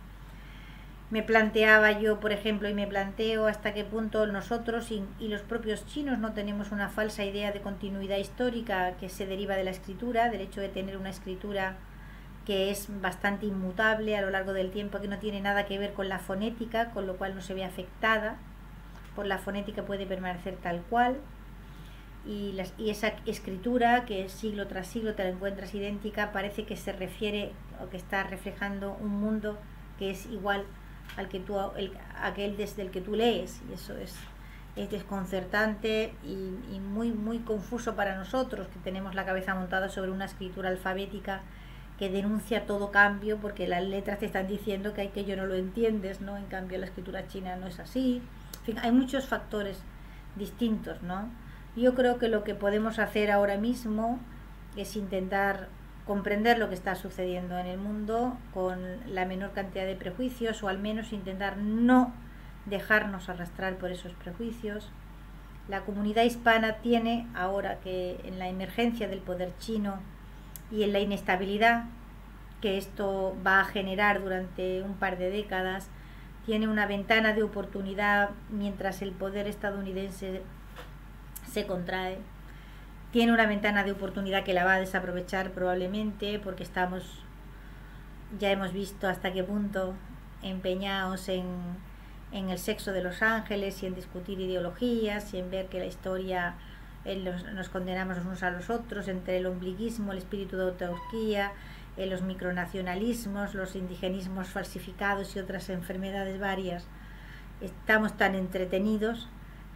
Me 1.11 1.23
planteaba 1.23 1.93
yo, 1.93 2.19
por 2.19 2.33
ejemplo, 2.33 2.69
y 2.69 2.75
me 2.75 2.89
planteo 2.89 3.47
hasta 3.47 3.73
qué 3.73 3.85
punto 3.85 4.27
nosotros 4.27 4.91
y, 4.91 5.05
y 5.21 5.29
los 5.29 5.43
propios 5.43 5.87
chinos 5.87 6.19
no 6.19 6.33
tenemos 6.33 6.73
una 6.73 6.89
falsa 6.89 7.25
idea 7.25 7.53
de 7.53 7.61
continuidad 7.61 8.17
histórica 8.17 8.97
que 8.97 9.09
se 9.09 9.27
deriva 9.27 9.55
de 9.55 9.63
la 9.63 9.71
escritura, 9.71 10.29
del 10.29 10.41
hecho 10.41 10.61
de 10.61 10.71
tener 10.71 10.97
una 10.97 11.11
escritura 11.11 11.77
que 12.47 12.71
es 12.71 12.89
bastante 13.01 13.47
inmutable 13.47 14.17
a 14.17 14.21
lo 14.21 14.31
largo 14.31 14.53
del 14.53 14.71
tiempo, 14.71 15.01
que 15.01 15.09
no 15.09 15.19
tiene 15.19 15.41
nada 15.41 15.67
que 15.67 15.79
ver 15.79 15.93
con 15.93 16.09
la 16.09 16.19
fonética, 16.19 16.91
con 16.91 17.07
lo 17.07 17.17
cual 17.17 17.35
no 17.35 17.41
se 17.41 17.55
ve 17.55 17.65
afectada. 17.65 18.37
Por 19.15 19.27
la 19.27 19.39
fonética, 19.39 19.85
puede 19.85 20.07
permanecer 20.07 20.57
tal 20.57 20.83
cual. 20.83 21.19
Y, 22.27 22.53
las, 22.53 22.73
y 22.79 22.91
esa 22.91 23.13
escritura 23.27 24.05
que 24.05 24.29
siglo 24.29 24.69
tras 24.69 24.87
siglo 24.87 25.15
te 25.15 25.25
la 25.25 25.31
encuentras 25.31 25.75
idéntica 25.75 26.31
parece 26.33 26.65
que 26.65 26.77
se 26.77 26.93
refiere 26.93 27.51
o 27.83 27.89
que 27.91 27.97
está 27.97 28.23
reflejando 28.23 28.97
un 29.01 29.11
mundo 29.21 29.59
que 29.99 30.11
es 30.11 30.27
igual 30.27 30.65
al 31.17 31.29
que 31.29 31.41
tú 31.41 31.59
el, 31.77 31.93
aquel 32.21 32.57
desde 32.57 32.83
el 32.83 32.91
que 32.91 33.01
tú 33.01 33.15
lees. 33.15 33.61
Y 33.69 33.75
eso 33.75 33.97
es, 33.97 34.15
es 34.77 34.91
desconcertante 34.91 36.15
y, 36.25 36.81
muy 36.81 37.13
muy 37.13 37.39
confuso 37.41 37.95
para 37.95 38.17
nosotros 38.17 38.69
que 38.69 38.79
tenemos 38.81 39.15
la 39.15 39.25
cabeza 39.25 39.55
montada 39.55 39.89
sobre 39.89 40.11
una 40.11 40.25
escritura 40.27 40.69
alfabética 40.69 41.43
que 42.03 42.11
denuncia 42.11 42.67
todo 42.67 42.91
cambio 42.91 43.39
porque 43.39 43.69
las 43.69 43.85
letras 43.85 44.19
te 44.19 44.27
están 44.27 44.49
diciendo 44.49 44.93
que 44.93 45.03
hay 45.03 45.09
que 45.11 45.25
yo 45.25 45.37
no 45.37 45.47
lo 45.47 45.55
entiendes 45.55 46.21
no 46.21 46.37
en 46.37 46.47
cambio 46.47 46.77
la 46.79 46.87
escritura 46.87 47.29
china 47.29 47.55
no 47.55 47.69
es 47.69 47.79
así. 47.79 48.21
Hay 48.83 48.91
muchos 48.91 49.29
factores 49.29 49.79
distintos 50.35 51.01
no 51.03 51.29
yo 51.77 51.95
creo 51.95 52.19
que 52.19 52.27
lo 52.27 52.43
que 52.43 52.57
podemos 52.57 52.99
hacer 52.99 53.31
ahora 53.31 53.57
mismo 53.57 54.19
es 54.77 54.97
intentar 54.97 55.69
comprender 56.05 56.59
lo 56.59 56.69
que 56.69 56.75
está 56.75 56.97
sucediendo 56.97 57.57
en 57.57 57.69
el 57.69 57.79
mundo 57.79 58.37
con 58.53 58.81
la 59.07 59.25
menor 59.25 59.53
cantidad 59.53 59.87
de 59.87 59.95
prejuicios 59.95 60.61
o 60.65 60.69
al 60.69 60.81
menos 60.81 61.13
intentar 61.13 61.57
no 61.57 62.13
dejarnos 62.67 63.29
arrastrar 63.29 63.77
por 63.77 63.93
esos 63.93 64.13
prejuicios. 64.15 64.91
La 65.69 65.83
comunidad 65.83 66.25
hispana 66.25 66.79
tiene 66.79 67.29
ahora 67.33 67.79
que 67.79 68.21
en 68.25 68.41
la 68.41 68.49
emergencia 68.49 69.07
del 69.07 69.21
poder 69.21 69.53
chino 69.61 70.01
y 70.73 70.83
en 70.83 70.93
la 70.93 71.01
inestabilidad 71.01 71.85
que 72.63 72.79
esto 72.79 73.37
va 73.47 73.61
a 73.61 73.65
generar 73.65 74.23
durante 74.23 74.83
un 74.83 74.95
par 74.95 75.19
de 75.19 75.31
décadas, 75.31 75.89
tiene 76.47 76.67
una 76.69 76.87
ventana 76.87 77.35
de 77.35 77.43
oportunidad 77.43 78.31
mientras 78.51 79.03
el 79.03 79.13
poder 79.13 79.47
estadounidense 79.47 80.43
se 81.51 81.67
contrae. 81.67 82.19
Tiene 83.11 83.33
una 83.33 83.47
ventana 83.47 83.85
de 83.85 83.93
oportunidad 83.93 84.45
que 84.45 84.55
la 84.55 84.65
va 84.65 84.75
a 84.75 84.81
desaprovechar 84.81 85.51
probablemente 85.51 86.39
porque 86.39 86.63
estamos, 86.63 87.23
ya 88.39 88.51
hemos 88.51 88.73
visto 88.73 89.07
hasta 89.09 89.33
qué 89.33 89.45
punto 89.45 89.95
empeñados 90.43 91.29
en, 91.29 91.45
en 92.33 92.49
el 92.49 92.59
sexo 92.59 92.93
de 92.93 93.03
los 93.03 93.23
ángeles 93.23 93.83
y 93.83 93.87
en 93.87 93.95
discutir 93.95 94.41
ideologías 94.41 95.35
y 95.35 95.39
en 95.39 95.51
ver 95.51 95.67
que 95.67 95.79
la 95.81 95.87
historia 95.87 96.55
nos 97.05 97.69
condenamos 97.69 98.17
los 98.17 98.27
unos 98.27 98.43
a 98.43 98.51
los 98.51 98.71
otros 98.71 99.09
entre 99.09 99.39
el 99.39 99.47
ombliguismo, 99.47 100.13
el 100.13 100.19
espíritu 100.19 100.57
de 100.57 100.65
autarquía, 100.65 101.53
los 101.97 102.23
micronacionalismos, 102.23 103.55
los 103.55 103.77
indigenismos 103.77 104.49
falsificados 104.49 105.37
y 105.37 105.41
otras 105.41 105.69
enfermedades 105.69 106.39
varias. 106.41 106.87
Estamos 107.61 108.17
tan 108.17 108.35
entretenidos 108.35 109.29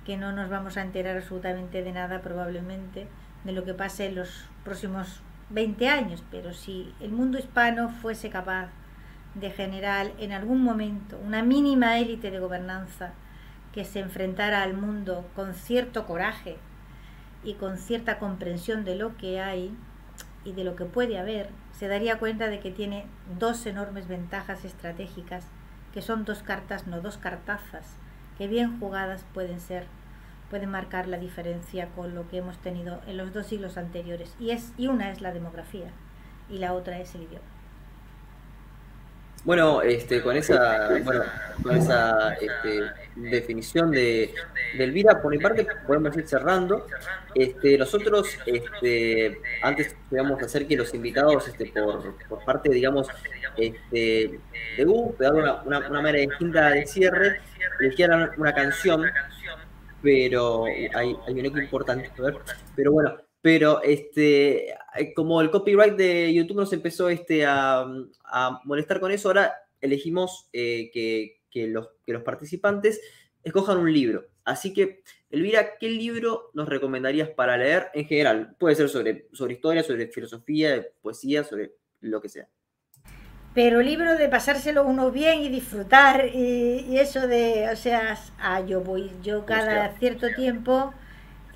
que 0.04 0.16
no 0.16 0.32
nos 0.32 0.48
vamos 0.48 0.76
a 0.76 0.82
enterar 0.82 1.16
absolutamente 1.16 1.82
de 1.82 1.92
nada 1.92 2.22
probablemente 2.22 3.08
de 3.44 3.52
lo 3.52 3.64
que 3.64 3.74
pase 3.74 4.06
en 4.06 4.14
los 4.14 4.48
próximos 4.64 5.20
20 5.50 5.88
años, 5.88 6.24
pero 6.30 6.52
si 6.52 6.94
el 7.00 7.10
mundo 7.10 7.38
hispano 7.38 7.88
fuese 7.88 8.30
capaz 8.30 8.68
de 9.34 9.50
generar 9.50 10.12
en 10.18 10.32
algún 10.32 10.62
momento 10.62 11.18
una 11.24 11.42
mínima 11.42 11.98
élite 11.98 12.30
de 12.30 12.38
gobernanza 12.38 13.12
que 13.72 13.84
se 13.84 14.00
enfrentara 14.00 14.62
al 14.62 14.74
mundo 14.74 15.28
con 15.34 15.54
cierto 15.54 16.06
coraje 16.06 16.56
y 17.46 17.54
con 17.54 17.78
cierta 17.78 18.18
comprensión 18.18 18.84
de 18.84 18.96
lo 18.96 19.16
que 19.16 19.40
hay 19.40 19.74
y 20.44 20.52
de 20.52 20.64
lo 20.64 20.74
que 20.74 20.84
puede 20.84 21.18
haber, 21.18 21.48
se 21.72 21.86
daría 21.88 22.18
cuenta 22.18 22.48
de 22.48 22.58
que 22.58 22.72
tiene 22.72 23.06
dos 23.38 23.64
enormes 23.66 24.08
ventajas 24.08 24.64
estratégicas, 24.64 25.46
que 25.94 26.02
son 26.02 26.24
dos 26.24 26.42
cartas, 26.42 26.86
no 26.86 27.00
dos 27.00 27.18
cartazas, 27.18 27.96
que 28.36 28.48
bien 28.48 28.80
jugadas 28.80 29.24
pueden 29.32 29.60
ser, 29.60 29.86
pueden 30.50 30.70
marcar 30.70 31.06
la 31.06 31.18
diferencia 31.18 31.88
con 31.94 32.14
lo 32.14 32.28
que 32.28 32.38
hemos 32.38 32.58
tenido 32.58 33.00
en 33.06 33.16
los 33.16 33.32
dos 33.32 33.46
siglos 33.46 33.78
anteriores. 33.78 34.34
Y, 34.40 34.50
es, 34.50 34.72
y 34.76 34.88
una 34.88 35.10
es 35.10 35.20
la 35.20 35.32
demografía 35.32 35.90
y 36.50 36.58
la 36.58 36.74
otra 36.74 36.98
es 36.98 37.14
el 37.14 37.22
idioma. 37.22 37.55
Bueno, 39.46 39.80
este, 39.80 40.22
con 40.22 40.36
esa, 40.36 40.88
bueno, 41.04 41.22
con 41.62 41.76
esa 41.76 42.34
este, 42.34 42.80
definición 43.14 43.92
de, 43.92 44.34
de, 44.76 44.84
Elvira, 44.84 45.22
por 45.22 45.30
mi 45.30 45.38
parte 45.38 45.64
podemos 45.86 46.16
ir 46.16 46.26
cerrando. 46.26 46.84
Este, 47.32 47.78
nosotros, 47.78 48.36
este, 48.44 49.40
antes 49.62 49.94
queríamos 50.10 50.42
hacer 50.42 50.66
que 50.66 50.76
los 50.76 50.92
invitados, 50.94 51.46
este, 51.46 51.66
por, 51.66 52.16
por 52.28 52.44
parte, 52.44 52.70
digamos, 52.70 53.06
este, 53.56 54.40
de 54.78 54.84
U, 54.84 55.14
dar 55.16 55.34
una, 55.34 55.62
una, 55.62 55.80
manera 55.90 56.18
distinta 56.18 56.70
de 56.70 56.84
cierre, 56.84 57.40
eligieran 57.78 58.32
una 58.38 58.52
canción, 58.52 59.04
pero 60.02 60.64
hay, 60.64 61.16
hay 61.24 61.32
un 61.38 61.46
eco 61.46 61.60
importante, 61.60 62.10
pero 62.74 62.90
bueno, 62.90 63.16
pero 63.40 63.80
este, 63.84 64.74
como 65.14 65.40
el 65.40 65.50
copyright 65.50 65.94
de 65.94 66.32
YouTube 66.32 66.56
nos 66.58 66.72
empezó 66.72 67.08
este, 67.08 67.44
a, 67.46 67.86
a 68.24 68.60
molestar 68.64 69.00
con 69.00 69.10
eso, 69.10 69.28
ahora 69.28 69.54
elegimos 69.80 70.48
eh, 70.52 70.90
que, 70.92 71.40
que, 71.50 71.66
los, 71.66 71.88
que 72.04 72.12
los 72.12 72.22
participantes 72.22 73.00
escojan 73.42 73.78
un 73.78 73.92
libro. 73.92 74.26
Así 74.44 74.72
que, 74.72 75.02
Elvira, 75.30 75.76
¿qué 75.78 75.88
libro 75.88 76.50
nos 76.54 76.68
recomendarías 76.68 77.28
para 77.30 77.56
leer 77.56 77.88
en 77.94 78.06
general? 78.06 78.54
Puede 78.58 78.76
ser 78.76 78.88
sobre, 78.88 79.28
sobre 79.32 79.54
historia, 79.54 79.82
sobre 79.82 80.08
filosofía, 80.08 80.86
poesía, 81.02 81.44
sobre 81.44 81.72
lo 82.00 82.20
que 82.20 82.28
sea. 82.28 82.48
Pero 83.54 83.80
libro 83.80 84.16
de 84.16 84.28
pasárselo 84.28 84.84
uno 84.84 85.10
bien 85.10 85.40
y 85.40 85.48
disfrutar 85.48 86.26
y, 86.34 86.84
y 86.88 86.98
eso 86.98 87.26
de, 87.26 87.70
o 87.72 87.76
sea, 87.76 88.18
ah, 88.38 88.60
yo 88.60 88.82
voy, 88.82 89.10
yo 89.22 89.46
cada 89.46 89.96
cierto 89.98 90.28
tiempo 90.34 90.92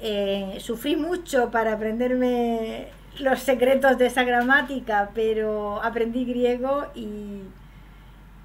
eh, 0.01 0.57
sufrí 0.61 0.97
mucho 0.97 1.51
para 1.51 1.75
aprenderme 1.75 2.89
los 3.21 3.41
secretos 3.41 3.99
de 3.99 4.07
esa 4.07 4.25
gramática, 4.25 5.11
pero 5.15 5.83
aprendí 5.83 6.25
griego 6.25 6.87
y, 6.95 7.43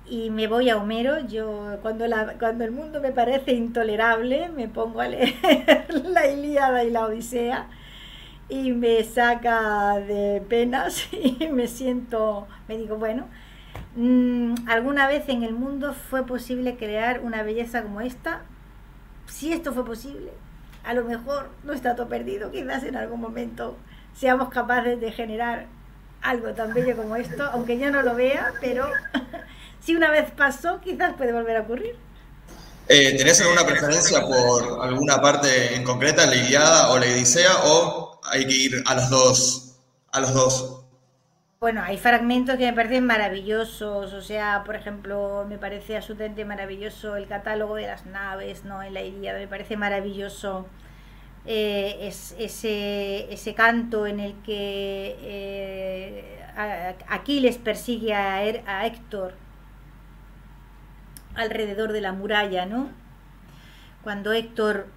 y 0.07 0.29
me 0.29 0.47
voy 0.47 0.69
a 0.69 0.77
Homero. 0.77 1.25
Yo 1.27 1.77
cuando, 1.81 2.07
la, 2.07 2.33
cuando 2.39 2.63
el 2.63 2.71
mundo 2.71 3.01
me 3.01 3.11
parece 3.11 3.53
intolerable, 3.53 4.49
me 4.49 4.67
pongo 4.67 5.01
a 5.01 5.07
leer 5.07 5.33
la 6.03 6.27
Ilíada 6.27 6.83
y 6.83 6.91
la 6.91 7.05
Odisea 7.05 7.67
y 8.49 8.71
me 8.71 9.03
saca 9.03 9.99
de 9.99 10.41
penas 10.47 11.07
y 11.11 11.47
me 11.47 11.67
siento, 11.67 12.47
me 12.67 12.77
digo, 12.77 12.97
bueno, 12.97 13.27
mmm, 13.95 14.53
alguna 14.67 15.07
vez 15.07 15.27
en 15.29 15.43
el 15.43 15.53
mundo 15.53 15.93
fue 15.93 16.25
posible 16.25 16.77
crear 16.77 17.21
una 17.21 17.43
belleza 17.43 17.83
como 17.83 18.01
esta. 18.01 18.41
Si 19.27 19.51
esto 19.51 19.73
fue 19.73 19.85
posible, 19.85 20.31
a 20.83 20.93
lo 20.93 21.03
mejor 21.03 21.49
no 21.63 21.73
está 21.73 21.95
todo 21.95 22.07
perdido, 22.07 22.51
quizás 22.51 22.83
en 22.83 22.95
algún 22.95 23.19
momento 23.19 23.75
seamos 24.15 24.49
capaces 24.49 24.99
de 24.99 25.11
generar 25.11 25.67
algo 26.21 26.53
tan 26.53 26.73
bello 26.73 26.95
como 26.95 27.15
esto, 27.15 27.43
aunque 27.51 27.77
yo 27.77 27.91
no 27.91 28.01
lo 28.01 28.15
vea, 28.15 28.53
pero 28.61 28.87
si 29.79 29.95
una 29.95 30.09
vez 30.09 30.31
pasó, 30.31 30.81
quizás 30.81 31.13
puede 31.13 31.31
volver 31.33 31.57
a 31.57 31.61
ocurrir. 31.61 31.95
Eh, 32.87 33.15
¿Tenés 33.17 33.41
alguna 33.41 33.65
preferencia 33.65 34.21
por 34.21 34.83
alguna 34.83 35.19
parte 35.19 35.75
en 35.75 35.83
concreta, 35.83 36.25
la 36.25 36.35
Iliada 36.35 36.91
o 36.91 36.99
la 36.99 37.05
Odisea, 37.05 37.51
o 37.65 38.19
hay 38.31 38.45
que 38.45 38.53
ir 38.53 38.83
a 38.85 38.95
los 38.95 39.09
dos? 39.09 39.75
A 40.11 40.19
los 40.19 40.33
dos? 40.33 40.81
Bueno, 41.59 41.81
hay 41.83 41.97
fragmentos 41.97 42.57
que 42.57 42.65
me 42.65 42.73
parecen 42.73 43.05
maravillosos, 43.05 44.13
o 44.13 44.21
sea, 44.21 44.63
por 44.65 44.75
ejemplo, 44.75 45.45
me 45.49 45.57
parece 45.57 45.97
absolutamente 45.97 46.45
maravilloso 46.45 47.15
el 47.15 47.27
catálogo 47.27 47.75
de 47.75 47.87
las 47.87 48.05
naves, 48.05 48.65
¿no? 48.65 48.83
En 48.83 48.93
la 48.93 49.01
Ilíada, 49.01 49.39
me 49.39 49.47
parece 49.47 49.75
maravilloso 49.75 50.67
eh, 51.45 51.97
es, 52.01 52.35
ese, 52.39 53.31
ese 53.31 53.53
canto 53.53 54.07
en 54.07 54.19
el 54.19 54.33
que 54.43 55.15
eh, 55.21 56.45
Aquiles 57.07 57.57
persigue 57.57 58.13
a, 58.13 58.43
er, 58.43 58.63
a 58.67 58.85
Héctor 58.85 59.33
alrededor 61.35 61.91
de 61.91 62.01
la 62.01 62.13
muralla, 62.13 62.65
¿no? 62.65 62.89
Cuando 64.03 64.31
Héctor, 64.31 64.87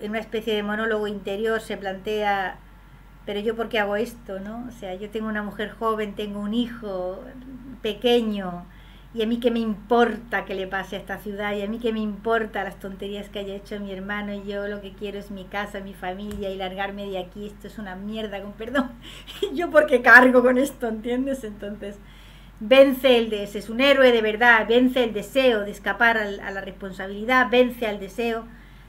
en 0.00 0.10
una 0.10 0.20
especie 0.20 0.54
de 0.54 0.62
monólogo 0.62 1.06
interior, 1.06 1.60
se 1.60 1.76
plantea 1.76 2.58
pero 3.26 3.40
yo 3.40 3.56
por 3.56 3.68
qué 3.68 3.80
hago 3.80 3.96
esto, 3.96 4.38
¿no? 4.38 4.64
O 4.68 4.70
sea, 4.70 4.94
yo 4.94 5.10
tengo 5.10 5.28
una 5.28 5.42
mujer 5.42 5.70
joven, 5.72 6.14
tengo 6.14 6.38
un 6.38 6.54
hijo 6.54 7.24
pequeño 7.82 8.64
y 9.16 9.22
a 9.22 9.26
mí 9.26 9.40
que 9.40 9.50
me 9.50 9.60
importa 9.60 10.44
que 10.44 10.54
le 10.54 10.66
pase 10.66 10.96
a 10.96 10.98
esta 10.98 11.18
ciudad, 11.18 11.54
y 11.54 11.62
a 11.62 11.68
mí 11.68 11.78
que 11.78 11.92
me 11.92 12.00
importa 12.00 12.64
las 12.64 12.78
tonterías 12.78 13.30
que 13.30 13.38
haya 13.38 13.54
hecho 13.54 13.80
mi 13.80 13.90
hermano, 13.90 14.34
y 14.34 14.44
yo 14.44 14.68
lo 14.68 14.82
que 14.82 14.92
quiero 14.92 15.18
es 15.18 15.30
mi 15.30 15.44
casa, 15.44 15.80
mi 15.80 15.94
familia, 15.94 16.50
y 16.50 16.56
largarme 16.56 17.06
de 17.06 17.18
aquí, 17.18 17.46
esto 17.46 17.66
es 17.66 17.78
una 17.78 17.96
mierda, 17.96 18.42
con 18.42 18.52
perdón, 18.52 18.90
yo 19.54 19.70
porque 19.70 20.02
cargo 20.02 20.42
con 20.42 20.58
esto, 20.58 20.88
¿entiendes? 20.88 21.44
Entonces, 21.44 21.96
vence 22.60 23.16
el 23.16 23.30
deseo, 23.30 23.58
es 23.58 23.70
un 23.70 23.80
héroe 23.80 24.12
de 24.12 24.20
verdad, 24.20 24.66
vence 24.68 25.02
el 25.02 25.14
deseo 25.14 25.60
de 25.60 25.70
escapar 25.70 26.18
a 26.18 26.50
la 26.50 26.60
responsabilidad, 26.60 27.48
vence 27.50 27.86
al 27.86 27.98
deseo 27.98 28.44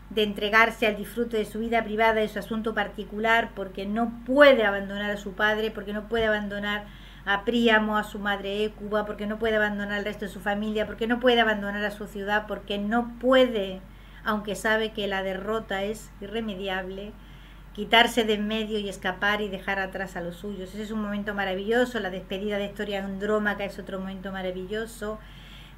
de 0.09 0.23
entregarse 0.23 0.87
al 0.87 0.97
disfrute 0.97 1.37
de 1.37 1.45
su 1.45 1.59
vida 1.59 1.83
privada, 1.85 2.15
de 2.15 2.27
su 2.27 2.39
asunto 2.39 2.73
particular, 2.73 3.51
porque 3.55 3.85
no 3.85 4.21
puede 4.25 4.65
abandonar 4.65 5.11
a 5.11 5.17
su 5.17 5.33
padre, 5.33 5.71
porque 5.71 5.93
no 5.93 6.09
puede 6.09 6.25
abandonar 6.25 6.85
a 7.27 7.43
Príamo, 7.43 7.97
a 7.97 8.05
su 8.05 8.19
madre 8.19 8.71
Cuba, 8.79 9.05
porque 9.05 9.27
no 9.27 9.37
puede 9.37 9.57
abandonar 9.57 9.97
al 9.99 10.05
resto 10.05 10.25
de 10.25 10.31
su 10.31 10.39
familia, 10.39 10.87
porque 10.87 11.07
no 11.07 11.19
puede 11.19 11.41
abandonar 11.41 11.83
a 11.83 11.91
su 11.91 12.07
ciudad, 12.07 12.45
porque 12.47 12.77
no 12.77 13.19
puede, 13.19 13.81
aunque 14.23 14.55
sabe 14.55 14.93
que 14.93 15.07
la 15.07 15.23
derrota 15.23 15.83
es 15.83 16.09
irremediable, 16.21 17.11
quitarse 17.73 18.23
de 18.23 18.35
en 18.35 18.47
medio 18.47 18.79
y 18.79 18.87
escapar 18.87 19.41
y 19.41 19.49
dejar 19.49 19.77
atrás 19.77 20.15
a 20.15 20.21
los 20.21 20.37
suyos. 20.37 20.69
Ese 20.73 20.83
es 20.83 20.91
un 20.91 21.01
momento 21.01 21.33
maravilloso, 21.33 21.99
la 21.99 22.09
despedida 22.09 22.57
de 22.57 22.65
Historia 22.65 23.03
Andrómaca 23.03 23.65
es 23.65 23.77
otro 23.77 23.99
momento 23.99 24.31
maravilloso. 24.31 25.19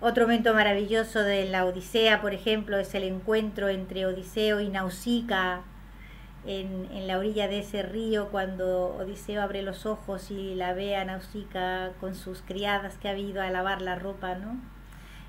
Otro 0.01 0.25
momento 0.27 0.53
maravilloso 0.53 1.23
de 1.23 1.49
la 1.49 1.65
Odisea, 1.65 2.21
por 2.21 2.33
ejemplo, 2.33 2.77
es 2.77 2.93
el 2.95 3.03
encuentro 3.03 3.67
entre 3.67 4.05
Odiseo 4.05 4.61
y 4.61 4.69
Nausicaa, 4.69 5.63
en, 6.45 7.07
la 7.07 7.17
orilla 7.17 7.47
de 7.47 7.59
ese 7.59 7.83
río 7.83 8.29
cuando 8.29 8.95
Odiseo 8.95 9.41
abre 9.41 9.61
los 9.61 9.85
ojos 9.85 10.31
y 10.31 10.55
la 10.55 10.73
ve 10.73 10.95
a 10.95 11.05
Nausicaa 11.05 11.91
con 11.99 12.15
sus 12.15 12.41
criadas 12.41 12.97
que 12.97 13.09
ha 13.09 13.17
ido 13.17 13.41
a 13.41 13.49
lavar 13.49 13.81
la 13.81 13.95
ropa, 13.95 14.35
¿no? 14.35 14.57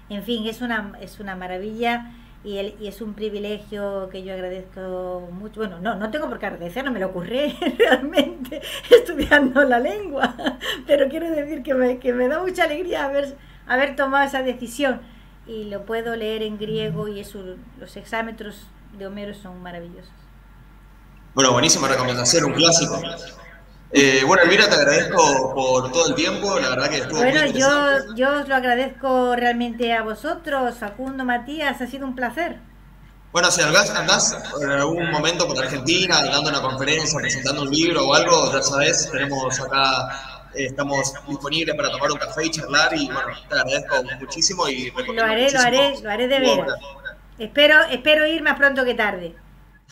En 0.08 0.22
fin, 0.22 0.46
es 0.46 0.60
una, 0.60 0.92
es 1.00 1.20
una 1.20 1.36
maravilla 1.36 2.12
y, 2.42 2.58
y 2.80 2.88
es 2.88 3.00
un 3.00 3.14
privilegio 3.14 4.08
que 4.10 4.24
yo 4.24 4.32
agradezco 4.32 5.28
mucho. 5.32 5.60
Bueno, 5.60 5.78
no, 5.80 5.94
no 5.94 6.10
tengo 6.10 6.28
por 6.28 6.38
qué 6.38 6.46
agradecerlo, 6.46 6.90
me 6.90 7.00
lo 7.00 7.08
ocurrí 7.08 7.56
realmente 7.78 8.60
estudiando 8.90 9.62
la 9.64 9.78
lengua, 9.78 10.34
pero 10.86 11.08
quiero 11.08 11.30
decir 11.30 11.62
que 11.62 11.74
me, 11.74 11.98
que 11.98 12.12
me 12.12 12.28
da 12.28 12.40
mucha 12.40 12.64
alegría 12.64 13.04
haber, 13.04 13.36
haber 13.66 13.96
tomado 13.96 14.26
esa 14.26 14.42
decisión 14.42 15.00
y 15.46 15.64
lo 15.64 15.84
puedo 15.84 16.16
leer 16.16 16.42
en 16.42 16.58
griego 16.58 17.08
y 17.08 17.24
los 17.78 17.96
exámetros 17.96 18.66
de 18.96 19.06
Homero 19.06 19.34
son 19.34 19.62
maravillosos. 19.62 20.19
Bueno, 21.34 21.52
buenísima 21.52 21.86
recomendación, 21.86 22.44
un 22.44 22.54
clásico. 22.54 23.00
Eh, 23.92 24.22
bueno, 24.26 24.42
Elvira, 24.42 24.68
te 24.68 24.74
agradezco 24.74 25.54
por 25.54 25.92
todo 25.92 26.08
el 26.08 26.14
tiempo, 26.14 26.58
la 26.58 26.70
verdad 26.70 26.90
que 26.90 26.98
estuvo 26.98 27.18
Bueno, 27.18 27.46
yo, 27.46 28.14
yo 28.14 28.40
os 28.40 28.48
lo 28.48 28.54
agradezco 28.54 29.36
realmente 29.36 29.92
a 29.92 30.02
vosotros, 30.02 30.76
Facundo, 30.78 31.24
Matías, 31.24 31.80
ha 31.80 31.86
sido 31.86 32.06
un 32.06 32.14
placer. 32.14 32.58
Bueno, 33.32 33.48
si 33.52 33.62
andás, 33.62 34.36
en 34.60 34.70
algún 34.70 35.08
momento 35.10 35.46
por 35.46 35.56
Argentina, 35.58 36.20
dando 36.24 36.50
una 36.50 36.60
conferencia, 36.60 37.16
presentando 37.20 37.62
un 37.62 37.70
libro 37.70 38.08
o 38.08 38.14
algo, 38.14 38.52
ya 38.52 38.62
sabes, 38.62 39.08
tenemos 39.10 39.60
acá, 39.60 40.48
eh, 40.54 40.66
estamos 40.66 41.14
disponibles 41.28 41.76
para 41.76 41.92
tomar 41.92 42.10
un 42.10 42.18
café 42.18 42.46
y 42.46 42.50
charlar 42.50 42.92
y 42.96 43.06
bueno, 43.06 43.28
te 43.48 43.54
agradezco 43.54 44.02
muchísimo 44.20 44.68
y 44.68 44.90
Lo 45.14 45.24
haré, 45.24 45.50
lo 45.50 45.60
haré, 45.60 46.00
lo 46.00 46.10
haré 46.10 46.26
de 46.26 46.40
veras. 46.40 46.74
Espero, 47.38 47.84
espero 47.84 48.26
ir 48.26 48.42
más 48.42 48.56
pronto 48.56 48.84
que 48.84 48.94
tarde. 48.94 49.36